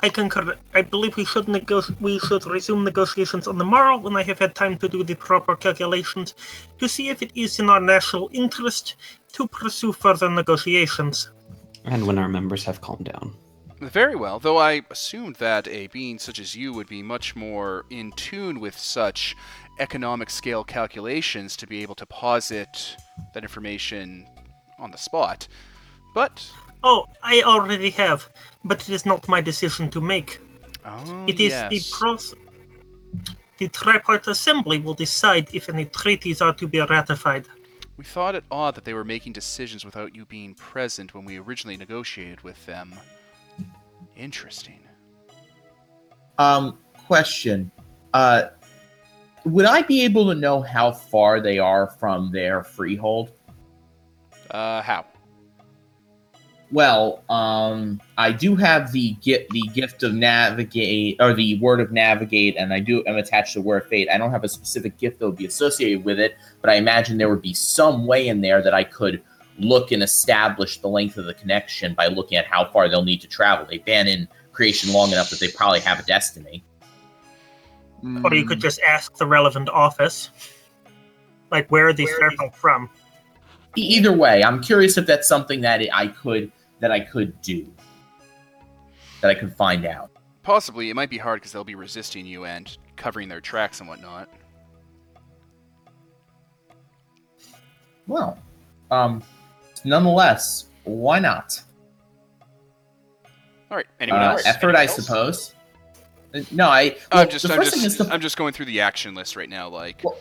I 0.02 0.10
concur. 0.10 0.56
I 0.74 0.82
believe 0.82 1.18
we 1.18 1.26
should 1.26 1.48
nego- 1.50 1.84
we 2.00 2.20
should 2.20 2.46
resume 2.46 2.86
negotiations 2.86 3.48
on 3.48 3.58
the 3.58 3.66
morrow 3.66 3.98
when 3.98 4.16
I 4.16 4.24
have 4.24 4.40
had 4.40 4.56
time 4.56 4.78
to 4.78 4.88
do 4.88 5.04
the 5.04 5.16
proper 5.16 5.56
calculations 5.58 6.36
to 6.78 6.88
see 6.88 7.10
if 7.10 7.22
it 7.22 7.32
is 7.36 7.60
in 7.60 7.70
our 7.70 7.82
national 7.82 8.30
interest 8.32 8.96
to 9.34 9.46
pursue 9.48 9.92
further 9.92 10.30
negotiations. 10.30 11.32
And 11.84 12.08
when 12.08 12.18
our 12.18 12.30
members 12.30 12.64
have 12.64 12.80
calmed 12.80 13.06
down. 13.06 13.36
Very 13.82 14.16
well, 14.16 14.40
though 14.40 14.58
I 14.58 14.82
assumed 14.90 15.38
that 15.38 15.68
a 15.68 15.88
being 15.88 16.20
such 16.20 16.40
as 16.40 16.56
you 16.56 16.74
would 16.74 16.88
be 16.88 17.02
much 17.02 17.36
more 17.36 17.86
in 17.90 18.12
tune 18.14 18.60
with 18.60 18.78
such 18.78 19.36
economic 19.80 20.30
scale 20.30 20.66
calculations 20.66 21.56
to 21.58 21.68
be 21.68 21.82
able 21.82 21.96
to 21.96 22.06
posit 22.06 22.98
that 23.34 23.44
information 23.44 24.28
on 24.78 24.92
the 24.92 24.98
spot. 24.98 25.48
But 26.14 26.50
Oh, 26.84 27.06
I 27.22 27.42
already 27.42 27.90
have, 27.92 28.30
but 28.64 28.82
it 28.82 28.90
is 28.94 29.06
not 29.06 29.28
my 29.28 29.42
decision 29.42 29.90
to 29.92 30.02
make. 30.02 30.40
oh, 30.86 31.26
It 31.28 31.40
is 31.40 31.52
yes. 31.52 31.70
the 31.70 31.82
pros. 31.98 32.36
The 33.58 33.68
tripartite 33.68 34.28
assembly 34.28 34.80
will 34.80 34.94
decide 34.94 35.50
if 35.54 35.68
any 35.68 35.86
treaties 35.86 36.42
are 36.42 36.54
to 36.54 36.68
be 36.68 36.80
ratified. 36.80 37.48
We 37.98 38.06
thought 38.06 38.34
it 38.36 38.46
odd 38.50 38.76
that 38.76 38.86
they 38.86 38.94
were 38.94 39.04
making 39.04 39.34
decisions 39.34 39.84
without 39.84 40.16
you 40.16 40.26
being 40.26 40.54
present 40.54 41.14
when 41.14 41.26
we 41.26 41.38
originally 41.38 41.76
negotiated 41.76 42.40
with 42.42 42.66
them. 42.66 42.94
Interesting. 44.16 44.80
Um, 46.38 46.78
question. 46.94 47.70
Uh, 48.14 48.44
would 49.44 49.66
I 49.66 49.82
be 49.82 50.06
able 50.06 50.28
to 50.30 50.36
know 50.36 50.62
how 50.62 50.92
far 50.94 51.42
they 51.42 51.60
are 51.60 51.88
from 52.00 52.32
their 52.32 52.64
freehold? 52.64 53.34
Uh, 54.50 54.82
how? 54.82 55.06
Well, 56.72 57.24
um, 57.30 58.00
I 58.18 58.32
do 58.32 58.56
have 58.56 58.92
the 58.92 59.14
gift, 59.22 59.50
the 59.50 59.68
gift 59.74 60.04
of 60.04 60.14
navigate, 60.14 61.18
or 61.20 61.34
the 61.34 61.58
word 61.60 61.80
of 61.80 61.92
navigate, 61.92 62.58
and 62.58 62.72
I 62.72 62.80
do 62.80 63.04
am 63.08 63.16
attached 63.16 63.54
to 63.54 63.62
word 63.62 63.84
of 63.84 63.90
fate. 63.90 64.08
I 64.12 64.20
don't 64.20 64.30
have 64.30 64.44
a 64.44 64.50
specific 64.50 64.98
gift 64.98 65.20
that 65.20 65.26
would 65.26 65.38
be 65.38 65.48
associated 65.48 66.04
with 66.04 66.20
it, 66.20 66.38
but 66.62 66.70
I 66.70 66.76
imagine 66.76 67.18
there 67.18 67.30
would 67.30 67.42
be 67.42 67.56
some 67.56 68.06
way 68.06 68.28
in 68.28 68.42
there 68.42 68.62
that 68.62 68.74
I 68.74 68.84
could 68.84 69.24
look 69.58 69.92
and 69.92 70.04
establish 70.04 70.78
the 70.78 70.88
length 70.88 71.18
of 71.18 71.26
the 71.26 71.34
connection 71.34 71.96
by 71.96 72.08
looking 72.08 72.38
at 72.38 72.46
how 72.46 72.66
far 72.66 72.88
they'll 72.88 73.04
need 73.04 73.22
to 73.22 73.28
travel. 73.28 73.66
They've 73.66 73.84
been 73.84 74.08
in 74.08 74.28
creation 74.52 74.94
long 74.94 75.12
enough 75.12 75.32
that 75.32 75.40
they 75.40 75.48
probably 75.50 75.80
have 75.82 76.00
a 76.00 76.04
destiny. 76.04 76.64
Or 78.24 78.34
you 78.34 78.46
could 78.46 78.62
just 78.62 78.80
ask 78.82 79.16
the 79.16 79.26
relevant 79.26 79.70
office, 79.70 80.30
like 81.52 81.70
where 81.70 81.88
are 81.88 81.94
these 81.94 82.16
fairfolk 82.18 82.56
from? 82.56 82.90
Either 83.76 84.14
way, 84.14 84.44
I'm 84.44 84.62
curious 84.62 84.98
if 84.98 85.06
that's 85.06 85.28
something 85.28 85.62
that 85.62 85.82
I 85.94 86.08
could 86.08 86.52
that 86.80 86.92
I 86.92 87.00
could 87.00 87.40
do, 87.42 87.72
that 89.22 89.30
I 89.30 89.36
could 89.36 89.56
find 89.56 89.86
out. 89.86 90.12
Possibly, 90.44 90.90
it 90.90 90.96
might 90.96 91.10
be 91.10 91.18
hard 91.18 91.42
because 91.42 91.52
they'll 91.52 91.64
be 91.64 91.76
resisting 91.76 92.26
you 92.26 92.46
and 92.46 92.76
covering 92.96 93.30
their 93.30 93.42
tracks 93.42 93.80
and 93.80 93.90
whatnot. 93.90 94.30
Well, 98.08 98.40
um, 98.90 99.22
nonetheless, 99.86 100.66
why 100.84 101.20
not? 101.20 101.62
All 103.70 103.78
right. 103.78 103.86
Anyone 104.00 104.22
Uh, 104.22 104.32
else? 104.32 104.46
effort, 104.46 104.76
I 104.76 104.88
suppose. 104.88 105.54
Uh, 106.34 106.42
No, 106.52 106.68
I. 106.70 106.96
well, 107.12 107.22
I'm 107.24 107.30
just, 107.30 107.46
the 107.46 107.54
I'm 107.54 107.60
first 107.60 107.74
thing 107.76 107.84
is 107.86 107.98
just, 107.98 108.10
to 108.10 108.14
I'm 108.14 108.22
just 108.22 108.38
going 108.38 108.54
through 108.54 108.66
the 108.66 108.82
action 108.82 109.14
list 109.14 109.36
right 109.36 109.50
now. 109.50 109.70
Like, 109.70 110.02
Well- 110.04 110.18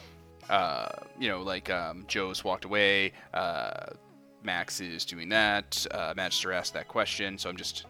uh, 0.51 0.89
you 1.19 1.29
know, 1.29 1.41
like 1.43 1.71
um, 1.71 2.05
Joe's 2.09 2.45
walked 2.45 2.65
away. 2.67 3.13
Uh, 3.33 3.87
Max 4.49 4.81
is 4.81 5.05
doing 5.05 5.29
that. 5.29 5.87
Uh, 5.91 6.15
Magister 6.17 6.55
asked 6.55 6.73
that 6.73 6.89
question, 6.89 7.37
so 7.37 7.51
I'm 7.51 7.57
just 7.59 7.85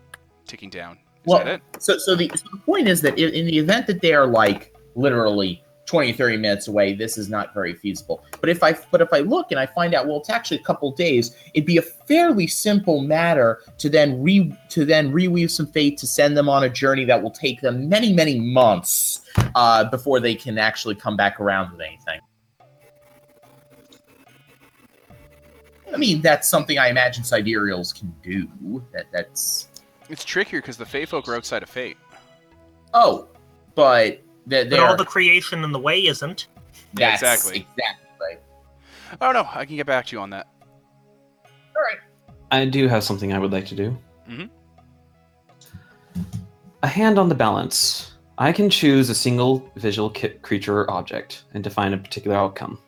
ticking 0.45 0.71
down. 0.71 0.95
Is 0.95 0.99
Well, 1.25 1.39
that 1.39 1.47
it? 1.47 1.63
So, 1.79 1.99
so 1.99 2.17
the, 2.17 2.29
so 2.35 2.49
the 2.51 2.59
point 2.59 2.89
is 2.89 3.01
that 3.03 3.17
in, 3.17 3.33
in 3.33 3.47
the 3.47 3.57
event 3.57 3.87
that 3.87 4.01
they 4.01 4.13
are 4.13 4.27
like 4.27 4.75
literally 4.97 5.63
20, 5.87 6.13
30 6.15 6.37
minutes 6.37 6.67
away, 6.67 6.95
this 6.95 7.17
is 7.17 7.31
not 7.31 7.55
very 7.55 7.75
feasible. 7.75 8.25
But 8.41 8.51
if 8.51 8.65
I 8.65 8.73
but 8.91 9.01
if 9.01 9.13
I 9.13 9.21
look 9.21 9.53
and 9.53 9.61
I 9.61 9.67
find 9.67 9.95
out, 9.95 10.09
well, 10.09 10.17
it's 10.17 10.31
actually 10.31 10.57
a 10.57 10.65
couple 10.65 10.91
days, 10.91 11.37
it'd 11.55 11.65
be 11.65 11.77
a 11.77 11.83
fairly 11.83 12.49
simple 12.49 13.03
matter 13.03 13.61
to 13.79 13.89
then 13.89 14.21
re 14.21 14.53
to 14.71 14.85
then 14.85 15.13
reweave 15.13 15.51
some 15.51 15.69
fate 15.69 15.97
to 15.99 16.09
send 16.09 16.37
them 16.37 16.49
on 16.49 16.65
a 16.65 16.69
journey 16.69 17.05
that 17.05 17.23
will 17.23 17.31
take 17.31 17.61
them 17.61 17.89
many, 17.89 18.13
many 18.13 18.41
months 18.41 19.21
uh, 19.55 19.85
before 19.85 20.19
they 20.19 20.35
can 20.35 20.59
actually 20.59 20.97
come 20.97 21.17
back 21.17 21.39
around 21.39 21.71
with 21.71 21.83
anything. 21.83 22.21
I 25.93 25.97
mean, 25.97 26.21
that's 26.21 26.49
something 26.49 26.79
I 26.79 26.89
imagine 26.89 27.25
sidereals 27.25 27.93
can 27.93 28.15
do. 28.23 28.47
That 28.93 29.07
that's 29.13 29.69
It's 30.09 30.25
trickier 30.25 30.61
because 30.61 30.77
the 30.77 30.87
Fey 30.87 31.05
folk 31.05 31.29
are 31.29 31.35
outside 31.35 31.63
of 31.63 31.69
Fate. 31.71 31.97
oh, 32.95 33.29
but 33.75 34.21
they're, 34.47 34.65
But 34.65 34.71
they're 34.71 34.87
all 34.87 34.97
the 34.97 35.05
creation 35.05 35.63
in 35.65 35.73
the 35.73 35.79
way 35.79 36.07
isn't. 36.07 36.49
Yeah, 36.99 37.11
That's 37.17 37.23
exactly. 37.23 37.67
Exactly. 37.77 38.05
Right. 38.21 38.39
I 39.21 39.33
don't 39.33 39.35
know. 39.35 39.49
I 39.55 39.65
can 39.65 39.77
get 39.77 39.87
back 39.87 40.07
to 40.07 40.17
you 40.17 40.21
on 40.21 40.31
that. 40.31 40.47
All 41.77 41.83
right. 41.83 41.99
I 42.51 42.65
do 42.65 42.89
have 42.89 43.05
something 43.05 43.33
I 43.33 43.39
would 43.39 43.53
like 43.53 43.67
to 43.67 43.75
do. 43.75 43.97
Mhm. 44.29 44.51
A 46.83 46.87
hand 46.89 47.19
on 47.19 47.29
the 47.29 47.35
balance. 47.35 48.13
I 48.39 48.53
can 48.53 48.71
choose 48.71 49.11
a 49.11 49.15
single 49.15 49.71
visual 49.77 50.09
ki- 50.11 50.29
creature 50.43 50.81
or 50.81 50.91
object 50.91 51.45
and 51.55 51.63
define 51.65 51.93
a 51.93 51.99
particular 51.99 52.37
outcome. 52.37 52.79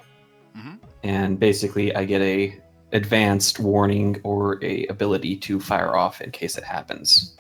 Mhm. 0.57 0.79
And 1.03 1.39
basically, 1.41 1.95
I 1.95 2.05
get 2.05 2.23
a 2.23 2.59
advanced 2.93 3.59
warning 3.59 4.21
or 4.25 4.63
a 4.65 4.87
ability 4.87 5.37
to 5.37 5.61
fire 5.61 5.97
off 5.97 6.21
in 6.21 6.31
case 6.31 6.59
it 6.59 6.65
happens 6.65 7.37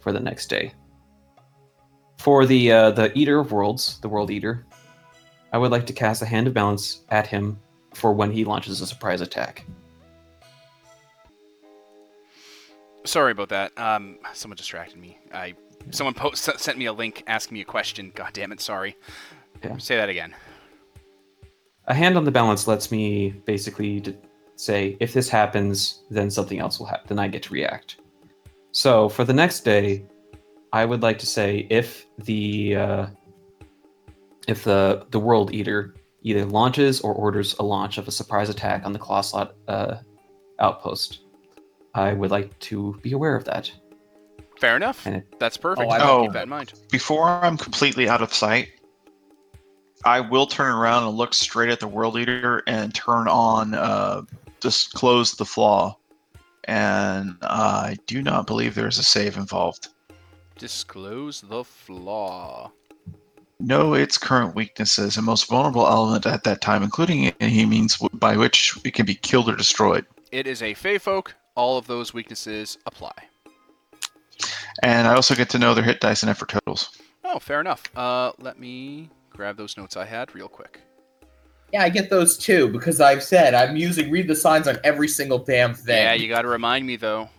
for 0.00 0.12
the 0.12 0.20
next 0.20 0.46
day. 0.46 0.72
For 2.18 2.46
the 2.46 2.72
uh, 2.72 2.90
the 2.92 3.16
Eater 3.18 3.40
of 3.40 3.52
Worlds, 3.52 3.98
the 4.00 4.08
World 4.08 4.30
Eater, 4.30 4.64
I 5.52 5.58
would 5.58 5.70
like 5.70 5.86
to 5.86 5.92
cast 5.92 6.22
a 6.22 6.26
hand 6.26 6.46
of 6.46 6.54
balance 6.54 7.02
at 7.10 7.26
him 7.26 7.58
for 7.94 8.12
when 8.12 8.30
he 8.30 8.44
launches 8.44 8.80
a 8.80 8.86
surprise 8.86 9.20
attack. 9.20 9.66
Sorry 13.04 13.32
about 13.32 13.48
that. 13.48 13.76
Um, 13.78 14.18
someone 14.32 14.56
distracted 14.56 14.98
me. 14.98 15.18
I 15.32 15.54
someone 15.90 16.14
po- 16.14 16.34
sent 16.34 16.78
me 16.78 16.86
a 16.86 16.92
link 16.92 17.24
asking 17.26 17.54
me 17.54 17.60
a 17.60 17.64
question. 17.64 18.12
God 18.14 18.30
damn 18.32 18.52
it! 18.52 18.60
Sorry. 18.60 18.96
Yeah. 19.64 19.76
Say 19.78 19.96
that 19.96 20.08
again. 20.08 20.34
A 21.86 21.94
hand 21.94 22.16
on 22.16 22.24
the 22.24 22.30
balance 22.30 22.68
lets 22.68 22.92
me 22.92 23.30
basically 23.44 24.00
d- 24.00 24.16
say, 24.62 24.96
if 25.00 25.12
this 25.12 25.28
happens, 25.28 26.04
then 26.10 26.30
something 26.30 26.58
else 26.60 26.78
will 26.78 26.86
happen. 26.86 27.06
Then 27.08 27.18
I 27.18 27.28
get 27.28 27.42
to 27.44 27.52
react. 27.52 27.96
So 28.70 29.08
for 29.08 29.24
the 29.24 29.32
next 29.32 29.60
day, 29.64 30.06
I 30.72 30.84
would 30.84 31.02
like 31.02 31.18
to 31.18 31.26
say 31.26 31.66
if 31.68 32.06
the 32.18 32.76
uh, 32.76 33.06
if 34.48 34.64
the 34.64 35.06
the 35.10 35.18
World 35.20 35.52
Eater 35.52 35.94
either 36.22 36.44
launches 36.46 37.00
or 37.00 37.12
orders 37.14 37.54
a 37.58 37.62
launch 37.62 37.98
of 37.98 38.06
a 38.08 38.10
surprise 38.10 38.48
attack 38.48 38.86
on 38.86 38.92
the 38.92 38.98
Klaslat 38.98 39.50
uh, 39.68 39.96
outpost, 40.60 41.20
I 41.94 42.12
would 42.12 42.30
like 42.30 42.56
to 42.70 42.98
be 43.02 43.12
aware 43.12 43.34
of 43.36 43.44
that. 43.44 43.70
Fair 44.60 44.76
enough. 44.76 45.04
And 45.06 45.24
That's 45.40 45.56
perfect. 45.56 45.90
Oh, 45.90 45.92
I- 45.94 45.98
I'll 45.98 46.10
Oh. 46.18 46.22
keep 46.22 46.32
that 46.34 46.44
in 46.44 46.48
mind. 46.48 46.72
Before 46.90 47.28
I'm 47.28 47.56
completely 47.58 48.08
out 48.08 48.22
of 48.22 48.32
sight, 48.32 48.68
I 50.04 50.20
will 50.20 50.46
turn 50.46 50.72
around 50.72 51.02
and 51.08 51.16
look 51.16 51.34
straight 51.34 51.70
at 51.70 51.80
the 51.80 51.88
World 51.88 52.16
Eater 52.16 52.62
and 52.68 52.94
turn 52.94 53.26
on 53.28 53.74
uh, 53.74 54.22
Disclose 54.62 55.32
the 55.32 55.44
Flaw. 55.44 55.98
And 56.64 57.36
I 57.42 57.98
do 58.06 58.22
not 58.22 58.46
believe 58.46 58.74
there's 58.74 58.98
a 58.98 59.02
save 59.02 59.36
involved. 59.36 59.88
Disclose 60.56 61.40
the 61.40 61.64
flaw. 61.64 62.70
Know 63.58 63.94
its 63.94 64.16
current 64.16 64.54
weaknesses 64.54 65.16
and 65.16 65.26
most 65.26 65.48
vulnerable 65.48 65.86
element 65.86 66.24
at 66.24 66.44
that 66.44 66.60
time, 66.60 66.84
including 66.84 67.32
any 67.40 67.66
means 67.66 67.96
by 68.12 68.36
which 68.36 68.78
it 68.84 68.94
can 68.94 69.04
be 69.06 69.16
killed 69.16 69.48
or 69.48 69.56
destroyed. 69.56 70.06
It 70.30 70.46
is 70.46 70.62
a 70.62 70.74
Fey 70.74 70.98
folk. 70.98 71.34
All 71.56 71.78
of 71.78 71.88
those 71.88 72.14
weaknesses 72.14 72.78
apply. 72.86 73.12
And 74.82 75.06
I 75.08 75.14
also 75.14 75.34
get 75.34 75.50
to 75.50 75.58
know 75.58 75.74
their 75.74 75.84
hit 75.84 76.00
dice 76.00 76.22
and 76.22 76.30
effort 76.30 76.48
totals. 76.48 76.96
Oh, 77.24 77.38
fair 77.38 77.60
enough. 77.60 77.82
Uh, 77.96 78.32
let 78.38 78.58
me 78.58 79.10
grab 79.30 79.56
those 79.56 79.76
notes 79.76 79.96
I 79.96 80.04
had 80.04 80.34
real 80.34 80.48
quick. 80.48 80.80
Yeah, 81.72 81.82
I 81.82 81.88
get 81.88 82.10
those 82.10 82.36
too 82.36 82.68
because 82.68 83.00
I've 83.00 83.22
said 83.22 83.54
I'm 83.54 83.76
using 83.76 84.10
read 84.10 84.28
the 84.28 84.36
signs 84.36 84.68
on 84.68 84.78
every 84.84 85.08
single 85.08 85.38
damn 85.38 85.72
thing. 85.72 85.96
Yeah, 85.96 86.12
you 86.12 86.28
got 86.28 86.42
to 86.42 86.48
remind 86.48 86.86
me 86.86 86.96
though. 86.96 87.30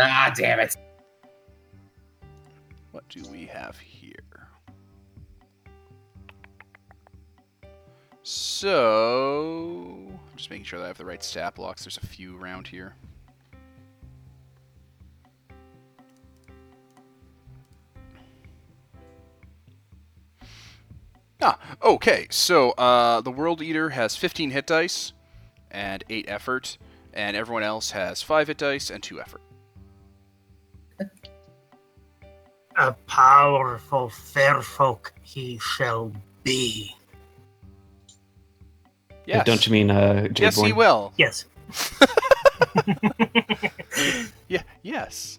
Ah, 0.00 0.32
damn 0.34 0.58
it. 0.58 0.74
What 2.92 3.06
do 3.08 3.22
we 3.30 3.44
have 3.46 3.78
here? 3.78 4.14
So, 8.22 9.96
I'm 10.08 10.36
just 10.36 10.48
making 10.48 10.64
sure 10.64 10.78
that 10.78 10.84
I 10.84 10.88
have 10.88 10.96
the 10.96 11.04
right 11.04 11.22
stat 11.22 11.54
blocks. 11.56 11.84
There's 11.84 11.98
a 11.98 12.06
few 12.06 12.40
around 12.40 12.68
here. 12.68 12.94
Ah, 21.42 21.58
okay. 21.82 22.26
So, 22.30 22.70
uh, 22.72 23.20
the 23.20 23.30
World 23.30 23.60
Eater 23.60 23.90
has 23.90 24.16
15 24.16 24.50
hit 24.50 24.66
dice 24.66 25.12
and 25.70 26.04
8 26.08 26.26
effort, 26.28 26.78
and 27.12 27.36
everyone 27.36 27.64
else 27.64 27.90
has 27.90 28.22
5 28.22 28.48
hit 28.48 28.58
dice 28.58 28.90
and 28.90 29.02
2 29.02 29.20
effort. 29.20 29.42
A 32.76 32.92
powerful 33.06 34.08
fair 34.08 34.62
folk 34.62 35.12
he 35.22 35.58
shall 35.58 36.12
be. 36.42 36.94
Yes. 39.26 39.44
Don't 39.44 39.66
you 39.66 39.72
mean 39.72 39.90
uh, 39.90 40.28
yes, 40.36 40.60
he 40.60 40.72
will. 40.72 41.12
Yes. 41.16 41.44
Yeah, 44.52 44.62
yes. 44.82 45.38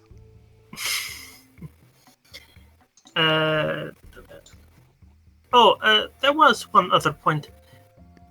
Uh, 3.15 3.89
oh, 5.53 5.77
uh, 5.81 6.07
there 6.19 6.34
was 6.34 6.63
one 6.73 6.91
other 6.91 7.13
point. 7.13 7.49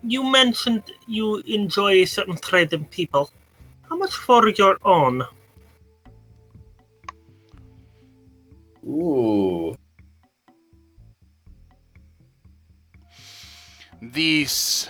You 0.03 0.25
mentioned 0.25 0.83
you 1.07 1.39
enjoy 1.47 2.05
certain 2.05 2.37
trade 2.37 2.73
in 2.73 2.85
people. 2.87 3.31
How 3.89 3.97
much 3.97 4.15
for 4.15 4.49
your 4.49 4.79
own? 4.85 5.25
Ooh. 8.85 9.77
These. 14.01 14.89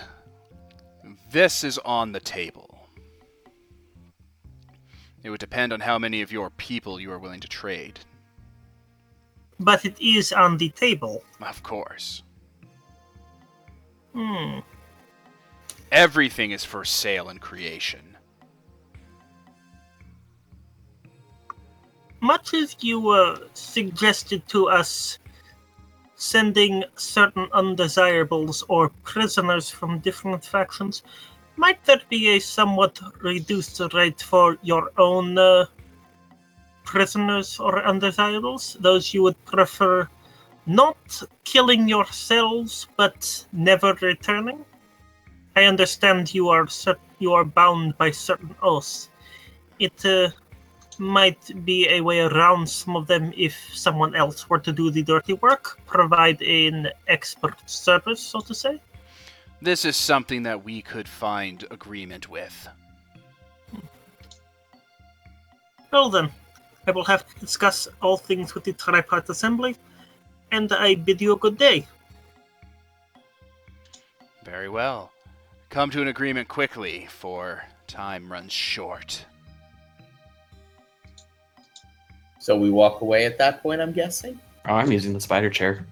This 1.31 1.63
is 1.63 1.77
on 1.79 2.11
the 2.11 2.19
table. 2.19 2.73
It 5.23 5.29
would 5.29 5.39
depend 5.39 5.71
on 5.71 5.79
how 5.79 5.97
many 5.97 6.21
of 6.21 6.31
your 6.31 6.49
people 6.51 6.99
you 6.99 7.11
are 7.11 7.19
willing 7.19 7.39
to 7.39 7.47
trade. 7.47 7.99
But 9.59 9.85
it 9.85 9.99
is 10.01 10.33
on 10.33 10.57
the 10.57 10.69
table. 10.69 11.23
Of 11.41 11.63
course. 11.63 12.22
Hmm. 14.13 14.59
Everything 15.91 16.51
is 16.51 16.63
for 16.63 16.85
sale 16.85 17.29
in 17.29 17.39
creation. 17.39 18.17
Much 22.21 22.53
as 22.53 22.75
you 22.79 23.09
uh, 23.09 23.37
suggested 23.53 24.47
to 24.47 24.69
us 24.69 25.19
sending 26.15 26.83
certain 26.95 27.49
undesirables 27.51 28.63
or 28.69 28.89
prisoners 29.03 29.69
from 29.69 29.99
different 29.99 30.45
factions, 30.45 31.03
might 31.57 31.83
there 31.83 32.01
be 32.09 32.29
a 32.29 32.39
somewhat 32.39 32.99
reduced 33.21 33.81
rate 33.93 34.21
for 34.21 34.57
your 34.63 34.91
own 34.97 35.37
uh, 35.37 35.65
prisoners 36.85 37.59
or 37.59 37.83
undesirables? 37.83 38.77
Those 38.79 39.13
you 39.13 39.21
would 39.23 39.45
prefer 39.45 40.07
not 40.65 41.21
killing 41.43 41.87
yourselves 41.87 42.87
but 42.97 43.45
never 43.51 43.93
returning? 44.01 44.65
I 45.55 45.65
understand 45.65 46.33
you 46.33 46.49
are 46.49 46.67
cer- 46.67 46.97
you 47.19 47.33
are 47.33 47.45
bound 47.45 47.97
by 47.97 48.11
certain 48.11 48.55
oaths. 48.61 49.09
It 49.79 50.05
uh, 50.05 50.29
might 50.99 51.65
be 51.65 51.87
a 51.89 52.01
way 52.01 52.19
around 52.19 52.67
some 52.67 52.95
of 52.95 53.07
them 53.07 53.33
if 53.35 53.55
someone 53.73 54.15
else 54.15 54.49
were 54.49 54.59
to 54.59 54.71
do 54.71 54.89
the 54.89 55.03
dirty 55.03 55.33
work, 55.33 55.79
provide 55.85 56.41
an 56.41 56.89
expert 57.07 57.57
service, 57.69 58.19
so 58.19 58.39
to 58.41 58.53
say. 58.53 58.81
This 59.61 59.85
is 59.85 59.95
something 59.95 60.43
that 60.43 60.63
we 60.63 60.81
could 60.81 61.07
find 61.07 61.65
agreement 61.71 62.29
with. 62.29 62.67
Well 65.91 66.09
then, 66.09 66.29
I 66.87 66.91
will 66.91 67.05
have 67.05 67.27
to 67.27 67.39
discuss 67.39 67.87
all 68.01 68.17
things 68.17 68.55
with 68.55 68.63
the 68.63 68.73
tripart 68.73 69.29
assembly, 69.29 69.77
and 70.53 70.71
I 70.71 70.95
bid 70.95 71.19
you 71.19 71.33
a 71.33 71.37
good 71.37 71.57
day. 71.57 71.85
Very 74.45 74.69
well. 74.69 75.11
Come 75.69 75.89
to 75.89 76.01
an 76.01 76.07
agreement 76.07 76.47
quickly, 76.47 77.07
for 77.09 77.63
time 77.87 78.31
runs 78.31 78.53
short. 78.53 79.25
So 82.39 82.55
we 82.57 82.69
walk 82.69 83.01
away 83.01 83.25
at 83.25 83.37
that 83.39 83.63
point, 83.63 83.81
I'm 83.81 83.93
guessing? 83.93 84.39
Oh, 84.67 84.73
I'm 84.73 84.91
using 84.91 85.13
the 85.13 85.21
spider 85.21 85.49
chair. 85.49 85.85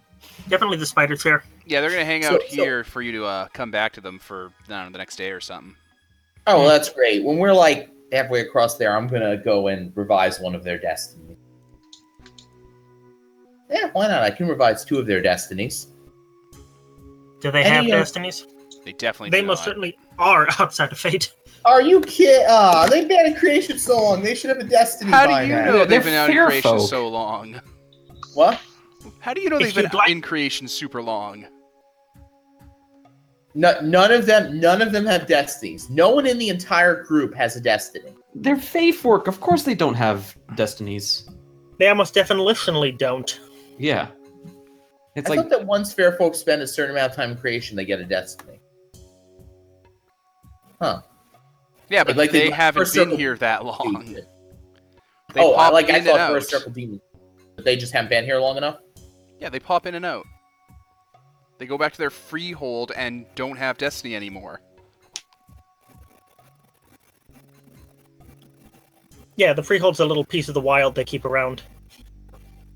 Definitely 0.48 0.78
the 0.78 0.86
spider 0.86 1.16
chair. 1.16 1.44
Yeah, 1.66 1.82
they're 1.82 1.90
gonna 1.90 2.06
hang 2.06 2.26
out 2.26 2.42
so- 2.48 2.56
here 2.64 2.84
for 2.84 3.02
you 3.02 3.12
to 3.14 3.26
uh, 3.26 3.48
come 3.54 3.72
back 3.72 3.94
to 3.94 4.02
them 4.02 4.20
for 4.20 4.52
I 4.68 4.70
don't 4.70 4.86
know, 4.86 4.92
the 4.92 4.98
next 5.00 5.16
day 5.16 5.32
or 5.32 5.40
something. 5.40 5.76
Oh, 6.46 6.60
well, 6.60 6.70
that's 6.70 6.90
great. 6.90 7.24
When 7.24 7.38
we're 7.38 7.54
like 7.54 7.90
halfway 8.12 8.42
across 8.42 8.78
there, 8.78 8.96
I'm 8.96 9.08
gonna 9.08 9.38
go 9.38 9.70
and 9.70 9.96
revise 9.96 10.40
one 10.40 10.54
of 10.54 10.64
their 10.64 10.78
destinies. 10.78 11.31
Yeah, 13.72 13.90
why 13.94 14.08
not? 14.08 14.22
I 14.22 14.30
can 14.32 14.48
revise 14.48 14.84
two 14.86 15.00
of 15.00 15.06
their 15.08 15.22
destinies. 15.22 15.88
Do 17.40 17.52
they 17.52 17.64
Any, 17.64 17.90
have 17.90 17.96
uh, 17.96 18.00
destinies? 18.00 18.46
They 18.84 18.92
definitely. 18.94 19.30
They 19.30 19.42
do 19.42 19.48
most 19.48 19.60
not. 19.60 19.66
certainly 19.66 19.98
are 20.20 20.48
outside 20.60 20.92
of 20.92 20.98
fate. 21.00 21.32
Are 21.66 21.82
you 21.82 22.02
kidding? 22.02 22.46
Ah, 22.50 22.88
they've 22.90 23.08
been 23.08 23.26
in 23.28 23.36
creation 23.36 23.78
so 23.80 23.96
long. 24.02 24.22
They 24.24 24.36
should 24.36 24.50
have 24.50 24.60
a 24.60 24.64
destiny 24.70 25.12
How 25.12 25.28
by 25.28 25.44
do 25.44 25.50
you 25.50 25.56
now. 25.56 25.66
know 25.66 25.72
They're 25.80 25.86
they've 25.86 26.04
been 26.04 26.14
out 26.16 26.30
in 26.30 26.36
creation 26.46 26.78
folk. 26.80 26.90
so 26.90 27.08
long? 27.08 27.62
What? 28.34 28.60
How 29.20 29.34
do 29.34 29.42
you 29.42 29.50
know 29.50 29.58
If 29.58 29.74
they've 29.74 29.84
been 29.90 29.98
like- 29.98 30.10
in 30.10 30.22
creation 30.22 30.68
super 30.68 31.02
long? 31.02 31.46
No, 33.54 33.80
none 33.82 34.12
of 34.12 34.26
them. 34.26 34.60
None 34.60 34.82
of 34.82 34.92
them 34.92 35.06
have 35.06 35.28
destinies. 35.28 35.90
No 35.90 36.10
one 36.10 36.26
in 36.26 36.38
the 36.38 36.50
entire 36.50 37.04
group 37.04 37.36
has 37.36 37.56
a 37.56 37.62
destiny. 37.62 38.16
They're 38.34 38.56
Fae 38.58 38.92
Folk. 38.92 39.28
Of 39.28 39.42
course 39.42 39.64
they 39.64 39.76
don't 39.76 39.96
have 39.96 40.36
destinies. 40.56 41.30
They 41.78 41.88
almost 41.88 42.16
definitionally 42.16 42.98
don't. 42.98 43.40
Yeah. 43.82 44.10
It's 45.16 45.28
I 45.30 45.34
like 45.34 45.40
thought 45.40 45.50
that 45.50 45.66
once 45.66 45.92
fair 45.92 46.14
folks 46.14 46.38
spend 46.38 46.62
a 46.62 46.68
certain 46.68 46.92
amount 46.96 47.10
of 47.12 47.16
time 47.16 47.32
in 47.32 47.38
creation, 47.38 47.76
they 47.76 47.84
get 47.84 48.00
a 48.00 48.06
destiny. 48.06 48.60
Huh. 50.80 51.02
Yeah, 51.90 52.04
but 52.04 52.16
Like 52.16 52.32
they 52.32 52.50
the 52.50 52.56
haven't 52.56 52.82
been 52.84 52.86
circle- 52.86 53.18
here 53.18 53.36
that 53.38 53.66
long. 53.66 54.16
They 55.34 55.42
oh, 55.42 55.54
pop 55.56 55.74
like 55.74 55.90
I 55.90 56.00
thought 56.02 56.20
and 56.20 56.34
first 56.34 56.54
out. 56.54 56.60
circle 56.60 56.74
demons, 56.74 57.02
but 57.56 57.66
they 57.66 57.76
just 57.76 57.92
haven't 57.92 58.10
been 58.10 58.24
here 58.24 58.40
long 58.40 58.58
enough. 58.58 58.80
Yeah, 59.40 59.50
they 59.50 59.60
pop 59.60 59.86
in 59.88 59.96
and 59.96 60.06
out. 60.06 60.26
They 61.58 61.66
go 61.66 61.78
back 61.78 61.94
to 61.94 61.98
their 61.98 62.10
freehold 62.10 62.92
and 62.96 63.26
don't 63.36 63.58
have 63.58 63.78
destiny 63.78 64.16
anymore. 64.16 64.62
Yeah, 69.38 69.54
the 69.54 69.64
freehold's 69.64 70.00
a 70.00 70.06
little 70.06 70.26
piece 70.26 70.48
of 70.50 70.54
the 70.54 70.62
wild 70.62 70.96
they 70.96 71.06
keep 71.06 71.26
around. 71.26 71.64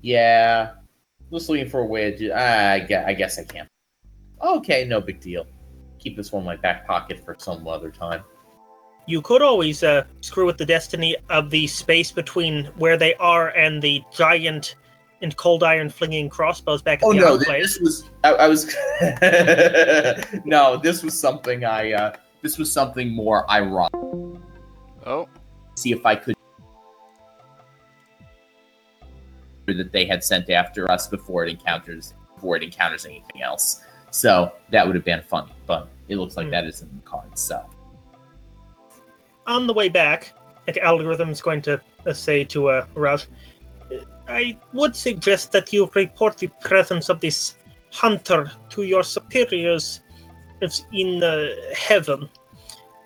Yeah, 0.02 0.72
just 1.32 1.48
looking 1.48 1.68
for 1.68 1.80
a 1.80 1.84
way 1.86 2.12
to. 2.12 2.32
I 2.32 2.80
guess, 2.80 3.04
I 3.06 3.14
guess 3.14 3.38
I 3.38 3.44
can. 3.44 3.66
Okay, 4.42 4.84
no 4.86 5.00
big 5.00 5.20
deal. 5.20 5.46
Keep 5.98 6.16
this 6.16 6.30
one 6.32 6.42
in 6.42 6.46
my 6.46 6.56
back 6.56 6.86
pocket 6.86 7.24
for 7.24 7.34
some 7.38 7.66
other 7.66 7.90
time. 7.90 8.22
You 9.08 9.22
could 9.22 9.40
always 9.42 9.82
uh, 9.82 10.04
screw 10.20 10.46
with 10.46 10.58
the 10.58 10.66
destiny 10.66 11.16
of 11.30 11.50
the 11.50 11.66
space 11.68 12.10
between 12.12 12.66
where 12.76 12.96
they 12.96 13.14
are 13.16 13.48
and 13.50 13.80
the 13.80 14.02
giant 14.12 14.74
and 15.22 15.34
cold 15.36 15.62
iron 15.62 15.88
flinging 15.88 16.28
crossbows 16.28 16.82
back 16.82 16.98
at 17.02 17.06
Oh 17.06 17.12
the 17.12 17.20
no, 17.20 17.32
enclave. 17.34 17.62
this 17.62 17.78
was 17.80 18.10
I, 18.24 18.32
I 18.34 18.48
was 18.48 18.66
no, 20.44 20.76
this 20.76 21.02
was 21.02 21.18
something 21.18 21.64
I 21.64 21.92
uh 21.92 22.16
this 22.42 22.58
was 22.58 22.70
something 22.70 23.10
more 23.14 23.50
ironic. 23.50 23.92
Oh, 25.06 25.28
See 25.76 25.92
if 25.92 26.04
I 26.04 26.16
could 26.16 26.35
that 29.74 29.92
they 29.92 30.06
had 30.06 30.22
sent 30.22 30.50
after 30.50 30.90
us 30.90 31.06
before 31.06 31.44
it 31.44 31.50
encounters 31.50 32.14
before 32.34 32.56
it 32.56 32.62
encounters 32.62 33.06
anything 33.06 33.42
else. 33.42 33.82
So 34.10 34.52
that 34.70 34.86
would 34.86 34.94
have 34.94 35.04
been 35.04 35.22
funny, 35.22 35.52
but 35.66 35.88
it 36.08 36.16
looks 36.16 36.36
like 36.36 36.46
Hmm. 36.46 36.52
that 36.52 36.64
is 36.66 36.82
in 36.82 36.88
the 36.88 37.02
cards. 37.10 37.40
So 37.40 37.64
on 39.46 39.66
the 39.66 39.72
way 39.72 39.88
back, 39.88 40.32
like 40.66 40.78
algorithm 40.78 41.30
is 41.30 41.40
going 41.40 41.62
to 41.62 41.80
uh, 42.06 42.12
say 42.12 42.44
to 42.44 42.68
uh, 42.68 42.86
Raj, 42.94 43.26
I 44.28 44.58
would 44.72 44.96
suggest 44.96 45.52
that 45.52 45.72
you 45.72 45.90
report 45.94 46.38
the 46.38 46.48
presence 46.60 47.08
of 47.08 47.20
this 47.20 47.56
hunter 47.92 48.50
to 48.70 48.82
your 48.82 49.02
superiors 49.04 50.00
if 50.60 50.80
in 50.92 51.22
uh, 51.22 51.48
heaven. 51.74 52.28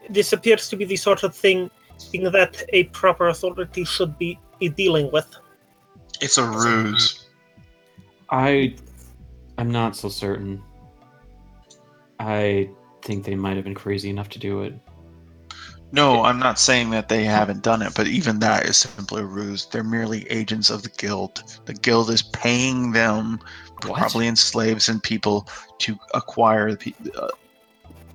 This 0.08 0.32
appears 0.32 0.68
to 0.70 0.76
be 0.76 0.84
the 0.84 0.96
sort 0.96 1.22
of 1.22 1.34
thing, 1.34 1.70
thing 2.10 2.24
that 2.24 2.62
a 2.70 2.84
proper 2.84 3.28
authority 3.28 3.84
should 3.84 4.18
be 4.18 4.38
dealing 4.76 5.10
with. 5.12 5.26
It's 6.20 6.38
a 6.38 6.44
ruse. 6.44 7.26
I, 8.30 8.74
I'm 9.58 9.70
not 9.70 9.96
so 9.96 10.08
certain. 10.08 10.62
I 12.18 12.68
think 13.02 13.24
they 13.24 13.34
might 13.34 13.56
have 13.56 13.64
been 13.64 13.74
crazy 13.74 14.10
enough 14.10 14.28
to 14.30 14.38
do 14.38 14.62
it. 14.62 14.74
No, 15.92 16.22
I'm 16.22 16.38
not 16.38 16.58
saying 16.58 16.90
that 16.90 17.08
they 17.08 17.24
haven't 17.24 17.62
done 17.62 17.82
it, 17.82 17.94
but 17.96 18.06
even 18.06 18.38
that 18.40 18.66
is 18.66 18.76
simply 18.76 19.22
a 19.22 19.24
ruse. 19.26 19.66
They're 19.66 19.82
merely 19.82 20.28
agents 20.30 20.70
of 20.70 20.82
the 20.82 20.88
guild. 20.90 21.42
The 21.64 21.74
guild 21.74 22.10
is 22.10 22.22
paying 22.22 22.92
them, 22.92 23.40
What? 23.86 23.98
probably 23.98 24.28
in 24.28 24.36
slaves 24.36 24.88
and 24.88 25.02
people, 25.02 25.48
to 25.78 25.98
acquire 26.14 26.76
the, 26.76 26.94
uh, 27.16 27.28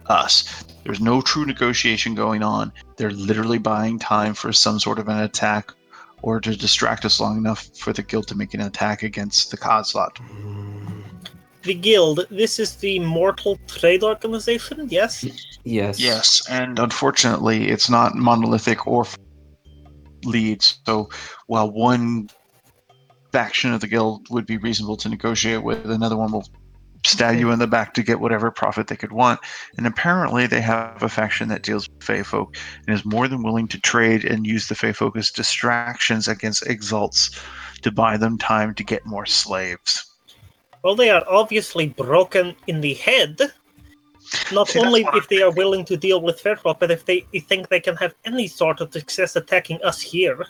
us. 0.08 0.64
There's 0.86 1.02
no 1.02 1.20
true 1.22 1.46
negotiation 1.46 2.16
going 2.16 2.44
on. 2.44 2.72
They're 2.96 3.12
literally 3.12 3.58
buying 3.58 4.00
time 4.00 4.36
for 4.36 4.54
some 4.54 4.80
sort 4.80 5.00
of 5.00 5.10
an 5.10 5.20
attack 5.20 5.72
or 6.26 6.40
to 6.40 6.56
distract 6.56 7.06
us 7.06 7.20
long 7.20 7.38
enough 7.38 7.70
for 7.78 7.94
the 7.94 8.02
guild 8.02 8.28
to 8.28 8.36
make 8.36 8.56
an 8.56 8.62
attack 8.62 9.04
against 9.04 9.52
the 9.52 9.58
Klaslat. 9.58 10.18
The 11.62 11.76
guild, 11.76 12.26
this 12.32 12.58
is 12.58 12.78
the 12.78 12.98
Mortal 12.98 13.60
Trade 13.68 14.04
Organization, 14.04 14.88
yes? 14.90 15.24
Yes. 15.64 16.00
Yes, 16.00 16.42
and 16.50 16.80
unfortunately, 16.80 17.70
it's 17.70 17.92
not 17.92 18.16
monolithic 18.16 18.88
or 18.88 19.04
f- 19.04 19.16
leads. 20.24 20.80
So 20.88 21.10
while 21.46 21.70
one 21.70 22.28
faction 23.32 23.72
of 23.72 23.82
the 23.82 23.88
guild 23.88 24.28
would 24.32 24.48
be 24.48 24.58
reasonable 24.58 24.98
to 24.98 25.10
negotiate 25.10 25.62
with, 25.62 25.86
another 25.92 26.18
one 26.18 26.32
will 26.32 26.48
stab 27.06 27.36
you 27.36 27.52
in 27.52 27.60
the 27.60 27.68
back 27.68 27.94
to 27.94 28.04
get 28.04 28.20
whatever 28.20 28.52
profit 28.52 28.88
they 28.88 28.96
could 28.96 29.12
want. 29.12 29.40
And 29.78 29.88
apparently, 29.88 30.48
they 30.48 30.62
have 30.62 31.02
a 31.02 31.10
faction 31.10 31.48
that 31.50 31.64
deals 31.64 31.88
with 31.88 32.04
Fey 32.04 32.24
folk 32.24 32.58
and 32.88 32.96
is 32.96 33.06
more 33.06 33.28
than 33.28 33.44
willing 33.44 33.68
to 33.70 33.80
trade 33.80 34.26
and 34.26 34.46
use 34.46 34.68
the 34.68 34.76
Fey 34.76 34.94
folk 34.94 35.16
as 35.18 35.32
distractions 35.32 36.28
against 36.28 36.68
exalts 36.68 37.40
to 37.82 37.92
buy 37.92 38.18
them 38.18 38.38
time 38.38 38.74
to 38.76 38.84
get 38.84 39.06
more 39.06 39.26
slaves. 39.26 40.12
Well, 40.84 40.96
they 40.96 41.10
are 41.10 41.24
obviously 41.28 41.90
broken 41.90 42.56
in 42.68 42.82
the 42.82 42.94
head. 42.94 43.40
Not 44.52 44.70
See, 44.70 44.80
only 44.80 45.08
if 45.14 45.30
they 45.30 45.42
are 45.42 45.52
willing 45.52 45.86
to 45.86 45.98
deal 45.98 46.22
with 46.22 46.40
Fairfolk, 46.40 46.80
but 46.80 46.92
if 46.92 47.06
they 47.06 47.22
think 47.48 47.70
they 47.70 47.80
can 47.80 47.96
have 47.98 48.16
any 48.26 48.48
sort 48.48 48.82
of 48.82 48.92
success 48.92 49.36
attacking 49.36 49.82
us 49.84 50.02
here. 50.02 50.46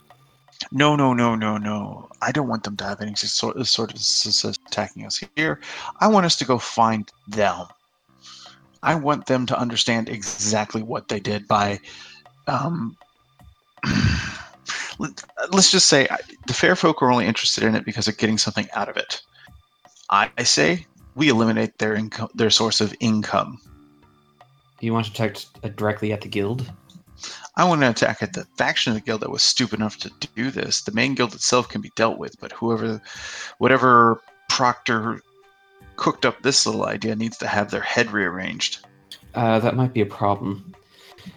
No, 0.72 0.95
no, 0.95 1.14
no, 1.14 1.36
no, 1.36 1.57
no. 1.57 2.10
I 2.22 2.32
don't 2.32 2.48
want 2.48 2.64
them 2.64 2.77
to 2.77 2.84
have 2.84 3.02
any 3.02 3.15
sort 3.15 3.57
of, 3.57 3.68
sort 3.68 3.94
of 3.94 4.57
attacking 4.68 5.06
us 5.06 5.22
here. 5.36 5.60
I 5.99 6.07
want 6.07 6.26
us 6.26 6.36
to 6.38 6.45
go 6.45 6.57
find 6.57 7.11
them. 7.27 7.68
I 8.84 8.95
want 8.95 9.26
them 9.26 9.45
to 9.48 9.60
understand 9.60 10.10
exactly 10.10 10.82
what 10.82 11.07
they 11.07 11.19
did 11.19 11.48
by. 11.48 11.80
Um, 12.48 12.95
let- 14.99 15.23
let's 15.52 15.72
just 15.72 15.88
say 15.88 16.07
the 16.48 16.53
fair 16.53 16.76
folk 16.76 17.02
are 17.02 17.11
only 17.11 17.26
interested 17.26 17.64
in 17.64 17.76
it 17.76 17.86
because 17.86 18.06
they're 18.06 18.15
getting 18.15 18.38
something 18.38 18.68
out 18.73 18.90
of 18.90 18.98
it. 18.98 19.22
I, 20.10 20.30
I 20.38 20.44
say 20.44 20.86
we 21.15 21.30
eliminate 21.30 21.77
their 21.77 21.95
income, 21.95 22.30
their 22.36 22.49
source 22.49 22.82
of 22.82 22.94
income. 22.99 23.60
You 24.82 24.94
want 24.94 25.07
to 25.07 25.11
attack 25.11 25.38
uh, 25.64 25.69
directly 25.69 26.14
at 26.14 26.22
the 26.22 26.27
guild? 26.27 26.72
I 27.56 27.64
want 27.64 27.82
to 27.82 27.90
attack 27.90 28.22
at 28.22 28.34
the 28.34 28.46
faction 28.58 28.92
of 28.92 28.96
the 28.96 29.06
guild 29.06 29.22
that 29.22 29.32
was 29.32 29.44
stupid 29.44 29.80
enough 29.80 29.98
to 29.98 30.12
do 30.36 30.52
this. 30.52 30.82
The 30.82 30.92
main 30.92 31.16
guild 31.16 31.34
itself 31.34 31.70
can 31.70 31.82
be 31.82 31.92
dealt 31.96 32.18
with, 32.18 32.40
but 32.40 32.52
whoever, 32.52 33.02
whatever 33.60 34.22
proctor 34.50 35.22
cooked 35.96 36.26
up 36.26 36.42
this 36.42 36.66
little 36.66 36.86
idea 36.86 37.16
needs 37.16 37.38
to 37.38 37.48
have 37.48 37.72
their 37.72 37.82
head 37.82 38.12
rearranged. 38.12 38.86
Uh, 39.34 39.60
that 39.60 39.76
might 39.76 39.94
be 39.94 40.02
a 40.02 40.06
problem. 40.06 40.74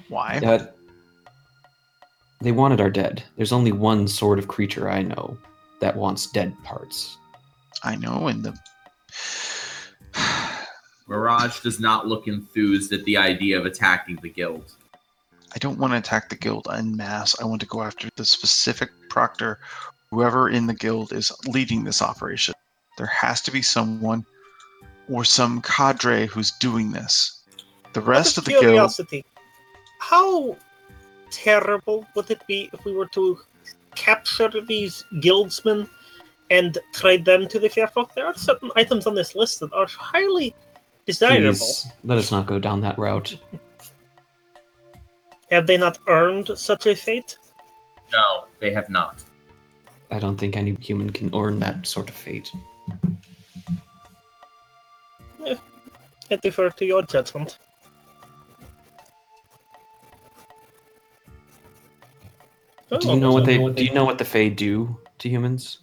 Why? 0.08 0.40
Uh, 0.44 0.66
they 2.40 2.52
wanted 2.52 2.80
our 2.80 2.90
dead. 2.90 3.22
There's 3.36 3.52
only 3.52 3.72
one 3.72 4.08
sort 4.08 4.38
of 4.38 4.48
creature 4.48 4.90
I 4.90 5.02
know 5.02 5.36
that 5.80 5.96
wants 5.96 6.26
dead 6.26 6.54
parts. 6.64 7.16
I 7.82 7.96
know, 7.96 8.28
and 8.28 8.44
the 8.44 8.58
Mirage 11.08 11.60
does 11.60 11.80
not 11.80 12.06
look 12.06 12.26
enthused 12.26 12.92
at 12.92 13.04
the 13.04 13.16
idea 13.16 13.58
of 13.58 13.66
attacking 13.66 14.16
the 14.16 14.28
guild. 14.28 14.74
I 15.54 15.58
don't 15.58 15.78
want 15.78 15.92
to 15.92 15.98
attack 15.98 16.28
the 16.28 16.36
guild 16.36 16.68
en 16.72 16.96
masse. 16.96 17.40
I 17.40 17.44
want 17.44 17.60
to 17.62 17.66
go 17.66 17.82
after 17.82 18.08
the 18.16 18.24
specific 18.24 18.90
proctor, 19.08 19.58
whoever 20.10 20.48
in 20.48 20.66
the 20.66 20.74
guild 20.74 21.12
is 21.12 21.32
leading 21.46 21.84
this 21.84 22.02
operation. 22.02 22.54
There 22.96 23.06
has 23.06 23.40
to 23.42 23.50
be 23.50 23.62
someone 23.62 24.26
or 25.10 25.24
some 25.24 25.62
cadre 25.62 26.26
who's 26.26 26.52
doing 26.52 26.92
this. 26.92 27.42
The 27.94 28.00
rest 28.00 28.36
Out 28.36 28.38
of 28.38 28.44
the 28.44 28.60
guild. 28.60 29.24
how 29.98 30.56
terrible 31.30 32.06
would 32.14 32.30
it 32.30 32.46
be 32.46 32.68
if 32.72 32.84
we 32.84 32.92
were 32.92 33.06
to 33.06 33.38
capture 33.94 34.50
these 34.66 35.04
guildsmen 35.20 35.88
and 36.50 36.78
trade 36.92 37.24
them 37.24 37.48
to 37.48 37.58
the 37.58 37.68
Fairfolk? 37.68 38.14
There 38.14 38.26
are 38.26 38.34
certain 38.34 38.70
items 38.76 39.06
on 39.06 39.14
this 39.14 39.34
list 39.34 39.60
that 39.60 39.72
are 39.72 39.86
highly 39.86 40.54
desirable. 41.06 41.50
Please, 41.50 41.86
let 42.04 42.18
us 42.18 42.30
not 42.30 42.46
go 42.46 42.58
down 42.58 42.80
that 42.82 42.98
route. 42.98 43.36
Have 45.50 45.66
they 45.66 45.76
not 45.76 45.98
earned 46.06 46.50
such 46.56 46.86
a 46.86 46.94
fate? 46.94 47.38
No, 48.12 48.44
they 48.60 48.72
have 48.72 48.90
not. 48.90 49.22
I 50.10 50.18
don't 50.18 50.36
think 50.36 50.56
any 50.56 50.74
human 50.80 51.10
can 51.10 51.34
earn 51.34 51.58
that 51.60 51.86
sort 51.86 52.08
of 52.08 52.14
fate. 52.14 52.50
I 56.30 56.36
defer 56.36 56.70
to 56.70 56.84
your 56.84 57.02
judgment. 57.02 57.58
Do 63.00 63.08
you 63.08 63.20
know 63.20 63.32
what 63.32 63.44
they? 63.44 63.58
Do 63.58 63.84
you 63.84 63.92
know 63.92 64.04
what 64.04 64.18
the 64.18 64.24
Fae 64.24 64.48
do 64.48 64.98
to 65.18 65.28
humans? 65.28 65.78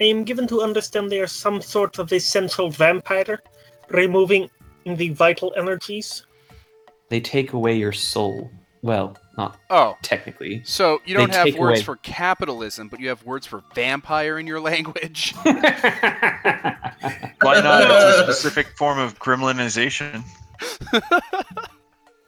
I 0.00 0.04
am 0.04 0.24
given 0.24 0.46
to 0.48 0.62
understand 0.62 1.10
they 1.10 1.20
are 1.20 1.26
some 1.26 1.62
sort 1.62 1.98
of 1.98 2.12
essential 2.12 2.70
vampire, 2.70 3.40
removing 3.88 4.50
the 4.84 5.08
vital 5.10 5.54
energies. 5.56 6.25
They 7.08 7.20
take 7.20 7.52
away 7.52 7.76
your 7.76 7.92
soul. 7.92 8.50
Well, 8.82 9.16
not 9.36 9.58
oh. 9.70 9.96
technically. 10.02 10.62
So 10.64 11.00
you 11.04 11.16
don't 11.16 11.32
have 11.32 11.54
words 11.56 11.80
away- 11.80 11.82
for 11.82 11.96
capitalism, 11.96 12.88
but 12.88 13.00
you 13.00 13.08
have 13.08 13.24
words 13.24 13.46
for 13.46 13.62
vampire 13.74 14.38
in 14.38 14.46
your 14.46 14.60
language. 14.72 15.34
Why 15.42 15.60
not? 17.42 17.82
It's 17.82 18.18
a 18.18 18.22
specific 18.22 18.68
form 18.76 18.98
of 18.98 19.18
gremlinization. 19.18 20.22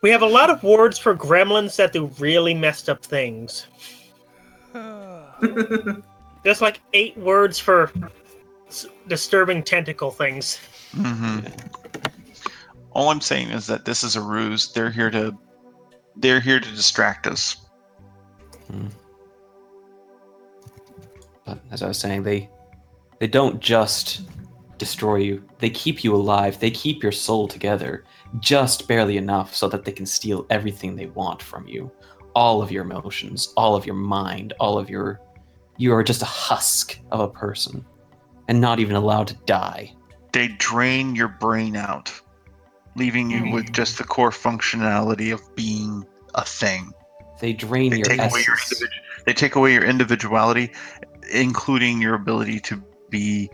We 0.02 0.10
have 0.10 0.22
a 0.22 0.26
lot 0.26 0.50
of 0.50 0.62
words 0.62 0.98
for 0.98 1.14
gremlins 1.14 1.76
that 1.76 1.92
do 1.92 2.06
really 2.18 2.55
messed 2.55 2.88
up 2.88 3.05
things. 3.05 3.66
There's 6.44 6.60
like 6.60 6.80
eight 6.92 7.16
words 7.16 7.59
for 7.59 7.90
s- 8.68 8.86
disturbing 9.09 9.62
tentacle 9.62 10.10
things. 10.10 10.59
hmm 10.92 11.40
All 12.98 13.10
I'm 13.10 13.20
saying 13.20 13.50
is 13.50 13.68
that 13.68 13.84
this 13.84 14.02
is 14.02 14.16
a 14.16 14.20
ruse. 14.20 14.72
They're 14.72 14.90
here 14.90 15.08
to, 15.12 15.32
they're 16.16 16.40
here 16.40 16.58
to 16.58 16.68
distract 16.68 17.28
us. 17.28 17.64
Hmm. 18.66 18.88
But 21.46 21.60
as 21.70 21.84
I 21.84 21.86
was 21.86 21.96
saying, 21.96 22.24
they 22.24 22.50
they 23.20 23.28
don't 23.28 23.60
just 23.60 24.22
destroy 24.78 25.18
you. 25.18 25.44
They 25.60 25.70
keep 25.70 26.02
you 26.02 26.12
alive. 26.12 26.58
They 26.58 26.72
keep 26.72 27.00
your 27.00 27.12
soul 27.12 27.46
together 27.46 28.02
just 28.40 28.88
barely 28.88 29.16
enough 29.16 29.54
so 29.54 29.68
that 29.68 29.84
they 29.84 29.92
can 29.92 30.04
steal 30.04 30.44
everything 30.50 30.96
they 30.96 31.06
want 31.06 31.40
from 31.40 31.68
you. 31.68 31.92
All 32.34 32.62
of 32.62 32.72
your 32.72 32.82
emotions, 32.82 33.52
all 33.56 33.76
of 33.76 33.86
your 33.86 33.94
mind, 33.94 34.54
all 34.58 34.76
of 34.76 34.90
your 34.90 35.20
you 35.76 35.94
are 35.94 36.02
just 36.02 36.22
a 36.22 36.32
husk 36.48 36.98
of 37.12 37.20
a 37.20 37.28
person 37.28 37.86
and 38.48 38.60
not 38.60 38.80
even 38.80 38.96
allowed 38.96 39.28
to 39.28 39.36
die. 39.46 39.94
They 40.32 40.48
drain 40.48 41.14
your 41.14 41.28
brain 41.28 41.76
out, 41.76 42.12
leaving 42.98 43.30
you 43.30 43.50
with 43.52 43.72
just 43.72 43.96
the 43.98 44.04
core 44.04 44.30
functionality 44.30 45.32
of 45.32 45.40
being 45.54 46.04
a 46.34 46.44
thing. 46.44 46.92
They 47.40 47.52
drain 47.52 47.90
They 47.90 47.98
your 47.98 48.04
take 48.06 48.18
away 48.20 48.42
your 48.46 48.56
essence. 48.56 48.82
individu- 48.82 49.24
They 49.26 49.32
take 49.32 49.54
away 49.54 49.72
your 49.72 49.84
individuality, 49.84 50.72
including 51.32 52.02
your 52.02 52.14
ability 52.14 52.60
to 52.60 52.82
be 53.10 53.50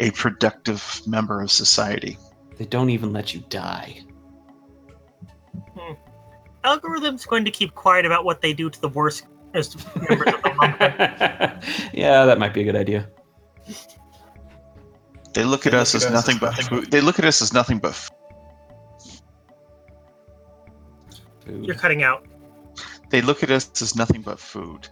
a 0.00 0.10
productive 0.10 1.00
member 1.06 1.40
of 1.40 1.50
society. 1.50 2.18
They 2.58 2.66
don't 2.66 2.90
even 2.90 3.12
let 3.12 3.32
you 3.32 3.42
die. 3.48 4.00
Hmm. 5.78 5.92
Algorithm's 6.64 7.24
going 7.26 7.44
to 7.44 7.50
keep 7.50 7.74
quiet 7.74 8.04
about 8.06 8.24
what 8.24 8.40
they 8.40 8.52
do 8.52 8.68
to 8.70 8.80
the 8.80 8.88
worst 8.88 9.24
members 9.54 9.74
of 9.74 9.82
the 10.42 10.50
lumpen. 10.60 11.64
yeah, 11.92 12.24
that 12.24 12.38
might 12.38 12.52
be 12.54 12.60
a 12.62 12.64
good 12.64 12.76
idea. 12.76 13.08
They 15.34 15.44
look 15.44 15.66
at 15.66 15.72
us 15.74 15.94
as 15.94 16.10
nothing 16.10 16.36
but 16.38 16.54
food. 16.54 16.90
They 16.90 17.00
look 17.00 17.18
at 17.18 17.24
us 17.24 17.40
as 17.40 17.52
nothing 17.54 17.78
but 17.78 17.94
Food. 21.44 21.64
You're 21.66 21.74
cutting 21.76 22.02
out. 22.02 22.26
they 23.10 23.20
look 23.20 23.42
at 23.42 23.50
us 23.50 23.70
as 23.82 23.94
nothing 23.96 24.22
but 24.22 24.38
food 24.40 24.88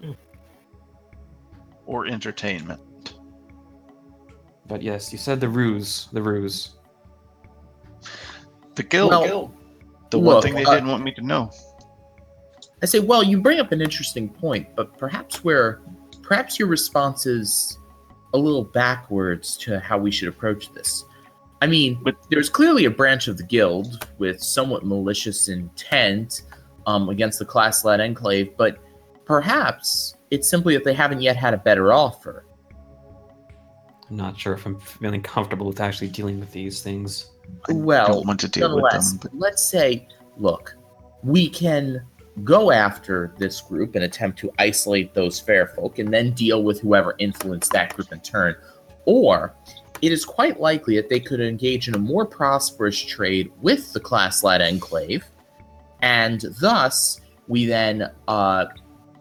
Hmm. 0.00 0.12
or 1.86 2.06
entertainment. 2.06 2.80
But 4.68 4.82
yes, 4.82 5.12
you 5.12 5.18
said 5.18 5.40
the 5.40 5.48
ruse. 5.48 6.08
The 6.12 6.22
ruse. 6.22 6.74
The 8.74 8.82
guild, 8.82 9.10
Well, 9.10 9.54
the 10.10 10.18
one 10.18 10.34
look, 10.36 10.44
thing 10.44 10.54
they 10.54 10.64
uh, 10.64 10.74
didn't 10.74 10.88
want 10.90 11.02
me 11.02 11.12
to 11.14 11.22
know. 11.22 11.50
I 12.82 12.86
say, 12.86 12.98
well, 13.00 13.22
you 13.22 13.40
bring 13.40 13.58
up 13.58 13.72
an 13.72 13.80
interesting 13.80 14.28
point, 14.28 14.68
but 14.76 14.98
perhaps 14.98 15.42
where 15.42 15.80
perhaps 16.22 16.58
your 16.58 16.68
response 16.68 17.24
is 17.26 17.78
a 18.34 18.38
little 18.38 18.64
backwards 18.64 19.56
to 19.58 19.80
how 19.80 19.96
we 19.96 20.10
should 20.10 20.28
approach 20.28 20.72
this. 20.72 21.04
I 21.62 21.66
mean, 21.66 21.98
But- 22.02 22.16
there's 22.30 22.50
clearly 22.50 22.84
a 22.84 22.90
branch 22.90 23.28
of 23.28 23.36
the 23.38 23.42
guild 23.42 24.06
with 24.18 24.42
somewhat 24.42 24.84
malicious 24.84 25.48
intent 25.48 26.42
um, 26.86 27.08
against 27.08 27.38
the 27.38 27.44
Klaslat 27.44 28.00
enclave, 28.00 28.56
but 28.56 28.78
perhaps 29.24 30.14
it's 30.30 30.48
simply 30.48 30.74
that 30.74 30.84
they 30.84 30.94
haven't 30.94 31.22
yet 31.22 31.36
had 31.36 31.54
a 31.54 31.58
better 31.58 31.92
offer. 31.92 32.44
I'm 34.08 34.16
not 34.16 34.38
sure 34.38 34.54
if 34.54 34.64
I'm 34.66 34.78
feeling 34.78 35.22
comfortable 35.22 35.66
with 35.66 35.80
actually 35.80 36.08
dealing 36.08 36.38
with 36.38 36.52
these 36.52 36.82
things. 36.82 37.30
I 37.68 37.72
well, 37.72 38.06
don't 38.06 38.26
want 38.26 38.40
to 38.40 38.48
deal 38.48 38.80
with 38.80 38.92
them. 38.92 39.18
But 39.20 39.34
let's 39.34 39.68
say, 39.68 40.06
look, 40.36 40.76
we 41.22 41.48
can 41.48 42.02
go 42.44 42.70
after 42.70 43.34
this 43.38 43.60
group 43.60 43.94
and 43.94 44.04
attempt 44.04 44.38
to 44.40 44.52
isolate 44.58 45.14
those 45.14 45.40
fair 45.40 45.68
folk 45.68 45.98
and 45.98 46.12
then 46.12 46.32
deal 46.32 46.62
with 46.62 46.80
whoever 46.80 47.14
influenced 47.18 47.72
that 47.72 47.96
group 47.96 48.12
in 48.12 48.20
turn. 48.20 48.54
Or 49.06 49.54
it 50.02 50.12
is 50.12 50.24
quite 50.24 50.60
likely 50.60 50.96
that 50.96 51.08
they 51.08 51.20
could 51.20 51.40
engage 51.40 51.88
in 51.88 51.94
a 51.94 51.98
more 51.98 52.26
prosperous 52.26 52.98
trade 52.98 53.50
with 53.60 53.92
the 53.92 54.00
Klaslat 54.00 54.60
enclave, 54.60 55.24
and 56.02 56.44
thus 56.60 57.20
we 57.48 57.66
then 57.66 58.10
uh, 58.28 58.66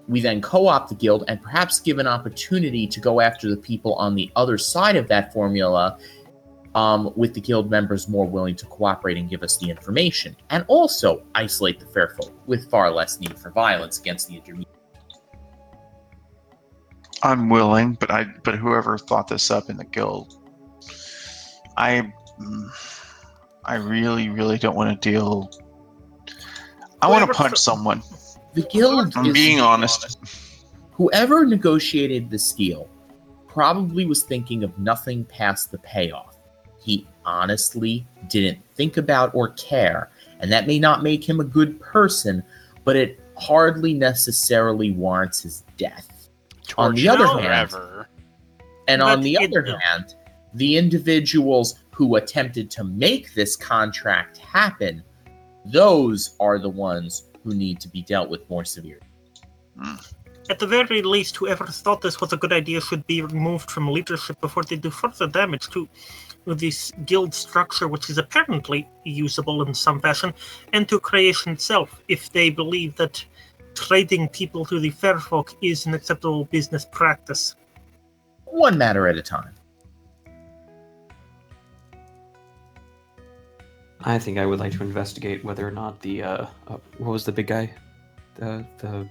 we 0.08 0.22
then 0.22 0.42
co-opt 0.42 0.90
the 0.90 0.96
guild 0.96 1.24
and 1.28 1.42
perhaps 1.42 1.80
give 1.80 1.98
an 1.98 2.08
opportunity 2.08 2.86
to 2.88 3.00
go 3.00 3.22
after 3.22 3.50
the 3.50 3.58
people 3.58 3.96
on 3.96 4.16
the 4.16 4.32
other 4.36 4.58
side 4.58 4.96
of 4.96 5.08
that 5.08 5.34
formula 5.34 5.98
um, 6.76 7.12
with 7.16 7.34
the 7.34 7.42
guild 7.42 7.72
members 7.72 8.08
more 8.08 8.26
willing 8.26 8.56
to 8.56 8.66
cooperate 8.66 9.18
and 9.18 9.30
give 9.30 9.42
us 9.42 9.58
the 9.58 9.70
information, 9.70 10.36
and 10.50 10.66
also 10.68 11.24
isolate 11.34 11.80
the 11.80 11.86
fair 11.88 12.10
folk 12.10 12.34
with 12.48 12.70
far 12.70 12.92
less 12.92 13.20
need 13.20 13.38
for 13.40 13.50
violence 13.52 14.00
against 14.00 14.28
the 14.28 14.36
intermediate. 14.36 14.70
I'm 17.24 17.50
willing, 17.50 17.94
but 17.94 18.12
I 18.12 18.26
but 18.44 18.56
whoever 18.56 18.98
thought 18.98 19.28
this 19.30 19.50
up 19.50 19.70
in 19.70 19.78
the 19.78 19.86
guild, 19.86 20.45
I 21.78 22.12
I 23.66 23.76
really 23.76 24.30
really 24.30 24.58
don't 24.58 24.76
want 24.76 25.02
to 25.02 25.10
deal. 25.12 25.50
I 27.02 27.08
want 27.08 27.26
to 27.28 27.34
punch 27.34 27.52
th- 27.54 27.60
someone. 27.60 28.02
The 28.54 28.62
guild 28.64 29.14
I'm 29.16 29.26
is 29.28 29.34
being 29.34 29.60
honest. 29.60 30.18
whoever 30.92 31.46
negotiated 31.46 32.30
this 32.30 32.52
deal 32.54 32.88
probably 33.48 34.06
was 34.06 34.24
thinking 34.24 34.64
of 34.64 34.78
nothing 34.80 35.26
past 35.26 35.72
the 35.72 35.78
payoff. 35.80 36.38
He 36.82 37.08
honestly 37.26 38.06
didn't 38.30 38.60
think 38.76 38.98
about 38.98 39.34
or 39.34 39.50
care, 39.52 40.10
and 40.40 40.52
that 40.52 40.68
may 40.68 40.80
not 40.80 41.04
make 41.04 41.28
him 41.28 41.40
a 41.40 41.44
good 41.44 41.80
person, 41.82 42.44
but 42.84 42.96
it 42.96 43.20
hardly 43.38 43.94
necessarily 43.94 44.92
warrants 44.92 45.42
his 45.42 45.64
death. 45.78 46.30
On 46.78 46.96
the 46.96 47.10
other 47.10 47.28
hand- 47.28 47.72
forever. 47.72 48.08
And 48.88 49.00
But 49.02 49.18
on 49.18 49.22
the 49.22 49.34
it- 49.42 49.50
other 49.50 49.78
hand, 49.80 50.16
the 50.56 50.78
individuals 50.78 51.84
who 51.92 52.16
attempted 52.16 52.72
to 52.72 52.84
make 52.84 53.34
this 53.34 53.56
contract 53.56 54.38
happen, 54.38 55.04
those 55.66 56.36
are 56.40 56.60
the 56.60 56.70
ones 56.70 57.26
who 57.44 57.54
need 57.54 57.80
to 57.82 57.90
be 57.90 58.02
dealt 58.02 58.30
with 58.30 58.50
more 58.50 58.66
severely. 58.66 59.02
Hmm. 59.78 59.96
At 60.50 60.60
the 60.60 60.68
very 60.68 61.02
least, 61.02 61.36
whoever 61.38 61.66
thought 61.66 62.02
this 62.02 62.22
was 62.22 62.32
a 62.32 62.38
good 62.38 62.54
idea 62.54 62.80
should 62.80 63.06
be 63.08 63.22
removed 63.22 63.70
from 63.72 63.92
leadership 63.92 64.40
before 64.42 64.64
they 64.64 64.76
do 64.76 64.92
further 64.92 65.28
damage 65.28 65.70
to 65.70 65.90
this 66.46 66.92
guild 67.06 67.34
structure, 67.34 67.88
which 67.88 68.10
is 68.12 68.20
apparently 68.20 68.88
usable 69.04 69.64
in 69.64 69.74
some 69.74 70.00
fashion, 70.00 70.34
and 70.72 70.88
to 70.88 71.00
creation 71.00 71.52
itself, 71.52 72.02
if 72.08 72.32
they 72.32 72.52
believe 72.52 72.96
that 72.96 73.26
trading 73.74 74.30
people 74.30 74.64
to 74.66 74.80
the 74.80 74.92
fair 74.92 75.20
folk 75.20 75.56
is 75.62 75.88
an 75.88 75.96
acceptable 75.96 76.46
business 76.46 76.86
practice. 76.92 77.56
One 78.46 78.78
matter 78.78 79.08
at 79.08 79.18
a 79.18 79.24
time. 79.24 79.56
I 84.06 84.20
think 84.20 84.38
I 84.38 84.46
would 84.46 84.60
like 84.60 84.72
to 84.74 84.84
investigate 84.84 85.44
whether 85.44 85.68
or 85.68 85.72
not 85.72 86.00
the 86.02 86.24
uh, 86.24 86.46
uh 86.68 86.78
what 87.00 87.12
was 87.12 87.26
the 87.26 87.32
big 87.32 87.48
guy, 87.48 87.74
the 88.36 88.66
the 88.78 89.10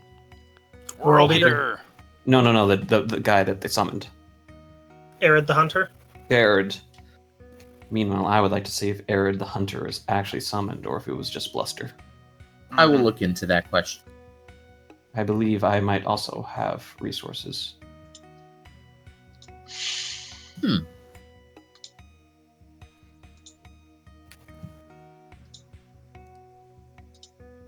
World 1.05 1.31
Leader. 1.31 1.81
no 2.27 2.41
no 2.41 2.53
no 2.53 2.69
the 2.69 2.77
the, 2.77 3.03
the 3.03 3.21
guy 3.21 3.43
that 3.43 3.61
they 3.61 3.69
summoned. 3.69 4.07
Arid 5.21 5.49
the 5.49 5.55
Hunter? 5.55 5.91
Arid. 6.31 6.77
Meanwhile, 7.91 8.27
I 8.27 8.41
would 8.41 8.53
like 8.53 8.65
to 8.65 8.71
see 8.71 8.89
if 8.89 9.03
Arid 9.09 9.39
the 9.39 9.45
Hunter 9.45 9.87
is 9.87 10.03
actually 10.09 10.41
summoned 10.41 10.87
or 10.87 10.97
if 10.97 11.09
it 11.09 11.13
was 11.13 11.29
just 11.29 11.53
bluster. 11.53 11.91
I 12.73 12.87
will 12.87 13.01
look 13.01 13.21
into 13.21 13.47
that 13.47 13.69
question. 13.71 14.03
I 15.15 15.23
believe 15.23 15.63
I 15.63 15.81
might 15.81 16.05
also 16.07 16.43
have 16.43 16.85
resources. 17.01 17.75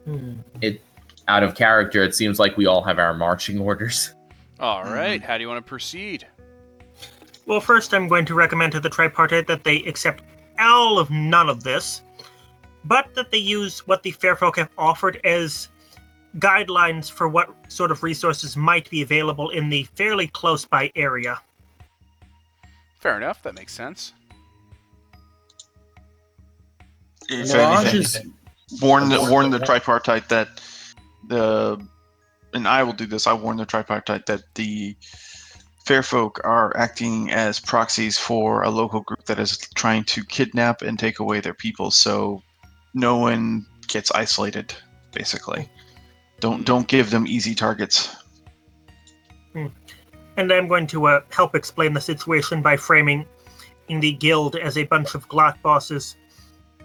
Hmm. 0.07 0.35
It 0.61 0.81
out 1.29 1.43
of 1.43 1.55
character, 1.55 2.03
it 2.05 2.15
seems 2.15 2.39
like 2.39 2.57
we 2.57 2.67
all 2.67 2.83
have 2.83 2.99
our 2.99 3.13
marching 3.13 3.59
orders. 3.59 4.15
All 4.61 4.85
hmm. 4.85 4.93
right. 4.93 5.23
How 5.23 5.37
do 5.37 5.43
you 5.43 5.49
want 5.49 5.65
to 5.65 5.69
proceed? 5.69 6.27
Well, 7.47 7.61
first, 7.61 7.93
I'm 7.93 8.09
going 8.09 8.25
to 8.27 8.35
recommend 8.35 8.73
to 8.73 8.81
the 8.81 8.91
tripartite 8.91 9.47
that 9.47 9.65
they 9.65 9.83
accept 9.85 10.23
all 10.59 10.99
of 10.99 11.11
none 11.11 11.49
of 11.49 11.63
this, 11.63 12.03
but 12.85 13.15
that 13.15 13.31
they 13.31 13.39
use 13.39 13.87
what 13.87 14.03
the 14.03 14.11
Fairfolk 14.11 14.57
have 14.57 14.71
offered 14.79 15.21
as 15.25 15.69
guidelines 16.39 17.11
for 17.11 17.29
what 17.29 17.51
sort 17.69 17.91
of 17.91 18.03
resources 18.03 18.57
might 18.57 18.91
be 18.91 19.03
available 19.03 19.51
in 19.51 19.69
the 19.69 19.85
fairly 19.95 20.27
close 20.29 20.65
by 20.65 20.91
area. 20.97 21.41
Fair 22.99 23.17
enough. 23.17 23.43
That 23.43 23.55
makes 23.55 23.73
sense. 23.73 24.13
If 27.29 27.49
Mirage 27.49 27.95
anything, 27.95 28.01
is 28.01 28.27
warn 28.81 29.09
the 29.09 29.21
warn 29.31 29.51
the 29.51 29.59
tripartite 29.59 30.29
that 30.29 30.61
the 31.29 31.81
and 32.53 32.67
I 32.67 32.83
will 32.83 32.93
do 32.93 33.07
this. 33.07 33.27
I 33.27 33.33
warn 33.33 33.57
the 33.57 33.67
tripartite 33.67 34.27
that 34.27 34.43
the 34.55 34.97
fair 35.85 36.03
folk 36.03 36.41
are 36.45 36.77
acting 36.77 37.31
as 37.31 37.61
proxies 37.61 38.19
for 38.19 38.63
a 38.63 38.71
local 38.71 39.01
group 39.01 39.25
that 39.27 39.39
is 39.39 39.59
trying 39.77 40.05
to 40.05 40.25
kidnap 40.25 40.83
and 40.83 40.99
take 40.99 41.21
away 41.21 41.41
their 41.41 41.55
people. 41.55 41.91
So 41.91 42.43
no 42.95 43.19
one 43.19 43.67
gets 43.87 44.11
isolated. 44.11 44.75
Basically, 45.13 45.71
don't 46.41 46.65
don't 46.65 46.89
give 46.89 47.11
them 47.11 47.27
easy 47.27 47.55
targets. 47.55 48.15
And 49.55 50.53
I'm 50.53 50.69
going 50.69 50.87
to 50.89 51.07
uh, 51.07 51.21
help 51.31 51.55
explain 51.55 51.95
the 51.95 52.01
situation 52.01 52.61
by 52.61 52.77
framing 52.77 53.25
in 53.89 54.01
the 54.01 54.13
guild 54.13 54.57
as 54.57 54.77
a 54.77 54.85
bunch 54.85 55.15
of 55.15 55.27
Glock 55.29 55.63
bosses 55.63 56.17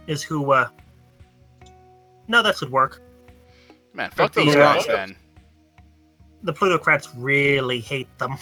is 0.08 0.24
who, 0.24 0.52
uh. 0.52 0.70
No, 2.28 2.42
that 2.42 2.58
should 2.58 2.72
work. 2.72 3.02
Man, 3.94 4.10
fuck 4.10 4.34
But 4.34 4.34
those 4.34 4.54
the, 4.54 4.62
uh, 4.62 4.74
guys 4.76 4.88
then. 4.88 5.16
The 6.44 6.54
plutocrats 6.54 7.10
really 7.16 7.80
hate 7.80 8.08
them. 8.18 8.38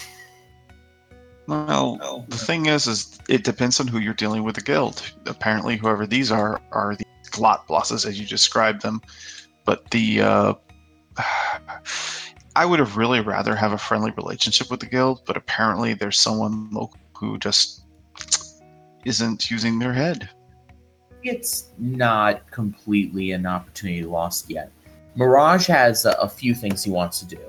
Well, 1.47 2.25
the 2.29 2.37
thing 2.37 2.67
is, 2.67 2.85
is 2.85 3.19
it 3.27 3.43
depends 3.43 3.79
on 3.79 3.87
who 3.87 3.97
you're 3.99 4.13
dealing 4.13 4.43
with. 4.43 4.55
The 4.55 4.61
guild. 4.61 5.01
Apparently, 5.25 5.77
whoever 5.77 6.05
these 6.05 6.31
are 6.31 6.61
are 6.71 6.95
the 6.95 7.05
glot 7.31 7.65
bosses 7.65 8.05
as 8.05 8.19
you 8.19 8.27
described 8.27 8.83
them. 8.83 9.01
But 9.65 9.89
the 9.89 10.21
uh, 10.21 10.53
I 12.55 12.65
would 12.65 12.79
have 12.79 12.97
really 12.97 13.21
rather 13.21 13.55
have 13.55 13.71
a 13.73 13.77
friendly 13.77 14.11
relationship 14.11 14.69
with 14.69 14.79
the 14.79 14.85
guild, 14.85 15.21
but 15.25 15.37
apparently 15.37 15.93
there's 15.93 16.19
someone 16.19 16.69
local 16.71 16.99
who 17.13 17.37
just 17.37 17.81
isn't 19.05 19.49
using 19.49 19.79
their 19.79 19.93
head. 19.93 20.29
It's 21.23 21.69
not 21.77 22.49
completely 22.51 23.31
an 23.31 23.45
opportunity 23.45 24.03
lost 24.03 24.49
yet. 24.49 24.71
Mirage 25.15 25.67
has 25.67 26.05
a, 26.05 26.11
a 26.13 26.29
few 26.29 26.53
things 26.55 26.83
he 26.83 26.91
wants 26.91 27.19
to 27.19 27.25
do. 27.25 27.39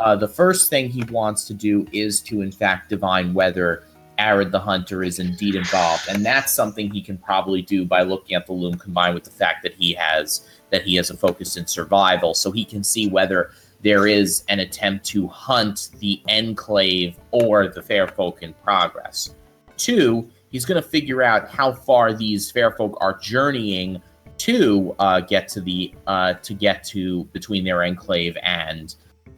uh, 0.00 0.16
the 0.16 0.28
first 0.28 0.70
thing 0.70 0.88
he 0.88 1.04
wants 1.04 1.44
to 1.44 1.54
do 1.54 1.86
is 1.92 2.20
to, 2.22 2.40
in 2.40 2.50
fact, 2.50 2.88
divine 2.88 3.34
whether 3.34 3.84
Arid 4.18 4.50
the 4.50 4.58
Hunter 4.60 5.02
is 5.02 5.18
indeed 5.18 5.54
involved, 5.54 6.08
and 6.08 6.24
that's 6.24 6.52
something 6.52 6.90
he 6.90 7.02
can 7.02 7.18
probably 7.18 7.62
do 7.62 7.84
by 7.84 8.02
looking 8.02 8.34
at 8.34 8.46
the 8.46 8.52
loom, 8.52 8.74
combined 8.78 9.14
with 9.14 9.24
the 9.24 9.30
fact 9.30 9.62
that 9.62 9.74
he 9.74 9.92
has 9.94 10.46
that 10.70 10.82
he 10.82 10.94
has 10.94 11.10
a 11.10 11.16
focus 11.16 11.56
in 11.56 11.66
survival, 11.66 12.32
so 12.32 12.50
he 12.50 12.64
can 12.64 12.84
see 12.84 13.08
whether 13.08 13.50
there 13.82 14.06
is 14.06 14.44
an 14.48 14.60
attempt 14.60 15.04
to 15.04 15.26
hunt 15.26 15.88
the 15.98 16.22
enclave 16.28 17.16
or 17.30 17.68
the 17.68 17.82
fair 17.82 18.06
folk 18.06 18.42
in 18.42 18.54
progress. 18.62 19.34
Two, 19.76 20.30
he's 20.50 20.64
going 20.64 20.80
to 20.80 20.88
figure 20.88 21.22
out 21.22 21.48
how 21.48 21.72
far 21.72 22.12
these 22.12 22.50
fair 22.50 22.70
folk 22.72 22.96
are 23.00 23.18
journeying 23.18 24.02
to 24.38 24.94
uh, 24.98 25.20
get 25.20 25.48
to 25.48 25.60
the 25.60 25.94
uh, 26.06 26.34
to 26.34 26.54
get 26.54 26.84
to 26.84 27.24
between 27.26 27.64
their 27.64 27.82
enclave 27.84 28.36
and 28.42 28.94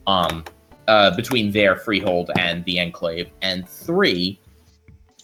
um 0.07 0.45
uh, 0.89 1.15
between 1.15 1.53
their 1.53 1.77
freehold 1.77 2.31
and 2.39 2.65
the 2.65 2.79
enclave. 2.79 3.31
And 3.41 3.69
three 3.69 4.41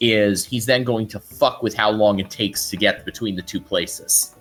is 0.00 0.44
he's 0.44 0.66
then 0.66 0.84
going 0.84 1.08
to 1.08 1.18
fuck 1.18 1.62
with 1.62 1.74
how 1.74 1.90
long 1.90 2.20
it 2.20 2.30
takes 2.30 2.70
to 2.70 2.76
get 2.76 3.04
between 3.04 3.34
the 3.34 3.42
two 3.42 3.60
places. 3.60 4.36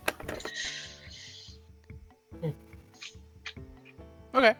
Okay. 4.36 4.56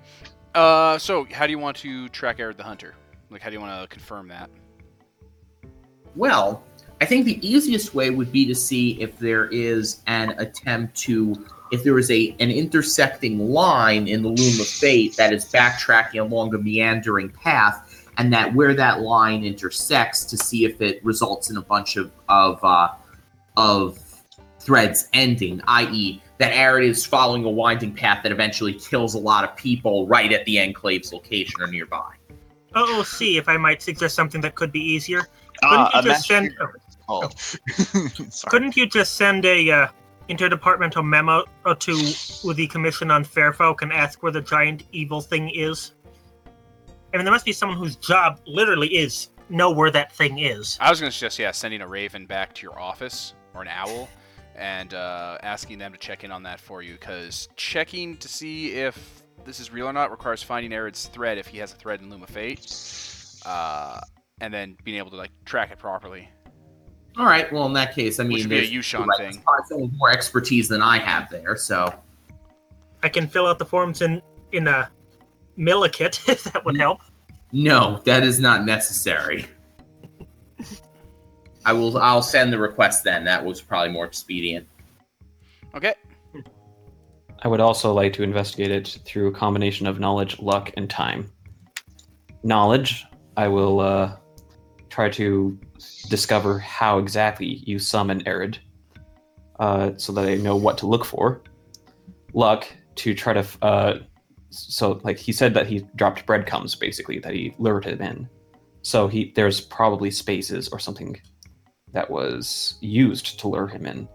Uh, 0.56 0.98
so 0.98 1.28
how 1.32 1.46
do 1.46 1.52
you 1.52 1.60
want 1.60 1.78
to 1.78 2.10
track 2.10 2.40
Arid 2.40 2.58
the 2.58 2.64
Hunter? 2.64 2.96
Like, 3.30 3.42
how 3.42 3.50
do 3.50 3.56
you 3.56 3.62
want 3.62 3.80
to 3.80 3.88
confirm 3.88 4.28
that? 4.30 4.50
Well, 6.16 6.64
I 7.00 7.06
think 7.06 7.26
the 7.26 7.48
easiest 7.48 7.94
way 7.94 8.10
would 8.10 8.32
be 8.32 8.46
to 8.48 8.56
see 8.56 9.00
if 9.02 9.18
there 9.20 9.46
is 9.48 10.02
an 10.08 10.32
attempt 10.40 10.96
to, 11.02 11.46
if 11.72 11.84
there 11.84 12.00
is 12.00 12.10
a 12.10 12.36
an 12.40 12.50
intersecting 12.50 13.38
line 13.38 14.08
in 14.08 14.24
the 14.24 14.30
loom 14.30 14.60
of 14.60 14.68
fate 14.68 15.16
that 15.18 15.32
is 15.32 15.46
backtracking 15.46 16.20
along 16.20 16.56
a 16.56 16.58
meandering 16.58 17.30
path, 17.30 18.08
and 18.18 18.34
that 18.34 18.54
where 18.56 18.74
that 18.74 19.02
line 19.02 19.46
intersects 19.46 20.26
to 20.26 20.38
see 20.38 20.66
if 20.66 20.82
it 20.82 21.04
results 21.06 21.52
in 21.52 21.58
a 21.58 21.62
bunch 21.62 21.98
of 21.98 22.12
of 22.30 22.64
uh, 22.64 22.90
of 23.58 24.00
threads 24.60 25.08
ending, 25.14 25.62
i.e., 25.68 26.22
that 26.40 26.52
Arid 26.52 26.90
is 26.90 27.06
following 27.06 27.46
a 27.46 27.50
winding 27.50 27.94
path 27.94 28.22
that 28.24 28.32
eventually 28.32 28.74
kills 28.74 29.14
a 29.14 29.20
lot 29.20 29.44
of 29.44 29.56
people 29.56 30.08
right 30.08 30.32
at 30.32 30.46
the 30.46 30.60
enclave's 30.60 31.14
location 31.14 31.62
or 31.62 31.68
nearby. 31.68 32.12
Oh, 32.76 33.02
see 33.04 33.38
if 33.38 33.48
I 33.48 33.58
might 33.58 33.82
suggest 33.82 34.16
something 34.16 34.42
that 34.42 34.56
could 34.56 34.72
be 34.72 34.82
easier. 34.82 35.28
Couldn't 35.64 35.90
you 35.96 36.02
just 36.04 36.28
send? 36.28 36.54
Master- 37.10 37.60
Oh. 37.70 38.00
Sorry. 38.30 38.50
Couldn't 38.50 38.76
you 38.78 38.86
just 38.88 39.16
send 39.16 39.46
a 39.46 39.70
uh, 39.70 39.88
interdepartmental 40.30 41.06
memo 41.06 41.44
to 41.80 42.54
the 42.54 42.68
Commission 42.68 43.12
on 43.12 43.24
Fairfolk 43.24 43.82
and 43.82 43.92
ask 43.94 44.22
where 44.24 44.32
the 44.32 44.42
giant 44.42 44.84
evil 44.92 45.22
thing 45.22 45.50
is? 45.50 45.94
I 47.14 47.18
mean, 47.18 47.26
there 47.26 47.34
must 47.34 47.46
be 47.46 47.54
someone 47.54 47.78
whose 47.78 47.96
job 47.96 48.40
literally 48.46 48.90
is 48.90 49.30
know 49.50 49.72
where 49.72 49.92
that 49.92 50.12
thing 50.14 50.40
is. 50.40 50.78
I 50.82 50.90
was 50.90 51.00
going 51.00 51.10
to 51.12 51.18
suggest, 51.18 51.40
yeah, 51.40 51.52
sending 51.52 51.82
a 51.82 51.88
raven 51.88 52.26
back 52.26 52.54
to 52.56 52.64
your 52.64 52.78
office 52.80 53.34
or 53.54 53.62
an 53.62 53.70
owl 53.70 54.10
and 54.56 54.94
uh, 54.94 55.38
asking 55.44 55.78
them 55.78 55.94
to 55.94 55.98
check 55.98 56.24
in 56.24 56.32
on 56.32 56.44
that 56.44 56.60
for 56.60 56.82
you. 56.82 56.94
Because 56.94 57.48
checking 57.56 58.18
to 58.18 58.28
see 58.28 58.74
if 58.74 59.24
this 59.46 59.60
is 59.60 59.72
real 59.72 59.88
or 59.88 59.94
not 59.94 60.12
requires 60.12 60.44
finding 60.44 60.74
Arid's 60.74 61.06
thread 61.08 61.38
if 61.38 61.48
he 61.48 61.58
has 61.60 61.72
a 61.72 61.76
thread 61.76 62.02
in 62.02 62.10
Loom 62.10 62.24
of 62.24 62.30
Fate, 62.30 63.40
uh, 63.46 64.02
and 64.42 64.54
then 64.54 64.76
being 64.84 64.98
able 64.98 65.12
to 65.12 65.16
like 65.16 65.32
track 65.46 65.72
it 65.72 65.80
properly. 65.80 66.30
All 67.18 67.26
right. 67.26 67.52
Well, 67.52 67.66
in 67.66 67.74
that 67.74 67.96
case, 67.96 68.20
I 68.20 68.24
mean, 68.24 68.34
Which 68.34 68.44
would 68.44 68.50
be 68.50 68.60
a 68.60 68.62
Yu-Shan 68.64 69.08
right, 69.08 69.34
thing. 69.34 69.42
probably 69.44 69.90
more 69.98 70.12
expertise 70.12 70.68
than 70.68 70.82
I 70.82 71.00
have 71.00 71.30
there. 71.30 71.56
So 71.56 71.94
I 73.02 73.10
can 73.10 73.28
fill 73.28 73.48
out 73.48 73.58
the 73.60 73.66
forms 73.66 74.02
in 74.02 74.22
in 74.52 74.68
a 74.68 74.90
Millikit 75.58 76.28
if 76.30 76.44
that 76.46 76.64
would 76.66 76.78
help. 76.78 77.02
no, 77.52 78.02
that 78.06 78.24
is 78.24 78.40
not 78.40 78.66
necessary. 78.66 79.46
I 81.66 81.74
will. 81.74 81.98
I'll 81.98 82.22
send 82.22 82.54
the 82.54 82.58
request 82.60 83.04
then. 83.04 83.24
That 83.26 83.44
was 83.44 83.62
probably 83.62 83.92
more 83.92 84.06
expedient. 84.06 84.68
Okay. 85.76 85.96
I 87.44 87.48
would 87.48 87.60
also 87.60 87.94
like 87.94 88.14
to 88.14 88.24
investigate 88.24 88.72
it 88.72 89.00
through 89.06 89.28
a 89.28 89.32
combination 89.32 89.86
of 89.86 90.00
knowledge, 90.00 90.40
luck, 90.40 90.72
and 90.78 90.90
time. 90.90 91.32
Knowledge, 92.44 93.06
I 93.36 93.48
will 93.48 93.80
uh, 93.80 94.16
try 94.90 95.10
to 95.10 95.60
discover 96.10 96.60
how 96.60 96.98
exactly 96.98 97.64
you 97.66 97.80
summon 97.80 98.26
Arid, 98.28 98.60
uh, 99.60 99.92
so 99.98 100.12
that 100.14 100.28
I 100.28 100.36
know 100.36 100.56
what 100.56 100.78
to 100.80 100.88
look 100.88 101.06
for. 101.06 101.42
Luck, 102.34 102.68
to 102.96 103.14
try 103.14 103.34
to. 103.34 103.46
Uh, 103.62 104.00
so, 104.50 105.00
like 105.04 105.18
he 105.18 105.32
said 105.32 105.54
that 105.54 105.68
he 105.68 105.86
dropped 105.96 106.26
breadcrumbs, 106.26 106.76
basically 106.76 107.20
that 107.20 107.34
he 107.34 107.54
lured 107.58 107.86
him 107.86 108.02
in. 108.02 108.30
So 108.82 109.08
he 109.08 109.34
there's 109.36 109.60
probably 109.60 110.12
spaces 110.12 110.70
or 110.70 110.80
something 110.80 111.20
that 111.94 112.10
was 112.10 112.78
used 112.82 113.40
to 113.40 113.48
lure 113.48 113.68
him 113.68 113.86
in. 113.86 114.08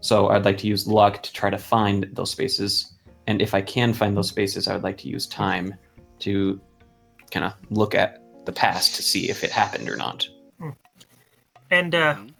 So 0.00 0.28
I'd 0.28 0.44
like 0.44 0.58
to 0.58 0.66
use 0.66 0.86
luck 0.86 1.22
to 1.22 1.32
try 1.32 1.50
to 1.50 1.58
find 1.58 2.08
those 2.12 2.30
spaces. 2.30 2.94
And 3.26 3.40
if 3.40 3.54
I 3.54 3.62
can 3.62 3.92
find 3.92 4.16
those 4.16 4.28
spaces, 4.28 4.66
I 4.66 4.74
would 4.74 4.82
like 4.82 4.98
to 4.98 5.08
use 5.08 5.26
time 5.26 5.74
to 6.20 6.60
kind 7.30 7.46
of 7.46 7.54
look 7.70 7.94
at 7.94 8.22
the 8.44 8.52
past 8.52 8.96
to 8.96 9.02
see 9.02 9.30
if 9.30 9.44
it 9.44 9.50
happened 9.50 9.88
or 9.88 9.96
not. 9.96 10.28
And 11.72 11.94
uh, 11.94 12.14
Mhm. 12.14 12.34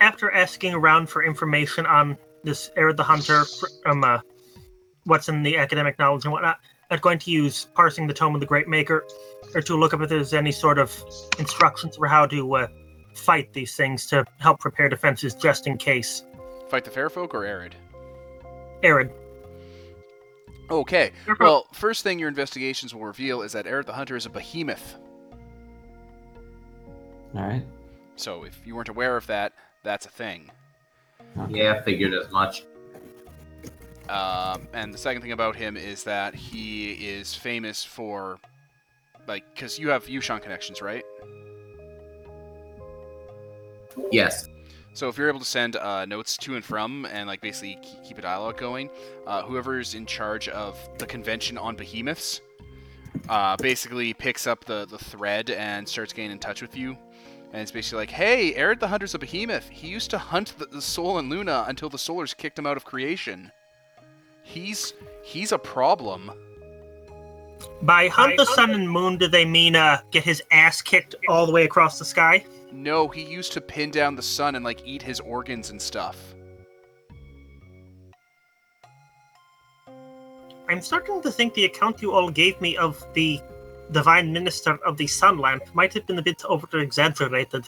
after 0.00 0.30
asking 0.30 0.74
around 0.74 1.08
for 1.08 1.24
information 1.24 1.86
on 1.86 2.16
this 2.44 2.70
Arid 2.76 2.96
the 2.96 3.02
Hunter 3.02 3.44
from 3.82 4.04
uh, 4.04 4.20
what's 5.04 5.28
in 5.28 5.42
the 5.42 5.56
academic 5.56 5.98
knowledge 5.98 6.24
and 6.24 6.32
whatnot, 6.32 6.58
I'm 6.90 7.00
going 7.00 7.18
to 7.20 7.30
use 7.30 7.66
parsing 7.74 8.06
the 8.06 8.14
tome 8.14 8.34
of 8.34 8.40
the 8.40 8.46
Great 8.46 8.68
Maker, 8.68 9.04
or 9.54 9.62
to 9.62 9.76
look 9.76 9.94
up 9.94 10.00
if 10.02 10.08
there's 10.10 10.34
any 10.34 10.52
sort 10.52 10.78
of 10.78 10.92
instructions 11.38 11.96
for 11.96 12.06
how 12.06 12.26
to 12.26 12.54
uh, 12.56 12.66
fight 13.14 13.52
these 13.52 13.74
things 13.74 14.06
to 14.06 14.24
help 14.38 14.60
prepare 14.60 14.88
defenses 14.88 15.34
just 15.34 15.66
in 15.66 15.78
case. 15.78 16.22
Fight 16.68 16.84
the 16.84 16.90
fair 16.90 17.08
folk 17.08 17.34
or 17.34 17.44
Arid? 17.44 17.74
Arid, 18.82 19.10
Okay. 20.70 21.12
Fair. 21.26 21.36
Well, 21.40 21.66
first 21.72 22.02
thing 22.02 22.18
your 22.18 22.28
investigations 22.28 22.94
will 22.94 23.04
reveal 23.04 23.42
is 23.42 23.52
that 23.52 23.66
Arid 23.66 23.86
the 23.86 23.92
Hunter 23.92 24.16
is 24.16 24.24
a 24.26 24.30
behemoth. 24.30 24.96
All 27.34 27.42
right. 27.42 27.62
So 28.16 28.44
if 28.44 28.60
you 28.64 28.74
weren't 28.76 28.88
aware 28.88 29.16
of 29.16 29.26
that, 29.26 29.52
that's 29.82 30.06
a 30.06 30.10
thing. 30.10 30.50
Yeah, 31.48 31.74
I 31.74 31.82
figured 31.82 32.14
as 32.14 32.30
much. 32.30 32.64
Um, 34.08 34.68
and 34.72 34.92
the 34.92 34.98
second 34.98 35.22
thing 35.22 35.32
about 35.32 35.56
him 35.56 35.76
is 35.76 36.04
that 36.04 36.34
he 36.34 36.92
is 36.92 37.34
famous 37.34 37.82
for, 37.82 38.38
like, 39.26 39.44
because 39.54 39.78
you 39.78 39.88
have 39.88 40.08
Yu-Shan 40.08 40.40
connections, 40.40 40.82
right? 40.82 41.04
Yes. 44.10 44.46
So 44.92 45.08
if 45.08 45.18
you're 45.18 45.28
able 45.28 45.40
to 45.40 45.44
send 45.44 45.74
uh, 45.76 46.04
notes 46.04 46.36
to 46.38 46.54
and 46.54 46.64
from, 46.64 47.04
and 47.06 47.26
like 47.26 47.40
basically 47.40 47.78
keep 48.06 48.18
a 48.18 48.22
dialogue 48.22 48.56
going, 48.56 48.90
uh, 49.26 49.42
whoever's 49.42 49.94
in 49.94 50.06
charge 50.06 50.48
of 50.48 50.78
the 50.98 51.06
convention 51.06 51.58
on 51.58 51.74
behemoths, 51.74 52.40
uh, 53.28 53.56
basically 53.56 54.14
picks 54.14 54.46
up 54.46 54.64
the 54.64 54.86
the 54.86 54.98
thread 54.98 55.50
and 55.50 55.88
starts 55.88 56.12
getting 56.12 56.30
in 56.30 56.38
touch 56.38 56.62
with 56.62 56.76
you. 56.76 56.96
And 57.54 57.62
it's 57.62 57.70
basically 57.70 57.98
like, 57.98 58.10
hey, 58.10 58.52
Arid 58.56 58.80
the 58.80 58.88
Hunter's 58.88 59.14
a 59.14 59.18
behemoth. 59.18 59.68
He 59.68 59.86
used 59.86 60.10
to 60.10 60.18
hunt 60.18 60.58
the, 60.58 60.66
the 60.66 60.82
Sol 60.82 61.18
and 61.18 61.30
Luna 61.30 61.64
until 61.68 61.88
the 61.88 61.96
Solars 61.96 62.36
kicked 62.36 62.58
him 62.58 62.66
out 62.66 62.76
of 62.76 62.84
creation. 62.84 63.52
He's 64.42 64.92
he's 65.22 65.52
a 65.52 65.58
problem. 65.58 66.32
by 67.82 68.08
hunt 68.08 68.38
the 68.38 68.44
sun 68.44 68.72
and 68.72 68.90
moon, 68.90 69.18
do 69.18 69.28
they 69.28 69.44
mean 69.44 69.76
uh, 69.76 70.00
get 70.10 70.24
his 70.24 70.42
ass 70.50 70.82
kicked 70.82 71.14
all 71.28 71.46
the 71.46 71.52
way 71.52 71.62
across 71.62 71.96
the 71.96 72.04
sky? 72.04 72.44
No, 72.72 73.06
he 73.06 73.22
used 73.22 73.52
to 73.52 73.60
pin 73.60 73.92
down 73.92 74.16
the 74.16 74.22
sun 74.22 74.56
and 74.56 74.64
like 74.64 74.84
eat 74.84 75.00
his 75.00 75.20
organs 75.20 75.70
and 75.70 75.80
stuff. 75.80 76.34
I'm 80.68 80.82
starting 80.82 81.22
to 81.22 81.30
think 81.30 81.54
the 81.54 81.66
account 81.66 82.02
you 82.02 82.10
all 82.10 82.30
gave 82.30 82.60
me 82.60 82.76
of 82.76 83.06
the 83.14 83.40
divine 83.92 84.32
minister 84.32 84.78
of 84.84 84.96
the 84.96 85.06
sun 85.06 85.38
lamp 85.38 85.62
might 85.74 85.92
have 85.94 86.06
been 86.06 86.18
a 86.18 86.22
bit 86.22 86.44
over 86.44 86.66
exaggerated. 86.78 87.66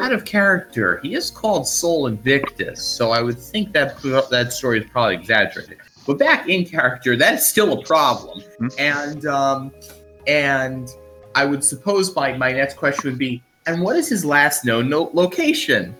Out 0.00 0.12
of 0.12 0.24
character, 0.24 0.98
he 1.02 1.14
is 1.14 1.30
called 1.30 1.68
Sol 1.68 2.06
Invictus, 2.08 2.82
so 2.82 3.10
I 3.12 3.22
would 3.22 3.38
think 3.38 3.72
that 3.72 4.00
that 4.30 4.52
story 4.52 4.80
is 4.80 4.90
probably 4.90 5.14
exaggerated. 5.14 5.78
But 6.06 6.18
back 6.18 6.48
in 6.48 6.64
character, 6.64 7.16
that's 7.16 7.46
still 7.46 7.80
a 7.80 7.84
problem. 7.84 8.40
Hmm. 8.58 8.68
And 8.78 9.26
um, 9.26 9.72
and 10.26 10.88
I 11.34 11.44
would 11.44 11.62
suppose 11.62 12.14
my 12.14 12.36
my 12.36 12.52
next 12.52 12.76
question 12.76 13.10
would 13.10 13.18
be, 13.18 13.42
and 13.66 13.82
what 13.82 13.96
is 13.96 14.08
his 14.08 14.24
last 14.24 14.64
known 14.64 14.88
no- 14.88 15.10
location? 15.12 15.94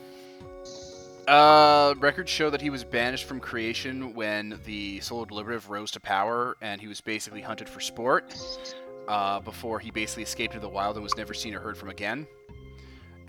Uh, 1.27 1.95
records 1.99 2.31
show 2.31 2.51
that 2.51 2.61
he 2.61 2.71
was 2.71 2.85
banished 2.85 3.25
from 3.25 3.41
creation 3.41 4.15
when 4.15 4.61
the 4.65 5.01
Solar 5.01 5.27
Deliberative 5.27 5.71
rose 5.71 5.91
to 5.93 6.01
power, 6.01 6.57
and 6.61 6.81
he 6.81 6.87
was 6.87 7.01
basically 7.01 7.41
hunted 7.41 7.69
for 7.69 7.81
sport. 7.81 8.35
Uh, 9.07 9.39
before 9.41 9.79
he 9.79 9.91
basically 9.91 10.23
escaped 10.23 10.55
into 10.55 10.67
the 10.67 10.73
wild 10.73 10.97
and 10.97 11.03
was 11.03 11.15
never 11.15 11.35
seen 11.35 11.55
or 11.55 11.61
heard 11.61 11.77
from 11.77 11.91
again. 11.91 12.27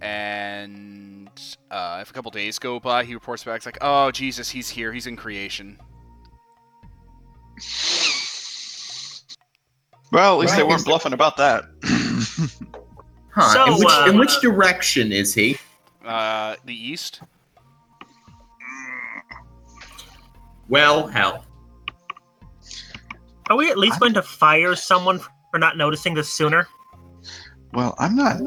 And 0.01 1.29
uh, 1.69 1.99
if 2.01 2.09
a 2.09 2.13
couple 2.13 2.31
days 2.31 2.59
go 2.59 2.79
by, 2.79 3.03
he 3.03 3.13
reports 3.13 3.43
back, 3.43 3.57
it's 3.57 3.65
like, 3.65 3.79
"Oh 3.81 4.11
Jesus, 4.11 4.49
he's 4.49 4.69
here. 4.69 4.93
He's 4.93 5.07
in 5.07 5.15
creation." 5.17 5.77
Well, 10.11 10.35
at 10.35 10.39
least 10.39 10.55
they 10.55 10.63
weren't 10.63 10.85
bluffing 10.85 11.13
about 11.13 11.37
that. 11.37 11.65
Huh? 13.31 13.53
So, 13.53 13.65
in, 13.65 13.79
which, 13.79 13.89
uh, 13.89 14.05
in 14.09 14.17
which 14.17 14.39
direction 14.39 15.11
is 15.11 15.33
he? 15.33 15.57
Uh, 16.05 16.55
the 16.63 16.73
east. 16.73 17.19
Well, 20.69 21.07
hell. 21.07 21.45
Are 23.49 23.55
we 23.57 23.69
at 23.69 23.77
least 23.77 23.99
going 23.99 24.13
to 24.15 24.21
fire 24.23 24.75
someone 24.75 25.19
for 25.51 25.59
not 25.59 25.77
noticing 25.77 26.13
this 26.13 26.31
sooner? 26.31 26.67
well, 27.73 27.93
I'm 27.99 28.15
not. 28.15 28.37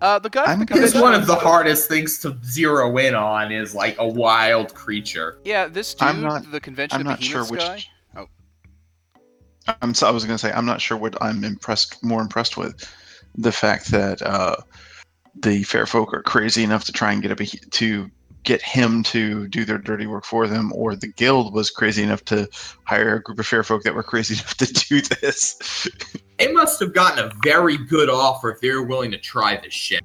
Uh, 0.00 0.18
the 0.18 0.28
guy. 0.30 0.44
I'm 0.44 0.58
from 0.58 0.60
the 0.60 0.66
gonna- 0.66 0.66
Because 0.66 0.92
convention- 0.92 1.00
one 1.00 1.14
of 1.14 1.26
the 1.26 1.34
hardest 1.34 1.88
things 1.88 2.18
to 2.20 2.38
zero 2.44 2.96
in 2.98 3.14
on 3.16 3.50
is 3.50 3.74
like 3.74 3.96
a 3.98 4.06
wild 4.06 4.74
creature. 4.74 5.38
Yeah, 5.44 5.66
this 5.66 5.94
dude, 5.94 6.06
I'm 6.08 6.20
not- 6.22 6.50
the 6.52 6.60
convention 6.60 7.00
I'm 7.00 7.06
not 7.06 7.22
sure 7.22 7.44
which. 7.44 7.60
guy. 7.60 7.84
I'm. 9.82 9.92
So 9.94 10.06
I 10.06 10.10
was 10.10 10.24
going 10.24 10.38
to 10.38 10.40
say 10.40 10.50
I'm 10.52 10.64
not 10.64 10.80
sure 10.80 10.96
what 10.96 11.20
I'm 11.22 11.44
impressed, 11.44 12.02
more 12.02 12.22
impressed 12.22 12.56
with, 12.56 12.88
the 13.34 13.52
fact 13.52 13.90
that 13.90 14.22
uh, 14.22 14.56
the 15.40 15.62
fair 15.64 15.84
folk 15.84 16.14
are 16.14 16.22
crazy 16.22 16.62
enough 16.64 16.84
to 16.84 16.92
try 16.92 17.12
and 17.12 17.20
get 17.20 17.30
a 17.32 17.36
beh- 17.36 17.70
to 17.72 18.10
get 18.44 18.62
him 18.62 19.02
to 19.02 19.48
do 19.48 19.64
their 19.64 19.78
dirty 19.78 20.06
work 20.06 20.24
for 20.24 20.46
them, 20.46 20.72
or 20.74 20.94
the 20.94 21.08
guild 21.08 21.52
was 21.52 21.70
crazy 21.70 22.02
enough 22.02 22.24
to 22.26 22.48
hire 22.84 23.16
a 23.16 23.22
group 23.22 23.38
of 23.38 23.46
fair 23.46 23.62
folk 23.62 23.82
that 23.82 23.94
were 23.94 24.02
crazy 24.02 24.34
enough 24.42 24.56
to 24.56 24.72
do 24.72 25.00
this. 25.00 25.88
They 26.38 26.52
must 26.52 26.80
have 26.80 26.94
gotten 26.94 27.24
a 27.24 27.32
very 27.42 27.76
good 27.76 28.08
offer 28.08 28.50
if 28.50 28.60
they 28.60 28.70
were 28.70 28.84
willing 28.84 29.10
to 29.10 29.18
try 29.18 29.56
this 29.56 29.74
shit. 29.74 30.02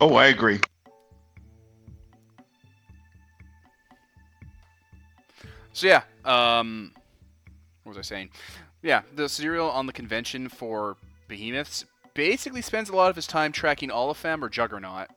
oh, 0.00 0.14
I 0.14 0.26
agree. 0.26 0.60
So 5.72 5.86
yeah, 5.86 6.02
um, 6.24 6.92
what 7.84 7.90
was 7.90 7.98
I 7.98 8.02
saying? 8.02 8.30
Yeah, 8.82 9.02
the 9.14 9.28
serial 9.28 9.70
on 9.70 9.86
the 9.86 9.92
convention 9.92 10.48
for 10.48 10.96
behemoths 11.28 11.84
basically 12.14 12.62
spends 12.62 12.88
a 12.88 12.96
lot 12.96 13.10
of 13.10 13.16
his 13.16 13.28
time 13.28 13.52
tracking 13.52 13.90
Olafem 13.90 14.42
or 14.42 14.48
Juggernaut. 14.48 15.08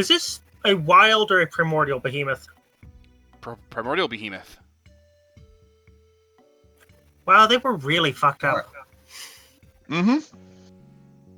Is 0.00 0.08
this 0.08 0.40
a 0.64 0.72
wild 0.72 1.30
or 1.30 1.42
a 1.42 1.46
primordial 1.46 2.00
behemoth? 2.00 2.48
Pr- 3.42 3.60
primordial 3.68 4.08
behemoth. 4.08 4.56
Wow, 7.26 7.46
they 7.46 7.58
were 7.58 7.76
really 7.76 8.10
fucked 8.10 8.42
up. 8.42 8.72
Mm-hmm. 9.90 10.20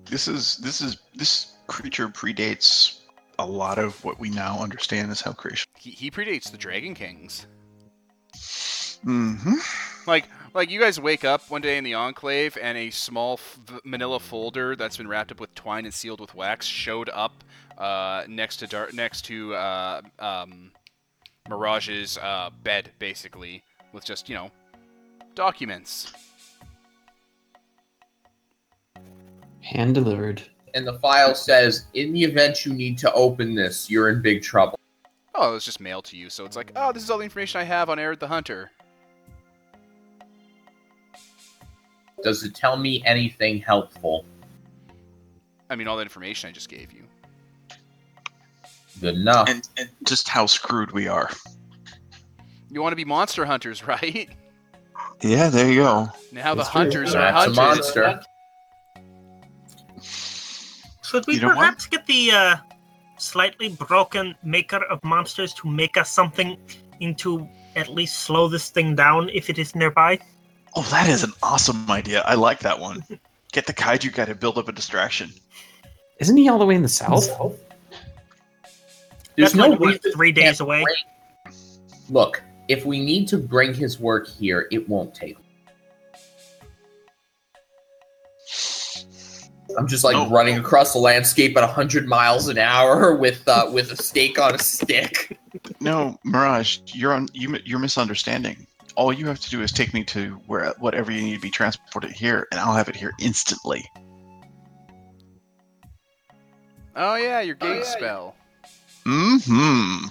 This 0.04 0.28
is 0.28 0.58
this 0.58 0.80
is 0.80 0.98
this 1.12 1.54
creature 1.66 2.08
predates 2.08 3.00
a 3.40 3.44
lot 3.44 3.80
of 3.80 4.04
what 4.04 4.20
we 4.20 4.30
now 4.30 4.60
understand 4.60 5.10
as 5.10 5.20
how 5.20 5.32
creation. 5.32 5.68
He, 5.76 5.90
he 5.90 6.08
predates 6.08 6.48
the 6.48 6.56
Dragon 6.56 6.94
Kings. 6.94 7.48
Mm-hmm. 9.04 9.54
Like, 10.06 10.28
like 10.54 10.70
you 10.70 10.80
guys 10.80 11.00
wake 11.00 11.24
up 11.24 11.50
one 11.50 11.60
day 11.62 11.78
in 11.78 11.84
the 11.84 11.94
Enclave 11.94 12.58
and 12.60 12.76
a 12.76 12.90
small 12.90 13.34
f- 13.34 13.80
Manila 13.84 14.20
folder 14.20 14.76
that's 14.76 14.96
been 14.96 15.08
wrapped 15.08 15.32
up 15.32 15.40
with 15.40 15.54
twine 15.54 15.84
and 15.84 15.94
sealed 15.94 16.20
with 16.20 16.34
wax 16.34 16.66
showed 16.66 17.08
up 17.10 17.44
uh, 17.78 18.24
next 18.28 18.58
to 18.58 18.66
Dar- 18.66 18.90
next 18.92 19.22
to 19.26 19.54
uh, 19.54 20.02
um, 20.18 20.72
Mirage's 21.48 22.18
uh, 22.18 22.50
bed, 22.62 22.90
basically, 22.98 23.62
with 23.92 24.04
just 24.04 24.28
you 24.28 24.34
know 24.34 24.50
documents. 25.34 26.12
Hand 29.60 29.94
delivered. 29.94 30.42
And 30.74 30.86
the 30.86 30.98
file 30.98 31.34
says, 31.34 31.86
in 31.94 32.12
the 32.12 32.24
event 32.24 32.64
you 32.64 32.72
need 32.72 32.98
to 32.98 33.12
open 33.12 33.54
this, 33.54 33.90
you're 33.90 34.08
in 34.08 34.22
big 34.22 34.42
trouble. 34.42 34.78
Oh, 35.34 35.50
it 35.50 35.54
was 35.54 35.64
just 35.64 35.80
mailed 35.80 36.04
to 36.06 36.16
you, 36.16 36.30
so 36.30 36.44
it's 36.44 36.56
like, 36.56 36.72
oh, 36.76 36.92
this 36.92 37.02
is 37.02 37.10
all 37.10 37.18
the 37.18 37.24
information 37.24 37.60
I 37.60 37.64
have 37.64 37.88
on 37.88 37.98
Arid 37.98 38.20
the 38.20 38.28
Hunter. 38.28 38.70
Does 42.22 42.44
it 42.44 42.54
tell 42.54 42.76
me 42.76 43.02
anything 43.04 43.58
helpful? 43.60 44.24
I 45.68 45.76
mean, 45.76 45.88
all 45.88 45.96
that 45.96 46.02
information 46.02 46.48
I 46.48 46.52
just 46.52 46.68
gave 46.68 46.92
you. 46.92 47.04
Good 49.00 49.16
enough. 49.16 49.48
And, 49.48 49.68
and 49.78 49.88
just 50.04 50.28
how 50.28 50.46
screwed 50.46 50.92
we 50.92 51.08
are. 51.08 51.30
You 52.70 52.80
want 52.82 52.92
to 52.92 52.96
be 52.96 53.04
monster 53.04 53.44
hunters, 53.44 53.86
right? 53.86 54.28
Yeah, 55.20 55.48
there 55.48 55.70
you 55.70 55.80
go. 55.82 56.08
Now 56.30 56.54
the 56.54 56.58
That's 56.62 56.70
true. 56.70 56.80
hunters 56.80 57.14
are 57.14 57.32
That's 57.32 57.46
a 57.46 57.60
monster. 57.60 58.20
Should 61.04 61.26
we 61.26 61.34
You 61.34 61.40
know 61.42 61.48
what? 61.48 61.56
perhaps 61.58 61.86
get 61.86 62.06
the 62.06 62.30
uh, 62.32 62.56
slightly 63.18 63.68
broken 63.70 64.34
maker 64.42 64.82
of 64.84 65.02
monsters 65.04 65.52
to 65.54 65.68
make 65.68 65.96
us 65.96 66.10
something 66.10 66.56
into 67.00 67.46
at 67.76 67.88
least 67.88 68.20
slow 68.20 68.48
this 68.48 68.70
thing 68.70 68.94
down 68.94 69.28
if 69.30 69.50
it 69.50 69.58
is 69.58 69.74
nearby? 69.74 70.18
Oh, 70.74 70.82
that 70.90 71.08
is 71.08 71.22
an 71.22 71.32
awesome 71.42 71.90
idea. 71.90 72.22
I 72.26 72.34
like 72.34 72.60
that 72.60 72.78
one. 72.80 73.04
Get 73.52 73.66
the 73.66 73.74
kaiju 73.74 74.12
guy 74.14 74.24
to 74.24 74.34
build 74.34 74.56
up 74.58 74.68
a 74.68 74.72
distraction. 74.72 75.30
Isn't 76.18 76.36
he 76.36 76.48
all 76.48 76.58
the 76.58 76.66
way 76.66 76.74
in 76.74 76.82
the 76.82 76.88
south? 76.88 77.26
There's 79.36 79.52
That's 79.52 79.54
no 79.54 79.68
like, 79.68 79.80
what, 79.80 79.86
reason 79.94 80.12
three 80.12 80.32
days 80.32 80.44
can't 80.44 80.60
away. 80.60 80.82
bring- 80.82 81.54
Look, 82.08 82.42
if 82.68 82.84
we 82.84 83.00
need 83.04 83.28
to 83.28 83.38
bring 83.38 83.74
his 83.74 83.98
work 83.98 84.28
here, 84.28 84.68
it 84.70 84.88
won't 84.88 85.14
take. 85.14 85.36
I'm 89.78 89.86
just 89.88 90.04
like 90.04 90.16
Oh. 90.16 90.28
running 90.28 90.58
across 90.58 90.92
the 90.92 90.98
landscape 90.98 91.56
at 91.56 91.62
100 91.62 92.06
miles 92.06 92.48
an 92.48 92.58
hour 92.58 93.14
with 93.20 93.46
uh, 93.48 93.70
with 93.72 93.90
a 93.90 93.96
stake 93.96 94.38
on 94.38 94.54
a 94.54 94.58
stick. 94.58 95.38
No, 95.80 96.18
Mirage, 96.24 96.78
you're 96.86 97.14
on. 97.14 97.28
You, 97.32 97.56
you're 97.64 97.78
misunderstanding. 97.78 98.66
All 98.94 99.12
you 99.12 99.26
have 99.26 99.40
to 99.40 99.50
do 99.50 99.62
is 99.62 99.72
take 99.72 99.94
me 99.94 100.04
to 100.04 100.34
where 100.46 100.74
whatever 100.78 101.10
you 101.10 101.22
need 101.22 101.34
to 101.34 101.40
be 101.40 101.50
transported 101.50 102.12
here, 102.12 102.46
and 102.50 102.60
I'll 102.60 102.74
have 102.74 102.88
it 102.88 102.96
here 102.96 103.12
instantly. 103.18 103.88
Oh 106.94 107.14
yeah, 107.14 107.40
your 107.40 107.56
Oh, 107.60 107.66
gate 107.66 107.78
yeah, 107.78 107.84
spell. 107.84 108.36
Hmm. 109.04 110.06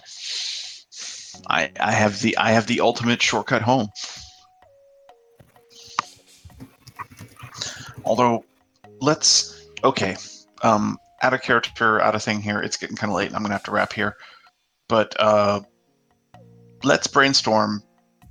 I 1.48 1.72
I 1.80 1.92
have 1.92 2.20
the 2.22 2.38
I 2.38 2.52
have 2.52 2.68
the 2.68 2.82
ultimate 2.82 3.22
shortcut 3.22 3.62
home. 3.62 3.90
Although, 8.04 8.46
let's 9.00 9.68
okay. 9.84 10.18
Um, 10.64 10.98
out 11.22 11.34
of 11.34 11.42
character, 11.42 12.02
out 12.02 12.16
of 12.16 12.24
thing 12.24 12.42
here. 12.42 12.62
It's 12.62 12.78
getting 12.78 12.96
kind 12.96 13.12
of 13.12 13.18
late, 13.18 13.28
and 13.28 13.36
I'm 13.36 13.44
gonna 13.44 13.54
have 13.54 13.64
to 13.64 13.72
wrap 13.72 13.94
here. 13.94 14.18
But 14.88 15.16
uh, 15.20 15.62
let's 16.84 17.08
brainstorm 17.08 17.84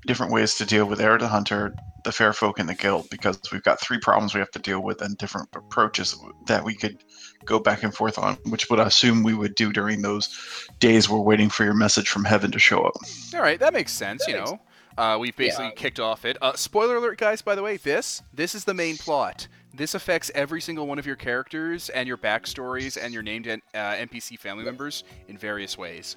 different 0.07 0.33
ways 0.33 0.55
to 0.57 0.65
deal 0.65 0.87
with 0.87 1.01
Arid 1.01 1.21
the 1.21 1.29
Hunter, 1.29 1.75
the 2.05 2.13
Fair 2.13 2.33
Folk, 2.33 2.59
and 2.59 2.69
the 2.69 2.75
Guild 2.75 3.09
because 3.11 3.39
we've 3.53 3.63
got 3.63 3.81
three 3.81 3.99
problems 3.99 4.35
we 4.35 4.41
have 4.41 4.51
to 4.53 4.59
deal 4.59 4.81
with 4.83 5.03
and 5.03 5.17
different 5.19 5.49
approaches 5.55 6.17
that 6.47 6.65
we 6.65 6.75
could 6.75 7.03
go 7.45 7.59
back 7.59 7.83
and 7.83 7.95
forth 7.95 8.19
on, 8.19 8.35
which 8.49 8.69
would 8.71 8.81
I 8.81 8.87
assume 8.87 9.23
we 9.23 9.35
would 9.35 9.55
do 9.55 9.73
during 9.73 10.03
those 10.03 10.69
days 10.79 11.09
we're 11.09 11.21
waiting 11.21 11.49
for 11.49 11.65
your 11.65 11.75
message 11.75 12.09
from 12.09 12.25
heaven 12.25 12.51
to 12.53 12.59
show 12.59 12.83
up. 12.83 12.95
All 13.35 13.41
right, 13.41 13.61
that 13.61 13.73
makes 13.73 13.93
sense. 13.93 14.25
That 14.25 14.33
you 14.33 14.39
makes- 14.39 14.51
know, 14.51 14.61
uh, 14.99 15.19
we've 15.19 15.37
basically 15.37 15.73
kicked 15.77 16.01
off 16.01 16.25
it. 16.25 16.37
Uh, 16.43 16.55
spoiler 16.55 16.97
alert, 16.97 17.19
guys. 17.19 17.43
By 17.43 17.55
the 17.55 17.63
way, 17.63 17.77
this 17.77 18.23
this 18.33 18.55
is 18.55 18.65
the 18.65 18.75
main 18.75 18.97
plot. 18.97 19.49
This 19.73 19.95
affects 19.95 20.31
every 20.35 20.61
single 20.61 20.87
one 20.87 20.99
of 20.99 21.07
your 21.07 21.17
characters 21.17 21.89
and 21.91 22.09
your 22.09 22.19
backstories 22.19 23.03
and 23.03 23.15
your 23.15 23.23
named 23.23 23.47
uh, 23.47 23.59
NPC 23.75 24.39
family 24.39 24.65
members 24.65 25.05
in 25.29 25.39
various 25.39 25.79
ways. 25.79 26.17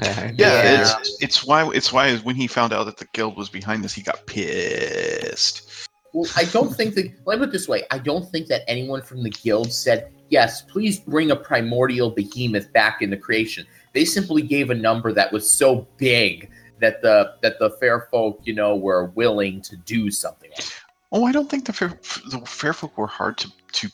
Uh, 0.00 0.04
Yeah, 0.36 0.62
Yeah. 0.62 0.80
It's, 0.98 1.18
it's 1.22 1.44
why 1.46 1.68
it's 1.74 1.92
why 1.92 2.16
when 2.18 2.36
he 2.36 2.46
found 2.46 2.72
out 2.72 2.84
that 2.84 2.96
the 2.98 3.06
guild 3.12 3.36
was 3.36 3.48
behind 3.48 3.82
this, 3.84 3.92
he 3.94 4.02
got 4.02 4.26
pissed. 4.26 5.88
Well, 6.14 6.28
I 6.36 6.44
don't 6.44 6.74
think 6.74 6.94
that. 6.94 7.12
Let 7.26 7.38
me 7.38 7.46
put 7.46 7.50
it 7.50 7.52
this 7.52 7.68
way: 7.68 7.84
I 7.90 7.98
don't 7.98 8.28
think 8.30 8.46
that 8.48 8.62
anyone 8.68 9.02
from 9.02 9.22
the 9.22 9.30
guild 9.30 9.72
said, 9.72 10.10
"Yes, 10.30 10.62
please 10.62 11.00
bring 11.00 11.30
a 11.30 11.36
primordial 11.36 12.10
behemoth 12.10 12.72
back 12.72 13.02
into 13.02 13.16
creation." 13.16 13.66
They 13.92 14.04
simply 14.04 14.42
gave 14.42 14.70
a 14.70 14.74
number 14.74 15.12
that 15.12 15.32
was 15.32 15.50
so 15.50 15.86
big 15.98 16.50
that 16.80 17.02
the 17.02 17.34
that 17.42 17.58
the 17.58 17.70
fair 17.70 18.08
folk, 18.10 18.40
you 18.44 18.54
know, 18.54 18.74
were 18.76 19.06
willing 19.16 19.60
to 19.62 19.76
do 19.76 20.10
something. 20.10 20.50
Like. 20.56 20.66
Oh, 21.12 21.24
I 21.24 21.32
don't 21.32 21.48
think 21.50 21.66
the 21.66 21.72
fair 21.72 21.88
the 22.30 22.40
fair 22.46 22.72
folk 22.72 22.96
were 22.96 23.06
hard 23.06 23.36
to 23.38 23.52
to 23.72 23.90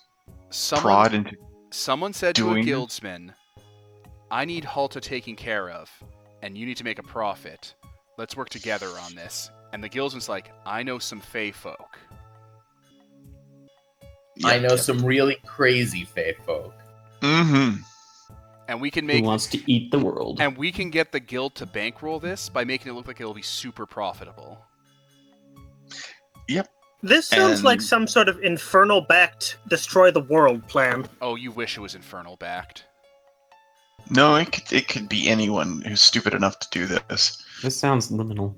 Someone, 0.51 0.83
prod 0.83 1.15
into. 1.15 1.37
someone 1.71 2.13
said 2.13 2.37
to 2.37 2.49
a 2.51 2.53
doing- 2.55 2.65
guildsman, 2.65 3.33
"I 4.31 4.45
need 4.45 4.65
Halta 4.65 5.01
taken 5.01 5.37
care 5.37 5.71
of, 5.71 5.91
and 6.43 6.57
you 6.57 6.67
need 6.67 6.77
to 6.79 6.85
make 6.85 6.99
a 6.99 7.03
profit. 7.03 7.75
Let's 8.19 8.37
work 8.37 8.49
together 8.49 8.89
on 8.89 9.15
this." 9.15 9.51
And 9.73 9.83
the 9.83 9.89
guildsman's 9.89 10.29
like, 10.29 10.51
"I 10.65 10.83
know 10.83 10.99
some 10.99 11.21
Fey 11.21 11.51
folk." 11.51 11.99
I 14.45 14.59
know 14.59 14.77
some 14.77 15.05
really 15.05 15.37
crazy 15.47 16.05
Fey 16.05 16.35
folk. 16.45 16.75
Mm-hmm. 17.21 17.77
and 18.69 18.81
we 18.81 18.91
can 18.91 19.07
make 19.07 19.21
Who 19.23 19.29
wants 19.29 19.47
to 19.49 19.71
eat 19.71 19.91
the 19.91 19.99
world? 19.99 20.41
and 20.41 20.57
we 20.57 20.73
can 20.73 20.91
get 20.91 21.13
the 21.13 21.21
guild 21.21 21.55
to 21.57 21.67
bankroll 21.67 22.19
this 22.19 22.49
by 22.49 22.65
making 22.65 22.91
it 22.93 22.95
look 22.95 23.07
like 23.07 23.21
it'll 23.21 23.33
be 23.33 23.43
super 23.43 23.87
profitable. 23.87 24.59
Yep. 26.49 26.69
This 27.03 27.29
sounds 27.29 27.63
like 27.63 27.81
some 27.81 28.07
sort 28.07 28.29
of 28.29 28.41
infernal 28.43 29.03
backed 29.03 29.59
destroy 29.69 30.11
the 30.11 30.21
world 30.23 30.67
plan. 30.69 31.07
Oh, 31.21 31.37
you 31.37 31.51
wish 31.51 31.77
it 31.77 31.81
was 31.81 31.95
infernal 31.95 32.37
backed. 32.37 32.85
No, 34.11 34.37
it 34.37 34.53
could, 34.53 34.73
it 34.73 34.89
could 34.89 35.09
be 35.09 35.29
anyone 35.29 35.81
who's 35.83 36.03
stupid 36.03 36.35
enough 36.35 36.59
to 36.61 36.69
do 36.71 36.87
this. 36.87 37.43
This 37.63 37.77
sounds 37.77 38.11
liminal. 38.11 38.55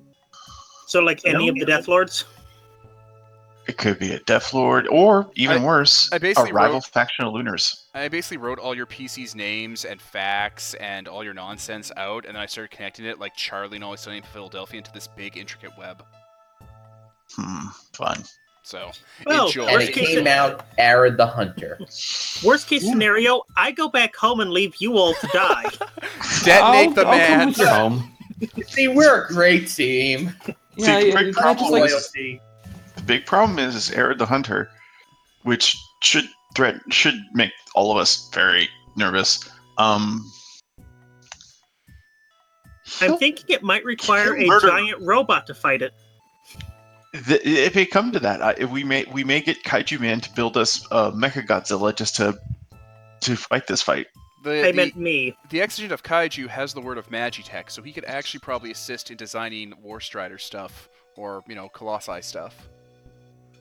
So, 0.86 1.00
like 1.00 1.20
any 1.24 1.48
of 1.48 1.54
the 1.56 1.64
Death 1.66 1.88
Lords? 1.88 2.24
It 3.68 3.78
could 3.78 3.98
be 3.98 4.12
a 4.12 4.20
Death 4.20 4.54
Lord, 4.54 4.86
or 4.88 5.28
even 5.34 5.58
I- 5.58 5.64
worse, 5.64 6.08
I 6.12 6.18
basically 6.18 6.50
a 6.50 6.54
rival 6.54 6.74
wrote- 6.74 6.86
faction 6.86 7.24
of 7.24 7.32
Lunars. 7.32 7.86
I 7.94 8.06
basically 8.08 8.36
wrote 8.36 8.60
all 8.60 8.76
your 8.76 8.86
PC's 8.86 9.34
names 9.34 9.84
and 9.84 10.00
facts 10.00 10.74
and 10.74 11.08
all 11.08 11.24
your 11.24 11.34
nonsense 11.34 11.90
out, 11.96 12.26
and 12.26 12.36
then 12.36 12.42
I 12.42 12.46
started 12.46 12.70
connecting 12.70 13.04
it 13.06 13.18
like 13.18 13.34
Charlie 13.34 13.76
and 13.76 13.84
Always 13.84 14.00
Sunny 14.00 14.18
in 14.18 14.22
Philadelphia 14.22 14.78
into 14.78 14.92
this 14.92 15.08
big 15.08 15.36
intricate 15.36 15.76
web. 15.76 16.04
Hmm, 17.36 17.66
fun. 17.92 18.22
So 18.66 18.90
Well, 19.24 19.46
enjoy. 19.46 19.66
And 19.66 19.74
Worst 19.74 19.88
it 19.90 19.92
case 19.92 20.08
came 20.08 20.26
out 20.26 20.66
Arid 20.76 21.16
the 21.18 21.26
Hunter. 21.26 21.78
Worst 22.44 22.66
case 22.66 22.82
scenario, 22.82 23.42
I 23.56 23.70
go 23.70 23.88
back 23.88 24.16
home 24.16 24.40
and 24.40 24.50
leave 24.50 24.74
you 24.80 24.96
all 24.98 25.14
to 25.14 25.26
die. 25.28 25.62
Detonate 26.42 26.88
I'll- 26.88 26.90
the 26.90 27.06
I'll 27.06 27.28
come 27.28 27.38
man. 27.38 27.46
with 27.46 27.58
your 27.58 27.68
home. 27.68 28.16
See, 28.66 28.88
we're 28.88 29.24
a 29.26 29.28
great 29.28 29.68
team. 29.68 30.34
Yeah, 30.76 30.98
the 30.98 31.06
yeah, 31.10 31.14
big 31.22 31.34
problem 31.34 31.70
like 31.70 31.84
is- 31.84 31.92
Loyalty. 31.92 32.40
The 32.96 33.02
big 33.02 33.24
problem 33.24 33.60
is, 33.60 33.76
is 33.76 33.92
Arid 33.92 34.18
the 34.18 34.26
Hunter, 34.26 34.68
which 35.44 35.76
should 36.02 36.28
threat 36.56 36.74
should 36.90 37.14
make 37.34 37.52
all 37.76 37.92
of 37.92 37.98
us 37.98 38.28
very 38.34 38.68
nervous. 38.96 39.48
Um, 39.78 40.28
I'm 43.00 43.16
thinking 43.16 43.44
it 43.48 43.62
might 43.62 43.84
require 43.84 44.34
a 44.36 44.44
murder- 44.44 44.66
giant 44.70 45.00
robot 45.02 45.46
to 45.46 45.54
fight 45.54 45.82
it. 45.82 45.92
Th- 47.24 47.40
if 47.44 47.76
it 47.76 47.90
come 47.90 48.12
to 48.12 48.20
that, 48.20 48.42
I, 48.42 48.64
we 48.64 48.84
may 48.84 49.04
we 49.12 49.24
may 49.24 49.40
get 49.40 49.62
Kaiju 49.62 50.00
Man 50.00 50.20
to 50.20 50.32
build 50.34 50.56
us 50.56 50.84
a 50.90 51.12
Mecha 51.12 51.46
Godzilla 51.46 51.94
just 51.94 52.16
to 52.16 52.38
to 53.20 53.36
fight 53.36 53.66
this 53.66 53.82
fight. 53.82 54.06
The, 54.42 54.68
I 54.68 54.70
the, 54.70 54.76
meant 54.76 54.96
me. 54.96 55.36
the 55.50 55.60
exigent 55.60 55.92
of 55.92 56.02
Kaiju 56.04 56.46
has 56.48 56.72
the 56.72 56.80
word 56.80 56.98
of 56.98 57.08
Magitech, 57.08 57.70
so 57.70 57.82
he 57.82 57.92
could 57.92 58.04
actually 58.04 58.40
probably 58.40 58.70
assist 58.70 59.10
in 59.10 59.16
designing 59.16 59.74
War 59.82 60.00
Strider 60.00 60.38
stuff 60.38 60.88
or, 61.16 61.42
you 61.48 61.56
know, 61.56 61.68
Colossi 61.68 62.22
stuff. 62.22 62.68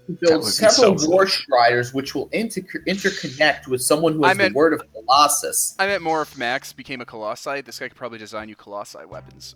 That 0.07 0.19
Build 0.19 0.44
would 0.44 0.48
be 0.48 0.52
several 0.52 0.99
so 0.99 1.10
war 1.10 1.26
striders 1.26 1.91
which 1.91 2.14
will 2.14 2.30
inter- 2.32 2.61
interconnect 2.88 3.68
with 3.68 3.82
someone 3.82 4.14
who 4.14 4.23
I 4.23 4.30
has 4.30 4.38
meant- 4.38 4.53
the 4.53 4.57
word 4.57 4.73
of 4.73 4.84
Colossus. 4.94 5.73
I 5.80 5.88
meant 5.88 6.03
more 6.03 6.22
if 6.22 6.38
Max 6.38 6.72
became 6.73 7.02
a 7.02 7.06
Colossi, 7.06 7.61
this 7.61 7.80
guy 7.80 7.88
could 7.88 7.98
probably 7.98 8.19
design 8.19 8.48
you 8.48 8.56
Colossi 8.56 9.03
weapons. 9.07 9.56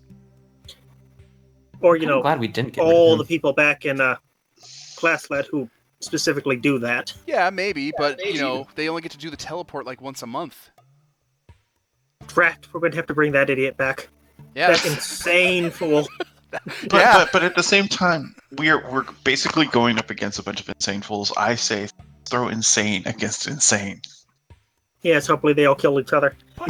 Or, 1.82 1.96
you 1.96 2.04
I'm 2.04 2.10
know, 2.10 2.22
glad 2.22 2.40
we 2.40 2.48
didn't 2.48 2.74
get 2.74 2.82
all 2.84 3.16
the 3.18 3.24
people 3.26 3.54
back 3.54 3.86
in 3.86 4.02
uh, 4.02 4.18
Klaslat 4.98 5.46
who 5.46 5.70
specifically 6.02 6.56
do 6.58 6.80
that. 6.80 7.14
Yeah, 7.28 7.50
maybe, 7.50 7.92
but, 7.98 8.18
maybe. 8.18 8.32
you 8.38 8.42
know, 8.42 8.68
they 8.76 8.90
only 8.90 9.02
get 9.02 9.12
to 9.12 9.18
do 9.18 9.30
the 9.30 9.38
teleport 9.38 9.86
like 9.86 10.02
once 10.02 10.22
a 10.22 10.28
month. 10.28 10.70
Drat, 12.28 12.68
we're 12.74 12.80
going 12.80 12.92
to 12.92 12.98
have 12.98 13.08
to 13.08 13.14
bring 13.14 13.32
that 13.32 13.50
idiot 13.50 13.78
back. 13.78 14.10
Yeah. 14.56 14.72
That 14.72 14.86
insane 14.86 15.72
fool. 15.72 16.08
But, 16.52 16.62
Yeah. 16.94 17.14
but 17.14 17.32
but 17.32 17.44
at 17.44 17.56
the 17.56 17.64
same 17.64 17.88
time, 17.88 18.36
we 18.58 18.70
are 18.70 18.84
we're 18.92 19.06
basically 19.24 19.68
going 19.68 20.00
up 20.00 20.10
against 20.10 20.40
a 20.40 20.44
bunch 20.44 20.60
of 20.60 20.68
insane 20.70 21.02
fools. 21.02 21.32
I 21.38 21.56
say 21.56 21.88
throw 22.26 22.48
insane 22.48 23.04
against 23.06 23.48
insane. 23.48 24.02
Yes, 25.02 25.28
hopefully 25.28 25.54
they 25.54 25.66
all 25.66 25.76
kill 25.76 26.00
each 26.00 26.12
other. 26.14 26.36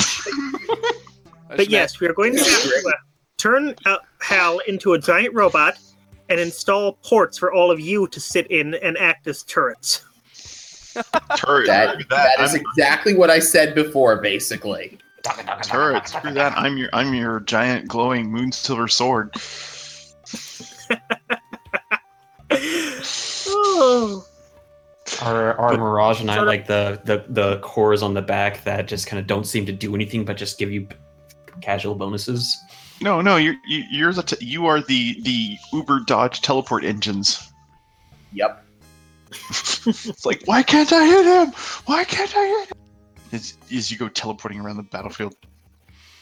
But 1.49 1.68
yes, 1.69 1.99
we 1.99 2.07
are 2.07 2.14
going 2.14 2.34
to 2.36 2.40
have 2.44 2.61
to 2.61 2.84
uh, 2.88 2.91
turn 3.40 3.74
uh, 3.86 3.98
Hal 4.22 4.60
into 4.68 4.94
a 4.94 4.99
giant 4.99 5.34
robot 5.34 5.80
and 6.30 6.40
install 6.40 6.94
ports 7.03 7.38
for 7.40 7.52
all 7.52 7.72
of 7.72 7.80
you 7.80 8.07
to 8.10 8.20
sit 8.20 8.45
in 8.52 8.76
and 8.76 8.95
act 8.99 9.26
as 9.28 9.41
turrets. 9.44 10.06
Turret, 11.36 11.66
That, 11.68 11.94
screw 11.94 12.06
that 12.10 12.40
is 12.41 12.53
I'm- 12.53 12.61
exactly 12.61 13.16
what 13.16 13.30
I 13.32 13.40
said 13.40 13.74
before, 13.74 14.22
basically. 14.22 14.99
turret. 15.64 16.07
Screw 16.07 16.34
that. 16.34 16.57
I'm 16.57 16.78
your 16.78 16.90
I'm 16.94 17.14
your 17.14 17.40
giant 17.41 17.88
glowing 17.88 18.32
moon 18.32 18.52
silver 18.52 18.88
sword. 18.88 19.34
oh, 22.52 24.26
Our, 25.24 25.53
our 25.60 25.72
But- 25.72 25.80
Mirage 25.80 26.22
and 26.22 26.30
I 26.32 26.41
like 26.41 26.68
the, 26.68 27.02
the 27.06 27.26
the 27.30 27.60
cores 27.60 28.02
on 28.03 28.14
the 28.14 28.22
back 28.22 28.64
that 28.64 28.88
just 28.88 29.07
kind 29.07 29.20
of 29.20 29.26
don't 29.28 29.45
seem 29.45 29.66
to 29.66 29.72
do 29.72 29.95
anything 29.95 30.24
but 30.24 30.38
just 30.38 30.57
give 30.60 30.72
you 30.72 30.88
casual 31.61 31.95
bonuses. 31.95 32.57
No, 33.02 33.22
no, 33.22 33.38
you're 33.38 33.56
you, 33.66 33.84
you're 33.90 34.14
the 34.14 34.24
t- 34.24 34.46
you 34.46 34.66
are 34.66 34.82
the 34.82 35.20
the 35.22 35.58
Uber 35.74 36.02
Dodge 36.02 36.42
teleport 36.42 36.84
engines. 36.84 37.52
Yep. 38.34 38.66
It's 39.32 40.26
like 40.26 40.42
why 40.46 40.64
can't 40.64 40.92
I 40.92 41.06
hit 41.06 41.26
him? 41.26 41.54
Why 41.86 42.04
can't 42.04 42.34
I 42.36 42.46
hit 42.46 42.70
him? 42.70 42.78
Is 43.32 43.58
as 43.74 43.92
you 43.92 43.98
go 43.98 44.10
teleporting 44.10 44.60
around 44.60 44.78
the 44.78 44.84
battlefield. 44.84 45.36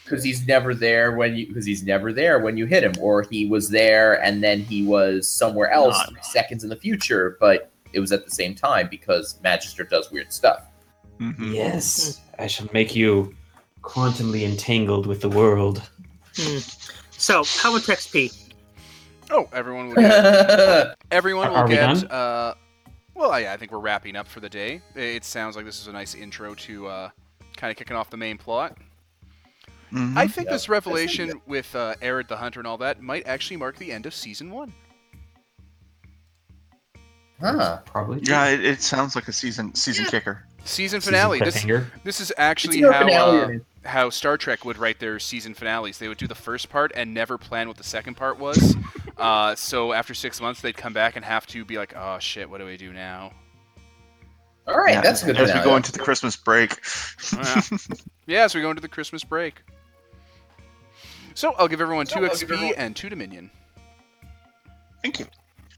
Because 0.04 0.22
he's 0.24 0.46
never 0.46 0.74
there 0.74 1.12
when 1.16 1.34
you 1.36 1.46
because 1.48 1.66
he's 1.66 1.82
never 1.82 2.12
there 2.12 2.38
when 2.38 2.56
you 2.56 2.66
hit 2.66 2.82
him, 2.84 2.92
or 3.00 3.26
he 3.30 3.46
was 3.46 3.70
there 3.70 4.22
and 4.22 4.42
then 4.42 4.60
he 4.60 4.84
was 4.84 5.28
somewhere 5.28 5.70
else 5.70 5.96
Not- 6.10 6.24
seconds 6.24 6.64
in 6.64 6.70
the 6.70 6.76
future, 6.76 7.36
but 7.40 7.70
it 7.92 8.00
was 8.00 8.12
at 8.12 8.24
the 8.24 8.30
same 8.30 8.54
time 8.54 8.88
because 8.90 9.38
Magister 9.42 9.84
does 9.84 10.10
weird 10.10 10.32
stuff. 10.32 10.64
Mhm. 11.20 11.52
Yes, 11.54 12.20
I 12.38 12.46
shall 12.46 12.68
make 12.72 12.94
you 12.94 13.34
quantumly 13.82 14.42
entangled 14.44 15.06
with 15.06 15.20
the 15.22 15.28
world. 15.28 15.82
Hmm. 16.38 16.58
So, 17.10 17.42
how 17.44 17.72
much 17.72 17.84
XP? 17.86 18.32
Oh, 19.30 19.48
everyone 19.52 19.88
will 19.88 19.96
get. 19.96 20.96
Everyone 21.10 21.48
will 21.50 21.56
are 21.56 21.64
we 21.68 21.74
get. 21.74 21.86
done? 22.00 22.06
Uh, 22.10 22.54
well, 23.14 23.38
yeah, 23.40 23.52
I 23.52 23.56
think 23.56 23.72
we're 23.72 23.78
wrapping 23.80 24.14
up 24.16 24.28
for 24.28 24.40
the 24.40 24.48
day. 24.48 24.80
It 24.94 25.24
sounds 25.24 25.56
like 25.56 25.64
this 25.64 25.80
is 25.80 25.88
a 25.88 25.92
nice 25.92 26.14
intro 26.14 26.54
to 26.54 26.86
uh, 26.86 27.10
kind 27.56 27.70
of 27.70 27.76
kicking 27.76 27.96
off 27.96 28.08
the 28.10 28.16
main 28.16 28.38
plot. 28.38 28.78
Mhm. 29.92 30.16
I 30.16 30.28
think 30.28 30.46
Yeah, 30.46 30.52
this 30.52 30.62
I 30.62 30.66
think 30.66 30.70
revelation 30.70 31.40
with 31.46 31.74
uh, 31.74 31.94
Arid 32.02 32.28
the 32.28 32.36
Hunter 32.36 32.60
and 32.60 32.66
all 32.66 32.78
that 32.78 33.00
might 33.02 33.26
actually 33.26 33.56
mark 33.56 33.76
the 33.78 33.90
end 33.90 34.06
of 34.06 34.14
season 34.14 34.50
one. 34.50 34.72
huh. 37.40 37.78
Probably. 37.84 38.20
yeah, 38.22 38.46
it, 38.48 38.64
it 38.64 38.82
sounds 38.82 39.14
like 39.14 39.28
a 39.28 39.32
season 39.32 39.74
season 39.74 40.04
kicker. 40.06 40.44
Season 40.68 41.00
Season 41.00 41.12
finale. 41.12 41.40
This 41.40 41.66
this 42.04 42.20
is 42.20 42.32
actually 42.36 42.82
how 42.82 43.08
uh, 43.08 43.50
how 43.84 44.10
Star 44.10 44.36
Trek 44.36 44.64
would 44.64 44.78
write 44.78 45.00
their 45.00 45.18
season 45.18 45.54
finales. 45.54 45.98
They 45.98 46.08
would 46.08 46.18
do 46.18 46.26
the 46.26 46.34
first 46.34 46.68
part 46.68 46.92
and 46.94 47.14
never 47.14 47.38
plan 47.38 47.68
what 47.68 47.76
the 47.76 47.84
second 47.84 48.16
part 48.16 48.38
was. 48.38 48.76
uh, 49.16 49.54
so 49.54 49.92
after 49.92 50.14
six 50.14 50.40
months, 50.40 50.60
they'd 50.60 50.76
come 50.76 50.92
back 50.92 51.16
and 51.16 51.24
have 51.24 51.46
to 51.48 51.64
be 51.64 51.78
like, 51.78 51.94
"Oh 51.96 52.18
shit, 52.18 52.48
what 52.48 52.58
do 52.58 52.66
we 52.66 52.76
do 52.76 52.92
now?" 52.92 53.32
All 54.66 54.78
right, 54.78 54.94
Yeah, 54.94 55.00
that's 55.00 55.22
a 55.22 55.26
good. 55.26 55.38
As 55.38 55.54
we 55.54 55.60
go 55.62 55.76
into 55.76 55.92
the 55.92 55.98
Christmas 55.98 56.36
break. 56.36 56.78
Yeah. 57.32 57.62
yeah, 58.26 58.46
so 58.46 58.58
we 58.58 58.62
go 58.62 58.70
into 58.70 58.82
the 58.82 58.88
Christmas 58.88 59.24
break. 59.24 59.62
So 61.34 61.54
I'll 61.58 61.68
give 61.68 61.80
everyone 61.80 62.06
two 62.06 62.24
I'll 62.24 62.30
XP 62.30 62.42
everyone- 62.42 62.74
and 62.76 62.94
two 62.94 63.08
Dominion. 63.08 63.50
Thank 65.02 65.20
you. 65.20 65.26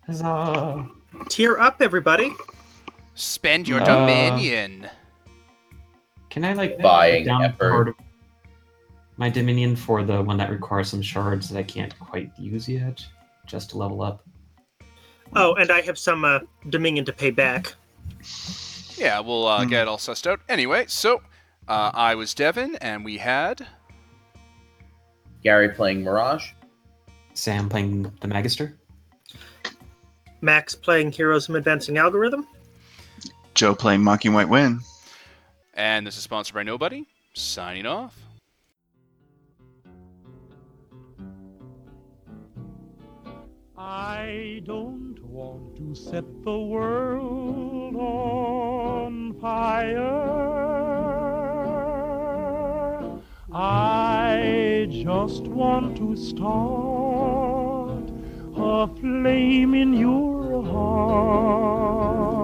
Huzzah. 0.06 0.88
Tear 1.28 1.60
up, 1.60 1.80
everybody. 1.80 2.32
Spend 3.24 3.68
your 3.68 3.82
Uh, 3.82 3.84
Dominion. 3.84 4.88
Can 6.30 6.42
I 6.42 6.54
like 6.54 6.78
Buying 6.80 7.26
down 7.26 7.42
effort. 7.44 7.70
part 7.70 7.88
of 7.88 7.94
my 9.18 9.28
Dominion 9.28 9.76
for 9.76 10.02
the 10.02 10.22
one 10.22 10.38
that 10.38 10.48
requires 10.50 10.88
some 10.88 11.02
shards 11.02 11.50
that 11.50 11.58
I 11.58 11.62
can't 11.62 11.96
quite 11.98 12.30
use 12.38 12.66
yet, 12.66 13.04
just 13.46 13.70
to 13.70 13.78
level 13.78 14.00
up? 14.00 14.24
Oh, 15.36 15.52
and 15.56 15.70
I 15.70 15.82
have 15.82 15.98
some 15.98 16.24
uh, 16.24 16.38
Dominion 16.70 17.04
to 17.04 17.12
pay 17.12 17.30
back. 17.30 17.74
Yeah, 18.96 19.20
we'll 19.20 19.46
uh, 19.46 19.64
Hmm. 19.64 19.68
get 19.68 19.82
it 19.82 19.88
all 19.88 19.98
sussed 19.98 20.26
out. 20.26 20.40
Anyway, 20.48 20.86
so 20.88 21.20
uh, 21.68 21.90
I 21.92 22.14
was 22.14 22.32
Devin, 22.32 22.76
and 22.76 23.04
we 23.04 23.18
had 23.18 23.66
Gary 25.44 25.68
playing 25.68 26.02
Mirage. 26.02 26.52
Sam 27.34 27.68
playing 27.68 28.10
the 28.22 28.28
Magister. 28.28 28.78
Max 30.40 30.74
playing 30.74 31.12
Heroes 31.12 31.50
of 31.50 31.54
Advancing 31.54 31.98
Algorithm. 31.98 32.46
Joe 33.60 33.74
playing 33.74 34.02
Mocking 34.02 34.32
White 34.32 34.48
Win. 34.48 34.80
And 35.74 36.06
this 36.06 36.16
is 36.16 36.22
sponsored 36.22 36.54
by 36.54 36.62
Nobody. 36.62 37.04
Signing 37.34 37.84
off. 37.84 38.18
I 43.76 44.62
don't 44.64 45.22
want 45.22 45.76
to 45.76 45.94
set 45.94 46.24
the 46.42 46.58
world 46.58 47.96
on 47.96 49.34
fire. 49.38 49.98
I 53.52 54.88
just 54.88 55.42
want 55.42 55.98
to 55.98 56.16
start 56.16 58.08
a 58.56 58.88
flame 58.98 59.74
in 59.74 59.92
your 59.92 60.64
heart. 60.64 62.39